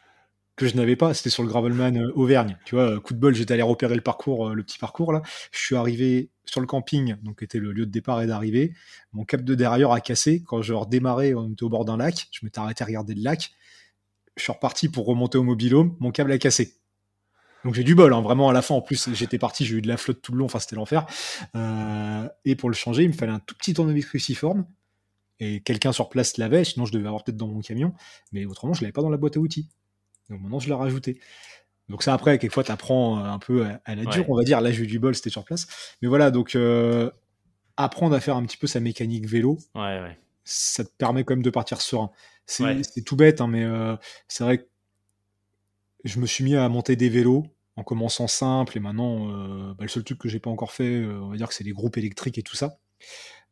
que 0.57 0.67
je 0.67 0.75
n'avais 0.75 0.95
pas, 0.95 1.13
c'était 1.13 1.29
sur 1.29 1.43
le 1.43 1.49
Gravelman 1.49 1.95
euh, 1.97 2.11
Auvergne. 2.15 2.57
Tu 2.65 2.75
vois, 2.75 2.99
coup 2.99 3.13
de 3.13 3.19
bol, 3.19 3.33
j'étais 3.33 3.53
allé 3.53 3.61
repérer 3.61 3.95
le 3.95 4.01
parcours, 4.01 4.49
euh, 4.49 4.53
le 4.53 4.63
petit 4.63 4.79
parcours 4.79 5.13
là. 5.13 5.21
Je 5.51 5.59
suis 5.59 5.75
arrivé 5.75 6.31
sur 6.45 6.59
le 6.61 6.67
camping, 6.67 7.15
donc 7.23 7.43
était 7.43 7.59
le 7.59 7.71
lieu 7.71 7.85
de 7.85 7.91
départ 7.91 8.21
et 8.21 8.27
d'arrivée. 8.27 8.73
Mon 9.13 9.23
cap 9.23 9.43
de 9.43 9.55
derrière 9.55 9.91
a 9.91 10.01
cassé. 10.01 10.43
Quand 10.45 10.61
je 10.61 10.73
redémarrais, 10.73 11.33
on 11.35 11.51
était 11.51 11.63
au 11.63 11.69
bord 11.69 11.85
d'un 11.85 11.97
lac. 11.97 12.27
Je 12.31 12.39
m'étais 12.43 12.59
arrêté 12.59 12.83
à 12.83 12.87
regarder 12.87 13.13
le 13.13 13.21
lac. 13.21 13.51
Je 14.35 14.43
suis 14.43 14.51
reparti 14.51 14.89
pour 14.89 15.05
remonter 15.05 15.37
au 15.37 15.43
mobilhome. 15.43 15.95
Mon 15.99 16.11
câble 16.11 16.31
a 16.31 16.37
cassé. 16.39 16.73
Donc 17.63 17.75
j'ai 17.75 17.83
du 17.83 17.93
bol, 17.95 18.13
hein, 18.13 18.21
vraiment 18.21 18.49
à 18.49 18.53
la 18.53 18.63
fin. 18.63 18.75
En 18.75 18.81
plus, 18.81 19.09
j'étais 19.13 19.37
parti, 19.37 19.63
j'ai 19.63 19.75
eu 19.75 19.81
de 19.81 19.87
la 19.87 19.97
flotte 19.97 20.21
tout 20.21 20.31
le 20.31 20.39
long. 20.39 20.45
Enfin, 20.45 20.59
c'était 20.59 20.75
l'enfer. 20.75 21.05
Euh, 21.55 22.27
et 22.45 22.55
pour 22.55 22.69
le 22.69 22.75
changer, 22.75 23.03
il 23.03 23.09
me 23.09 23.13
fallait 23.13 23.31
un 23.31 23.39
tout 23.39 23.55
petit 23.55 23.75
tournevis 23.75 24.05
cruciforme. 24.05 24.65
Et 25.39 25.61
quelqu'un 25.61 25.91
sur 25.91 26.09
place 26.09 26.37
l'avait, 26.37 26.63
sinon 26.63 26.85
je 26.87 26.93
devais 26.93 27.07
avoir 27.07 27.23
peut-être 27.23 27.37
dans 27.37 27.47
mon 27.47 27.61
camion. 27.61 27.93
Mais 28.31 28.45
autrement, 28.45 28.73
je 28.73 28.81
l'avais 28.81 28.91
pas 28.91 29.03
dans 29.03 29.09
la 29.09 29.17
boîte 29.17 29.37
à 29.37 29.39
outils. 29.39 29.69
Donc 30.29 30.41
maintenant, 30.41 30.59
je 30.59 30.67
l'ai 30.67 30.73
rajouté. 30.73 31.19
Donc 31.89 32.03
ça, 32.03 32.13
après, 32.13 32.37
quelquefois, 32.37 32.63
tu 32.63 32.71
apprends 32.71 33.17
un 33.23 33.39
peu 33.39 33.65
à, 33.85 33.95
la 33.95 34.05
dure, 34.05 34.29
on 34.29 34.35
va 34.35 34.43
dire. 34.43 34.59
Là, 34.61 34.71
j'ai 34.71 34.83
eu 34.83 34.87
du 34.87 34.99
bol, 34.99 35.15
c'était 35.15 35.29
sur 35.29 35.45
place. 35.45 35.67
Mais 36.01 36.07
voilà, 36.07 36.31
donc 36.31 36.55
euh, 36.55 37.09
apprendre 37.77 38.15
à 38.15 38.19
faire 38.19 38.35
un 38.35 38.43
petit 38.43 38.57
peu 38.57 38.67
sa 38.67 38.79
mécanique 38.79 39.25
vélo, 39.25 39.57
ça 40.43 40.83
te 40.83 40.91
permet 40.97 41.23
quand 41.23 41.35
même 41.35 41.43
de 41.43 41.49
partir 41.49 41.81
serein. 41.81 42.11
C'est 42.45 43.03
tout 43.05 43.15
bête, 43.15 43.41
hein, 43.41 43.47
mais 43.47 43.63
euh, 43.63 43.95
c'est 44.27 44.43
vrai 44.43 44.59
que 44.59 44.67
je 46.03 46.19
me 46.19 46.25
suis 46.25 46.43
mis 46.43 46.55
à 46.55 46.67
monter 46.69 46.95
des 46.95 47.09
vélos 47.09 47.45
en 47.75 47.83
commençant 47.83 48.27
simple 48.27 48.77
et 48.77 48.79
maintenant, 48.79 49.29
euh, 49.29 49.73
bah, 49.73 49.83
le 49.83 49.87
seul 49.87 50.03
truc 50.03 50.17
que 50.17 50.29
j'ai 50.29 50.39
pas 50.39 50.49
encore 50.49 50.71
fait, 50.71 51.05
on 51.05 51.29
va 51.29 51.37
dire 51.37 51.47
que 51.47 51.53
c'est 51.53 51.63
les 51.63 51.71
groupes 51.71 51.97
électriques 51.97 52.37
et 52.37 52.43
tout 52.43 52.55
ça. 52.55 52.79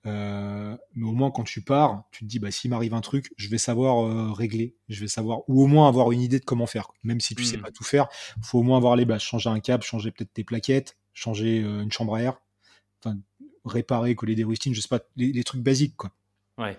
Euh, 0.06 0.78
mais 0.94 1.08
au 1.08 1.14
moins 1.14 1.32
quand 1.32 1.44
tu 1.44 1.62
pars, 1.62 2.04
tu 2.12 2.26
te 2.26 2.30
dis 2.30 2.38
bah 2.38 2.52
s'il 2.52 2.70
m'arrive 2.70 2.94
un 2.94 3.02
truc, 3.02 3.32
je 3.38 3.50
vais 3.50 3.58
savoir 3.58 4.06
euh, 4.06 4.32
régler, 4.32 4.76
je 4.88 5.02
vais 5.02 5.08
savoir 5.08 5.40
ou 5.48 5.64
au 5.64 5.68
moins 5.68 5.88
avoir 5.88 6.12
une 6.12 6.22
idée 6.22 6.40
de 6.40 6.46
comment 6.46 6.68
faire. 6.68 6.92
Même 7.04 7.20
si 7.20 7.34
tu 7.34 7.44
sais 7.44 7.58
hmm. 7.58 7.62
pas 7.62 7.72
tout 7.72 7.84
faire, 7.84 8.08
faut 8.42 8.60
au 8.60 8.64
moins 8.64 8.78
avoir 8.78 8.96
les 8.96 9.06
bases, 9.06 9.22
changer 9.22 9.50
un 9.50 9.60
câble, 9.60 9.84
changer 9.84 10.12
peut-être 10.12 10.34
tes 10.34 10.44
plaquettes, 10.44 10.98
changer 11.14 11.64
euh, 11.64 11.82
une 11.82 11.92
chambre 11.92 12.16
à 12.16 12.22
air, 12.22 12.40
enfin 13.04 13.18
réparer, 13.66 14.14
coller 14.14 14.36
des 14.36 14.44
rustines, 14.44 14.76
je 14.76 14.82
sais 14.82 14.88
pas, 14.88 15.02
les, 15.16 15.32
les 15.32 15.44
trucs 15.44 15.62
basiques 15.62 15.96
quoi. 15.96 16.12
Ouais. 16.60 16.78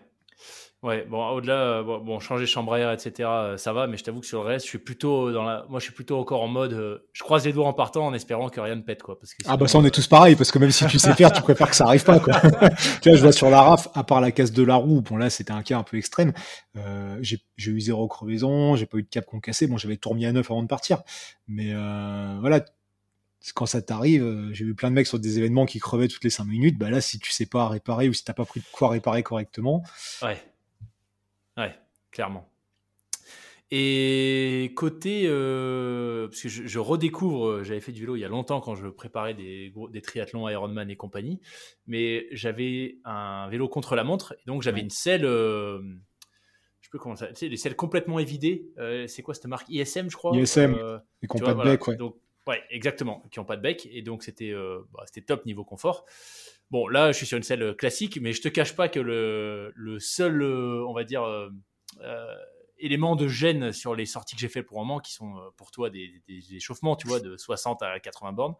Ouais, 0.86 1.04
bon, 1.04 1.26
au-delà, 1.30 1.54
euh, 1.54 1.82
bon, 1.82 2.20
changer 2.20 2.46
chambre 2.46 2.74
à 2.74 2.78
air, 2.78 2.92
etc., 2.92 3.28
euh, 3.28 3.56
ça 3.56 3.72
va, 3.72 3.88
mais 3.88 3.96
je 3.96 4.04
t'avoue 4.04 4.20
que 4.20 4.26
sur 4.26 4.44
le 4.44 4.50
reste, 4.50 4.66
je 4.66 4.68
suis 4.68 4.78
plutôt 4.78 5.32
dans 5.32 5.42
la. 5.42 5.66
Moi, 5.68 5.80
je 5.80 5.86
suis 5.86 5.92
plutôt 5.92 6.16
encore 6.16 6.42
en 6.42 6.46
mode. 6.46 6.74
Euh, 6.74 6.98
je 7.12 7.24
croise 7.24 7.44
les 7.44 7.52
doigts 7.52 7.66
en 7.66 7.72
partant 7.72 8.06
en 8.06 8.14
espérant 8.14 8.48
que 8.50 8.60
rien 8.60 8.76
ne 8.76 8.82
pète, 8.82 9.02
quoi. 9.02 9.18
Parce 9.18 9.34
que 9.34 9.42
ah, 9.46 9.56
bah, 9.56 9.66
ça, 9.66 9.78
on 9.78 9.84
est 9.84 9.90
tous 9.90 10.06
pareils, 10.06 10.36
parce 10.36 10.52
que 10.52 10.60
même 10.60 10.70
si 10.70 10.86
tu 10.86 11.00
sais 11.00 11.12
faire, 11.14 11.32
tu 11.32 11.42
préfères 11.42 11.70
que 11.70 11.74
ça 11.74 11.86
arrive 11.86 12.04
pas, 12.04 12.20
quoi. 12.20 12.40
tu 13.02 13.08
vois, 13.08 13.18
je 13.18 13.20
vois 13.20 13.32
sur 13.32 13.50
la 13.50 13.62
RAF, 13.62 13.88
à 13.94 14.04
part 14.04 14.20
la 14.20 14.30
casse 14.30 14.52
de 14.52 14.62
la 14.62 14.76
roue, 14.76 15.00
bon, 15.00 15.16
là, 15.16 15.28
c'était 15.28 15.50
un 15.50 15.64
cas 15.64 15.76
un 15.76 15.82
peu 15.82 15.96
extrême. 15.96 16.32
Euh, 16.76 17.18
j'ai 17.20 17.40
eu 17.58 17.80
zéro 17.80 18.06
crevaison, 18.06 18.76
j'ai 18.76 18.86
pas 18.86 18.98
eu 18.98 19.02
de 19.02 19.08
cap 19.08 19.26
concassé. 19.26 19.66
Bon, 19.66 19.78
j'avais 19.78 19.96
tout 19.96 20.10
remis 20.10 20.24
à 20.24 20.30
neuf 20.30 20.52
avant 20.52 20.62
de 20.62 20.68
partir. 20.68 21.02
Mais 21.48 21.72
euh, 21.74 22.36
voilà, 22.38 22.64
quand 23.56 23.66
ça 23.66 23.82
t'arrive, 23.82 24.52
j'ai 24.52 24.64
vu 24.64 24.76
plein 24.76 24.90
de 24.90 24.94
mecs 24.94 25.08
sur 25.08 25.18
des 25.18 25.38
événements 25.38 25.66
qui 25.66 25.80
crevaient 25.80 26.06
toutes 26.06 26.22
les 26.22 26.30
5 26.30 26.44
minutes. 26.44 26.78
Bah 26.78 26.90
là, 26.90 27.00
si 27.00 27.18
tu 27.18 27.32
sais 27.32 27.46
pas 27.46 27.66
réparer 27.66 28.08
ou 28.08 28.12
si 28.12 28.22
t'as 28.22 28.34
pas 28.34 28.44
pris 28.44 28.60
de 28.60 28.66
quoi 28.70 28.88
réparer 28.88 29.24
correctement, 29.24 29.82
ouais. 30.22 30.40
Clairement. 32.16 32.48
Et 33.70 34.72
côté, 34.74 35.24
euh, 35.26 36.28
parce 36.28 36.40
que 36.40 36.48
je, 36.48 36.78
redécouvre, 36.78 37.46
euh, 37.46 37.62
j'avais 37.62 37.82
fait 37.82 37.92
du 37.92 38.00
vélo 38.00 38.16
il 38.16 38.20
y 38.20 38.24
a 38.24 38.28
longtemps 38.28 38.62
quand 38.62 38.74
je 38.74 38.88
préparais 38.88 39.34
des, 39.34 39.70
des 39.90 40.00
triathlons 40.00 40.48
Ironman 40.48 40.88
et 40.88 40.96
compagnie, 40.96 41.42
mais 41.86 42.26
j'avais 42.30 42.96
un 43.04 43.48
vélo 43.50 43.68
contre 43.68 43.96
la 43.96 44.02
montre, 44.02 44.32
et 44.32 44.42
donc 44.46 44.62
j'avais 44.62 44.80
une 44.80 44.88
selle, 44.88 45.26
euh, 45.26 45.82
je 46.80 46.88
peux 46.88 46.98
comment 46.98 47.16
ça, 47.16 47.26
tu 47.26 47.34
sais, 47.34 47.48
des 47.50 47.58
selles 47.58 47.76
complètement 47.76 48.18
évidées. 48.18 48.72
c'est 49.08 49.20
quoi 49.20 49.34
cette 49.34 49.44
marque? 49.44 49.68
ISM, 49.68 50.08
je 50.08 50.16
crois? 50.16 50.34
ISM, 50.34 50.74
et 51.22 51.26
qui 51.26 51.36
n'ont 51.36 51.44
pas 51.44 51.52
de 51.52 51.70
bec, 51.70 51.86
ouais. 51.86 51.96
Donc, 51.96 52.16
ouais, 52.46 52.62
exactement, 52.70 53.22
qui 53.30 53.40
n'ont 53.40 53.44
pas 53.44 53.58
de 53.58 53.62
bec, 53.62 53.86
et 53.92 54.00
donc 54.00 54.22
c'était 54.22 54.54
bah, 54.90 55.02
c'était 55.04 55.26
top 55.26 55.44
niveau 55.44 55.66
confort. 55.66 56.06
Bon, 56.70 56.88
là, 56.88 57.12
je 57.12 57.18
suis 57.18 57.26
sur 57.26 57.36
une 57.36 57.44
selle 57.44 57.76
classique, 57.76 58.18
mais 58.22 58.32
je 58.32 58.40
te 58.40 58.48
cache 58.48 58.74
pas 58.74 58.88
que 58.88 59.00
le, 59.00 59.70
le 59.76 59.98
seul, 60.00 60.42
on 60.42 60.94
va 60.94 61.04
dire, 61.04 61.50
euh, 62.00 62.04
euh, 62.04 62.36
élément 62.78 63.16
de 63.16 63.26
gêne 63.26 63.72
sur 63.72 63.94
les 63.94 64.04
sorties 64.04 64.34
que 64.34 64.40
j'ai 64.40 64.48
fait 64.48 64.62
pour 64.62 64.78
le 64.78 64.84
moment, 64.84 65.00
qui 65.00 65.12
sont 65.12 65.34
pour 65.56 65.70
toi 65.70 65.88
des, 65.88 66.22
échauffements, 66.28 66.94
tu 66.94 67.08
vois, 67.08 67.20
de 67.20 67.36
60 67.36 67.82
à 67.82 67.98
80 67.98 68.32
bornes, 68.32 68.54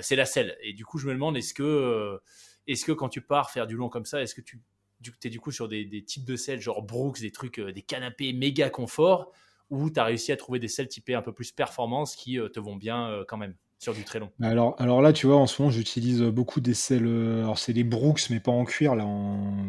c'est 0.00 0.16
la 0.16 0.26
selle. 0.26 0.56
Et 0.60 0.72
du 0.72 0.84
coup, 0.84 0.98
je 0.98 1.06
me 1.06 1.12
demande, 1.12 1.36
est-ce 1.36 1.54
que, 1.54 2.20
est-ce 2.66 2.84
que 2.84 2.90
quand 2.90 3.08
tu 3.08 3.20
pars 3.20 3.52
faire 3.52 3.68
du 3.68 3.76
long 3.76 3.88
comme 3.88 4.06
ça, 4.06 4.20
est-ce 4.20 4.34
que 4.34 4.40
tu 4.40 4.60
es 5.22 5.30
du 5.30 5.38
coup 5.38 5.52
sur 5.52 5.68
des, 5.68 5.84
des, 5.84 6.02
types 6.02 6.24
de 6.24 6.34
selles, 6.34 6.60
genre 6.60 6.82
Brooks, 6.82 7.20
des 7.20 7.30
trucs, 7.30 7.60
des 7.60 7.82
canapés 7.82 8.32
méga 8.32 8.70
confort, 8.70 9.30
ou 9.70 9.88
tu 9.88 10.00
as 10.00 10.04
réussi 10.04 10.32
à 10.32 10.36
trouver 10.36 10.58
des 10.58 10.66
selles 10.66 10.88
typées 10.88 11.14
un 11.14 11.22
peu 11.22 11.32
plus 11.32 11.52
performance 11.52 12.16
qui 12.16 12.38
te 12.52 12.58
vont 12.58 12.74
bien 12.74 13.22
quand 13.28 13.36
même? 13.36 13.54
Sur 13.84 13.94
du 13.94 14.02
très 14.02 14.18
long. 14.18 14.30
Alors, 14.40 14.74
alors 14.78 15.02
là, 15.02 15.12
tu 15.12 15.26
vois, 15.26 15.36
en 15.36 15.46
ce 15.46 15.60
moment, 15.60 15.70
j'utilise 15.70 16.22
beaucoup 16.22 16.60
des 16.60 16.72
selles. 16.72 17.06
Euh, 17.06 17.42
alors, 17.42 17.58
c'est 17.58 17.74
des 17.74 17.84
Brooks, 17.84 18.30
mais 18.30 18.40
pas 18.40 18.50
en 18.50 18.64
cuir. 18.64 18.94
Là, 18.94 19.06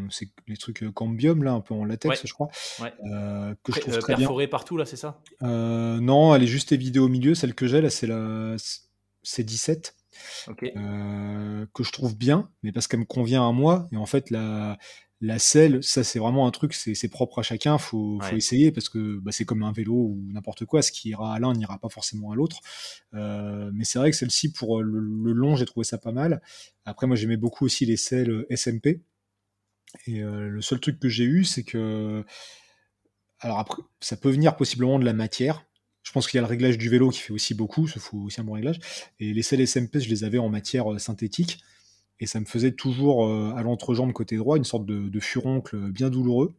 c'est 0.09 0.29
les 0.47 0.55
trucs 0.55 0.83
euh, 0.83 0.91
cambium, 0.91 1.43
là, 1.43 1.51
un 1.51 1.59
peu 1.59 1.73
en 1.73 1.83
latex, 1.83 2.25
je 2.25 2.33
crois. 2.33 2.47
Euh, 2.81 3.53
que 3.63 3.73
je 3.73 3.79
trouve 3.81 3.97
très 3.99 4.15
perforé 4.15 4.47
partout, 4.47 4.77
là, 4.77 4.85
c'est 4.85 4.95
ça? 4.95 5.19
Non, 5.41 6.33
elle 6.33 6.43
est 6.43 6.47
juste 6.47 6.71
évidée 6.71 6.99
au 6.99 7.09
milieu. 7.09 7.35
Celle 7.35 7.53
que 7.53 7.67
j'ai, 7.67 7.81
là, 7.81 7.89
c'est 7.89 8.07
la 8.07 8.55
C17. 9.25 9.91
que 10.55 11.83
je 11.83 11.91
trouve 11.91 12.17
bien, 12.17 12.49
mais 12.63 12.71
parce 12.71 12.87
qu'elle 12.87 13.01
me 13.01 13.05
convient 13.05 13.47
à 13.47 13.51
moi. 13.51 13.89
Et 13.91 13.97
en 13.97 14.05
fait, 14.05 14.29
la, 14.29 14.77
la 15.25 15.39
selle, 15.39 15.83
ça 15.83 16.03
c'est 16.03 16.19
vraiment 16.19 16.47
un 16.47 16.51
truc, 16.51 16.73
c'est 16.73 17.07
propre 17.07 17.39
à 17.39 17.43
chacun, 17.43 17.77
faut, 17.77 18.19
faut 18.21 18.35
essayer 18.35 18.71
parce 18.71 18.89
que 18.89 19.17
bah, 19.19 19.31
c'est 19.31 19.45
comme 19.45 19.63
un 19.63 19.71
vélo 19.71 19.93
ou 19.93 20.23
n'importe 20.31 20.65
quoi, 20.65 20.81
ce 20.81 20.91
qui 20.91 21.09
ira 21.09 21.33
à 21.33 21.39
l'un 21.39 21.53
n'ira 21.53 21.79
pas 21.79 21.89
forcément 21.89 22.31
à 22.31 22.35
l'autre. 22.35 22.59
Euh, 23.13 23.71
mais 23.73 23.85
c'est 23.85 23.97
vrai 23.97 24.11
que 24.11 24.17
celle-ci 24.17 24.51
pour 24.51 24.83
le, 24.83 24.99
long, 25.33 25.55
j'ai 25.55 25.65
trouvé 25.65 25.83
ça 25.83 25.97
pas 25.97 26.11
mal. 26.11 26.41
Après, 26.85 27.07
moi 27.07 27.15
j'aimais 27.15 27.37
beaucoup 27.37 27.65
aussi 27.65 27.85
les 27.85 27.97
selles 27.97 28.45
SMP. 28.49 29.01
Et 30.07 30.21
euh, 30.21 30.49
le 30.49 30.61
seul 30.61 30.79
truc 30.79 30.99
que 30.99 31.09
j'ai 31.09 31.23
eu, 31.23 31.43
c'est 31.43 31.63
que 31.63 32.23
alors 33.39 33.59
après, 33.59 33.81
ça 33.99 34.17
peut 34.17 34.29
venir 34.29 34.55
possiblement 34.55 34.99
de 34.99 35.05
la 35.05 35.13
matière. 35.13 35.65
Je 36.03 36.11
pense 36.11 36.27
qu'il 36.27 36.37
y 36.37 36.39
a 36.39 36.41
le 36.41 36.47
réglage 36.47 36.77
du 36.77 36.87
vélo 36.87 37.09
qui 37.09 37.19
fait 37.19 37.33
aussi 37.33 37.55
beaucoup, 37.55 37.87
il 37.87 37.99
faut 37.99 38.17
aussi 38.19 38.39
un 38.39 38.43
bon 38.43 38.53
réglage. 38.53 38.79
Et 39.19 39.33
les 39.33 39.41
selles 39.41 39.67
SMP, 39.67 39.99
je 39.99 40.09
les 40.09 40.23
avais 40.23 40.37
en 40.37 40.49
matière 40.49 40.93
euh, 40.93 40.99
synthétique 40.99 41.59
et 42.19 42.27
ça 42.27 42.39
me 42.39 42.45
faisait 42.45 42.71
toujours 42.71 43.25
euh, 43.25 43.53
à 43.55 43.61
l'entrejambe 43.61 44.13
côté 44.13 44.37
droit 44.37 44.57
une 44.57 44.63
sorte 44.63 44.85
de, 44.85 45.19
furoncle 45.19 45.91
bien 45.91 46.09
douloureux. 46.09 46.55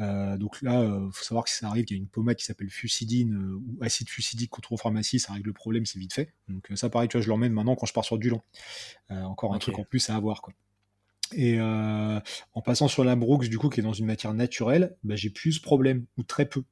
Euh, 0.00 0.36
donc 0.36 0.60
là, 0.62 0.82
il 0.82 0.90
euh, 0.90 1.10
faut 1.12 1.24
savoir 1.24 1.44
que 1.44 1.50
si 1.50 1.56
ça 1.56 1.68
arrive, 1.68 1.86
il 1.88 1.92
y 1.92 1.96
a 1.96 1.98
une 1.98 2.08
pommade 2.08 2.36
qui 2.36 2.44
s'appelle 2.44 2.70
fusidine 2.70 3.36
ou 3.36 3.78
acide 3.82 4.08
fusidique 4.08 4.50
qu'on 4.50 4.60
trouve 4.60 4.76
en 4.76 4.82
pharmacie, 4.82 5.18
ça 5.18 5.32
règle 5.32 5.48
le 5.48 5.52
problème, 5.52 5.86
c'est 5.86 5.98
vite 5.98 6.12
fait. 6.12 6.34
Donc 6.48 6.68
ça, 6.74 6.90
pareil, 6.90 7.08
tu 7.08 7.16
vois, 7.16 7.22
je 7.22 7.28
l'emmène 7.28 7.52
maintenant 7.52 7.76
quand 7.76 7.86
je 7.86 7.92
pars 7.92 8.04
sur 8.04 8.18
du 8.18 8.30
long. 8.30 8.42
encore 9.08 9.54
un 9.54 9.58
truc 9.58 9.78
en 9.78 9.84
plus 9.84 10.10
à 10.10 10.16
avoir, 10.16 10.42
quoi. 10.42 10.52
Et 11.32 11.60
en 11.60 12.62
passant 12.64 12.88
sur 12.88 13.04
la 13.04 13.16
Brooks, 13.16 13.48
du 13.48 13.58
coup, 13.58 13.68
qui 13.68 13.80
est 13.80 13.84
dans 13.84 13.92
une 13.92 14.06
matière 14.06 14.34
naturelle, 14.34 14.96
bah, 15.04 15.16
j'ai 15.16 15.30
plus 15.30 15.52
ce 15.52 15.60
problème, 15.60 16.04
ou 16.16 16.24
très 16.24 16.46
peu. 16.46 16.64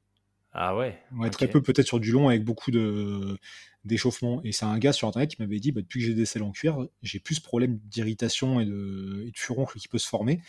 Ah 0.51 0.75
ouais. 0.75 0.97
ouais 1.17 1.29
Très 1.29 1.47
peu, 1.47 1.61
peut-être 1.61 1.85
sur 1.85 1.99
du 1.99 2.11
long 2.11 2.29
avec 2.29 2.43
beaucoup 2.43 2.71
de 2.71 3.37
d'échauffement. 3.85 4.41
Et 4.43 4.51
c'est 4.51 4.65
un 4.65 4.77
gars 4.77 4.93
sur 4.93 5.07
internet 5.07 5.29
qui 5.29 5.41
m'avait 5.41 5.59
dit 5.59 5.71
bah, 5.71 5.81
depuis 5.81 5.99
que 5.99 6.05
j'ai 6.07 6.13
des 6.13 6.25
selles 6.25 6.43
en 6.43 6.51
cuir, 6.51 6.85
j'ai 7.01 7.19
plus 7.19 7.35
ce 7.35 7.41
problème 7.41 7.79
d'irritation 7.85 8.59
et 8.59 8.65
de, 8.65 9.23
et 9.27 9.31
de 9.31 9.37
furoncle 9.37 9.79
qui 9.79 9.87
peut 9.87 9.97
se 9.97 10.07
former. 10.07 10.41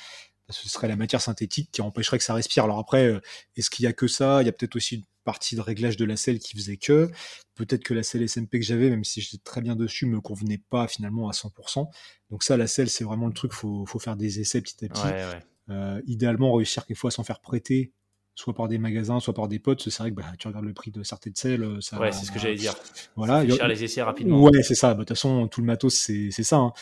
Ce 0.49 0.69
serait 0.69 0.89
la 0.89 0.97
matière 0.97 1.21
synthétique 1.21 1.71
qui 1.71 1.81
empêcherait 1.81 2.19
que 2.19 2.25
ça 2.25 2.35
respire. 2.35 2.65
Alors 2.65 2.81
après, 2.81 3.07
euh, 3.07 3.21
est-ce 3.57 3.71
qu'il 3.71 3.85
y 3.85 3.87
a 3.87 3.93
que 3.93 4.09
ça? 4.09 4.43
Il 4.43 4.47
y 4.47 4.49
a 4.49 4.53
peut-être 4.53 4.75
aussi 4.75 4.97
une 4.97 5.05
partie 5.23 5.55
de 5.55 5.61
réglage 5.61 5.97
de 5.97 6.05
la 6.05 6.17
selle 6.17 6.41
qui 6.41 6.57
faisait 6.57 6.77
que. 6.77 7.09
Peut-être 7.55 7.85
que 7.85 7.95
la 7.95 8.03
selle 8.03 8.29
SMP 8.29 8.59
que 8.59 8.65
j'avais, 8.65 8.91
même 8.91 9.05
si 9.05 9.21
j'étais 9.21 9.43
très 9.45 9.61
bien 9.61 9.77
dessus, 9.77 10.07
me 10.07 10.21
convenait 10.21 10.59
pas 10.59 10.89
finalement 10.89 11.29
à 11.29 11.33
100%. 11.33 11.89
Donc 12.31 12.43
ça, 12.43 12.57
la 12.57 12.67
selle, 12.67 12.91
c'est 12.91 13.05
vraiment 13.05 13.29
le 13.29 13.33
truc. 13.33 13.53
Faut, 13.53 13.87
faut 13.87 14.01
faire 14.01 14.17
des 14.17 14.41
essais 14.41 14.61
petit 14.61 14.85
à 14.85 14.89
petit. 14.89 15.41
Euh, 15.69 16.03
idéalement, 16.07 16.53
réussir 16.53 16.85
quelquefois 16.85 17.09
à 17.09 17.13
s'en 17.13 17.23
faire 17.23 17.39
prêter 17.39 17.93
soit 18.41 18.55
par 18.55 18.69
des 18.69 18.79
magasins, 18.79 19.21
soit 19.21 19.35
par 19.35 19.49
des 19.49 19.59
potes. 19.59 19.89
C'est 19.89 20.03
vrai 20.03 20.11
que 20.11 20.17
bah, 20.17 20.25
tu 20.39 20.49
regardes 20.49 20.65
le 20.65 20.73
prix 20.73 20.91
de 20.91 21.03
certaines 21.03 21.35
selles. 21.35 21.63
Euh, 21.63 21.81
ça, 21.81 21.99
ouais, 21.99 22.11
c'est 22.13 22.25
ce 22.25 22.33
que 22.33 22.39
j'allais 22.39 22.57
dire. 22.57 22.75
Voilà. 23.17 23.47
Cher 23.49 23.69
les 23.69 23.85
essais 23.85 24.03
rapidement. 24.03 24.43
Ouais, 24.43 24.63
c'est 24.63 24.75
ça. 24.75 24.89
Bah, 24.89 24.95
de 24.95 25.01
toute 25.01 25.11
façon, 25.11 25.47
tout 25.49 25.61
le 25.61 25.67
matos, 25.67 25.95
c'est 25.95 26.31
ça. 26.31 26.57
Hein. 26.57 26.73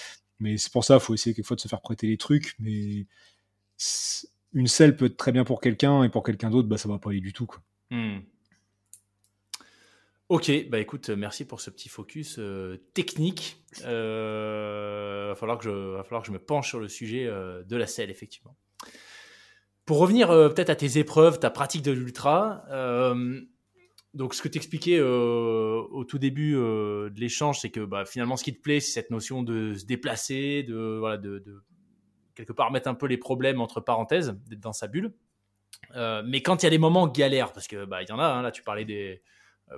Mais 0.41 0.57
c'est 0.57 0.73
pour 0.73 0.85
ça, 0.85 0.95
il 0.95 1.01
faut 1.01 1.15
essayer 1.15 1.35
quelquefois 1.35 1.57
de 1.57 1.61
se 1.61 1.69
faire 1.69 1.81
prêter 1.81 2.07
les 2.07 2.17
trucs. 2.17 2.55
Mais 2.61 3.07
une 4.53 4.67
selle 4.67 4.97
peut 4.97 5.07
être 5.07 5.17
très 5.17 5.33
bien 5.33 5.45
pour 5.45 5.61
quelqu'un 5.61 6.05
et 6.05 6.09
pour 6.09 6.23
quelqu'un 6.23 6.51
d'autre, 6.51 6.69
bah, 6.69 6.79
ça 6.79 6.89
va 6.89 6.99
pas 6.99 7.11
aller 7.11 7.21
du 7.21 7.33
tout. 7.33 7.47
Quoi. 7.47 7.61
Hmm. 7.91 8.21
Ok, 10.29 10.53
bah 10.69 10.79
écoute, 10.79 11.09
merci 11.09 11.47
pour 11.47 11.63
ce 11.63 11.71
petit 11.71 11.89
focus 11.89 12.37
euh, 12.39 12.77
technique. 12.93 13.65
Euh, 13.85 15.29
va 15.31 15.35
falloir 15.35 15.57
que 15.57 15.65
je, 15.65 15.71
va 15.71 16.05
falloir 16.05 16.21
que 16.21 16.29
je 16.29 16.33
me 16.33 16.39
penche 16.39 16.69
sur 16.69 16.81
le 16.81 16.89
sujet 16.89 17.25
euh, 17.27 17.63
de 17.63 17.77
la 17.77 17.87
selle, 17.87 18.11
effectivement. 18.11 18.55
Pour 19.89 20.01
revenir 20.01 20.31
euh, 20.31 20.51
peut-être 20.51 20.69
à 20.69 20.77
tes 20.77 20.99
épreuves, 20.99 21.41
ta 21.41 21.49
pratique 21.49 21.81
de 21.81 21.93
l'ultra, 21.93 22.63
euh, 22.69 23.41
donc 24.13 24.35
ce 24.35 24.43
que 24.43 24.49
tu 24.49 24.59
expliquais 24.59 24.99
euh, 24.99 25.81
au 25.91 26.05
tout 26.05 26.19
début 26.19 26.53
de 26.53 27.19
l'échange, 27.19 27.61
c'est 27.61 27.71
que 27.71 27.81
bah, 27.81 28.05
finalement 28.05 28.37
ce 28.37 28.45
qui 28.45 28.55
te 28.55 28.61
plaît, 28.61 28.81
c'est 28.81 28.91
cette 28.91 29.11
notion 29.11 29.43
de 29.43 29.73
se 29.73 29.87
déplacer, 29.87 30.63
de, 30.63 30.99
voilà, 30.99 31.17
de, 31.17 31.43
quelque 32.35 32.53
part 32.53 32.71
mettre 32.71 32.87
un 32.91 32.95
peu 32.95 33.07
les 33.07 33.17
problèmes 33.17 33.63
entre 33.63 33.81
parenthèses, 33.81 34.39
d'être 34.49 34.61
dans 34.61 34.75
sa 34.75 34.89
bulle. 34.89 35.15
mais 35.95 36.43
quand 36.43 36.63
il 36.63 36.67
y 36.67 36.69
a 36.69 36.71
des 36.71 36.77
moments 36.77 37.09
galères, 37.09 37.55
parce 37.55 37.67
que 37.67 37.87
bah, 37.87 38.03
il 38.03 38.09
y 38.11 38.13
en 38.13 38.19
a, 38.19 38.27
hein, 38.27 38.43
là 38.43 38.51
tu 38.51 38.63
parlais 38.63 38.85
des, 38.85 39.23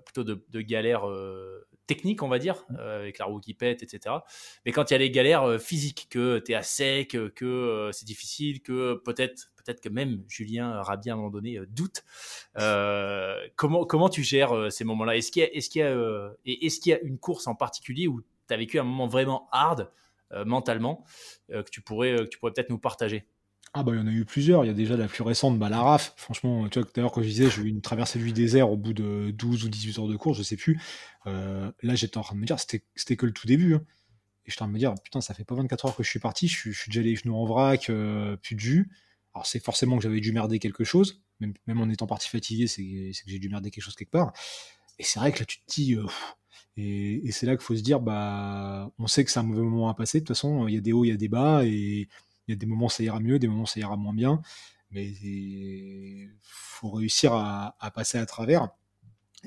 plutôt 0.04 0.24
de, 0.24 0.44
de 0.48 0.60
galères 0.60 1.04
technique, 1.90 2.22
on 2.22 2.28
va 2.28 2.38
dire, 2.38 2.64
euh, 2.78 3.00
avec 3.00 3.18
la 3.18 3.24
roue 3.24 3.40
qui 3.40 3.52
pète, 3.52 3.82
etc. 3.82 4.14
Mais 4.64 4.70
quand 4.70 4.90
il 4.90 4.94
y 4.94 4.96
a 4.96 4.98
les 4.98 5.10
galères 5.10 5.42
euh, 5.42 5.58
physiques, 5.58 6.06
que 6.08 6.38
tu 6.38 6.52
es 6.52 6.54
à 6.54 6.62
sec, 6.62 7.16
que 7.34 7.44
euh, 7.44 7.90
c'est 7.90 8.04
difficile, 8.04 8.62
que 8.62 8.94
peut-être 9.04 9.49
peut-être 9.64 9.80
que 9.80 9.88
même 9.88 10.22
Julien 10.28 10.82
Rabi 10.82 11.10
à 11.10 11.14
un 11.14 11.16
moment 11.16 11.30
donné 11.30 11.58
doute. 11.68 12.04
comment, 13.56 13.84
comment 13.84 14.08
tu 14.08 14.22
gères 14.22 14.72
ces 14.72 14.84
moments-là? 14.84 15.16
Est-ce 15.16 15.30
qu'il 15.30 15.82
y, 15.82 16.92
a, 16.92 17.00
une 17.02 17.18
course 17.18 17.46
en 17.46 17.54
particulier 17.54 18.06
où 18.06 18.22
tu 18.48 18.54
as 18.54 18.56
vécu 18.56 18.78
un 18.78 18.84
moment 18.84 19.06
vraiment 19.06 19.48
hard 19.52 19.90
mentalement 20.46 21.04
que 21.48 21.70
tu 21.70 21.80
pourrais, 21.80 22.26
pourrais 22.38 22.52
peut-être 22.52 22.70
nous 22.70 22.78
partager? 22.78 23.26
Ah 23.72 23.84
bah 23.84 23.92
il 23.94 23.98
y 23.98 24.02
en 24.02 24.06
a 24.08 24.10
eu 24.10 24.24
plusieurs. 24.24 24.64
Il 24.64 24.68
y 24.68 24.70
a 24.70 24.74
déjà 24.74 24.96
la 24.96 25.06
plus 25.06 25.22
récente, 25.22 25.58
bah, 25.58 25.68
la 25.68 25.80
RAF. 25.80 26.12
Franchement, 26.16 26.68
tu 26.68 26.80
vois, 26.80 26.88
l'heure 26.96 27.12
quand 27.12 27.22
je 27.22 27.28
disais, 27.28 27.48
j'ai 27.48 27.62
eu 27.62 27.68
une 27.68 27.80
traversée 27.80 28.18
du 28.18 28.32
désert 28.32 28.70
au 28.70 28.76
bout 28.76 28.92
de 28.92 29.30
12 29.30 29.64
ou 29.64 29.68
18 29.68 29.98
heures 30.00 30.08
de 30.08 30.16
course, 30.16 30.38
je 30.38 30.42
sais 30.42 30.56
plus. 30.56 30.80
Euh, 31.26 31.70
là, 31.82 31.94
j'étais 31.94 32.18
en 32.18 32.22
train 32.22 32.34
de 32.34 32.40
me 32.40 32.46
dire, 32.46 32.58
c'était 32.58 33.16
que 33.16 33.26
le 33.26 33.32
tout 33.32 33.46
début. 33.46 33.74
Hein. 33.74 33.82
Et 34.44 34.50
j'étais 34.50 34.62
en 34.62 34.64
train 34.64 34.68
de 34.68 34.72
me 34.72 34.78
dire, 34.78 34.94
putain, 35.04 35.20
ça 35.20 35.34
fait 35.34 35.44
pas 35.44 35.54
24 35.54 35.86
heures 35.86 35.96
que 35.96 36.02
je 36.02 36.10
suis 36.10 36.18
parti, 36.18 36.48
je 36.48 36.72
suis, 36.72 36.90
déjà 36.90 37.02
les 37.02 37.14
genoux 37.14 37.36
en 37.36 37.44
vrac, 37.44 37.90
euh, 37.90 38.36
plus 38.36 38.56
de 38.56 38.60
jus. 38.60 38.90
Alors 39.34 39.46
c'est 39.46 39.62
forcément 39.62 39.96
que 39.96 40.02
j'avais 40.02 40.20
dû 40.20 40.32
merder 40.32 40.58
quelque 40.58 40.84
chose, 40.84 41.22
même, 41.40 41.80
en 41.80 41.88
étant 41.88 42.06
parti 42.06 42.28
fatigué, 42.28 42.66
c'est 42.66 42.82
que 42.82 43.30
j'ai 43.30 43.38
dû 43.38 43.48
merder 43.48 43.70
quelque 43.70 43.84
chose 43.84 43.94
quelque 43.94 44.10
part. 44.10 44.32
Et 44.98 45.04
c'est 45.04 45.18
vrai 45.18 45.32
que 45.32 45.40
là, 45.40 45.44
tu 45.46 45.60
te 45.60 45.72
dis... 45.72 45.94
Euh, 45.94 46.06
et, 46.76 47.26
et 47.26 47.32
c'est 47.32 47.46
là 47.46 47.56
qu'il 47.56 47.64
faut 47.64 47.76
se 47.76 47.82
dire, 47.82 48.00
bah, 48.00 48.90
on 48.98 49.06
sait 49.06 49.24
que 49.24 49.30
c'est 49.30 49.40
un 49.40 49.44
mauvais 49.44 49.62
moment 49.62 49.88
à 49.88 49.94
passer. 49.94 50.20
De 50.20 50.24
toute 50.24 50.36
façon, 50.36 50.68
il 50.68 50.74
y 50.74 50.78
a 50.78 50.80
des 50.80 50.92
hauts, 50.92 51.04
il 51.04 51.08
y 51.08 51.12
a 51.12 51.16
des 51.16 51.28
bas, 51.28 51.64
et 51.64 52.08
il 52.50 52.52
y 52.52 52.52
a 52.52 52.56
des 52.56 52.66
moments 52.66 52.88
ça 52.88 53.02
ira 53.02 53.20
mieux, 53.20 53.38
des 53.38 53.48
moments 53.48 53.66
ça 53.66 53.80
ira 53.80 53.96
moins 53.96 54.12
bien, 54.12 54.42
mais 54.90 55.06
il 55.06 56.30
faut 56.42 56.90
réussir 56.90 57.32
à, 57.32 57.74
passer 57.94 58.18
à 58.18 58.26
travers. 58.26 58.68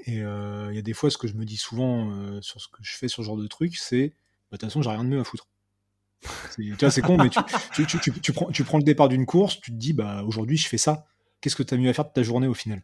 Et 0.06 0.22
euh, 0.22 0.70
il 0.72 0.76
y 0.76 0.80
a 0.80 0.82
des 0.82 0.94
fois, 0.94 1.10
ce 1.10 1.18
que 1.18 1.28
je 1.28 1.36
me 1.36 1.46
dis 1.46 1.58
souvent 1.58 2.12
euh, 2.12 2.42
sur 2.42 2.62
ce 2.62 2.68
que 2.68 2.82
je 2.82 2.96
fais 2.96 3.08
sur 3.08 3.24
ce 3.24 3.28
genre 3.28 3.38
de 3.38 3.48
truc, 3.48 3.76
c'est 3.78 4.10
bah, 4.50 4.58
de 4.58 4.58
toute 4.58 4.70
façon, 4.70 4.82
j'ai 4.82 4.90
rien 4.90 5.04
de 5.04 5.10
mieux 5.10 5.20
à 5.20 5.24
foutre. 5.24 5.48
Tu 6.56 6.74
vois, 6.80 6.92
c'est 6.92 7.02
con, 7.02 7.18
mais 7.18 7.30
tu, 7.74 7.86
tu, 8.22 8.34
prends, 8.34 8.52
tu 8.52 8.64
prends 8.64 8.78
le 8.78 8.84
départ 8.84 9.10
d'une 9.10 9.26
course, 9.26 9.60
tu 9.60 9.72
te 9.72 9.76
dis, 9.76 9.94
bah, 9.94 10.24
aujourd'hui, 10.26 10.58
je 10.58 10.68
fais 10.68 10.78
ça. 10.78 11.06
Qu'est-ce 11.42 11.56
que 11.56 11.64
tu 11.64 11.74
as 11.74 11.78
mieux 11.78 11.90
à 11.90 11.94
faire 11.94 12.06
de 12.06 12.12
ta 12.12 12.24
journée 12.24 12.48
au 12.48 12.54
final? 12.54 12.82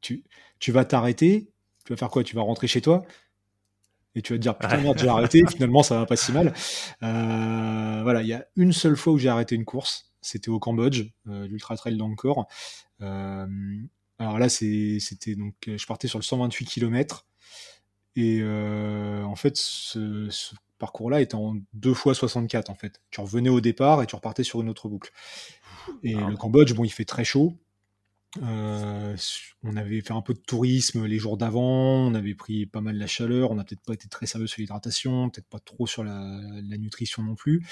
Tu, 0.00 0.24
tu 0.58 0.72
vas 0.72 0.84
t'arrêter, 0.84 1.50
tu 1.84 1.92
vas 1.92 1.96
faire 1.96 2.08
quoi? 2.08 2.24
Tu 2.24 2.34
vas 2.34 2.42
rentrer 2.42 2.66
chez 2.66 2.80
toi 2.80 3.02
et 4.14 4.22
tu 4.22 4.32
vas 4.32 4.38
te 4.38 4.42
dire 4.42 4.56
putain 4.56 4.76
merde 4.78 4.98
j'ai 4.98 5.08
arrêté 5.08 5.44
finalement 5.48 5.82
ça 5.82 5.98
va 5.98 6.06
pas 6.06 6.16
si 6.16 6.32
mal. 6.32 6.52
Euh, 7.02 8.00
voilà 8.02 8.22
il 8.22 8.28
y 8.28 8.32
a 8.32 8.44
une 8.56 8.72
seule 8.72 8.96
fois 8.96 9.12
où 9.12 9.18
j'ai 9.18 9.28
arrêté 9.28 9.54
une 9.54 9.64
course 9.64 10.10
c'était 10.20 10.48
au 10.48 10.58
Cambodge 10.58 11.04
euh, 11.28 11.46
l'ultra 11.46 11.76
trail 11.76 11.96
d'Angkor. 11.96 12.46
Euh, 13.00 13.46
alors 14.18 14.38
là 14.38 14.48
c'était 14.48 15.36
donc 15.36 15.54
je 15.66 15.86
partais 15.86 16.08
sur 16.08 16.18
le 16.18 16.24
128 16.24 16.64
km 16.66 17.26
et 18.16 18.42
en 18.42 19.36
fait 19.36 19.56
ce, 19.56 20.28
là 21.10 21.20
était 21.20 21.34
en 21.34 21.56
deux 21.72 21.94
fois 21.94 22.14
64 22.14 22.70
en 22.70 22.74
fait. 22.74 23.00
Tu 23.10 23.20
revenais 23.20 23.50
au 23.50 23.60
départ 23.60 24.02
et 24.02 24.06
tu 24.06 24.14
repartais 24.14 24.44
sur 24.44 24.60
une 24.60 24.68
autre 24.68 24.88
boucle. 24.88 25.10
Et 26.02 26.14
le 26.14 26.36
Cambodge 26.36 26.74
bon 26.74 26.84
il 26.84 26.90
fait 26.90 27.04
très 27.04 27.24
chaud. 27.24 27.56
Euh, 28.42 29.16
on 29.64 29.76
avait 29.76 30.00
fait 30.02 30.12
un 30.12 30.22
peu 30.22 30.34
de 30.34 30.38
tourisme 30.38 31.04
les 31.04 31.18
jours 31.18 31.36
d'avant, 31.36 32.06
on 32.06 32.14
avait 32.14 32.34
pris 32.34 32.64
pas 32.64 32.80
mal 32.80 32.96
la 32.96 33.08
chaleur, 33.08 33.50
on 33.50 33.56
n'a 33.56 33.64
peut-être 33.64 33.82
pas 33.82 33.94
été 33.94 34.08
très 34.08 34.26
sérieux 34.26 34.46
sur 34.46 34.60
l'hydratation, 34.60 35.30
peut-être 35.30 35.48
pas 35.48 35.58
trop 35.58 35.86
sur 35.86 36.04
la, 36.04 36.40
nutrition 36.78 37.24
non 37.24 37.34
plus. 37.34 37.66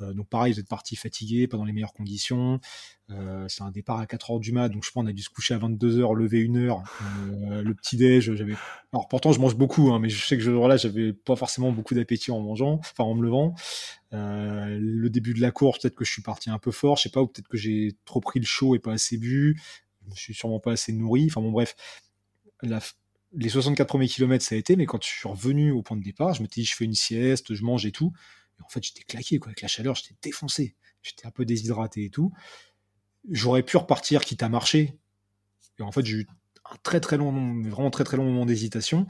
Euh, 0.00 0.12
donc 0.12 0.28
pareil, 0.28 0.52
vous 0.52 0.60
êtes 0.60 0.68
parti 0.68 0.96
fatigué, 0.96 1.46
pas 1.46 1.56
dans 1.56 1.64
les 1.64 1.72
meilleures 1.72 1.92
conditions. 1.92 2.60
Euh, 3.10 3.46
c'est 3.48 3.62
un 3.62 3.70
départ 3.70 3.98
à 3.98 4.06
4 4.06 4.32
heures 4.32 4.40
du 4.40 4.52
mat, 4.52 4.68
donc 4.68 4.84
je 4.84 4.90
pense 4.90 5.04
on 5.04 5.06
a 5.06 5.12
dû 5.12 5.22
se 5.22 5.30
coucher 5.30 5.54
à 5.54 5.58
22 5.58 6.00
heures, 6.00 6.14
lever 6.14 6.40
une 6.40 6.56
heure. 6.56 6.82
le 7.30 7.72
petit 7.74 7.96
déj, 7.96 8.34
j'avais. 8.34 8.54
Alors 8.92 9.08
pourtant 9.08 9.32
je 9.32 9.40
mange 9.40 9.56
beaucoup, 9.56 9.92
hein, 9.92 9.98
mais 9.98 10.08
je 10.08 10.24
sais 10.24 10.36
que 10.36 10.42
ce 10.42 10.50
jour-là 10.50 10.76
j'avais 10.76 11.12
pas 11.12 11.36
forcément 11.36 11.70
beaucoup 11.70 11.94
d'appétit 11.94 12.30
en 12.30 12.40
mangeant, 12.40 12.80
enfin 12.80 13.04
en 13.04 13.14
me 13.14 13.22
levant. 13.22 13.54
le 14.12 15.08
début 15.08 15.34
de 15.34 15.40
la 15.40 15.50
course, 15.50 15.80
peut-être 15.80 15.96
que 15.96 16.04
je 16.04 16.12
suis 16.12 16.22
parti 16.22 16.50
un 16.50 16.58
peu 16.58 16.70
fort, 16.70 16.96
je 16.96 17.02
sais 17.02 17.10
pas, 17.10 17.20
ou 17.20 17.26
peut-être 17.26 17.48
que 17.48 17.58
j'ai 17.58 17.96
trop 18.04 18.20
pris 18.20 18.40
le 18.40 18.46
chaud 18.46 18.74
et 18.74 18.78
pas 18.78 18.92
assez 18.92 19.18
bu 19.18 19.60
je 20.04 20.10
me 20.10 20.16
suis 20.16 20.34
sûrement 20.34 20.60
pas 20.60 20.72
assez 20.72 20.92
nourri. 20.92 21.26
Enfin 21.30 21.40
bon, 21.40 21.50
bref, 21.50 21.76
les 23.32 23.48
64 23.48 23.86
premiers 23.86 24.08
kilomètres, 24.08 24.44
ça 24.44 24.54
a 24.54 24.58
été, 24.58 24.76
mais 24.76 24.86
quand 24.86 25.02
je 25.02 25.08
suis 25.08 25.28
revenu 25.28 25.70
au 25.72 25.82
point 25.82 25.96
de 25.96 26.02
départ, 26.02 26.34
je 26.34 26.42
me 26.42 26.48
suis 26.50 26.62
dit, 26.62 26.66
je 26.66 26.74
fais 26.74 26.84
une 26.84 26.94
sieste, 26.94 27.54
je 27.54 27.64
mange 27.64 27.86
et 27.86 27.92
tout. 27.92 28.12
En 28.62 28.68
fait, 28.68 28.82
j'étais 28.82 29.02
claqué, 29.02 29.38
quoi. 29.38 29.48
Avec 29.48 29.62
la 29.62 29.68
chaleur, 29.68 29.94
j'étais 29.94 30.14
défoncé. 30.22 30.76
J'étais 31.02 31.26
un 31.26 31.30
peu 31.30 31.44
déshydraté 31.44 32.04
et 32.04 32.10
tout. 32.10 32.32
J'aurais 33.30 33.62
pu 33.62 33.76
repartir, 33.76 34.24
quitte 34.24 34.42
à 34.42 34.48
marcher. 34.48 34.98
Et 35.78 35.82
en 35.82 35.92
fait, 35.92 36.04
j'ai 36.04 36.18
eu 36.18 36.26
un 36.70 36.76
très 36.82 37.00
très 37.00 37.16
long, 37.16 37.32
vraiment 37.62 37.90
très 37.90 38.04
très 38.04 38.16
long 38.16 38.24
moment 38.24 38.46
d'hésitation. 38.46 39.06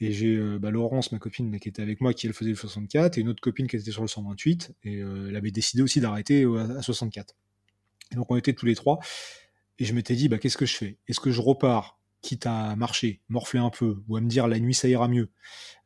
Et 0.00 0.12
j'ai 0.12 0.34
euh, 0.34 0.58
bah, 0.58 0.70
Laurence, 0.70 1.12
ma 1.12 1.18
copine, 1.18 1.58
qui 1.58 1.68
était 1.68 1.82
avec 1.82 2.00
moi, 2.00 2.12
qui 2.14 2.26
elle 2.26 2.32
faisait 2.32 2.50
le 2.50 2.56
64, 2.56 3.18
et 3.18 3.20
une 3.20 3.28
autre 3.28 3.40
copine 3.40 3.66
qui 3.66 3.76
était 3.76 3.90
sur 3.90 4.02
le 4.02 4.08
128, 4.08 4.74
et 4.84 4.98
euh, 4.98 5.28
elle 5.28 5.36
avait 5.36 5.50
décidé 5.50 5.82
aussi 5.82 6.00
d'arrêter 6.00 6.44
euh, 6.44 6.78
à 6.78 6.82
64. 6.82 7.34
Et 8.10 8.16
donc 8.16 8.30
on 8.30 8.36
était 8.36 8.52
tous 8.52 8.66
les 8.66 8.74
trois. 8.74 8.98
Et 9.78 9.84
je 9.84 9.94
m'étais 9.94 10.14
dit, 10.14 10.28
bah, 10.28 10.38
qu'est-ce 10.38 10.56
que 10.56 10.66
je 10.66 10.76
fais? 10.76 10.98
Est-ce 11.08 11.20
que 11.20 11.30
je 11.30 11.40
repars, 11.40 11.98
quitte 12.22 12.46
à 12.46 12.76
marcher, 12.76 13.20
morfler 13.28 13.60
un 13.60 13.70
peu, 13.70 14.02
ou 14.08 14.16
à 14.16 14.20
me 14.20 14.28
dire 14.28 14.46
la 14.46 14.58
nuit 14.58 14.74
ça 14.74 14.88
ira 14.88 15.08
mieux, 15.08 15.30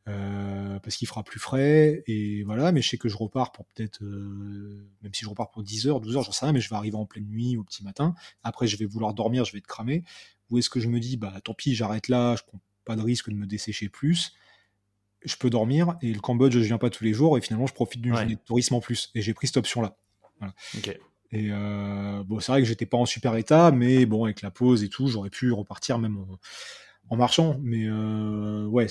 euh, 0.07 0.79
parce 0.79 0.95
qu'il 0.95 1.07
fera 1.07 1.23
plus 1.23 1.39
frais, 1.39 2.03
et 2.07 2.43
voilà, 2.43 2.71
mais 2.71 2.81
je 2.81 2.89
sais 2.89 2.97
que 2.97 3.09
je 3.09 3.17
repars 3.17 3.51
pour 3.51 3.65
peut-être, 3.65 4.03
euh, 4.03 4.87
même 5.01 5.13
si 5.13 5.23
je 5.23 5.29
repars 5.29 5.49
pour 5.49 5.63
10 5.63 5.87
heures, 5.87 5.99
12 5.99 6.15
heures, 6.15 6.23
j'en 6.23 6.31
sais 6.31 6.45
rien, 6.45 6.53
mais 6.53 6.61
je 6.61 6.69
vais 6.69 6.75
arriver 6.75 6.95
en 6.95 7.05
pleine 7.05 7.25
nuit, 7.25 7.57
au 7.57 7.63
petit 7.63 7.83
matin, 7.83 8.13
après 8.43 8.67
je 8.67 8.77
vais 8.77 8.85
vouloir 8.85 9.13
dormir, 9.13 9.43
je 9.43 9.51
vais 9.51 9.57
être 9.57 9.67
cramé, 9.67 10.03
ou 10.49 10.59
est-ce 10.59 10.69
que 10.69 10.79
je 10.79 10.87
me 10.87 10.99
dis, 10.99 11.17
bah 11.17 11.33
tant 11.43 11.53
pis, 11.53 11.75
j'arrête 11.75 12.07
là, 12.07 12.35
je 12.37 12.43
prends 12.43 12.61
pas 12.85 12.95
de 12.95 13.01
risque 13.01 13.29
de 13.29 13.35
me 13.35 13.47
dessécher 13.47 13.89
plus, 13.89 14.33
je 15.25 15.35
peux 15.35 15.49
dormir, 15.49 15.97
et 16.01 16.13
le 16.13 16.19
Cambodge, 16.19 16.53
je 16.53 16.59
viens 16.59 16.77
pas 16.77 16.91
tous 16.91 17.03
les 17.03 17.13
jours, 17.13 17.37
et 17.37 17.41
finalement 17.41 17.67
je 17.67 17.73
profite 17.73 18.01
d'une 18.01 18.15
journée 18.15 18.35
de 18.35 18.41
tourisme 18.45 18.75
en 18.75 18.79
plus, 18.79 19.11
et 19.15 19.21
j'ai 19.21 19.33
pris 19.33 19.47
cette 19.47 19.57
option-là. 19.57 19.97
Voilà. 20.39 20.53
Et 21.31 21.49
euh, 21.51 22.23
bon, 22.23 22.39
c'est 22.39 22.51
vrai 22.51 22.61
que 22.61 22.67
j'étais 22.67 22.85
pas 22.85 22.97
en 22.97 23.05
super 23.05 23.35
état, 23.35 23.71
mais 23.71 24.05
bon, 24.05 24.25
avec 24.25 24.41
la 24.41 24.51
pause 24.51 24.83
et 24.83 24.89
tout, 24.89 25.07
j'aurais 25.07 25.29
pu 25.29 25.51
repartir 25.51 25.99
même 25.99 26.17
en, 27.09 27.17
marchant. 27.17 27.59
Mais 27.61 27.85
euh, 27.85 28.65
ouais, 28.65 28.87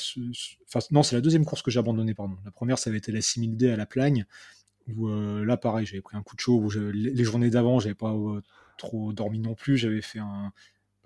non, 0.91 1.03
c'est 1.03 1.17
la 1.17 1.23
deuxième 1.23 1.45
course 1.45 1.63
que 1.63 1.71
j'ai 1.71 1.79
abandonnée, 1.79 2.15
pardon. 2.15 2.37
La 2.45 2.51
première, 2.51 2.79
ça 2.79 2.91
avait 2.91 2.99
été 2.99 3.13
la 3.13 3.21
6000D 3.21 3.73
à 3.73 3.77
la 3.77 3.87
Plagne, 3.87 4.27
où 4.89 5.09
euh, 5.09 5.45
là, 5.45 5.57
pareil, 5.57 5.87
j'avais 5.87 6.03
pris 6.03 6.17
un 6.17 6.23
coup 6.23 6.37
de 6.37 6.41
chaud. 6.41 6.69
Les 6.93 7.25
journées 7.25 7.51
d'avant, 7.51 7.79
j'avais 7.79 7.95
pas 7.95 8.15
trop 8.77 9.13
dormi 9.13 9.39
non 9.39 9.55
plus. 9.55 9.79
J'avais 9.79 10.03
fait 10.03 10.19
un. 10.19 10.53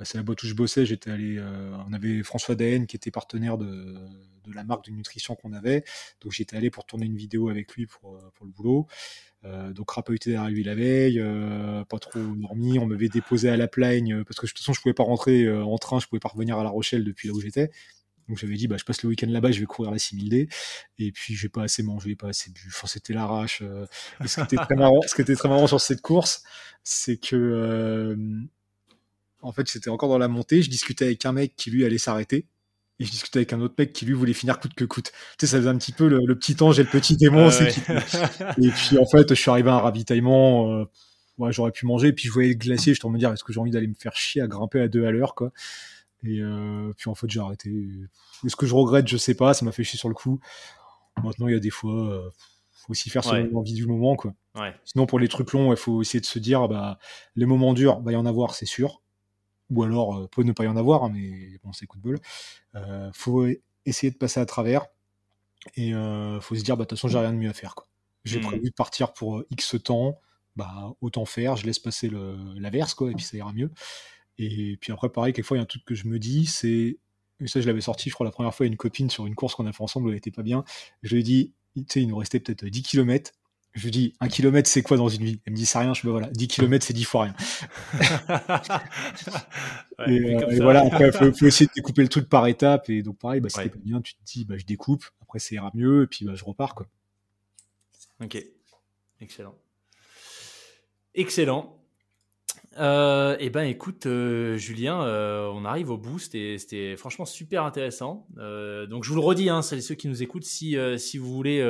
Bah, 0.01 0.07
c'est 0.07 0.17
la 0.17 0.25
boîte 0.25 0.43
où 0.43 0.47
je 0.47 0.55
bossais. 0.55 0.87
J'étais 0.87 1.11
allé. 1.11 1.39
on 1.87 1.93
avait 1.93 2.23
François 2.23 2.55
Daen 2.55 2.87
qui 2.87 2.97
était 2.97 3.11
partenaire 3.11 3.59
de, 3.59 3.95
la 4.53 4.65
marque 4.65 4.87
de 4.87 4.93
nutrition 4.93 5.37
qu'on 5.37 5.53
avait. 5.53 5.85
Donc 6.23 6.33
j'étais 6.33 6.57
allé 6.57 6.71
pour 6.71 6.87
tourner 6.87 7.05
une 7.05 7.17
vidéo 7.17 7.51
avec 7.51 7.75
lui 7.75 7.87
pour, 7.87 8.19
pour 8.35 8.47
le 8.47 8.51
boulot. 8.51 8.89
Euh, 9.45 9.73
donc 9.73 9.91
rapahuté 9.91 10.31
derrière 10.31 10.51
lui 10.51 10.63
la 10.63 10.75
veille, 10.75 11.19
euh, 11.19 11.85
pas 11.85 11.99
trop 11.99 12.19
dormi. 12.19 12.79
On 12.79 12.87
m'avait 12.87 13.09
déposé 13.09 13.49
à 13.49 13.57
la 13.57 13.69
Plaigne 13.69 14.23
parce 14.25 14.39
que 14.39 14.47
de 14.47 14.51
toute 14.51 14.59
façon 14.59 14.73
je 14.73 14.81
pouvais 14.81 14.95
pas 14.95 15.03
rentrer 15.03 15.45
euh, 15.45 15.65
en 15.65 15.79
train, 15.79 15.99
je 16.01 16.07
pouvais 16.07 16.21
pas 16.21 16.29
revenir 16.29 16.59
à 16.59 16.65
La 16.65 16.71
Rochelle 16.71 17.05
depuis 17.05 17.29
là 17.29 17.35
où 17.35 17.41
j'étais. 17.41 17.71
Donc 18.29 18.39
j'avais 18.39 18.55
dit 18.55 18.69
bah 18.69 18.77
je 18.79 18.85
passe 18.85 19.03
le 19.03 19.09
week-end 19.09 19.29
là-bas, 19.29 19.51
je 19.51 19.61
vais 19.61 19.67
courir 19.67 19.91
la 19.91 19.97
6000D. 19.97 20.53
Et 20.99 21.13
puis 21.13 21.35
j'ai 21.35 21.49
pas 21.49 21.65
assez 21.65 21.83
mangé, 21.83 22.17
pas 22.17 22.29
assez 22.29 22.51
bu. 22.51 22.61
Enfin 22.69 22.87
c'était 22.87 23.13
l'arrache. 23.13 23.63
ce 24.27 24.35
qui 24.35 25.23
était 25.23 25.37
très 25.37 25.49
marrant 25.49 25.67
sur 25.67 25.81
cette 25.81 26.03
course, 26.03 26.43
c'est 26.85 27.17
que 27.17 28.17
en 29.43 29.53
fait 29.53 29.71
j'étais 29.71 29.91
encore 29.91 30.09
dans 30.09 30.19
la 30.19 30.29
montée, 30.29 30.63
je 30.63 30.71
discutais 30.71 31.07
avec 31.07 31.25
un 31.27 31.33
mec 31.33 31.55
qui 31.57 31.71
lui 31.71 31.85
allait 31.85 31.99
s'arrêter 31.99 32.47
et 33.01 33.05
je 33.05 33.11
discutais 33.11 33.39
avec 33.39 33.53
un 33.55 33.61
autre 33.61 33.75
mec 33.79 33.93
qui 33.95 34.05
lui 34.05 34.13
voulait 34.13 34.35
finir 34.35 34.61
coûte 34.61 34.75
que 34.75 34.85
coûte. 34.85 35.11
Tu 35.39 35.47
sais, 35.47 35.53
ça 35.53 35.57
faisait 35.57 35.71
un 35.71 35.79
petit 35.79 35.93
peu 35.93 36.07
le, 36.07 36.39
petit 36.39 36.63
ange 36.63 36.79
et 36.79 36.83
le 36.83 36.89
petit 36.89 37.17
démon. 37.17 37.49
et 38.63 38.69
puis 38.69 38.99
en 38.99 39.07
fait, 39.07 39.31
je 39.31 39.35
suis 39.35 39.51
arrivé 39.51 39.71
à 39.71 39.75
un 39.75 39.79
ravitaillement. 39.79 40.71
Euh, 40.71 40.85
ouais, 41.39 41.51
j'aurais 41.51 41.73
pu 41.73 41.87
manger. 41.87 42.09
Et 42.09 42.13
puis 42.13 42.29
je 42.29 42.33
voyais 42.33 42.51
le 42.51 42.57
glacier. 42.57 42.93
Je 42.93 43.07
me 43.07 43.19
dire, 43.19 43.33
est-ce 43.33 43.43
que 43.43 43.55
j'ai 43.55 43.61
envie 43.61 43.71
d'aller 43.71 43.87
me 43.87 43.95
faire 43.95 44.15
chier 44.17 44.43
à 44.43 44.47
grimper 44.47 44.83
à 44.83 44.89
deux 44.89 45.07
à 45.07 45.11
l'heure, 45.11 45.35
quoi. 45.35 45.51
Et 46.25 46.41
euh, 46.41 46.93
puis 46.99 47.09
en 47.09 47.15
fait, 47.15 47.31
j'ai 47.31 47.41
arrêté. 47.41 47.71
Est-ce 48.45 48.57
que 48.57 48.67
je 48.67 48.75
regrette? 48.75 49.09
Je 49.09 49.17
sais 49.17 49.35
pas. 49.35 49.55
Ça 49.55 49.65
m'a 49.65 49.73
fait 49.73 49.83
chier 49.83 49.99
sur 49.99 50.11
le 50.11 50.15
coup. 50.15 50.39
Maintenant, 51.25 51.49
il 51.49 51.55
y 51.55 51.57
a 51.57 51.61
des 51.61 51.71
fois, 51.71 52.07
euh, 52.07 52.31
faut 52.73 52.91
aussi 52.91 53.09
faire 53.09 53.25
selon 53.25 53.51
l'envie 53.51 53.73
du 53.73 53.87
moment, 53.87 54.15
quoi. 54.15 54.35
Sinon, 54.85 55.07
pour 55.07 55.19
les 55.19 55.29
trucs 55.29 55.53
longs, 55.53 55.73
il 55.73 55.79
faut 55.79 56.03
essayer 56.03 56.21
de 56.21 56.27
se 56.27 56.39
dire, 56.39 56.69
bah, 56.69 56.99
les 57.35 57.47
moments 57.47 57.73
durs, 57.73 58.01
va 58.03 58.13
y 58.13 58.17
en 58.17 58.27
avoir, 58.27 58.55
c'est 58.55 58.67
sûr 58.67 59.00
ou 59.71 59.83
alors 59.83 60.17
euh, 60.17 60.27
peut 60.29 60.43
ne 60.43 60.53
pas 60.53 60.65
y 60.65 60.69
en 60.69 60.77
avoir, 60.77 61.05
hein, 61.05 61.11
mais 61.13 61.59
bon, 61.63 61.73
c'est 61.73 61.87
coup 61.87 61.99
de 61.99 62.03
bol. 62.03 62.19
Euh, 62.75 63.11
faut 63.15 63.47
essayer 63.87 64.11
de 64.11 64.17
passer 64.17 64.41
à 64.41 64.47
travers 64.47 64.87
et 65.77 65.95
euh, 65.95 66.41
faut 66.41 66.55
se 66.55 66.63
dire, 66.63 66.77
bah, 66.77 66.85
de 66.85 66.89
toute 66.89 66.99
façon, 66.99 67.09
j'ai 67.09 67.19
rien 67.19 67.33
de 67.33 67.39
mieux 67.39 67.51
à 67.51 67.55
faire. 67.55 67.75
J'ai 68.25 68.39
mmh. 68.39 68.43
prévu 68.43 68.71
de 68.71 68.75
partir 68.75 69.13
pour 69.13 69.43
X 69.51 69.77
temps, 69.83 70.19
bah, 70.57 70.93
autant 71.01 71.25
faire, 71.25 71.57
je 71.57 71.67
laisse 71.67 71.79
passer 71.79 72.11
l'averse, 72.57 72.95
quoi, 72.95 73.11
et 73.11 73.15
puis 73.15 73.25
ça 73.25 73.37
ira 73.37 73.53
mieux. 73.53 73.71
Et 74.39 74.77
puis 74.81 74.93
après, 74.93 75.09
pareil, 75.09 75.33
quelquefois, 75.33 75.57
il 75.57 75.61
y 75.61 75.63
a 75.63 75.65
un 75.65 75.67
truc 75.67 75.85
que 75.85 75.95
je 75.95 76.07
me 76.07 76.19
dis, 76.19 76.47
c'est, 76.47 76.99
ça, 77.47 77.61
je 77.61 77.67
l'avais 77.67 77.81
sorti, 77.81 78.11
je 78.11 78.15
crois, 78.15 78.25
la 78.25 78.33
première 78.33 78.55
fois, 78.55 78.65
à 78.65 78.67
une 78.67 78.77
copine 78.77 79.11
sur 79.11 79.27
une 79.27 79.35
course 79.35 79.55
qu'on 79.55 79.67
a 79.67 79.73
fait 79.73 79.83
ensemble, 79.83 80.11
elle 80.11 80.17
était 80.17 80.31
pas 80.31 80.43
bien. 80.43 80.65
Je 81.03 81.15
lui 81.15 81.21
ai 81.21 81.25
dit, 81.25 81.53
tu 81.77 81.85
sais, 81.89 82.03
il 82.03 82.09
nous 82.09 82.17
restait 82.17 82.41
peut-être 82.41 82.65
10 82.65 82.83
km. 82.83 83.33
Je 83.73 83.85
lui 83.85 83.91
dis, 83.93 84.15
un 84.19 84.29
kilomètre, 84.29 84.69
c'est 84.69 84.83
quoi 84.83 84.97
dans 84.97 85.09
une 85.09 85.25
vie? 85.25 85.41
Elle 85.47 85.53
me 85.53 85.57
dit, 85.57 85.65
c'est 85.65 85.79
rien. 85.79 85.95
Je 85.95 86.07
me 86.07 86.11
voilà, 86.11 86.29
10 86.33 86.49
kilomètres, 86.49 86.85
c'est 86.85 86.93
10 86.93 87.05
fois 87.05 87.25
rien. 87.25 87.35
et, 90.09 90.35
euh, 90.35 90.59
voilà, 90.61 90.85
après, 90.85 91.09
il 91.09 91.13
faut, 91.13 91.47
essayer 91.47 91.67
de 91.67 91.73
découper 91.77 92.03
le 92.03 92.09
truc 92.09 92.29
par 92.29 92.47
étapes. 92.49 92.91
Et 92.91 93.03
donc, 93.03 93.19
pareil, 93.19 93.41
bah, 93.41 93.49
si 93.49 93.57
pas 93.57 93.79
bien, 93.79 94.01
tu 94.01 94.15
te 94.15 94.25
dis, 94.25 94.45
bah, 94.45 94.57
je 94.59 94.65
découpe. 94.65 95.05
Après, 95.23 95.39
ça 95.39 95.55
ira 95.55 95.71
mieux. 95.75 96.03
Et 96.03 96.07
puis, 96.09 96.25
bah, 96.25 96.35
je 96.35 96.45
repars. 96.45 96.75
Quoi. 96.75 96.87
Ok. 98.21 98.45
Excellent. 99.21 99.55
Excellent. 101.15 101.80
Euh, 102.79 103.37
eh 103.41 103.51
ben, 103.51 103.65
écoute, 103.65 104.07
euh, 104.07 104.57
Julien, 104.57 105.03
euh, 105.03 105.51
on 105.53 105.65
arrive 105.65 105.91
au 105.91 105.99
bout. 105.99 106.19
C'était 106.19 106.97
franchement 106.97 107.25
super 107.25 107.65
intéressant. 107.65 108.27
Donc, 108.37 109.05
je 109.05 109.09
vous 109.09 109.17
le 109.17 109.21
redis, 109.21 109.49
hein, 109.49 109.63
c'est 109.63 109.81
ceux 109.81 109.95
qui 109.95 110.09
nous 110.09 110.23
écoutent, 110.23 110.45
si, 110.45 110.77
si 110.99 111.19
vous 111.19 111.33
voulez 111.33 111.65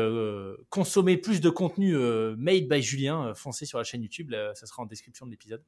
consommer 0.69 1.17
plus 1.17 1.41
de 1.41 1.51
contenu 1.51 1.97
made 2.37 2.69
by 2.69 2.83
Julien, 2.83 3.33
foncez 3.35 3.67
sur 3.67 3.79
la 3.79 3.85
chaîne 3.85 4.03
YouTube. 4.03 4.35
ça 4.55 4.67
sera 4.67 4.83
en 4.83 4.87
description 4.87 5.27
de 5.27 5.31
l'épisode. 5.31 5.63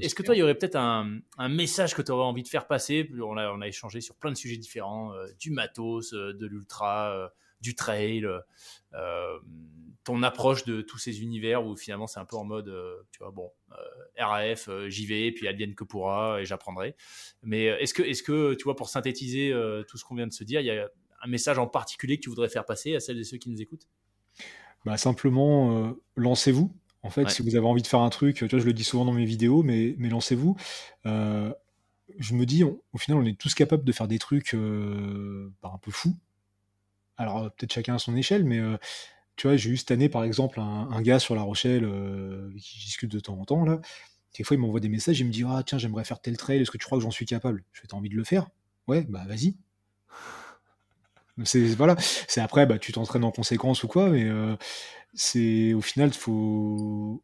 Est-ce 0.00 0.14
que 0.14 0.22
toi, 0.22 0.34
il 0.34 0.38
y 0.38 0.42
aurait 0.42 0.54
peut-être 0.54 0.76
un, 0.76 1.18
un, 1.38 1.48
message 1.48 1.94
que 1.94 2.02
tu 2.02 2.12
aurais 2.12 2.24
envie 2.24 2.42
de 2.42 2.48
faire 2.48 2.66
passer? 2.66 3.10
On 3.20 3.36
a, 3.36 3.50
on 3.50 3.60
a 3.60 3.68
échangé 3.68 4.00
sur 4.00 4.14
plein 4.16 4.30
de 4.30 4.36
sujets 4.36 4.58
différents, 4.58 5.12
du 5.40 5.50
matos, 5.50 6.12
de 6.12 6.46
l'ultra, 6.46 7.32
du 7.60 7.74
trail 7.74 8.26
ton 10.06 10.22
approche 10.22 10.64
de 10.64 10.82
tous 10.82 10.98
ces 10.98 11.20
univers 11.20 11.66
où 11.66 11.76
finalement 11.76 12.06
c'est 12.06 12.20
un 12.20 12.24
peu 12.24 12.36
en 12.36 12.44
mode, 12.44 12.68
euh, 12.68 12.94
tu 13.10 13.18
vois, 13.18 13.32
bon, 13.32 13.50
euh, 13.72 14.24
RAF, 14.24 14.68
euh, 14.68 14.88
j'y 14.88 15.04
vais, 15.04 15.32
puis 15.32 15.48
advienne 15.48 15.74
que 15.74 15.82
pourra, 15.82 16.40
et 16.40 16.46
j'apprendrai. 16.46 16.94
Mais 17.42 17.64
est-ce 17.64 17.92
que, 17.92 18.04
est-ce 18.04 18.22
que, 18.22 18.54
tu 18.54 18.62
vois, 18.62 18.76
pour 18.76 18.88
synthétiser 18.88 19.52
tout 19.88 19.98
ce 19.98 20.04
qu'on 20.04 20.14
vient 20.14 20.28
de 20.28 20.32
se 20.32 20.44
dire, 20.44 20.60
il 20.60 20.66
y 20.66 20.70
a 20.70 20.88
un 21.22 21.28
message 21.28 21.58
en 21.58 21.66
particulier 21.66 22.18
que 22.18 22.22
tu 22.22 22.28
voudrais 22.28 22.48
faire 22.48 22.64
passer 22.64 22.94
à 22.94 23.00
celles 23.00 23.18
et 23.18 23.24
ceux 23.24 23.36
qui 23.36 23.50
nous 23.50 23.60
écoutent? 23.60 23.88
Bah, 24.84 24.96
Simplement, 24.96 25.96
lancez-vous. 26.14 26.72
En 27.02 27.10
fait, 27.10 27.28
si 27.28 27.42
vous 27.42 27.56
avez 27.56 27.66
envie 27.66 27.82
de 27.82 27.86
faire 27.88 28.00
un 28.00 28.10
truc, 28.10 28.36
tu 28.36 28.46
vois, 28.46 28.58
je 28.60 28.64
le 28.64 28.72
dis 28.72 28.84
souvent 28.84 29.04
dans 29.04 29.12
mes 29.12 29.24
vidéos, 29.24 29.64
mais, 29.64 29.96
mais 29.98 30.08
lancez-vous. 30.08 30.56
je 31.04 32.34
me 32.34 32.46
dis, 32.46 32.62
au 32.62 32.98
final, 32.98 33.20
on 33.20 33.26
est 33.26 33.38
tous 33.38 33.54
capables 33.54 33.82
de 33.82 33.92
faire 33.92 34.06
des 34.06 34.20
trucs 34.20 34.54
bah, 34.54 35.72
un 35.74 35.78
peu 35.78 35.90
fous. 35.90 36.16
Alors, 37.16 37.50
peut-être 37.54 37.72
chacun 37.72 37.94
à 37.94 37.98
son 37.98 38.14
échelle, 38.16 38.44
mais 38.44 38.60
tu 39.36 39.46
vois, 39.46 39.56
j'ai 39.56 39.70
eu 39.70 39.76
cette 39.76 39.90
année, 39.90 40.08
par 40.08 40.24
exemple, 40.24 40.60
un, 40.60 41.02
gars 41.02 41.18
sur 41.18 41.34
La 41.34 41.42
Rochelle 41.42 41.84
euh, 41.84 42.50
qui 42.58 42.78
discute 42.78 43.12
de 43.12 43.20
temps 43.20 43.38
en 43.38 43.44
temps, 43.44 43.64
là. 43.64 43.80
Des 44.36 44.44
fois, 44.44 44.56
il 44.56 44.60
m'envoie 44.60 44.80
des 44.80 44.88
messages, 44.88 45.20
il 45.20 45.26
me 45.26 45.30
dit 45.32 45.44
Ah, 45.46 45.62
tiens, 45.64 45.78
j'aimerais 45.78 46.04
faire 46.04 46.20
tel 46.20 46.36
trail, 46.36 46.60
est-ce 46.60 46.70
que 46.70 46.78
tu 46.78 46.86
crois 46.86 46.98
que 46.98 47.04
j'en 47.04 47.10
suis 47.10 47.26
capable? 47.26 47.62
Je 47.72 47.80
fais 47.80 47.86
T'as 47.86 47.96
envie 47.96 48.08
de 48.08 48.16
le 48.16 48.24
faire? 48.24 48.48
Ouais, 48.86 49.04
bah 49.08 49.24
vas-y. 49.26 49.56
C'est 51.44 51.66
voilà, 51.74 51.96
c'est 52.28 52.40
après, 52.40 52.66
bah, 52.66 52.78
tu 52.78 52.92
t'entraînes 52.92 53.24
en 53.24 53.30
conséquence 53.30 53.82
ou 53.82 53.88
quoi, 53.88 54.08
mais 54.08 54.24
euh, 54.24 54.56
c'est 55.14 55.74
au 55.74 55.82
final, 55.82 56.12
faut. 56.14 57.20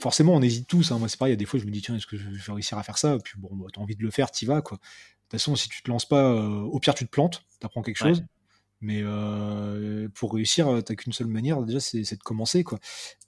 forcément, 0.00 0.34
on 0.34 0.42
hésite 0.42 0.68
tous. 0.68 0.90
Hein. 0.90 0.98
Moi, 0.98 1.08
c'est 1.08 1.18
pareil, 1.18 1.32
il 1.32 1.34
y 1.34 1.38
a 1.38 1.38
des 1.38 1.46
fois, 1.46 1.60
je 1.60 1.66
me 1.66 1.70
dis 1.70 1.82
Tiens, 1.82 1.96
est-ce 1.96 2.06
que 2.06 2.16
je 2.16 2.28
vais 2.28 2.52
réussir 2.52 2.78
à 2.78 2.82
faire 2.82 2.98
ça? 2.98 3.18
Puis 3.22 3.34
bon, 3.38 3.50
bah, 3.52 3.66
t'as 3.72 3.80
envie 3.80 3.96
de 3.96 4.02
le 4.02 4.10
faire, 4.10 4.30
t'y 4.30 4.46
vas, 4.46 4.62
quoi. 4.62 4.78
De 4.78 4.82
toute 4.82 5.40
façon, 5.40 5.56
si 5.56 5.68
tu 5.68 5.82
te 5.82 5.90
lances 5.90 6.06
pas, 6.06 6.32
euh, 6.32 6.60
au 6.60 6.78
pire, 6.80 6.94
tu 6.94 7.04
te 7.06 7.10
plantes, 7.10 7.44
t'apprends 7.60 7.82
quelque 7.82 7.96
chose. 7.96 8.22
Mais 8.82 9.00
euh, 9.00 10.08
pour 10.12 10.34
réussir, 10.34 10.66
euh, 10.66 10.80
t'as 10.80 10.96
qu'une 10.96 11.12
seule 11.12 11.28
manière, 11.28 11.62
déjà, 11.62 11.78
c'est 11.78 12.02
de 12.02 12.22
commencer, 12.22 12.64
quoi. 12.64 12.80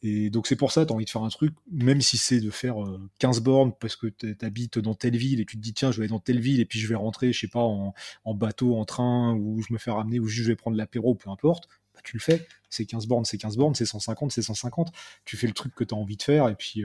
Et 0.02 0.28
donc, 0.28 0.48
c'est 0.48 0.56
pour 0.56 0.72
ça, 0.72 0.84
t'as 0.84 0.92
envie 0.92 1.04
de 1.04 1.10
faire 1.10 1.22
un 1.22 1.28
truc, 1.28 1.54
même 1.70 2.00
si 2.00 2.18
c'est 2.18 2.40
de 2.40 2.50
faire 2.50 2.74
15 3.20 3.38
euh, 3.38 3.40
bornes 3.40 3.72
parce 3.78 3.94
que 3.94 4.08
t'habites 4.08 4.80
dans 4.80 4.94
telle 4.94 5.16
ville 5.16 5.40
et 5.40 5.46
tu 5.46 5.56
te 5.56 5.62
dis, 5.62 5.72
tiens, 5.72 5.92
je 5.92 5.98
vais 5.98 6.02
aller 6.02 6.10
dans 6.10 6.18
telle 6.18 6.40
ville 6.40 6.58
et 6.58 6.64
puis 6.64 6.80
je 6.80 6.88
vais 6.88 6.96
rentrer, 6.96 7.32
je 7.32 7.38
sais 7.38 7.48
pas, 7.48 7.62
en, 7.62 7.94
bateau, 8.34 8.76
en 8.76 8.84
train, 8.84 9.34
ou 9.36 9.62
je 9.62 9.72
me 9.72 9.78
fais 9.78 9.92
ramener, 9.92 10.18
ou 10.18 10.26
juste 10.26 10.44
je 10.44 10.50
vais 10.50 10.56
prendre 10.56 10.76
l'apéro, 10.76 11.14
peu 11.14 11.30
importe, 11.30 11.68
bah, 11.94 12.00
tu 12.02 12.16
le 12.16 12.20
fais. 12.20 12.44
C'est 12.68 12.84
15 12.84 13.06
bornes, 13.06 13.24
c'est 13.24 13.38
15 13.38 13.56
bornes, 13.56 13.76
c'est 13.76 13.86
150, 13.86 14.32
c'est 14.32 14.42
150. 14.42 14.90
Tu 15.24 15.36
fais 15.36 15.46
le 15.46 15.52
truc 15.52 15.72
que 15.76 15.84
t'as 15.84 15.94
envie 15.94 16.16
de 16.16 16.22
faire 16.24 16.48
et 16.48 16.56
puis, 16.56 16.82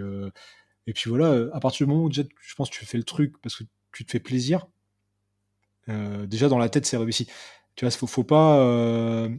et 0.85 0.93
puis 0.93 1.09
voilà, 1.09 1.47
à 1.53 1.59
partir 1.59 1.87
du 1.87 1.91
moment 1.91 2.05
où 2.05 2.09
déjà, 2.09 2.21
je 2.39 2.53
pense 2.53 2.69
que 2.69 2.75
tu 2.75 2.85
fais 2.85 2.99
le 2.99 3.03
truc 3.03 3.41
parce 3.41 3.55
que 3.55 3.63
tu 3.91 4.05
te 4.05 4.11
fais 4.11 4.19
plaisir, 4.19 4.67
déjà 5.87 6.49
dans 6.49 6.59
la 6.59 6.69
tête, 6.69 6.85
c'est 6.85 6.97
réussi. 6.97 7.27
Tu 7.79 7.85
vois, 7.85 7.91
faut, 7.91 8.07
faut 8.07 8.25
pas. 8.25 8.59
Euh, 8.59 9.29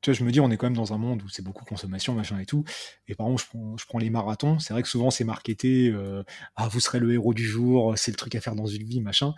tu 0.00 0.10
vois, 0.10 0.18
je 0.18 0.24
me 0.24 0.32
dis, 0.32 0.40
on 0.40 0.50
est 0.50 0.56
quand 0.56 0.64
même 0.64 0.76
dans 0.76 0.94
un 0.94 0.96
monde 0.96 1.22
où 1.22 1.28
c'est 1.28 1.42
beaucoup 1.42 1.66
consommation, 1.66 2.14
machin 2.14 2.38
et 2.38 2.46
tout. 2.46 2.64
Et 3.08 3.14
par 3.14 3.26
exemple, 3.26 3.42
je 3.42 3.48
prends, 3.48 3.76
je 3.76 3.84
prends 3.84 3.98
les 3.98 4.08
marathons. 4.08 4.58
C'est 4.58 4.72
vrai 4.72 4.82
que 4.82 4.88
souvent, 4.88 5.10
c'est 5.10 5.24
marketé 5.24 5.90
euh, 5.90 6.22
Ah, 6.56 6.68
vous 6.68 6.80
serez 6.80 6.98
le 6.98 7.12
héros 7.12 7.34
du 7.34 7.44
jour, 7.44 7.92
c'est 7.98 8.10
le 8.10 8.16
truc 8.16 8.34
à 8.36 8.40
faire 8.40 8.54
dans 8.54 8.64
une 8.64 8.84
vie, 8.84 9.02
machin. 9.02 9.34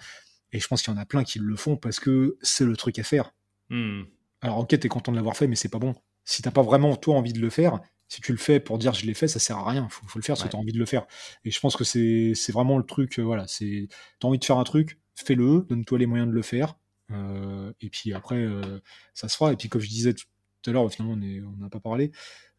Et 0.52 0.60
je 0.60 0.68
pense 0.68 0.80
qu'il 0.80 0.94
y 0.94 0.96
en 0.96 1.00
a 1.00 1.06
plein 1.06 1.24
qui 1.24 1.40
le 1.40 1.56
font 1.56 1.76
parce 1.76 1.98
que 1.98 2.38
c'est 2.40 2.64
le 2.64 2.76
truc 2.76 3.00
à 3.00 3.02
faire. 3.02 3.32
Hmm. 3.68 4.02
Alors, 4.42 4.58
ok, 4.58 4.78
t'es 4.78 4.88
content 4.88 5.10
de 5.10 5.16
l'avoir 5.16 5.36
fait, 5.36 5.48
mais 5.48 5.56
c'est 5.56 5.68
pas 5.68 5.80
bon. 5.80 5.96
Si 6.24 6.40
t'as 6.40 6.52
pas 6.52 6.62
vraiment, 6.62 6.94
toi, 6.94 7.16
envie 7.16 7.32
de 7.32 7.40
le 7.40 7.50
faire, 7.50 7.80
si 8.06 8.20
tu 8.20 8.30
le 8.30 8.38
fais 8.38 8.60
pour 8.60 8.78
dire 8.78 8.94
je 8.94 9.06
l'ai 9.06 9.14
fait, 9.14 9.26
ça 9.26 9.40
sert 9.40 9.58
à 9.58 9.68
rien. 9.68 9.88
Faut, 9.88 10.06
faut 10.06 10.20
le 10.20 10.22
faire 10.22 10.36
parce 10.36 10.44
que 10.44 10.52
t'as 10.52 10.58
envie 10.58 10.70
de 10.70 10.78
le 10.78 10.86
faire. 10.86 11.04
Et 11.44 11.50
je 11.50 11.58
pense 11.58 11.76
que 11.76 11.82
c'est 11.82 12.52
vraiment 12.52 12.78
le 12.78 12.84
truc, 12.84 13.18
euh, 13.18 13.22
voilà. 13.22 13.48
c'est 13.48 13.88
T'as 14.20 14.28
envie 14.28 14.38
de 14.38 14.44
faire 14.44 14.58
un 14.58 14.62
truc, 14.62 15.00
fais-le, 15.16 15.66
donne-toi 15.68 15.98
les 15.98 16.06
moyens 16.06 16.28
de 16.28 16.34
le 16.34 16.42
faire. 16.42 16.76
Euh, 17.10 17.72
et 17.80 17.90
puis 17.90 18.12
après, 18.14 18.36
euh, 18.36 18.80
ça 19.14 19.28
se 19.28 19.36
fera. 19.36 19.52
Et 19.52 19.56
puis, 19.56 19.68
comme 19.68 19.80
je 19.80 19.88
disais 19.88 20.14
tout 20.14 20.26
à 20.66 20.72
l'heure, 20.72 20.90
finalement, 20.92 21.14
on 21.14 21.56
n'a 21.56 21.70
pas 21.70 21.80
parlé. 21.80 22.12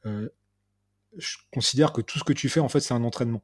Euh, 0.05 0.29
je 1.17 1.37
considère 1.51 1.91
que 1.91 2.01
tout 2.01 2.19
ce 2.19 2.23
que 2.23 2.33
tu 2.33 2.49
fais, 2.49 2.59
en 2.59 2.69
fait, 2.69 2.79
c'est 2.79 2.93
un 2.93 3.03
entraînement. 3.03 3.43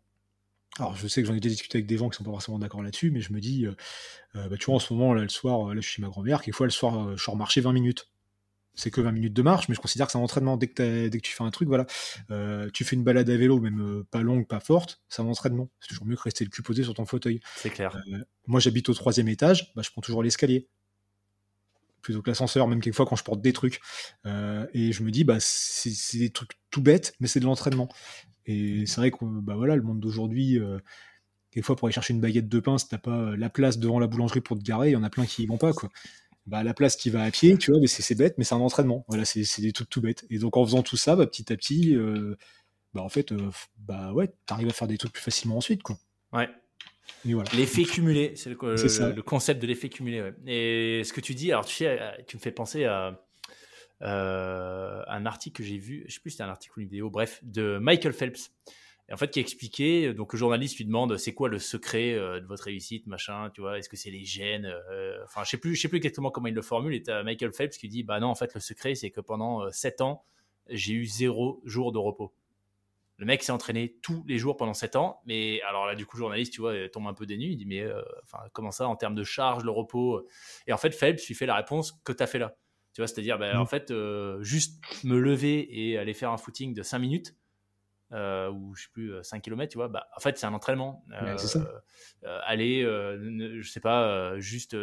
Alors, 0.79 0.95
je 0.95 1.07
sais 1.07 1.21
que 1.21 1.27
j'en 1.27 1.33
ai 1.33 1.39
déjà 1.39 1.53
discuté 1.53 1.79
avec 1.79 1.87
des 1.87 1.97
gens 1.97 2.09
qui 2.09 2.17
sont 2.17 2.23
pas 2.23 2.31
forcément 2.31 2.59
d'accord 2.59 2.83
là-dessus, 2.83 3.11
mais 3.11 3.21
je 3.21 3.33
me 3.33 3.39
dis, 3.39 3.65
bah, 4.35 4.57
tu 4.59 4.65
vois, 4.65 4.75
en 4.75 4.79
ce 4.79 4.93
moment, 4.93 5.13
là, 5.13 5.23
le 5.23 5.29
soir, 5.29 5.73
là, 5.73 5.81
je 5.81 5.87
suis 5.87 5.95
chez 5.95 6.01
ma 6.01 6.09
grand-mère, 6.09 6.41
quelquefois, 6.41 6.67
le 6.67 6.71
soir, 6.71 7.17
je 7.17 7.23
sors 7.23 7.35
marcher 7.35 7.61
20 7.61 7.73
minutes 7.73 8.09
c'est 8.79 8.91
que 8.91 9.01
20 9.01 9.11
minutes 9.11 9.33
de 9.33 9.41
marche, 9.41 9.67
mais 9.69 9.73
je 9.73 9.79
considère 9.81 10.05
que 10.05 10.11
c'est 10.11 10.19
un 10.19 10.21
entraînement. 10.21 10.55
Dès 10.55 10.67
que, 10.67 11.07
dès 11.07 11.17
que 11.17 11.23
tu 11.23 11.33
fais 11.33 11.43
un 11.43 11.49
truc, 11.49 11.67
voilà, 11.67 11.87
tu 12.73 12.85
fais 12.85 12.95
une 12.95 13.03
balade 13.03 13.27
à 13.27 13.35
vélo, 13.35 13.59
même 13.59 14.03
pas 14.11 14.21
longue, 14.21 14.45
pas 14.47 14.59
forte, 14.59 15.01
c'est 15.09 15.23
un 15.23 15.25
entraînement. 15.25 15.67
C'est 15.79 15.87
toujours 15.87 16.05
mieux 16.05 16.15
que 16.15 16.21
rester 16.21 16.45
le 16.45 16.51
cul 16.51 16.61
posé 16.61 16.83
sur 16.83 16.93
ton 16.93 17.07
fauteuil. 17.07 17.39
C'est 17.55 17.71
clair. 17.71 17.99
moi, 18.45 18.59
j'habite 18.59 18.87
au 18.89 18.93
troisième 18.93 19.29
étage, 19.29 19.73
bah, 19.75 19.81
je 19.83 19.89
prends 19.89 20.03
toujours 20.03 20.21
l'escalier 20.21 20.69
plutôt 22.07 22.21
que 22.21 22.29
l'ascenseur, 22.29 22.69
même 22.69 22.79
quelquefois 22.79 23.05
quand 23.05 23.17
je 23.17 23.23
porte 23.25 23.41
des 23.41 23.51
trucs. 23.51 23.81
Euh, 24.25 24.65
et 24.73 24.93
je 24.93 25.03
me 25.03 25.11
dis, 25.11 25.25
bah, 25.25 25.37
c'est 25.39 26.17
des 26.17 26.29
trucs 26.29 26.51
tout 26.71 26.81
bêtes, 26.81 27.13
mais 27.19 27.27
c'est 27.27 27.41
de 27.41 27.45
l'entraînement. 27.45 27.89
Et 28.45 28.85
c'est 28.85 29.01
vrai 29.01 29.11
que 29.11 29.17
bah, 29.21 29.55
voilà, 29.55 29.75
le 29.75 29.81
monde 29.81 29.99
d'aujourd'hui, 29.99 30.57
euh, 30.57 30.79
quelquefois 31.51 31.75
pour 31.75 31.87
aller 31.87 31.93
chercher 31.93 32.13
une 32.13 32.21
baguette 32.21 32.47
de 32.47 32.59
pain, 32.61 32.77
si 32.77 32.87
t'as 32.87 32.97
pas 32.97 33.35
la 33.35 33.49
place 33.49 33.77
devant 33.77 33.99
la 33.99 34.07
boulangerie 34.07 34.39
pour 34.39 34.57
te 34.57 34.63
garer, 34.63 34.89
il 34.89 34.93
y 34.93 34.95
en 34.95 35.03
a 35.03 35.09
plein 35.09 35.25
qui 35.25 35.43
y 35.43 35.45
vont 35.47 35.57
pas. 35.57 35.73
Quoi. 35.73 35.89
Bah, 36.45 36.63
la 36.63 36.73
place 36.73 36.95
qui 36.95 37.09
va 37.09 37.23
à 37.23 37.29
pied, 37.31 37.57
tu 37.57 37.71
vois, 37.71 37.81
mais 37.81 37.87
c'est 37.87 38.15
bête, 38.15 38.35
mais 38.37 38.45
c'est 38.45 38.55
un 38.55 38.59
entraînement. 38.59 39.03
Voilà, 39.09 39.25
c'est 39.25 39.61
des 39.61 39.73
trucs 39.73 39.89
tout 39.89 39.99
bêtes. 39.99 40.25
Et 40.29 40.39
donc 40.39 40.55
en 40.55 40.63
faisant 40.63 40.81
tout 40.83 40.95
ça, 40.95 41.17
bah, 41.17 41.27
petit 41.27 41.51
à 41.51 41.57
petit, 41.57 41.93
euh, 41.93 42.37
bah, 42.93 43.01
en 43.01 43.09
fait, 43.09 43.33
bah 43.79 44.13
ouais, 44.13 44.33
t'arrives 44.45 44.69
à 44.69 44.73
faire 44.73 44.87
des 44.87 44.97
trucs 44.97 45.11
plus 45.11 45.23
facilement 45.23 45.57
ensuite. 45.57 45.83
Quoi. 45.83 45.97
Ouais. 46.31 46.47
L'effet 47.53 47.83
cumulé, 47.83 48.33
c'est 48.35 48.49
le, 48.49 49.21
concept 49.21 49.61
de 49.61 49.67
l'effet 49.67 49.89
cumulé. 49.89 50.31
Et 50.45 51.03
ce 51.03 51.13
que 51.13 51.21
tu 51.21 51.33
dis, 51.33 51.51
alors 51.51 51.65
tu 51.65 51.75
sais, 51.75 51.99
tu 52.27 52.37
me 52.37 52.41
fais 52.41 52.51
penser 52.51 52.85
à 52.85 53.21
euh, 54.03 55.01
un 55.07 55.25
article 55.25 55.57
que 55.57 55.63
j'ai 55.63 55.77
vu, 55.77 56.05
je 56.07 56.13
sais 56.13 56.19
plus 56.19 56.31
si 56.31 56.37
c'était 56.37 56.47
un 56.47 56.51
article 56.51 56.79
ou 56.79 56.81
une 56.81 56.87
vidéo, 56.87 57.09
bref, 57.09 57.39
de 57.43 57.77
Michael 57.79 58.13
Phelps. 58.13 58.51
Et 59.09 59.13
en 59.13 59.17
fait, 59.17 59.31
qui 59.31 59.39
expliquait, 59.39 60.13
donc 60.13 60.33
le 60.33 60.39
journaliste 60.39 60.77
lui 60.77 60.85
demande 60.85 61.15
c'est 61.17 61.33
quoi 61.33 61.47
le 61.47 61.59
secret 61.59 62.13
euh, 62.13 62.41
de 62.41 62.45
votre 62.45 62.65
réussite, 62.65 63.07
machin, 63.07 63.49
tu 63.53 63.61
vois, 63.61 63.77
est-ce 63.79 63.87
que 63.87 63.95
c'est 63.95 64.11
les 64.11 64.25
gènes 64.25 64.65
euh, 64.65 65.17
Enfin, 65.23 65.43
je 65.45 65.51
sais 65.51 65.57
plus, 65.57 65.75
je 65.75 65.81
sais 65.81 65.87
plus 65.87 65.97
exactement 65.97 66.29
comment 66.29 66.47
il 66.47 66.53
le 66.53 66.61
formule. 66.61 66.93
Et 66.93 67.09
as 67.09 67.23
Michael 67.23 67.53
Phelps 67.53 67.77
qui 67.77 67.87
dit 67.87 68.03
bah 68.03 68.19
non, 68.19 68.27
en 68.27 68.35
fait, 68.35 68.53
le 68.53 68.59
secret 68.59 68.95
c'est 68.95 69.09
que 69.09 69.21
pendant 69.21 69.71
7 69.71 70.01
ans, 70.01 70.25
j'ai 70.69 70.93
eu 70.93 71.05
zéro 71.05 71.61
jour 71.63 71.93
de 71.93 71.97
repos. 71.97 72.33
Le 73.17 73.25
mec 73.25 73.41
s'est 73.41 73.51
entraîné 73.51 73.97
tous 74.03 74.23
les 74.27 74.37
jours 74.37 74.57
pendant 74.57 74.75
7 74.75 74.95
ans, 74.95 75.21
mais 75.25 75.61
alors 75.63 75.87
là, 75.87 75.95
du 75.95 76.05
coup, 76.05 76.17
le 76.17 76.19
journaliste, 76.21 76.53
tu 76.53 76.61
vois, 76.61 76.87
tombe 76.89 77.07
un 77.07 77.13
peu 77.13 77.25
dénu. 77.25 77.45
Il 77.45 77.57
dit 77.57 77.65
mais 77.65 77.83
enfin, 78.23 78.43
comment 78.53 78.71
ça 78.71 78.87
en 78.87 78.95
termes 78.95 79.15
de 79.15 79.23
charge, 79.23 79.63
le 79.63 79.71
repos 79.71 80.27
Et 80.67 80.73
en 80.73 80.77
fait, 80.77 80.91
Phelps 80.91 81.27
lui 81.27 81.33
fait 81.33 81.47
la 81.47 81.55
réponse 81.55 81.93
que 82.03 82.13
tu 82.13 82.21
as 82.21 82.27
fait 82.27 82.39
là. 82.39 82.55
Tu 82.97 83.01
vois, 83.01 83.07
c'est-à-dire, 83.07 83.37
ben, 83.37 83.55
en 83.55 83.61
mmh. 83.61 83.67
fait, 83.67 83.91
euh, 83.91 84.41
juste 84.41 84.81
me 85.03 85.19
lever 85.19 85.67
et 85.69 85.99
aller 85.99 86.15
faire 86.15 86.31
un 86.31 86.37
footing 86.37 86.73
de 86.73 86.81
5 86.81 86.97
minutes, 86.97 87.35
euh, 88.11 88.49
ou 88.49 88.73
je 88.73 88.85
sais 88.85 88.89
plus, 88.91 89.13
5 89.21 89.37
euh, 89.37 89.39
km, 89.39 89.71
tu 89.71 89.77
vois, 89.77 89.87
bah, 89.87 90.07
en 90.17 90.19
fait, 90.19 90.35
c'est 90.39 90.47
un 90.47 90.53
entraînement. 90.55 91.05
aller, 92.23 92.81
je 92.81 93.69
sais 93.69 93.81
pas, 93.81 94.39
juste, 94.39 94.75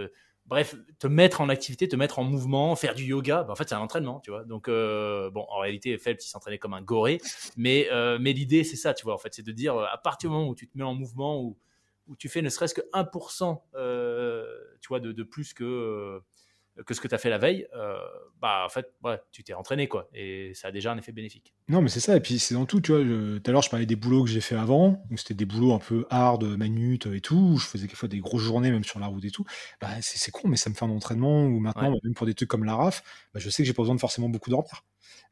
bref, 0.46 0.74
te 0.98 1.06
mettre 1.06 1.40
en 1.40 1.48
activité, 1.48 1.88
te 1.88 1.96
mettre 1.96 2.18
en 2.18 2.24
mouvement, 2.24 2.76
faire 2.76 2.94
du 2.94 3.04
yoga, 3.04 3.44
bah, 3.44 3.52
en 3.52 3.56
fait, 3.56 3.68
c'est 3.68 3.74
un 3.74 3.80
entraînement, 3.80 4.20
tu 4.20 4.30
vois. 4.30 4.44
Donc, 4.44 4.68
bon, 4.68 5.46
en 5.48 5.58
réalité, 5.58 5.96
Phelps, 5.98 6.24
il 6.24 6.28
s'entraînait 6.28 6.58
comme 6.58 6.74
un 6.74 6.82
goré, 6.82 7.20
mais, 7.56 7.88
mais 8.20 8.32
l'idée, 8.32 8.64
c'est 8.64 8.76
ça, 8.76 8.94
tu 8.94 9.04
vois, 9.04 9.14
en 9.14 9.18
fait, 9.18 9.34
c'est 9.34 9.44
de 9.44 9.52
dire, 9.52 9.78
à 9.78 9.98
partir 9.98 10.30
du 10.30 10.36
moment 10.36 10.48
où 10.48 10.54
tu 10.54 10.68
te 10.68 10.76
mets 10.76 10.84
en 10.84 10.94
mouvement, 10.94 11.40
où, 11.40 11.56
où 12.06 12.16
tu 12.16 12.28
fais 12.28 12.42
ne 12.42 12.50
serait-ce 12.50 12.74
que 12.74 12.82
1%, 12.92 13.60
tu 14.80 14.88
vois, 14.88 15.00
de, 15.00 15.12
de 15.12 15.22
plus 15.22 15.54
que 15.54 16.20
que 16.86 16.94
ce 16.94 17.00
que 17.00 17.08
tu 17.08 17.14
as 17.14 17.18
fait 17.18 17.30
la 17.30 17.38
veille, 17.38 17.66
euh, 17.74 17.96
bah 18.40 18.64
en 18.66 18.68
fait, 18.68 18.92
ouais, 19.04 19.20
tu 19.30 19.44
t'es 19.44 19.54
entraîné 19.54 19.86
quoi, 19.86 20.08
et 20.12 20.52
ça 20.54 20.68
a 20.68 20.72
déjà 20.72 20.92
un 20.92 20.98
effet 20.98 21.12
bénéfique. 21.12 21.54
Non, 21.68 21.80
mais 21.80 21.88
c'est 21.88 22.00
ça, 22.00 22.16
et 22.16 22.20
puis 22.20 22.38
c'est 22.38 22.54
dans 22.54 22.66
tout, 22.66 22.80
tu 22.80 22.92
vois. 22.92 23.00
Tout 23.02 23.50
à 23.50 23.52
l'heure, 23.52 23.62
je 23.62 23.70
parlais 23.70 23.86
des 23.86 23.96
boulots 23.96 24.24
que 24.24 24.30
j'ai 24.30 24.40
fait 24.40 24.56
avant, 24.56 25.04
où 25.10 25.16
c'était 25.16 25.34
des 25.34 25.44
boulots 25.44 25.72
un 25.72 25.78
peu 25.78 26.04
hard, 26.10 26.44
manute 26.44 27.06
et 27.06 27.20
tout, 27.20 27.52
où 27.54 27.58
je 27.58 27.66
faisais 27.66 27.86
quelquefois 27.86 28.08
des 28.08 28.18
grosses 28.18 28.42
journées, 28.42 28.70
même 28.70 28.84
sur 28.84 28.98
la 28.98 29.06
route 29.06 29.24
et 29.24 29.30
tout. 29.30 29.44
Bah, 29.80 29.88
c'est 30.00 30.30
con, 30.32 30.48
mais 30.48 30.56
ça 30.56 30.68
me 30.68 30.74
fait 30.74 30.84
un 30.84 30.90
entraînement 30.90 31.44
où 31.44 31.60
maintenant, 31.60 31.92
bah, 31.92 31.98
même 32.02 32.14
pour 32.14 32.26
des 32.26 32.34
trucs 32.34 32.48
comme 32.48 32.64
la 32.64 32.74
RAF, 32.74 33.02
bah, 33.32 33.40
je 33.40 33.48
sais 33.50 33.62
que 33.62 33.66
j'ai 33.66 33.74
pas 33.74 33.82
besoin 33.82 33.94
de 33.94 34.00
forcément 34.00 34.28
beaucoup 34.28 34.50
dormir. 34.50 34.84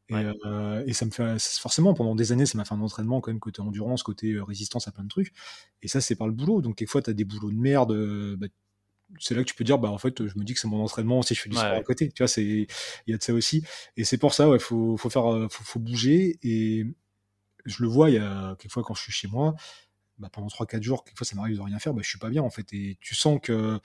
Et, 0.09 0.15
euh, 0.45 0.85
et, 0.87 0.93
ça 0.93 1.07
me 1.07 1.11
fait 1.11 1.39
forcément 1.39 1.95
pendant 1.95 2.15
des 2.15 2.33
années, 2.33 2.45
ça 2.45 2.59
m'a 2.59 2.67
fait 2.67 2.75
un 2.75 2.81
entraînement 2.81 3.23
quand 3.23 3.31
même 3.31 3.41
côté 3.41 3.63
endurance, 3.63 4.03
côté 4.03 4.33
euh, 4.33 4.45
résistance 4.45 4.87
à 4.87 4.93
plein 4.93 5.05
de 5.05 5.09
trucs. 5.09 5.33
Et 5.81 5.89
ça, 5.89 6.03
c'est 6.03 6.17
par 6.17 6.27
le 6.27 6.35
boulot. 6.35 6.61
Donc 6.61 6.77
quelquefois, 6.77 7.01
tu 7.01 7.11
as 7.11 7.15
des 7.15 7.25
boulots 7.25 7.51
de 7.51 7.57
merde. 7.57 8.37
Bah, 8.37 8.47
c'est 9.19 9.35
là 9.35 9.43
que 9.43 9.49
tu 9.49 9.55
peux 9.55 9.65
dire 9.65 9.79
bah 9.79 9.91
en 9.91 9.99
fait 9.99 10.27
je 10.27 10.39
me 10.39 10.45
dis 10.45 10.55
que 10.55 10.61
c'est 10.61 10.69
mon 10.69 10.83
entraînement 10.83 11.23
si 11.23 11.35
je 11.35 11.41
fais 11.41 11.49
du 11.49 11.57
sport 11.57 11.73
à 11.73 11.83
côté 11.83 12.11
tu 12.11 12.23
vois 12.23 12.29
c'est 12.29 12.45
il 12.45 12.67
y 13.07 13.15
a 13.15 13.17
de 13.17 13.23
ça 13.23 13.33
aussi 13.33 13.65
et 13.97 14.05
c'est 14.05 14.19
pour 14.19 14.35
ça 14.35 14.49
ouais 14.49 14.59
faut 14.59 14.97
faut 14.97 15.11
faire 15.11 15.33
euh, 15.33 15.49
faut, 15.51 15.65
faut, 15.65 15.81
bouger 15.81 16.39
et 16.43 16.87
je 17.65 17.83
le 17.83 17.89
vois 17.89 18.11
il 18.11 18.17
y 18.17 18.19
a 18.19 18.57
quelquefois 18.59 18.83
quand 18.83 18.95
je 18.95 19.03
suis 19.03 19.13
chez 19.13 19.29
moi 19.29 19.55
bah, 20.19 20.29
pendant 20.33 20.49
3 20.49 20.67
4 20.67 20.83
jours 20.83 21.05
quelquefois 21.05 21.27
ça 21.27 21.37
m'arrive 21.37 21.57
de 21.57 21.63
rien 21.63 21.79
faire 21.79 21.95
bah 21.95 22.03
je 22.03 22.09
suis 22.09 22.19
pas 22.19 22.31
bien 22.31 22.43
en 22.43 22.51
fait 22.51 22.73
et 22.73 22.99
tu 23.01 23.15
sens 23.15 23.39
que 23.43 23.81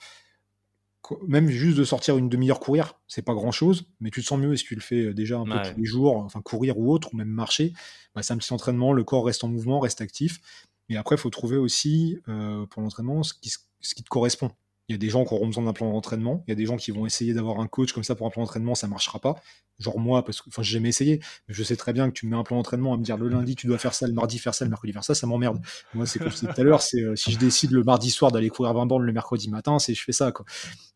même 1.26 1.48
juste 1.48 1.78
de 1.78 1.84
sortir 1.84 2.18
une 2.18 2.28
demi-heure 2.28 2.60
courir, 2.60 2.94
c'est 3.06 3.22
pas 3.22 3.34
grand 3.34 3.52
chose, 3.52 3.86
mais 4.00 4.10
tu 4.10 4.20
te 4.20 4.26
sens 4.26 4.38
mieux 4.38 4.56
si 4.56 4.64
tu 4.64 4.74
le 4.74 4.80
fais 4.80 5.06
euh, 5.06 5.14
déjà 5.14 5.38
un 5.38 5.44
peu 5.44 5.70
tous 5.70 5.78
les 5.78 5.84
jours, 5.84 6.16
enfin 6.16 6.42
courir 6.42 6.78
ou 6.78 6.92
autre, 6.92 7.10
ou 7.12 7.16
même 7.16 7.28
marcher. 7.28 7.72
Bah, 8.14 8.22
c'est 8.22 8.32
un 8.32 8.36
petit 8.36 8.52
entraînement, 8.52 8.92
le 8.92 9.04
corps 9.04 9.24
reste 9.24 9.44
en 9.44 9.48
mouvement, 9.48 9.80
reste 9.80 10.00
actif. 10.00 10.40
Et 10.88 10.96
après, 10.96 11.16
il 11.16 11.18
faut 11.18 11.30
trouver 11.30 11.56
aussi 11.56 12.18
euh, 12.28 12.66
pour 12.66 12.82
l'entraînement 12.82 13.22
ce 13.22 13.34
qui, 13.34 13.52
ce 13.80 13.94
qui 13.94 14.02
te 14.02 14.08
correspond. 14.08 14.50
Il 14.88 14.92
y 14.92 14.94
a 14.94 14.98
des 14.98 15.10
gens 15.10 15.24
qui 15.24 15.34
auront 15.34 15.46
besoin 15.46 15.64
d'un 15.64 15.72
plan 15.72 15.92
d'entraînement. 15.92 16.42
Il 16.46 16.50
y 16.50 16.52
a 16.52 16.54
des 16.54 16.64
gens 16.64 16.76
qui 16.76 16.90
vont 16.92 17.04
essayer 17.04 17.34
d'avoir 17.34 17.60
un 17.60 17.66
coach 17.66 17.92
comme 17.92 18.04
ça 18.04 18.14
pour 18.14 18.26
un 18.26 18.30
plan 18.30 18.42
d'entraînement, 18.42 18.74
ça 18.74 18.86
marchera 18.86 19.18
pas. 19.20 19.36
Genre 19.78 19.98
moi, 19.98 20.24
parce 20.24 20.40
que, 20.40 20.48
enfin, 20.48 20.62
j'ai 20.62 20.74
jamais 20.74 20.88
essayé, 20.88 21.20
mais 21.46 21.54
je 21.54 21.62
sais 21.62 21.76
très 21.76 21.92
bien 21.92 22.08
que 22.08 22.14
tu 22.14 22.26
me 22.26 22.30
mets 22.30 22.36
un 22.36 22.42
plan 22.42 22.56
d'entraînement 22.56 22.94
à 22.94 22.96
me 22.96 23.02
dire 23.02 23.18
le 23.18 23.28
lundi 23.28 23.54
tu 23.54 23.66
dois 23.66 23.78
faire 23.78 23.92
ça, 23.92 24.06
le 24.06 24.14
mardi 24.14 24.38
faire 24.38 24.54
ça, 24.54 24.64
le 24.64 24.70
mercredi 24.70 24.92
faire 24.92 25.04
ça, 25.04 25.14
ça 25.14 25.26
m'emmerde. 25.26 25.60
Moi, 25.92 26.06
c'est 26.06 26.18
comme 26.18 26.30
je 26.30 26.34
disais 26.36 26.52
tout 26.52 26.60
à 26.60 26.64
l'heure, 26.64 26.80
c'est 26.80 27.02
euh, 27.02 27.16
si 27.16 27.32
je 27.32 27.38
décide 27.38 27.72
le 27.72 27.84
mardi 27.84 28.10
soir 28.10 28.32
d'aller 28.32 28.48
courir 28.48 28.72
20 28.72 28.86
bornes 28.86 29.04
le 29.04 29.12
mercredi 29.12 29.50
matin, 29.50 29.78
c'est 29.78 29.94
je 29.94 30.02
fais 30.02 30.12
ça, 30.12 30.32
quoi. 30.32 30.46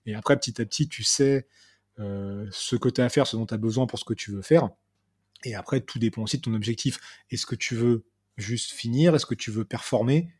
Et 0.06 0.14
après, 0.14 0.36
petit 0.38 0.60
à 0.60 0.64
petit, 0.64 0.88
tu 0.88 1.04
sais 1.04 1.46
euh, 1.98 2.46
ce 2.50 2.76
que 2.76 2.88
tu 2.88 3.00
as 3.02 3.04
à 3.04 3.08
faire, 3.10 3.26
ce 3.26 3.36
dont 3.36 3.46
tu 3.46 3.54
as 3.54 3.58
besoin 3.58 3.86
pour 3.86 3.98
ce 3.98 4.04
que 4.04 4.14
tu 4.14 4.32
veux 4.32 4.42
faire. 4.42 4.70
Et 5.44 5.54
après, 5.54 5.80
tout 5.80 5.98
dépend 5.98 6.22
aussi 6.22 6.38
de 6.38 6.42
ton 6.42 6.54
objectif. 6.54 6.98
Est-ce 7.30 7.46
que 7.46 7.54
tu 7.54 7.74
veux 7.74 8.04
juste 8.36 8.70
finir? 8.70 9.14
Est-ce 9.14 9.26
que 9.26 9.34
tu 9.34 9.50
veux 9.50 9.64
performer? 9.64 10.30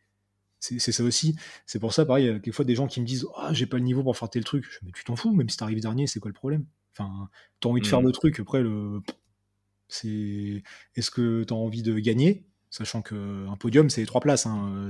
C'est 0.79 0.91
ça 0.91 1.03
aussi. 1.03 1.35
C'est 1.65 1.79
pour 1.79 1.93
ça, 1.93 2.05
pareil, 2.05 2.25
il 2.25 2.27
y 2.27 2.29
a 2.29 2.33
quelquefois 2.35 2.65
des 2.65 2.75
gens 2.75 2.87
qui 2.87 3.01
me 3.01 3.05
disent 3.05 3.27
Ah, 3.35 3.53
j'ai 3.53 3.65
pas 3.65 3.77
le 3.77 3.83
niveau 3.83 4.01
pour 4.03 4.17
faire 4.17 4.29
tel 4.29 4.43
truc. 4.43 4.65
Je 4.69 4.79
mais 4.83 4.91
tu 4.93 5.03
t'en 5.03 5.15
fous, 5.15 5.33
même 5.33 5.49
si 5.49 5.57
t'arrives 5.57 5.81
dernier, 5.81 6.07
c'est 6.07 6.19
quoi 6.19 6.29
le 6.29 6.33
problème? 6.33 6.65
Enfin, 6.93 7.29
t'as 7.59 7.69
envie 7.69 7.81
de 7.81 7.87
faire 7.87 8.01
mmh. 8.01 8.05
le 8.05 8.11
truc, 8.11 8.39
après, 8.39 8.61
le. 8.61 9.01
C'est. 9.89 10.63
Est-ce 10.95 11.11
que 11.11 11.43
t'as 11.43 11.55
envie 11.55 11.83
de 11.83 11.99
gagner? 11.99 12.45
Sachant 12.69 13.03
qu'un 13.03 13.55
podium, 13.59 13.89
c'est 13.89 14.05
trois 14.05 14.21
places. 14.21 14.47
Hein, 14.47 14.89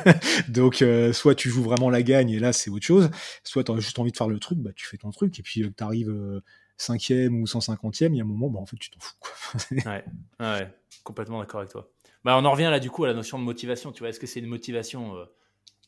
Donc, 0.48 0.82
euh, 0.82 1.12
soit 1.12 1.34
tu 1.34 1.48
joues 1.48 1.62
vraiment 1.62 1.88
la 1.88 2.02
gagne, 2.02 2.30
et 2.30 2.38
là, 2.38 2.52
c'est 2.52 2.68
autre 2.68 2.84
chose. 2.84 3.10
Soit 3.44 3.64
t'as 3.64 3.78
juste 3.78 3.98
envie 3.98 4.12
de 4.12 4.16
faire 4.16 4.28
le 4.28 4.38
truc, 4.38 4.58
bah, 4.58 4.72
tu 4.74 4.86
fais 4.86 4.98
ton 4.98 5.10
truc, 5.10 5.38
et 5.38 5.42
puis 5.42 5.62
euh, 5.62 5.70
t'arrives 5.70 6.10
euh, 6.10 6.42
cinquième 6.76 7.40
ou 7.40 7.46
150e, 7.46 8.12
il 8.12 8.16
y 8.16 8.20
a 8.20 8.24
un 8.24 8.26
moment, 8.26 8.50
bah, 8.50 8.60
en 8.60 8.66
fait, 8.66 8.76
tu 8.76 8.90
t'en 8.90 9.00
fous. 9.00 9.16
ouais, 9.86 10.04
ouais, 10.40 10.74
complètement 11.04 11.38
d'accord 11.38 11.60
avec 11.60 11.72
toi. 11.72 11.88
Bah, 12.24 12.36
on 12.38 12.44
en 12.44 12.52
revient 12.52 12.68
là 12.70 12.78
du 12.78 12.90
coup 12.90 13.04
à 13.04 13.08
la 13.08 13.14
notion 13.14 13.38
de 13.38 13.44
motivation. 13.44 13.92
Tu 13.92 14.00
vois, 14.00 14.08
est-ce 14.08 14.20
que 14.20 14.26
c'est 14.26 14.40
une 14.40 14.46
motivation 14.46 15.16
euh, 15.16 15.24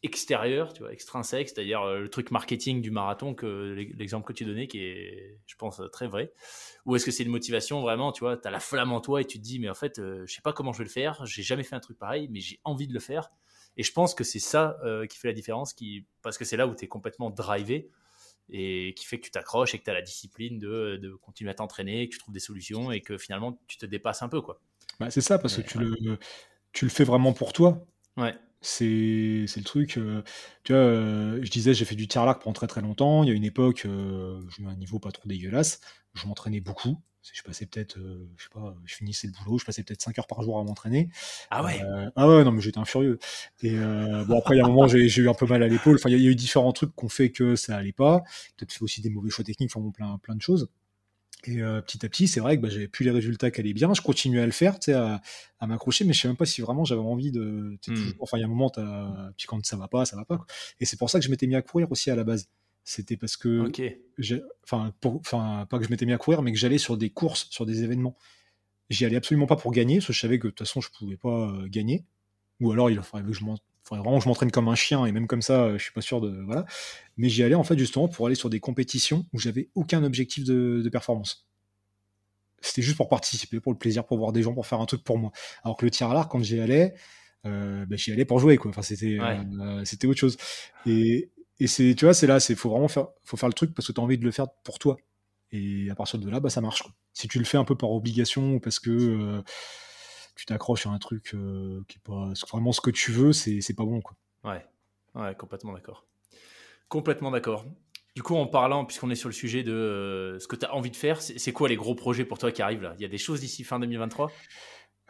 extérieure, 0.03 0.73
tu 0.73 0.83
vois, 0.83 0.93
extrinsèque, 0.93 1.49
c'est-à-dire 1.49 1.83
euh, 1.83 2.01
le 2.01 2.09
truc 2.09 2.31
marketing 2.31 2.83
du 2.83 2.91
marathon 2.91 3.35
que 3.35 3.73
l'exemple 3.97 4.27
que 4.27 4.33
tu 4.33 4.45
donnais, 4.45 4.67
qui 4.67 4.81
est, 4.81 5.39
je 5.47 5.55
pense, 5.57 5.81
très 5.93 6.09
vrai, 6.09 6.33
ou 6.87 6.97
est-ce 6.97 7.05
que 7.05 7.11
c'est 7.13 7.23
une 7.23 7.31
motivation 7.31 7.81
vraiment, 7.83 8.13
tu 8.13 8.21
vois, 8.21 8.39
as 8.45 8.51
la 8.51 8.61
flamme 8.61 8.93
en 8.93 9.01
toi 9.01 9.21
et 9.21 9.25
tu 9.25 9.39
te 9.39 9.45
dis, 9.45 9.59
mais 9.59 9.71
en 9.71 9.75
fait, 9.75 9.99
euh, 9.99 10.25
je 10.27 10.35
sais 10.35 10.43
pas 10.43 10.53
comment 10.53 10.73
je 10.73 10.79
vais 10.79 10.85
le 10.85 10.91
faire, 10.91 11.25
j'ai 11.25 11.43
jamais 11.43 11.63
fait 11.63 11.77
un 11.77 11.81
truc 11.81 11.99
pareil, 11.99 12.29
mais 12.31 12.41
j'ai 12.41 12.61
envie 12.65 12.89
de 12.89 12.95
le 12.95 13.01
faire. 13.01 13.31
Et 13.77 13.83
je 13.83 13.93
pense 13.93 14.15
que 14.15 14.23
c'est 14.23 14.39
ça 14.39 14.79
qui 15.11 15.19
fait 15.19 15.27
la 15.27 15.35
différence, 15.35 15.73
qui, 15.73 16.07
parce 16.23 16.39
que 16.39 16.45
c'est 16.45 16.57
là 16.57 16.69
où 16.69 16.77
tu 16.77 16.85
es 16.85 16.89
complètement 16.89 17.31
drivé 17.31 17.91
et 18.51 18.95
qui 18.97 19.05
fait 19.05 19.19
que 19.19 19.25
tu 19.25 19.31
t'accroches 19.33 19.75
et 19.75 19.79
que 19.81 19.85
tu 19.85 19.91
as 19.91 19.95
la 19.95 20.03
discipline 20.03 20.61
de, 20.61 20.97
de 21.03 21.11
continuer 21.15 21.51
à 21.51 21.55
t'entraîner, 21.55 22.09
que 22.09 22.13
tu 22.13 22.19
trouves 22.19 22.35
des 22.35 22.41
solutions 22.41 22.93
et 22.93 23.01
que 23.01 23.19
finalement 23.19 23.59
tu 23.67 23.79
te 23.79 23.87
dépasses 23.87 24.23
un 24.23 24.29
peu, 24.29 24.41
quoi. 24.41 24.61
Bah, 25.01 25.11
c'est 25.11 25.21
ça, 25.21 25.39
parce 25.39 25.57
que 25.57 25.63
tu, 25.63 25.79
le, 25.79 26.19
tu 26.73 26.85
le 26.85 26.91
fais 26.91 27.05
vraiment 27.05 27.33
pour 27.33 27.53
toi. 27.53 27.87
Ouais. 28.17 28.35
C'est 28.61 28.87
le 28.87 29.63
truc. 29.63 29.99
Euh, 29.99 30.23
tu 30.63 30.73
vois, 30.73 30.81
euh, 30.81 31.39
je 31.43 31.51
disais, 31.51 31.75
j'ai 31.75 31.85
fait 31.85 31.97
du 31.97 32.09
tir 32.09 32.23
à 32.23 32.27
l'arc 32.27 32.43
pendant 32.43 32.55
très 32.55 32.67
très 32.67 32.81
longtemps. 32.81 33.23
Il 33.23 33.29
y 33.29 33.33
a 33.33 33.35
une 33.35 33.45
époque, 33.45 33.83
euh, 33.85 34.41
j'ai 34.57 34.63
eu 34.63 34.67
un 34.67 34.77
niveau 34.77 34.99
pas 34.99 35.13
trop 35.13 35.29
dégueulasse. 35.29 35.81
Je 36.15 36.27
m'entraînais 36.27 36.61
beaucoup. 36.61 36.99
Je 37.33 37.43
passais 37.43 37.65
peut-être, 37.65 37.97
je 38.37 38.43
sais 38.43 38.51
pas, 38.53 38.77
je 38.85 38.97
finissais 38.97 39.27
le 39.27 39.33
boulot, 39.33 39.57
je 39.57 39.65
passais 39.65 39.83
peut-être 39.83 40.03
5 40.03 40.19
heures 40.19 40.27
par 40.27 40.43
jour 40.43 40.59
à 40.59 40.63
m'entraîner. 40.63 41.09
Ah 41.51 41.65
ouais 41.65 41.81
Ah 42.17 42.29
ouais, 42.29 42.45
non, 42.45 42.53
mais 42.53 42.61
j'étais 42.61 42.77
un 42.77 42.85
furieux. 42.85 43.19
Et 43.63 43.79
bon, 43.79 44.39
après, 44.39 44.57
il 44.57 44.59
y 44.59 44.61
a 44.61 44.67
un 44.67 44.69
moment, 44.69 44.87
j'ai 44.87 45.07
eu 45.07 45.29
un 45.31 45.35
peu 45.35 45.47
mal 45.47 45.63
à 45.63 45.69
l'épaule. 45.69 45.95
Enfin, 45.95 46.11
il 46.11 46.21
y, 46.21 46.27
a 46.27 46.31
eu 46.31 46.35
différents 46.35 46.73
trucs 46.73 46.95
qu'on 46.95 47.09
fait 47.09 47.31
que 47.31 47.57
ça 47.57 47.79
allait 47.79 47.93
pas. 47.93 48.25
Peut-être 48.59 48.75
fait 48.75 48.83
aussi 48.83 49.01
des 49.01 49.09
mauvais 49.09 49.31
choix 49.31 49.43
techniques, 49.43 49.75
enfin, 49.75 49.91
plein, 49.91 50.19
plein 50.19 50.35
de 50.35 50.43
choses. 50.43 50.69
Et 51.47 51.61
euh, 51.61 51.81
petit 51.81 52.05
à 52.05 52.09
petit, 52.09 52.29
c'est 52.29 52.41
vrai 52.41 52.57
que 52.57 52.63
bah, 52.63 52.69
j'avais 52.69 52.89
plus 52.89 53.05
les 53.05 53.11
résultats 53.11 53.51
qui 53.51 53.61
allaient 53.61 53.75
bien. 53.75 53.93
Je 53.95 54.01
continuais 54.01 54.41
à 54.41 54.47
le 54.47 54.53
faire, 54.53 54.79
à, 54.89 55.21
à 55.61 55.67
m'accrocher, 55.67 56.05
mais 56.05 56.13
je 56.13 56.21
sais 56.21 56.29
même 56.29 56.37
pas 56.37 56.47
si 56.47 56.61
vraiment 56.61 56.85
j'avais 56.85 57.01
envie 57.01 57.33
de. 57.33 57.79
Hmm. 57.87 58.13
Enfin, 58.21 58.39
il 58.39 58.41
y 58.41 58.43
a 58.43 58.47
un 58.47 58.51
moment, 58.51 58.71
puis 59.37 59.47
quand 59.47 59.65
ça 59.65 59.77
va 59.77 59.89
pas, 59.89 60.05
ça 60.05 60.17
va 60.17 60.25
pas. 60.25 60.47
Et 60.81 60.85
c'est 60.85 60.97
pour 60.97 61.11
ça 61.11 61.19
que 61.19 61.25
je 61.25 61.31
m'étais 61.31 61.47
mis 61.47 61.57
à 61.57 61.63
courir 61.63 61.91
aussi 61.91 62.11
à 62.11 62.17
la 62.17 62.25
base. 62.25 62.49
C'était 62.87 63.17
parce 63.17 63.39
que, 63.39 63.71
enfin, 64.65 64.93
enfin, 65.03 65.67
pas 65.71 65.79
que 65.79 65.85
je 65.85 65.91
m'étais 65.91 66.05
mis 66.05 66.13
à 66.13 66.19
courir, 66.19 66.43
mais 66.43 66.53
que 66.53 66.59
j'allais 66.59 66.79
sur 66.79 66.99
des 66.99 67.11
courses, 67.11 67.47
sur 67.51 67.65
des 67.65 67.83
événements. 67.83 68.17
J'y 68.91 69.07
allais 69.07 69.17
absolument 69.17 69.47
pas 69.47 69.57
pour 69.57 69.73
gagner, 69.73 69.97
parce 69.97 70.09
que 70.09 70.13
je 70.13 70.21
savais 70.21 70.39
que 70.39 70.49
de 70.49 70.51
toute 70.53 70.67
façon 70.67 70.83
je 70.83 70.91
pouvais 70.91 71.17
pas 71.17 71.49
euh, 71.49 71.67
gagner. 71.69 72.05
Ou 72.61 72.73
alors 72.73 72.91
il 72.91 73.01
faudrait 73.01 73.27
que 73.27 73.33
je 73.33 73.43
faudrait 73.85 74.03
vraiment 74.03 74.19
que 74.19 74.25
je 74.25 74.29
m'entraîne 74.29 74.51
comme 74.51 74.69
un 74.69 74.75
chien 74.75 75.05
et 75.05 75.13
même 75.13 75.27
comme 75.27 75.43
ça, 75.43 75.65
euh, 75.65 75.79
je 75.79 75.83
suis 75.83 75.93
pas 75.93 76.01
sûr 76.01 76.21
de 76.21 76.43
voilà. 76.43 76.65
Mais 77.17 77.29
j'y 77.29 77.43
allais 77.43 77.55
en 77.55 77.65
fait 77.65 77.79
justement 77.79 78.09
pour 78.09 78.27
aller 78.27 78.35
sur 78.35 78.51
des 78.51 78.61
compétitions 78.61 79.27
où 79.33 79.39
j'avais 79.39 79.69
aucun 79.75 80.03
objectif 80.05 80.45
de, 80.45 80.89
performance. 80.91 81.47
C'était 82.61 82.83
juste 82.83 82.97
pour 82.97 83.09
participer, 83.09 83.61
pour 83.61 83.73
le 83.73 83.79
plaisir, 83.79 84.07
pour 84.07 84.17
voir 84.17 84.33
des 84.33 84.43
gens, 84.43 84.55
pour 84.55 84.67
faire 84.67 84.81
un 84.81 84.87
truc 84.87 85.05
pour 85.05 85.19
moi. 85.19 85.33
Alors 85.65 85.77
que 85.77 85.85
le 85.85 85.91
tir 85.91 86.11
à 86.11 86.15
l'arc, 86.15 86.31
quand 86.31 86.43
j'y 86.43 86.61
allais, 86.61 86.95
euh, 87.45 87.85
bah, 87.85 87.97
j'y 87.97 88.11
allais 88.11 88.25
pour 88.25 88.39
jouer 88.39 88.57
quoi. 88.57 88.71
Enfin 88.71 88.83
c'était 88.83 89.19
euh, 89.21 89.85
c'était 89.85 90.07
autre 90.07 90.21
chose. 90.21 90.39
Et, 90.87 91.31
et 91.61 91.67
c'est 91.67 91.95
tu 91.95 92.07
vois 92.07 92.15
c'est 92.15 92.27
là, 92.27 92.41
c'est 92.41 92.55
faut 92.55 92.71
vraiment 92.71 92.89
faire 92.89 93.09
faut 93.23 93.37
faire 93.37 93.51
le 93.51 93.55
truc 93.55 93.75
parce 93.75 93.87
que 93.87 93.93
tu 93.93 94.01
as 94.01 94.05
envie 94.05 94.19
de 94.19 94.25
le 94.25 94.31
faire 94.31 94.47
pour 94.65 94.79
toi. 94.79 94.97
Et 95.53 95.89
à 95.91 95.95
partir 95.95 96.19
de 96.19 96.29
là, 96.31 96.41
bah 96.41 96.51
ça 96.51 96.61
marche. 96.61 96.83
Si 97.13 97.29
tu 97.29 97.39
le 97.39 97.45
fais 97.45 97.59
un 97.59 97.65
peu 97.65 97.77
par 97.77 97.91
obligation 97.91 98.55
ou 98.55 98.61
parce 98.61 98.81
que 98.81 99.43
tu 100.35 100.47
t'accroches 100.47 100.87
à 100.87 100.91
un 100.91 100.99
truc 100.99 101.35
euh, 101.35 101.83
qui 101.89 101.99
est 101.99 102.03
pas 102.05 102.33
vraiment 102.51 102.73
ce 102.73 102.81
que 102.81 102.91
tu 102.91 103.13
veux, 103.13 103.33
c'est 103.33 103.77
pas 103.77 103.85
bon. 103.85 104.01
Quoi. 104.01 104.17
Ouais, 104.45 104.67
ouais 105.15 105.35
complètement 105.35 105.73
d'accord. 105.73 106.05
Complètement 106.89 107.31
d'accord. 107.31 107.65
Du 108.15 108.23
coup, 108.23 108.37
en 108.37 108.47
parlant, 108.47 108.85
puisqu'on 108.85 109.11
est 109.11 109.17
sur 109.17 109.29
le 109.29 109.35
sujet 109.35 109.65
de 109.65 109.73
euh, 109.73 110.39
ce 110.39 110.47
que 110.47 110.55
tu 110.55 110.65
as 110.67 110.75
envie 110.75 110.91
de 110.91 110.97
faire, 110.97 111.21
c'est 111.21 111.53
quoi 111.53 111.69
les 111.69 111.77
gros 111.77 111.97
projets 111.97 112.25
pour 112.25 112.39
toi 112.39 112.53
qui 112.53 112.63
arrivent 112.63 112.83
là? 112.83 112.95
Il 112.99 113.03
y 113.03 113.05
a 113.05 113.09
des 113.09 113.19
choses 113.19 113.41
d'ici 113.41 113.65
fin 113.65 113.81
2023 113.81 114.31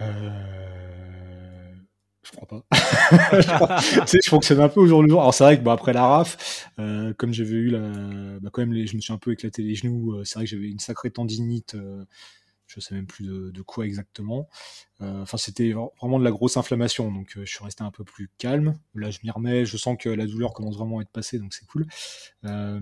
euh... 0.00 0.30
Je 2.22 2.30
crois 2.30 2.48
pas. 2.48 2.64
tu 4.00 4.06
sais, 4.06 4.18
je 4.24 4.28
fonctionne 4.30 4.60
un 4.60 4.70
peu 4.70 4.80
au 4.80 4.86
jour 4.86 5.02
le 5.02 5.10
jour. 5.10 5.20
Alors 5.20 5.34
c'est 5.34 5.44
vrai 5.44 5.58
que 5.58 5.62
bon, 5.62 5.72
après 5.72 5.92
la 5.92 6.06
RAF, 6.06 6.70
euh, 6.78 7.12
comme 7.12 7.34
j'avais 7.34 7.50
eu 7.50 7.68
la, 7.68 7.80
bah, 8.40 8.48
quand 8.50 8.62
même, 8.62 8.72
les, 8.72 8.86
je 8.86 8.96
me 8.96 9.02
suis 9.02 9.12
un 9.12 9.18
peu 9.18 9.32
éclaté 9.32 9.62
les 9.62 9.74
genoux. 9.74 10.24
C'est 10.24 10.36
vrai 10.36 10.46
que 10.46 10.50
j'avais 10.50 10.68
une 10.68 10.78
sacrée 10.78 11.10
tendinite. 11.10 11.76
Euh, 12.76 12.80
je 12.80 12.80
sais 12.80 12.94
même 12.94 13.06
plus 13.06 13.26
de, 13.26 13.50
de 13.50 13.62
quoi 13.62 13.86
exactement. 13.86 14.48
Euh, 15.00 15.22
enfin, 15.22 15.36
c'était 15.36 15.72
vraiment 15.72 16.18
de 16.18 16.24
la 16.24 16.30
grosse 16.30 16.56
inflammation, 16.56 17.10
donc 17.12 17.36
euh, 17.36 17.44
je 17.44 17.50
suis 17.54 17.64
resté 17.64 17.82
un 17.82 17.90
peu 17.90 18.04
plus 18.04 18.30
calme. 18.38 18.78
Là, 18.94 19.10
je 19.10 19.18
m'y 19.24 19.30
remets. 19.30 19.64
Je 19.64 19.76
sens 19.76 19.96
que 19.98 20.08
la 20.08 20.26
douleur 20.26 20.52
commence 20.52 20.76
vraiment 20.76 20.98
à 20.98 21.02
être 21.02 21.10
passée, 21.10 21.38
donc 21.38 21.54
c'est 21.54 21.66
cool. 21.66 21.86
Euh, 22.44 22.80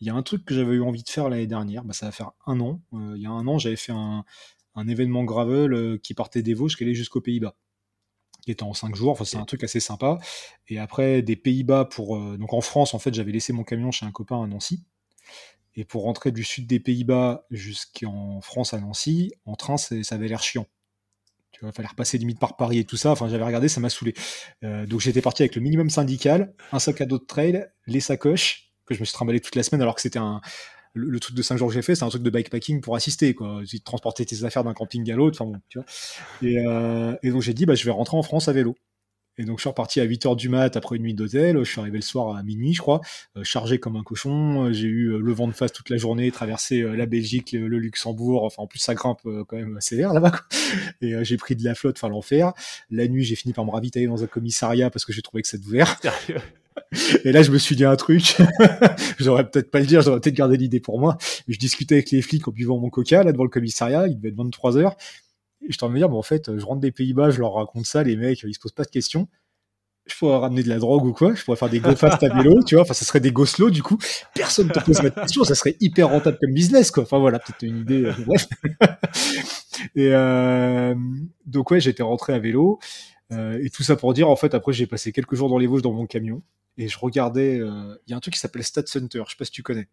Il 0.00 0.06
y 0.06 0.10
a 0.10 0.14
un 0.14 0.22
truc 0.22 0.44
que 0.44 0.54
j'avais 0.54 0.74
eu 0.74 0.82
envie 0.82 1.02
de 1.02 1.08
faire 1.08 1.28
l'année 1.28 1.46
dernière. 1.46 1.84
Bah, 1.84 1.92
ça 1.92 2.06
va 2.06 2.12
faire 2.12 2.32
un 2.46 2.60
an. 2.60 2.80
Il 2.92 3.20
y 3.20 3.26
a 3.26 3.30
un 3.30 3.46
an, 3.46 3.58
j'avais 3.58 3.76
fait 3.76 3.92
un, 3.92 4.24
un 4.74 4.88
événement 4.88 5.24
gravel 5.24 5.98
qui 6.02 6.14
partait 6.14 6.42
des 6.42 6.54
Vosges, 6.54 6.76
qui 6.76 6.84
allait 6.84 6.94
jusqu'aux 6.94 7.20
Pays-Bas 7.20 7.56
qui 8.44 8.50
était 8.50 8.64
en 8.64 8.74
5 8.74 8.94
jours. 8.94 9.12
Enfin, 9.12 9.24
c'est 9.24 9.36
un 9.36 9.44
truc 9.44 9.64
assez 9.64 9.80
sympa. 9.80 10.18
Et 10.68 10.78
après, 10.78 11.22
des 11.22 11.36
Pays-Bas 11.36 11.86
pour. 11.86 12.16
Euh, 12.16 12.36
donc 12.36 12.52
en 12.52 12.60
France, 12.60 12.94
en 12.94 12.98
fait, 12.98 13.14
j'avais 13.14 13.32
laissé 13.32 13.52
mon 13.52 13.64
camion 13.64 13.90
chez 13.90 14.04
un 14.04 14.10
copain 14.10 14.42
à 14.42 14.46
Nancy. 14.46 14.82
Et 15.74 15.84
pour 15.84 16.02
rentrer 16.02 16.32
du 16.32 16.44
sud 16.44 16.66
des 16.66 16.80
Pays-Bas 16.80 17.46
jusqu'en 17.50 18.40
France 18.40 18.74
à 18.74 18.80
Nancy, 18.80 19.32
en 19.46 19.54
train, 19.54 19.76
ça 19.76 19.96
avait 20.10 20.28
l'air 20.28 20.42
chiant. 20.42 20.66
Tu 21.52 21.60
vois, 21.60 21.70
il 21.70 21.72
fallait 21.74 21.88
repasser 21.88 22.18
limite 22.18 22.38
par 22.38 22.56
Paris 22.56 22.78
et 22.78 22.84
tout 22.84 22.96
ça. 22.96 23.10
Enfin, 23.10 23.28
j'avais 23.28 23.44
regardé, 23.44 23.68
ça 23.68 23.80
m'a 23.80 23.90
saoulé. 23.90 24.14
Euh, 24.64 24.86
donc 24.86 25.00
j'étais 25.00 25.22
parti 25.22 25.42
avec 25.42 25.54
le 25.54 25.62
minimum 25.62 25.90
syndical, 25.90 26.54
un 26.72 26.78
sac 26.78 27.00
à 27.00 27.06
dos 27.06 27.18
de 27.18 27.24
trail, 27.24 27.66
les 27.86 28.00
sacoches, 28.00 28.72
que 28.86 28.94
je 28.94 29.00
me 29.00 29.04
suis 29.04 29.14
trimballé 29.14 29.40
toute 29.40 29.54
la 29.54 29.62
semaine 29.62 29.82
alors 29.82 29.94
que 29.94 30.00
c'était 30.00 30.18
un, 30.18 30.40
le, 30.94 31.20
truc 31.20 31.36
de 31.36 31.42
5 31.42 31.56
jours 31.56 31.68
que 31.68 31.74
j'ai 31.74 31.82
fait, 31.82 31.94
c'est 31.94 32.04
un 32.04 32.08
truc 32.08 32.22
de 32.22 32.30
bikepacking 32.30 32.80
pour 32.80 32.96
assister, 32.96 33.34
quoi. 33.34 33.62
Tu 33.66 33.80
transporter 33.80 34.26
tes 34.26 34.44
affaires 34.44 34.64
d'un 34.64 34.74
camping 34.74 35.10
à 35.10 35.16
l'autre, 35.16 35.40
enfin 35.40 35.50
bon, 35.50 35.60
tu 35.68 35.78
vois. 35.78 35.86
Et, 36.42 36.58
euh, 36.58 37.16
et 37.22 37.30
donc 37.30 37.42
j'ai 37.42 37.54
dit, 37.54 37.66
bah, 37.66 37.74
je 37.74 37.84
vais 37.84 37.90
rentrer 37.90 38.16
en 38.16 38.22
France 38.22 38.48
à 38.48 38.52
vélo. 38.52 38.76
Et 39.38 39.44
donc 39.44 39.58
je 39.58 39.62
suis 39.62 39.68
reparti 39.70 40.00
à 40.00 40.06
8h 40.06 40.36
du 40.36 40.48
mat 40.50 40.76
après 40.76 40.96
une 40.96 41.02
nuit 41.02 41.14
d'hôtel, 41.14 41.58
je 41.58 41.64
suis 41.64 41.80
arrivé 41.80 41.96
le 41.96 42.02
soir 42.02 42.36
à 42.36 42.42
minuit 42.42 42.74
je 42.74 42.80
crois, 42.80 43.00
euh, 43.36 43.44
chargé 43.44 43.78
comme 43.78 43.96
un 43.96 44.02
cochon, 44.02 44.72
j'ai 44.72 44.88
eu 44.88 45.12
euh, 45.12 45.18
le 45.18 45.32
vent 45.32 45.48
de 45.48 45.52
face 45.52 45.72
toute 45.72 45.88
la 45.88 45.96
journée, 45.96 46.30
traversé 46.30 46.82
euh, 46.82 46.94
la 46.96 47.06
Belgique, 47.06 47.52
le, 47.52 47.78
Luxembourg, 47.78 48.44
enfin 48.44 48.62
en 48.62 48.66
plus 48.66 48.78
ça 48.78 48.94
grimpe 48.94 49.20
euh, 49.24 49.44
quand 49.44 49.56
même 49.56 49.78
sévère 49.80 50.12
là-bas 50.12 50.32
Et 51.00 51.14
j'ai 51.24 51.36
pris 51.38 51.56
de 51.56 51.64
la 51.64 51.74
flotte, 51.74 51.96
enfin 51.96 52.08
l'enfer. 52.08 52.52
La 52.90 53.08
nuit 53.08 53.24
j'ai 53.24 53.34
fini 53.34 53.54
par 53.54 53.64
me 53.64 53.70
ravitailler 53.70 54.06
dans 54.06 54.22
un 54.22 54.26
commissariat 54.26 54.90
parce 54.90 55.04
que 55.04 55.12
j'ai 55.12 55.22
trouvé 55.22 55.42
que 55.42 55.48
c'était 55.48 55.66
ouvert. 55.66 55.98
Et 57.24 57.32
là, 57.32 57.42
je 57.42 57.50
me 57.50 57.58
suis 57.58 57.76
dit 57.76 57.84
un 57.84 57.96
truc. 57.96 58.36
j'aurais 59.18 59.48
peut-être 59.48 59.70
pas 59.70 59.80
le 59.80 59.86
dire, 59.86 60.02
j'aurais 60.02 60.20
peut-être 60.20 60.34
gardé 60.34 60.56
l'idée 60.56 60.80
pour 60.80 60.98
moi. 60.98 61.16
Je 61.48 61.58
discutais 61.58 61.96
avec 61.96 62.10
les 62.10 62.22
flics 62.22 62.46
en 62.48 62.50
buvant 62.50 62.78
mon 62.78 62.90
coca, 62.90 63.22
là, 63.22 63.32
devant 63.32 63.44
le 63.44 63.50
commissariat. 63.50 64.06
Il 64.08 64.16
devait 64.16 64.28
être 64.28 64.36
23 64.36 64.76
heures. 64.78 64.96
Et 65.68 65.72
je 65.72 65.78
t'en 65.78 65.88
me 65.88 65.96
dire, 65.96 66.08
bon, 66.08 66.18
en 66.18 66.22
fait, 66.22 66.56
je 66.56 66.64
rentre 66.64 66.80
des 66.80 66.92
Pays-Bas, 66.92 67.30
je 67.30 67.40
leur 67.40 67.54
raconte 67.54 67.86
ça, 67.86 68.02
les 68.02 68.16
mecs, 68.16 68.42
ils 68.42 68.54
se 68.54 68.58
posent 68.60 68.72
pas 68.72 68.84
de 68.84 68.90
questions. 68.90 69.28
Je 70.06 70.16
pourrais 70.16 70.38
ramener 70.38 70.64
de 70.64 70.68
la 70.68 70.78
drogue 70.78 71.04
ou 71.04 71.12
quoi, 71.12 71.34
je 71.34 71.44
pourrais 71.44 71.56
faire 71.56 71.70
des 71.70 71.78
go 71.78 71.94
fast 71.94 72.22
à 72.24 72.34
vélo, 72.34 72.60
tu 72.66 72.74
vois, 72.74 72.82
enfin, 72.82 72.94
ça 72.94 73.04
serait 73.04 73.20
des 73.20 73.30
go 73.30 73.46
slow, 73.46 73.70
du 73.70 73.84
coup, 73.84 73.98
personne 74.34 74.68
te 74.68 74.80
pose 74.80 75.00
de 75.00 75.10
question, 75.10 75.44
ça 75.44 75.54
serait 75.54 75.76
hyper 75.80 76.08
rentable 76.08 76.38
comme 76.40 76.52
business, 76.52 76.90
quoi. 76.90 77.04
Enfin, 77.04 77.18
voilà, 77.18 77.38
peut-être 77.38 77.62
une 77.62 77.78
idée, 77.78 78.06
euh, 78.06 78.12
bref. 78.26 78.48
et, 79.94 80.08
euh, 80.12 80.94
donc, 81.46 81.70
ouais, 81.70 81.80
j'étais 81.80 82.02
rentré 82.02 82.32
à 82.32 82.40
vélo, 82.40 82.80
euh, 83.30 83.60
et 83.62 83.70
tout 83.70 83.84
ça 83.84 83.94
pour 83.94 84.12
dire, 84.12 84.28
en 84.28 84.36
fait, 84.36 84.54
après, 84.54 84.72
j'ai 84.72 84.88
passé 84.88 85.12
quelques 85.12 85.36
jours 85.36 85.48
dans 85.48 85.58
les 85.58 85.68
Vosges 85.68 85.82
dans 85.82 85.92
mon 85.92 86.06
camion, 86.06 86.42
et 86.78 86.88
je 86.88 86.98
regardais. 86.98 87.56
Il 87.56 87.62
euh, 87.62 87.94
y 88.08 88.12
a 88.12 88.16
un 88.16 88.20
truc 88.20 88.34
qui 88.34 88.40
s'appelle 88.40 88.64
Stat 88.64 88.86
Center. 88.86 89.22
Je 89.26 89.30
sais 89.30 89.36
pas 89.38 89.44
si 89.44 89.50
tu 89.50 89.62
connais. 89.62 89.88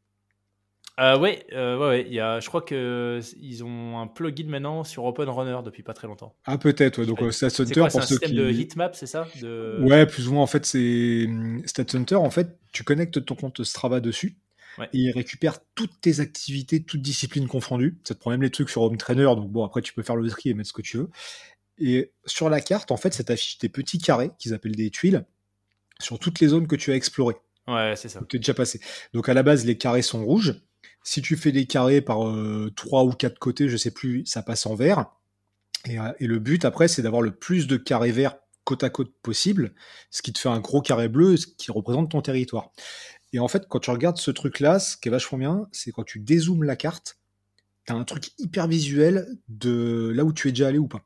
Euh, 0.99 1.17
ouais, 1.17 1.45
euh, 1.53 1.77
ouais, 1.77 1.87
ouais, 1.87 2.09
y 2.09 2.19
a, 2.19 2.41
je 2.41 2.47
crois 2.47 2.61
qu'ils 2.61 3.63
ont 3.63 3.99
un 3.99 4.07
plugin 4.07 4.47
maintenant 4.47 4.83
sur 4.83 5.05
Open 5.05 5.29
Runner 5.29 5.59
depuis 5.63 5.81
pas 5.81 5.93
très 5.93 6.07
longtemps. 6.07 6.35
Ah 6.45 6.57
peut-être, 6.57 6.99
ouais. 6.99 7.05
donc 7.05 7.21
euh, 7.21 7.31
Stat 7.31 7.51
Center 7.51 7.79
quoi, 7.79 7.87
pour 7.87 7.99
un 8.01 8.03
ceux 8.03 8.15
système 8.15 8.31
qui... 8.31 8.35
de 8.35 8.49
heatmap, 8.49 8.95
c'est 8.95 9.07
ça? 9.07 9.25
De... 9.41 9.79
Ouais, 9.81 10.05
plus 10.05 10.27
ou 10.27 10.33
moins 10.33 10.43
en 10.43 10.47
fait 10.47 10.65
c'est 10.65 11.25
hum, 11.25 11.61
Stat 11.65 11.85
Center. 11.87 12.15
En 12.15 12.29
fait, 12.29 12.59
tu 12.73 12.83
connectes 12.83 13.23
ton 13.23 13.35
compte 13.35 13.63
Strava 13.63 14.01
dessus 14.01 14.37
ouais. 14.77 14.89
et 14.91 14.97
il 14.97 15.11
récupère 15.11 15.59
toutes 15.73 16.01
tes 16.01 16.19
activités, 16.19 16.83
toutes 16.83 17.01
disciplines 17.01 17.47
confondues. 17.47 17.97
Ça 18.03 18.13
te 18.13 18.19
prend 18.19 18.31
même 18.31 18.41
les 18.41 18.51
trucs 18.51 18.69
sur 18.69 18.81
Home 18.81 18.97
Trainer, 18.97 19.23
donc 19.23 19.49
bon 19.49 19.63
après 19.63 19.81
tu 19.81 19.93
peux 19.93 20.03
faire 20.03 20.17
le 20.17 20.29
tri 20.29 20.49
et 20.49 20.53
mettre 20.53 20.69
ce 20.69 20.73
que 20.73 20.81
tu 20.81 20.97
veux. 20.97 21.09
Et 21.77 22.11
sur 22.25 22.49
la 22.49 22.59
carte, 22.59 22.91
en 22.91 22.97
fait, 22.97 23.13
ça 23.13 23.23
t'affiche 23.23 23.57
des 23.59 23.69
petits 23.69 23.99
carrés 23.99 24.31
qu'ils 24.37 24.53
appellent 24.53 24.75
des 24.75 24.89
tuiles 24.89 25.23
sur 26.01 26.19
toutes 26.19 26.41
les 26.41 26.49
zones 26.49 26.67
que 26.67 26.75
tu 26.75 26.91
as 26.91 26.95
explorées. 26.95 27.37
Ouais, 27.69 27.93
c'est 27.95 28.09
ça. 28.09 28.21
Tu 28.27 28.35
es 28.35 28.39
déjà 28.39 28.53
passé. 28.53 28.81
Donc 29.13 29.29
à 29.29 29.33
la 29.33 29.43
base, 29.43 29.65
les 29.65 29.77
carrés 29.77 30.01
sont 30.01 30.25
rouges. 30.25 30.55
Si 31.03 31.21
tu 31.21 31.35
fais 31.37 31.51
des 31.51 31.65
carrés 31.65 32.01
par 32.01 32.27
euh, 32.27 32.71
trois 32.75 33.03
ou 33.03 33.11
quatre 33.11 33.39
côtés, 33.39 33.69
je 33.69 33.77
sais 33.77 33.91
plus, 33.91 34.25
ça 34.25 34.43
passe 34.43 34.65
en 34.65 34.75
vert. 34.75 35.11
Et, 35.85 35.99
euh, 35.99 36.11
et 36.19 36.27
le 36.27 36.39
but 36.39 36.65
après, 36.65 36.87
c'est 36.87 37.01
d'avoir 37.01 37.21
le 37.21 37.31
plus 37.31 37.67
de 37.67 37.77
carrés 37.77 38.11
verts 38.11 38.37
côte 38.69 38.83
à 38.83 38.89
côte 38.91 39.11
possible, 39.23 39.73
ce 40.11 40.21
qui 40.21 40.31
te 40.31 40.37
fait 40.37 40.49
un 40.49 40.59
gros 40.59 40.81
carré 40.81 41.07
bleu, 41.07 41.37
ce 41.37 41.47
qui 41.47 41.71
représente 41.71 42.11
ton 42.11 42.21
territoire. 42.21 42.71
Et 43.33 43.39
en 43.39 43.47
fait, 43.47 43.67
quand 43.67 43.79
tu 43.79 43.89
regardes 43.89 44.17
ce 44.17 44.29
truc-là, 44.29 44.79
ce 44.79 44.95
qui 44.95 45.07
est 45.07 45.11
vachement 45.11 45.39
bien, 45.39 45.67
c'est 45.71 45.91
quand 45.91 46.03
tu 46.03 46.19
dézoomes 46.19 46.63
la 46.63 46.75
carte, 46.75 47.17
tu 47.85 47.93
as 47.93 47.95
un 47.95 48.03
truc 48.03 48.31
hyper 48.37 48.67
visuel 48.67 49.27
de 49.47 50.11
là 50.15 50.23
où 50.23 50.33
tu 50.33 50.49
es 50.49 50.51
déjà 50.51 50.67
allé 50.67 50.77
ou 50.77 50.87
pas. 50.87 51.03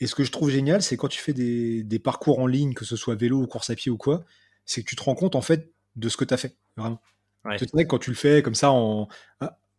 Et 0.00 0.06
ce 0.06 0.14
que 0.14 0.24
je 0.24 0.32
trouve 0.32 0.50
génial, 0.50 0.82
c'est 0.82 0.96
quand 0.96 1.08
tu 1.08 1.20
fais 1.20 1.34
des, 1.34 1.82
des, 1.82 1.98
parcours 1.98 2.38
en 2.38 2.46
ligne, 2.46 2.72
que 2.72 2.84
ce 2.84 2.96
soit 2.96 3.14
vélo 3.14 3.42
ou 3.42 3.46
course 3.46 3.68
à 3.68 3.74
pied 3.74 3.90
ou 3.90 3.98
quoi, 3.98 4.24
c'est 4.64 4.82
que 4.82 4.88
tu 4.88 4.96
te 4.96 5.02
rends 5.02 5.14
compte 5.14 5.34
en 5.34 5.42
fait 5.42 5.72
de 5.96 6.08
ce 6.08 6.16
que 6.16 6.24
tu 6.24 6.32
as 6.32 6.36
fait, 6.36 6.56
vraiment. 6.76 7.00
Ouais. 7.46 7.58
Sais, 7.58 7.86
quand 7.86 7.98
tu 7.98 8.10
le 8.10 8.16
fais 8.16 8.42
comme 8.42 8.54
ça 8.54 8.70
en, 8.70 9.08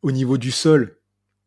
au 0.01 0.11
niveau 0.11 0.38
du 0.38 0.51
sol, 0.51 0.99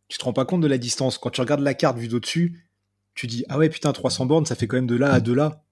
tu 0.08 0.18
te 0.18 0.24
rends 0.24 0.32
pas 0.32 0.44
compte 0.44 0.60
de 0.60 0.66
la 0.66 0.78
distance. 0.78 1.18
Quand 1.18 1.30
tu 1.30 1.40
regardes 1.40 1.62
la 1.62 1.74
carte 1.74 1.98
vue 1.98 2.08
d'au-dessus, 2.08 2.66
tu 3.14 3.26
dis 3.26 3.44
ah 3.48 3.58
ouais 3.58 3.68
putain 3.68 3.92
300 3.92 4.26
bornes, 4.26 4.46
ça 4.46 4.54
fait 4.54 4.66
quand 4.66 4.76
même 4.76 4.86
de 4.86 4.96
là 4.96 5.12
à 5.12 5.20
de 5.20 5.32
là. 5.32 5.64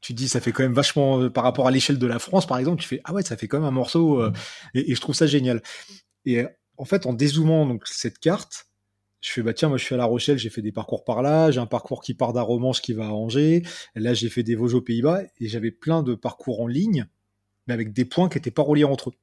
Tu 0.00 0.14
dis 0.14 0.28
ça 0.28 0.40
fait 0.40 0.52
quand 0.52 0.62
même 0.62 0.72
vachement 0.72 1.28
par 1.30 1.44
rapport 1.44 1.66
à 1.66 1.70
l'échelle 1.70 1.98
de 1.98 2.06
la 2.06 2.18
France 2.18 2.46
par 2.46 2.58
exemple, 2.58 2.80
tu 2.80 2.88
fais 2.88 3.00
ah 3.04 3.12
ouais 3.12 3.22
ça 3.22 3.36
fait 3.36 3.48
quand 3.48 3.58
même 3.58 3.66
un 3.68 3.72
morceau 3.72 4.20
euh, 4.20 4.32
et, 4.74 4.92
et, 4.92 4.94
je 4.94 5.00
trouve 5.00 5.14
ça 5.14 5.26
génial. 5.26 5.62
Et 6.24 6.44
en 6.76 6.84
fait 6.84 7.06
en 7.06 7.12
dézoomant 7.12 7.66
donc 7.66 7.86
cette 7.86 8.18
carte, 8.18 8.66
je 9.20 9.30
fais 9.30 9.42
bah 9.42 9.52
tiens 9.52 9.68
moi 9.68 9.78
je 9.78 9.84
suis 9.84 9.94
à 9.94 9.98
La 9.98 10.04
Rochelle 10.04 10.38
j'ai 10.38 10.50
fait 10.50 10.62
des 10.62 10.72
parcours 10.72 11.04
par 11.04 11.22
là 11.22 11.50
j'ai 11.50 11.60
un 11.60 11.66
parcours 11.66 12.02
qui 12.02 12.14
part 12.14 12.32
d'Arromanches 12.32 12.80
qui 12.80 12.94
va 12.94 13.06
à 13.06 13.10
Angers 13.10 13.62
là 13.94 14.14
j'ai 14.14 14.30
fait 14.30 14.42
des 14.42 14.54
Vosges 14.54 14.74
aux 14.74 14.80
Pays-Bas 14.80 15.22
et 15.38 15.48
j'avais 15.48 15.70
plein 15.70 16.02
de 16.02 16.14
parcours 16.14 16.60
en 16.60 16.66
ligne 16.66 17.06
mais 17.66 17.74
avec 17.74 17.92
des 17.92 18.04
points 18.04 18.28
qui 18.28 18.38
n'étaient 18.38 18.50
pas 18.50 18.62
reliés 18.62 18.84
entre 18.84 19.10
eux 19.10 19.14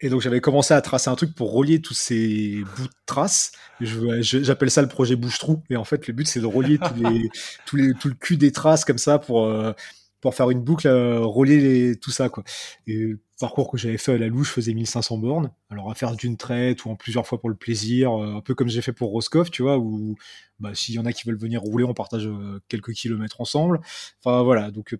et 0.00 0.08
donc 0.08 0.20
j'avais 0.20 0.40
commencé 0.40 0.74
à 0.74 0.80
tracer 0.80 1.08
un 1.10 1.14
truc 1.14 1.34
pour 1.34 1.52
relier 1.52 1.80
tous 1.80 1.94
ces 1.94 2.62
bouts 2.76 2.86
de 2.86 2.94
traces 3.06 3.52
j'appelle 3.80 4.70
ça 4.70 4.82
le 4.82 4.88
projet 4.88 5.16
bouche-trou 5.16 5.62
et 5.70 5.76
en 5.76 5.84
fait 5.84 6.06
le 6.06 6.14
but 6.14 6.26
c'est 6.26 6.40
de 6.40 6.46
relier 6.46 6.78
tous 6.78 6.94
les, 6.94 7.28
tous 7.66 7.76
les, 7.76 7.94
tout 7.94 8.08
le 8.08 8.14
cul 8.14 8.36
des 8.36 8.52
traces 8.52 8.84
comme 8.84 8.98
ça 8.98 9.18
pour 9.18 9.44
euh, 9.44 9.72
pour 10.20 10.34
faire 10.34 10.50
une 10.50 10.60
boucle 10.60 10.88
euh, 10.88 11.20
relier 11.20 11.60
les, 11.60 11.96
tout 11.96 12.10
ça 12.10 12.28
quoi 12.28 12.44
et 12.86 13.16
parcours 13.40 13.70
que 13.70 13.78
j'avais 13.78 13.98
fait 13.98 14.12
à 14.12 14.18
la 14.18 14.28
louche, 14.28 14.48
je 14.48 14.52
faisais 14.52 14.74
1500 14.74 15.18
bornes. 15.18 15.50
Alors 15.70 15.90
à 15.90 15.94
faire 15.94 16.14
d'une 16.16 16.36
traite 16.36 16.84
ou 16.84 16.90
en 16.90 16.96
plusieurs 16.96 17.26
fois 17.26 17.40
pour 17.40 17.48
le 17.48 17.56
plaisir, 17.56 18.12
euh, 18.12 18.36
un 18.36 18.40
peu 18.40 18.54
comme 18.54 18.68
j'ai 18.68 18.82
fait 18.82 18.92
pour 18.92 19.10
Roscoff, 19.10 19.50
tu 19.50 19.62
vois, 19.62 19.78
où 19.78 20.16
bah, 20.60 20.74
s'il 20.74 20.94
y 20.94 20.98
en 20.98 21.04
a 21.04 21.12
qui 21.12 21.26
veulent 21.26 21.38
venir 21.38 21.60
rouler, 21.60 21.84
on 21.84 21.94
partage 21.94 22.26
euh, 22.26 22.60
quelques 22.68 22.92
kilomètres 22.92 23.40
ensemble. 23.40 23.80
Enfin 24.20 24.42
voilà, 24.42 24.70
donc 24.70 24.96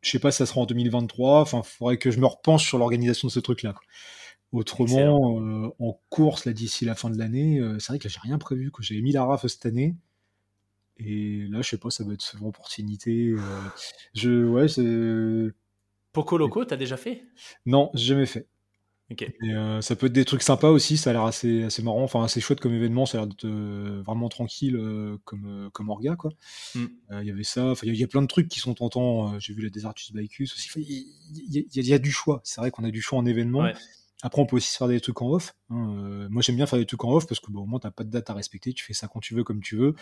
je 0.00 0.10
sais 0.10 0.18
pas 0.18 0.30
si 0.30 0.38
ça 0.38 0.46
sera 0.46 0.60
en 0.60 0.66
2023. 0.66 1.40
Enfin, 1.40 1.62
faudrait 1.62 1.98
que 1.98 2.10
je 2.10 2.20
me 2.20 2.26
repenche 2.26 2.66
sur 2.66 2.78
l'organisation 2.78 3.28
de 3.28 3.32
ce 3.32 3.40
truc-là. 3.40 3.74
Autrement, 4.52 5.40
euh, 5.40 5.68
en 5.78 6.00
course 6.08 6.46
là 6.46 6.54
d'ici 6.54 6.86
la 6.86 6.94
fin 6.94 7.10
de 7.10 7.18
l'année, 7.18 7.58
euh, 7.58 7.78
c'est 7.78 7.92
vrai 7.92 7.98
que 7.98 8.04
là 8.04 8.10
j'ai 8.14 8.20
rien 8.20 8.38
prévu. 8.38 8.70
que 8.70 8.82
J'avais 8.82 9.02
mis 9.02 9.12
la 9.12 9.24
RAF 9.24 9.46
cette 9.46 9.66
année. 9.66 9.94
Et 10.96 11.46
là, 11.48 11.62
je 11.62 11.70
sais 11.70 11.78
pas, 11.78 11.90
ça 11.90 12.02
va 12.02 12.12
être 12.12 12.36
une 12.40 12.46
opportunité. 12.46 13.28
Euh, 13.28 13.38
je, 14.14 14.46
ouais, 14.46 14.66
c'est 14.66 15.54
Poco 16.12 16.38
Loco, 16.38 16.64
t'as 16.64 16.76
déjà 16.76 16.96
fait? 16.96 17.22
Non, 17.66 17.90
j'ai 17.94 18.06
jamais 18.06 18.26
fait. 18.26 18.48
Ok. 19.10 19.22
Et 19.22 19.34
euh, 19.54 19.80
ça 19.80 19.96
peut 19.96 20.06
être 20.06 20.12
des 20.12 20.26
trucs 20.26 20.42
sympas 20.42 20.68
aussi, 20.68 20.98
ça 20.98 21.10
a 21.10 21.12
l'air 21.14 21.22
assez, 21.22 21.64
assez 21.64 21.82
marrant, 21.82 22.02
enfin 22.02 22.22
assez 22.24 22.40
chouette 22.40 22.60
comme 22.60 22.74
événement, 22.74 23.06
ça 23.06 23.22
a 23.22 23.24
l'air 23.24 23.34
euh, 23.44 24.02
vraiment 24.04 24.28
tranquille 24.28 24.76
euh, 24.76 25.16
comme, 25.24 25.70
comme 25.72 25.88
Orga, 25.88 26.14
quoi. 26.16 26.30
Il 26.74 26.82
mm. 26.82 27.22
y 27.22 27.30
avait 27.30 27.44
ça, 27.44 27.72
il 27.82 27.94
y, 27.94 27.98
y, 27.98 28.04
a 28.04 28.08
plein 28.08 28.20
de 28.20 28.26
trucs 28.26 28.48
qui 28.48 28.60
sont 28.60 28.74
tentants. 28.74 29.38
j'ai 29.38 29.54
vu 29.54 29.62
la 29.62 29.70
Desertus 29.70 30.12
Bicus 30.12 30.52
aussi, 30.54 30.68
il 30.76 31.56
y, 31.56 31.66
y, 31.72 31.80
y, 31.80 31.94
a 31.94 31.98
du 31.98 32.10
choix. 32.10 32.40
C'est 32.44 32.60
vrai 32.60 32.70
qu'on 32.70 32.84
a 32.84 32.90
du 32.90 33.00
choix 33.00 33.18
en 33.18 33.24
événement. 33.24 33.60
Ouais. 33.60 33.74
Après, 34.22 34.42
on 34.42 34.46
peut 34.46 34.56
aussi 34.56 34.72
se 34.72 34.76
faire 34.76 34.88
des 34.88 35.00
trucs 35.00 35.22
en 35.22 35.28
off. 35.28 35.54
Hein. 35.70 36.26
moi, 36.28 36.42
j'aime 36.42 36.56
bien 36.56 36.66
faire 36.66 36.78
des 36.78 36.86
trucs 36.86 37.04
en 37.04 37.12
off 37.12 37.26
parce 37.26 37.40
que 37.40 37.50
bon, 37.50 37.62
au 37.62 37.66
moins, 37.66 37.78
t'as 37.78 37.92
pas 37.92 38.04
de 38.04 38.10
date 38.10 38.28
à 38.30 38.34
respecter, 38.34 38.72
tu 38.72 38.84
fais 38.84 38.92
ça 38.92 39.08
quand 39.08 39.20
tu 39.20 39.34
veux, 39.34 39.44
comme 39.44 39.62
tu 39.62 39.76
veux. 39.76 39.94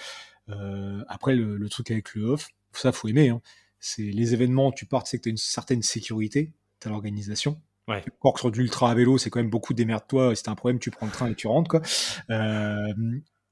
après, 1.06 1.36
le, 1.36 1.56
le, 1.56 1.68
truc 1.68 1.90
avec 1.90 2.14
le 2.14 2.24
off, 2.24 2.48
ça, 2.72 2.90
faut 2.92 3.08
aimer. 3.08 3.28
Hein 3.28 3.40
c'est 3.78 4.02
les 4.02 4.34
événements, 4.34 4.72
tu 4.72 4.86
pars, 4.86 5.04
tu 5.04 5.10
sais 5.10 5.18
que 5.18 5.24
tu 5.24 5.28
as 5.28 5.30
une 5.30 5.36
certaine 5.36 5.82
sécurité, 5.82 6.52
tu 6.80 6.88
as 6.88 6.90
l'organisation. 6.90 7.60
Ouais. 7.88 8.04
Encore 8.20 8.38
sur 8.38 8.50
de 8.50 8.56
l'ultra 8.56 8.90
à 8.90 8.94
vélo, 8.94 9.16
c'est 9.18 9.30
quand 9.30 9.38
même 9.38 9.50
beaucoup 9.50 9.74
démerde-toi. 9.74 10.34
Si 10.34 10.42
t'as 10.42 10.50
un 10.50 10.56
problème, 10.56 10.78
tu 10.78 10.90
prends 10.90 11.06
le 11.06 11.12
train 11.12 11.30
et 11.30 11.34
tu 11.34 11.46
rentres. 11.46 11.70
Quoi. 11.70 11.82
Euh, 12.30 12.92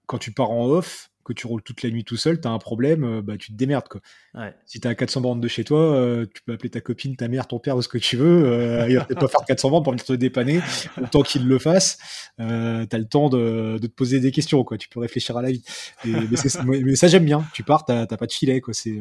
quand 0.06 0.18
tu 0.18 0.32
pars 0.32 0.50
en 0.50 0.66
off, 0.66 1.10
que 1.24 1.32
tu 1.32 1.46
roules 1.46 1.62
toute 1.62 1.82
la 1.82 1.90
nuit 1.90 2.04
tout 2.04 2.16
seul, 2.16 2.40
t'as 2.40 2.50
un 2.50 2.58
problème, 2.58 3.02
euh, 3.02 3.22
bah, 3.22 3.36
tu 3.36 3.50
te 3.52 3.56
démerdes. 3.56 3.88
Quoi. 3.88 4.00
Ouais. 4.34 4.54
Si 4.66 4.78
t'as 4.78 4.94
400 4.94 5.20
bornes 5.22 5.40
de 5.40 5.48
chez 5.48 5.64
toi, 5.64 5.80
euh, 5.80 6.26
tu 6.32 6.42
peux 6.42 6.52
appeler 6.52 6.70
ta 6.70 6.80
copine, 6.80 7.16
ta 7.16 7.28
mère, 7.28 7.46
ton 7.46 7.58
père 7.58 7.76
ou 7.76 7.82
ce 7.82 7.88
que 7.88 7.98
tu 7.98 8.16
veux. 8.16 8.44
Euh, 8.44 8.86
il 8.88 8.96
va 8.96 9.04
peut-être 9.04 9.20
pas 9.20 9.28
faire 9.28 9.44
400 9.46 9.70
bornes 9.70 9.82
pour 9.82 9.92
venir 9.92 10.04
te 10.04 10.12
dépanner. 10.12 10.60
Autant 11.02 11.22
qu'il 11.22 11.48
le 11.48 11.58
fasse, 11.58 11.98
euh, 12.40 12.84
t'as 12.86 12.98
le 12.98 13.06
temps 13.06 13.30
de, 13.30 13.78
de, 13.80 13.86
te 13.86 13.92
poser 13.92 14.20
des 14.20 14.30
questions. 14.30 14.62
Quoi. 14.64 14.76
Tu 14.76 14.88
peux 14.88 15.00
réfléchir 15.00 15.36
à 15.36 15.42
la 15.42 15.50
vie. 15.50 15.64
Et, 16.04 16.10
mais, 16.10 16.80
mais, 16.82 16.96
ça, 16.96 17.08
j'aime 17.08 17.24
bien. 17.24 17.44
Tu 17.54 17.62
pars, 17.62 17.84
t'as 17.84 18.06
pas 18.06 18.26
de 18.26 18.32
filet. 18.32 18.60
Quoi. 18.60 18.74
C'est 18.74 19.00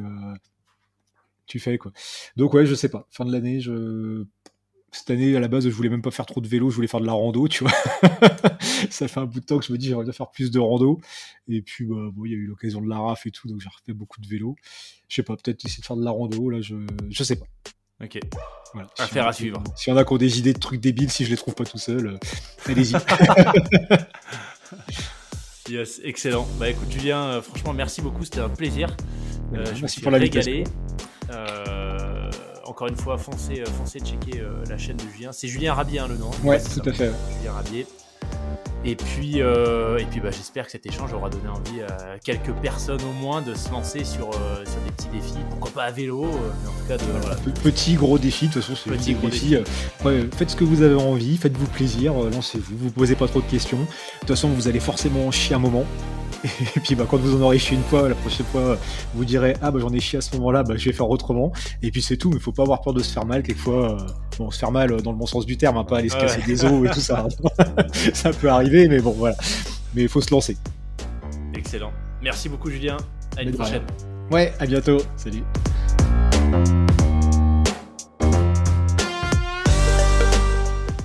tu 1.45 1.60
fais 1.60 1.77
quoi. 1.77 1.91
Donc 2.38 2.53
ouais, 2.53 2.65
je 2.65 2.73
sais 2.73 2.89
pas. 2.89 3.05
Fin 3.11 3.26
de 3.26 3.31
l'année, 3.31 3.60
je 3.60 4.23
cette 4.94 5.10
année, 5.10 5.36
à 5.36 5.40
la 5.40 5.48
base, 5.48 5.64
je 5.64 5.74
voulais 5.74 5.90
même 5.90 6.02
pas 6.02 6.11
faire 6.11 6.26
trop 6.26 6.41
de 6.41 6.48
vélo, 6.48 6.70
je 6.70 6.76
voulais 6.76 6.88
faire 6.88 7.02
de 7.02 7.06
la 7.06 7.14
rando, 7.14 7.48
tu 7.48 7.64
vois. 7.64 7.74
ça 8.90 9.07
fait 9.07 9.20
un 9.20 9.26
bout 9.26 9.40
de 9.40 9.45
temps 9.45 9.60
que 9.60 9.65
je 9.65 9.74
me 9.74 9.78
dis 9.78 9.88
j'aimerais 9.88 10.03
bien 10.03 10.14
faire 10.14 10.30
plus 10.30 10.52
de 10.52 10.60
rando. 10.60 10.99
Et 11.48 11.61
puis, 11.61 11.86
bah, 11.86 12.10
bon, 12.11 12.26
il 12.26 12.32
y 12.32 12.36
a 12.36 12.38
eu 12.38 12.45
l'occasion 12.45 12.82
de 12.82 12.90
la 12.90 12.99
RAF 12.99 13.26
et 13.26 13.32
tout, 13.32 13.48
donc 13.48 13.60
j'ai 13.61 13.70
refait 13.70 13.94
beaucoup 13.94 14.22
de 14.22 14.28
vélo. 14.28 14.56
Je 15.10 15.15
sais 15.15 15.24
pas, 15.24 15.36
peut-être 15.36 15.65
essayer 15.65 15.82
de 15.82 15.86
faire 15.86 15.98
de 15.98 16.06
la 16.06 16.11
rando, 16.11 16.49
là, 16.49 16.61
je, 16.61 16.76
je 17.10 17.24
sais 17.24 17.36
pas. 17.36 17.45
Ok. 18.03 18.20
Voilà. 18.74 18.90
Affaire 18.98 19.28
à 19.28 19.34
suivre. 19.34 19.64
Si 19.76 19.90
y 19.90 19.94
en 19.94 19.98
a 19.98 20.03
qui 20.03 20.14
ont 20.14 20.18
des 20.18 20.40
idées 20.40 20.53
de 20.53 20.60
trucs 20.60 20.82
débiles, 20.82 21.11
si 21.11 21.26
je 21.26 21.30
les 21.30 21.38
trouve 21.38 21.53
pas 21.53 21.65
tout 21.65 21.78
seul, 21.78 22.07
euh, 22.07 22.18
allez-y. 22.65 22.95
yes, 25.70 26.02
excellent. 26.03 26.48
Bah 26.60 26.70
écoute, 26.70 26.91
Julien, 26.91 27.24
euh, 27.24 27.41
franchement, 27.41 27.74
merci 27.74 28.02
beaucoup, 28.02 28.24
c'était 28.24 28.40
un 28.40 28.49
plaisir. 28.49 28.95
Euh, 29.53 29.65
je 29.76 29.82
merci 29.82 29.99
me 29.99 30.03
pour 30.03 30.14
régalé. 30.14 30.64
Encore 32.74 32.88
une 32.88 32.98
fois, 32.98 33.20
foncez, 33.20 33.62
euh, 33.62 33.66
foncez 33.68 34.00
checker 34.00 34.40
euh, 34.40 34.64
la 34.68 34.80
chaîne 34.80 34.98
de 34.98 35.04
Julien. 35.16 35.32
C'est 35.32 35.48
Julien 35.48 35.76
Rabier 35.76 36.00
hein, 36.00 36.08
le 36.10 36.18
nom. 36.18 36.32
Ouais, 36.44 36.60
tout 36.60 36.90
à 36.90 36.91
fait. 36.91 37.12
Julien 37.38 37.54
Rabier. 37.54 37.86
Et 38.84 38.95
puis, 38.95 39.44
euh, 39.44 40.00
et 40.00 40.06
puis 40.06 40.20
bah, 40.20 40.32
j'espère 40.32 40.66
que 40.66 40.72
cet 40.72 40.88
échange 40.88 41.14
aura 41.14 41.30
donné 41.30 41.50
envie 41.50 41.84
à 41.84 42.18
quelques 42.18 42.52
personnes 42.64 43.04
au 43.04 43.12
moins 43.22 43.44
de 43.44 43.54
se 43.54 43.70
lancer 43.70 44.04
sur, 44.04 44.32
sur 44.32 44.82
des 44.86 44.91
petits 44.98 45.08
défis, 45.10 45.38
pourquoi 45.52 45.70
pas 45.70 45.84
à 45.84 45.91
vélo, 45.91 46.26
mais 46.26 46.68
en 46.68 46.72
tout 46.72 46.88
cas 46.88 46.98
de 46.98 47.04
voilà. 47.20 47.36
Petit 47.64 47.94
gros 47.94 48.18
défi, 48.18 48.48
de 48.48 48.54
toute 48.54 48.64
façon 48.64 48.76
c'est 48.76 48.90
petit 48.90 49.14
gros 49.14 49.30
défi. 49.30 49.56
faites 50.36 50.50
ce 50.50 50.56
que 50.56 50.64
vous 50.64 50.82
avez 50.82 50.95
envie, 50.95 51.38
faites-vous 51.38 51.68
plaisir, 51.68 52.14
lancez-vous, 52.14 52.76
vous 52.76 52.90
posez 52.90 53.16
pas 53.16 53.28
trop 53.28 53.40
de 53.40 53.45
questions. 53.45 53.78
De 53.78 53.86
toute 54.22 54.30
façon 54.30 54.50
vous 54.50 54.68
allez 54.68 54.80
forcément 54.80 55.30
chier 55.30 55.56
un 55.56 55.60
moment. 55.60 55.86
Et 56.44 56.80
puis 56.80 56.95
bah, 56.95 57.06
quand 57.10 57.18
vous 57.18 57.36
en 57.38 57.41
aurez 57.41 57.60
chié 57.60 57.78
une 57.78 57.84
fois, 57.84 58.10
la 58.10 58.15
prochaine 58.15 58.45
fois, 58.45 58.78
vous 59.14 59.26
direz 59.26 59.56
ah 59.61 59.72
bah 59.72 59.80
j'en 59.82 59.94
ai 59.94 59.99
chié 59.99 60.18
à 60.18 60.22
ce 60.22 60.36
moment-là, 60.38 60.64
bah 60.64 60.76
je 60.78 60.86
vais 60.86 60.94
faire 60.94 61.10
autrement. 61.10 61.52
Et 61.82 61.91
puis 61.91 62.02
c'est 62.02 62.18
tout, 62.18 62.30
mais 62.30 62.40
faut 62.40 62.52
pas 62.52 62.64
avoir 62.64 62.82
peur 62.82 62.94
de 62.94 63.02
se 63.02 63.11
faire 63.11 63.26
mal. 63.26 63.44
Quelquefois, 63.44 63.94
euh, 63.94 64.06
bon, 64.38 64.52
se 64.52 64.60
faire 64.60 64.72
mal 64.72 64.91
euh, 64.91 64.98
dans 64.99 65.11
le 65.11 65.18
bon 65.18 65.26
sens 65.26 65.45
du 65.45 65.57
terme, 65.57 65.78
hein, 65.78 65.84
pas 65.84 65.98
aller 65.99 66.10
se 66.10 66.18
casser 66.18 66.41
des 66.45 66.65
os 66.65 66.86
et 66.86 66.90
tout 66.91 66.99
ça. 66.99 67.28
ça 68.14 68.32
peut 68.32 68.49
arriver, 68.49 68.88
mais 68.88 68.99
bon 68.99 69.11
voilà. 69.11 69.36
Mais 69.95 70.03
il 70.03 70.10
faut 70.10 70.22
se 70.22 70.32
lancer. 70.32 70.57
Excellent. 71.53 71.91
Merci 72.22 72.49
beaucoup 72.49 72.70
Julien. 72.70 72.98
À 73.38 73.44
une 73.44 73.52
prochaine. 73.52 73.84
Ouais, 74.32 74.53
à 74.60 74.65
bientôt. 74.65 74.98
Salut. 75.15 75.44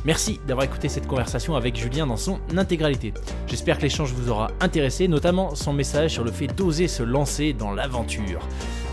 Merci 0.08 0.40
d'avoir 0.46 0.64
écouté 0.64 0.88
cette 0.88 1.06
conversation 1.06 1.54
avec 1.54 1.76
Julien 1.76 2.06
dans 2.06 2.16
son 2.16 2.38
intégralité. 2.56 3.12
J'espère 3.46 3.76
que 3.76 3.82
l'échange 3.82 4.14
vous 4.14 4.30
aura 4.30 4.50
intéressé, 4.58 5.06
notamment 5.06 5.54
son 5.54 5.74
message 5.74 6.12
sur 6.12 6.24
le 6.24 6.32
fait 6.32 6.46
d'oser 6.46 6.88
se 6.88 7.02
lancer 7.02 7.52
dans 7.52 7.72
l'aventure. 7.72 8.40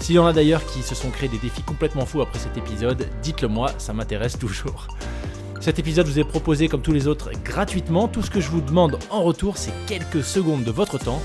S'il 0.01 0.15
y 0.15 0.19
en 0.19 0.25
a 0.25 0.33
d'ailleurs 0.33 0.65
qui 0.65 0.81
se 0.81 0.93
sont 0.93 1.11
créés 1.11 1.29
des 1.29 1.37
défis 1.37 1.61
complètement 1.61 2.05
fous 2.05 2.21
après 2.21 2.37
cet 2.37 2.57
épisode, 2.57 3.07
dites-le 3.23 3.47
moi, 3.47 3.71
ça 3.77 3.93
m'intéresse 3.93 4.37
toujours. 4.39 4.89
Cet 5.61 5.79
épisode 5.79 6.05
vous 6.05 6.19
est 6.19 6.25
proposé 6.25 6.67
comme 6.67 6.81
tous 6.81 6.91
les 6.91 7.07
autres 7.07 7.31
gratuitement. 7.45 8.09
Tout 8.09 8.21
ce 8.21 8.29
que 8.29 8.41
je 8.41 8.49
vous 8.49 8.59
demande 8.59 8.99
en 9.09 9.23
retour, 9.23 9.55
c'est 9.55 9.71
quelques 9.87 10.21
secondes 10.21 10.65
de 10.65 10.71
votre 10.71 10.97
temps 10.97 11.21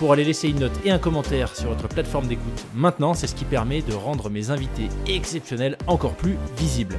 pour 0.00 0.12
aller 0.12 0.24
laisser 0.24 0.48
une 0.48 0.58
note 0.58 0.80
et 0.84 0.90
un 0.90 0.98
commentaire 0.98 1.54
sur 1.54 1.68
votre 1.68 1.86
plateforme 1.86 2.26
d'écoute. 2.26 2.66
Maintenant, 2.74 3.14
c'est 3.14 3.28
ce 3.28 3.36
qui 3.36 3.44
permet 3.44 3.82
de 3.82 3.94
rendre 3.94 4.30
mes 4.30 4.50
invités 4.50 4.88
exceptionnels 5.06 5.78
encore 5.86 6.16
plus 6.16 6.36
visibles. 6.56 6.98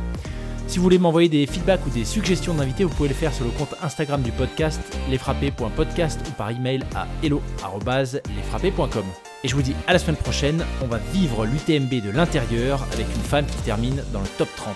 Si 0.70 0.78
vous 0.78 0.84
voulez 0.84 1.00
m'envoyer 1.00 1.30
des 1.30 1.48
feedbacks 1.48 1.84
ou 1.88 1.90
des 1.90 2.06
suggestions 2.06 2.54
d'invités, 2.54 2.84
vous 2.84 2.94
pouvez 2.94 3.10
le 3.10 3.16
faire 3.16 3.34
sur 3.34 3.44
le 3.44 3.50
compte 3.50 3.74
Instagram 3.82 4.22
du 4.22 4.32
podcast, 4.32 4.80
lesfrappés.podcast 5.10 6.20
ou 6.30 6.32
par 6.34 6.52
email 6.52 6.84
à 6.94 7.08
hello.lesfrappés.com. 7.24 9.06
Et 9.44 9.48
je 9.48 9.56
vous 9.56 9.64
dis 9.64 9.74
à 9.88 9.94
la 9.94 10.00
semaine 10.00 10.16
prochaine, 10.16 10.64
on 10.84 10.86
va 10.86 11.00
vivre 11.12 11.48
l'UTMB 11.48 12.06
de 12.06 12.12
l'intérieur 12.12 12.86
avec 12.94 13.08
une 13.16 13.24
femme 13.24 13.48
qui 13.48 13.58
termine 13.64 14.04
dans 14.14 14.22
le 14.22 14.28
top 14.38 14.50
30. 14.58 14.76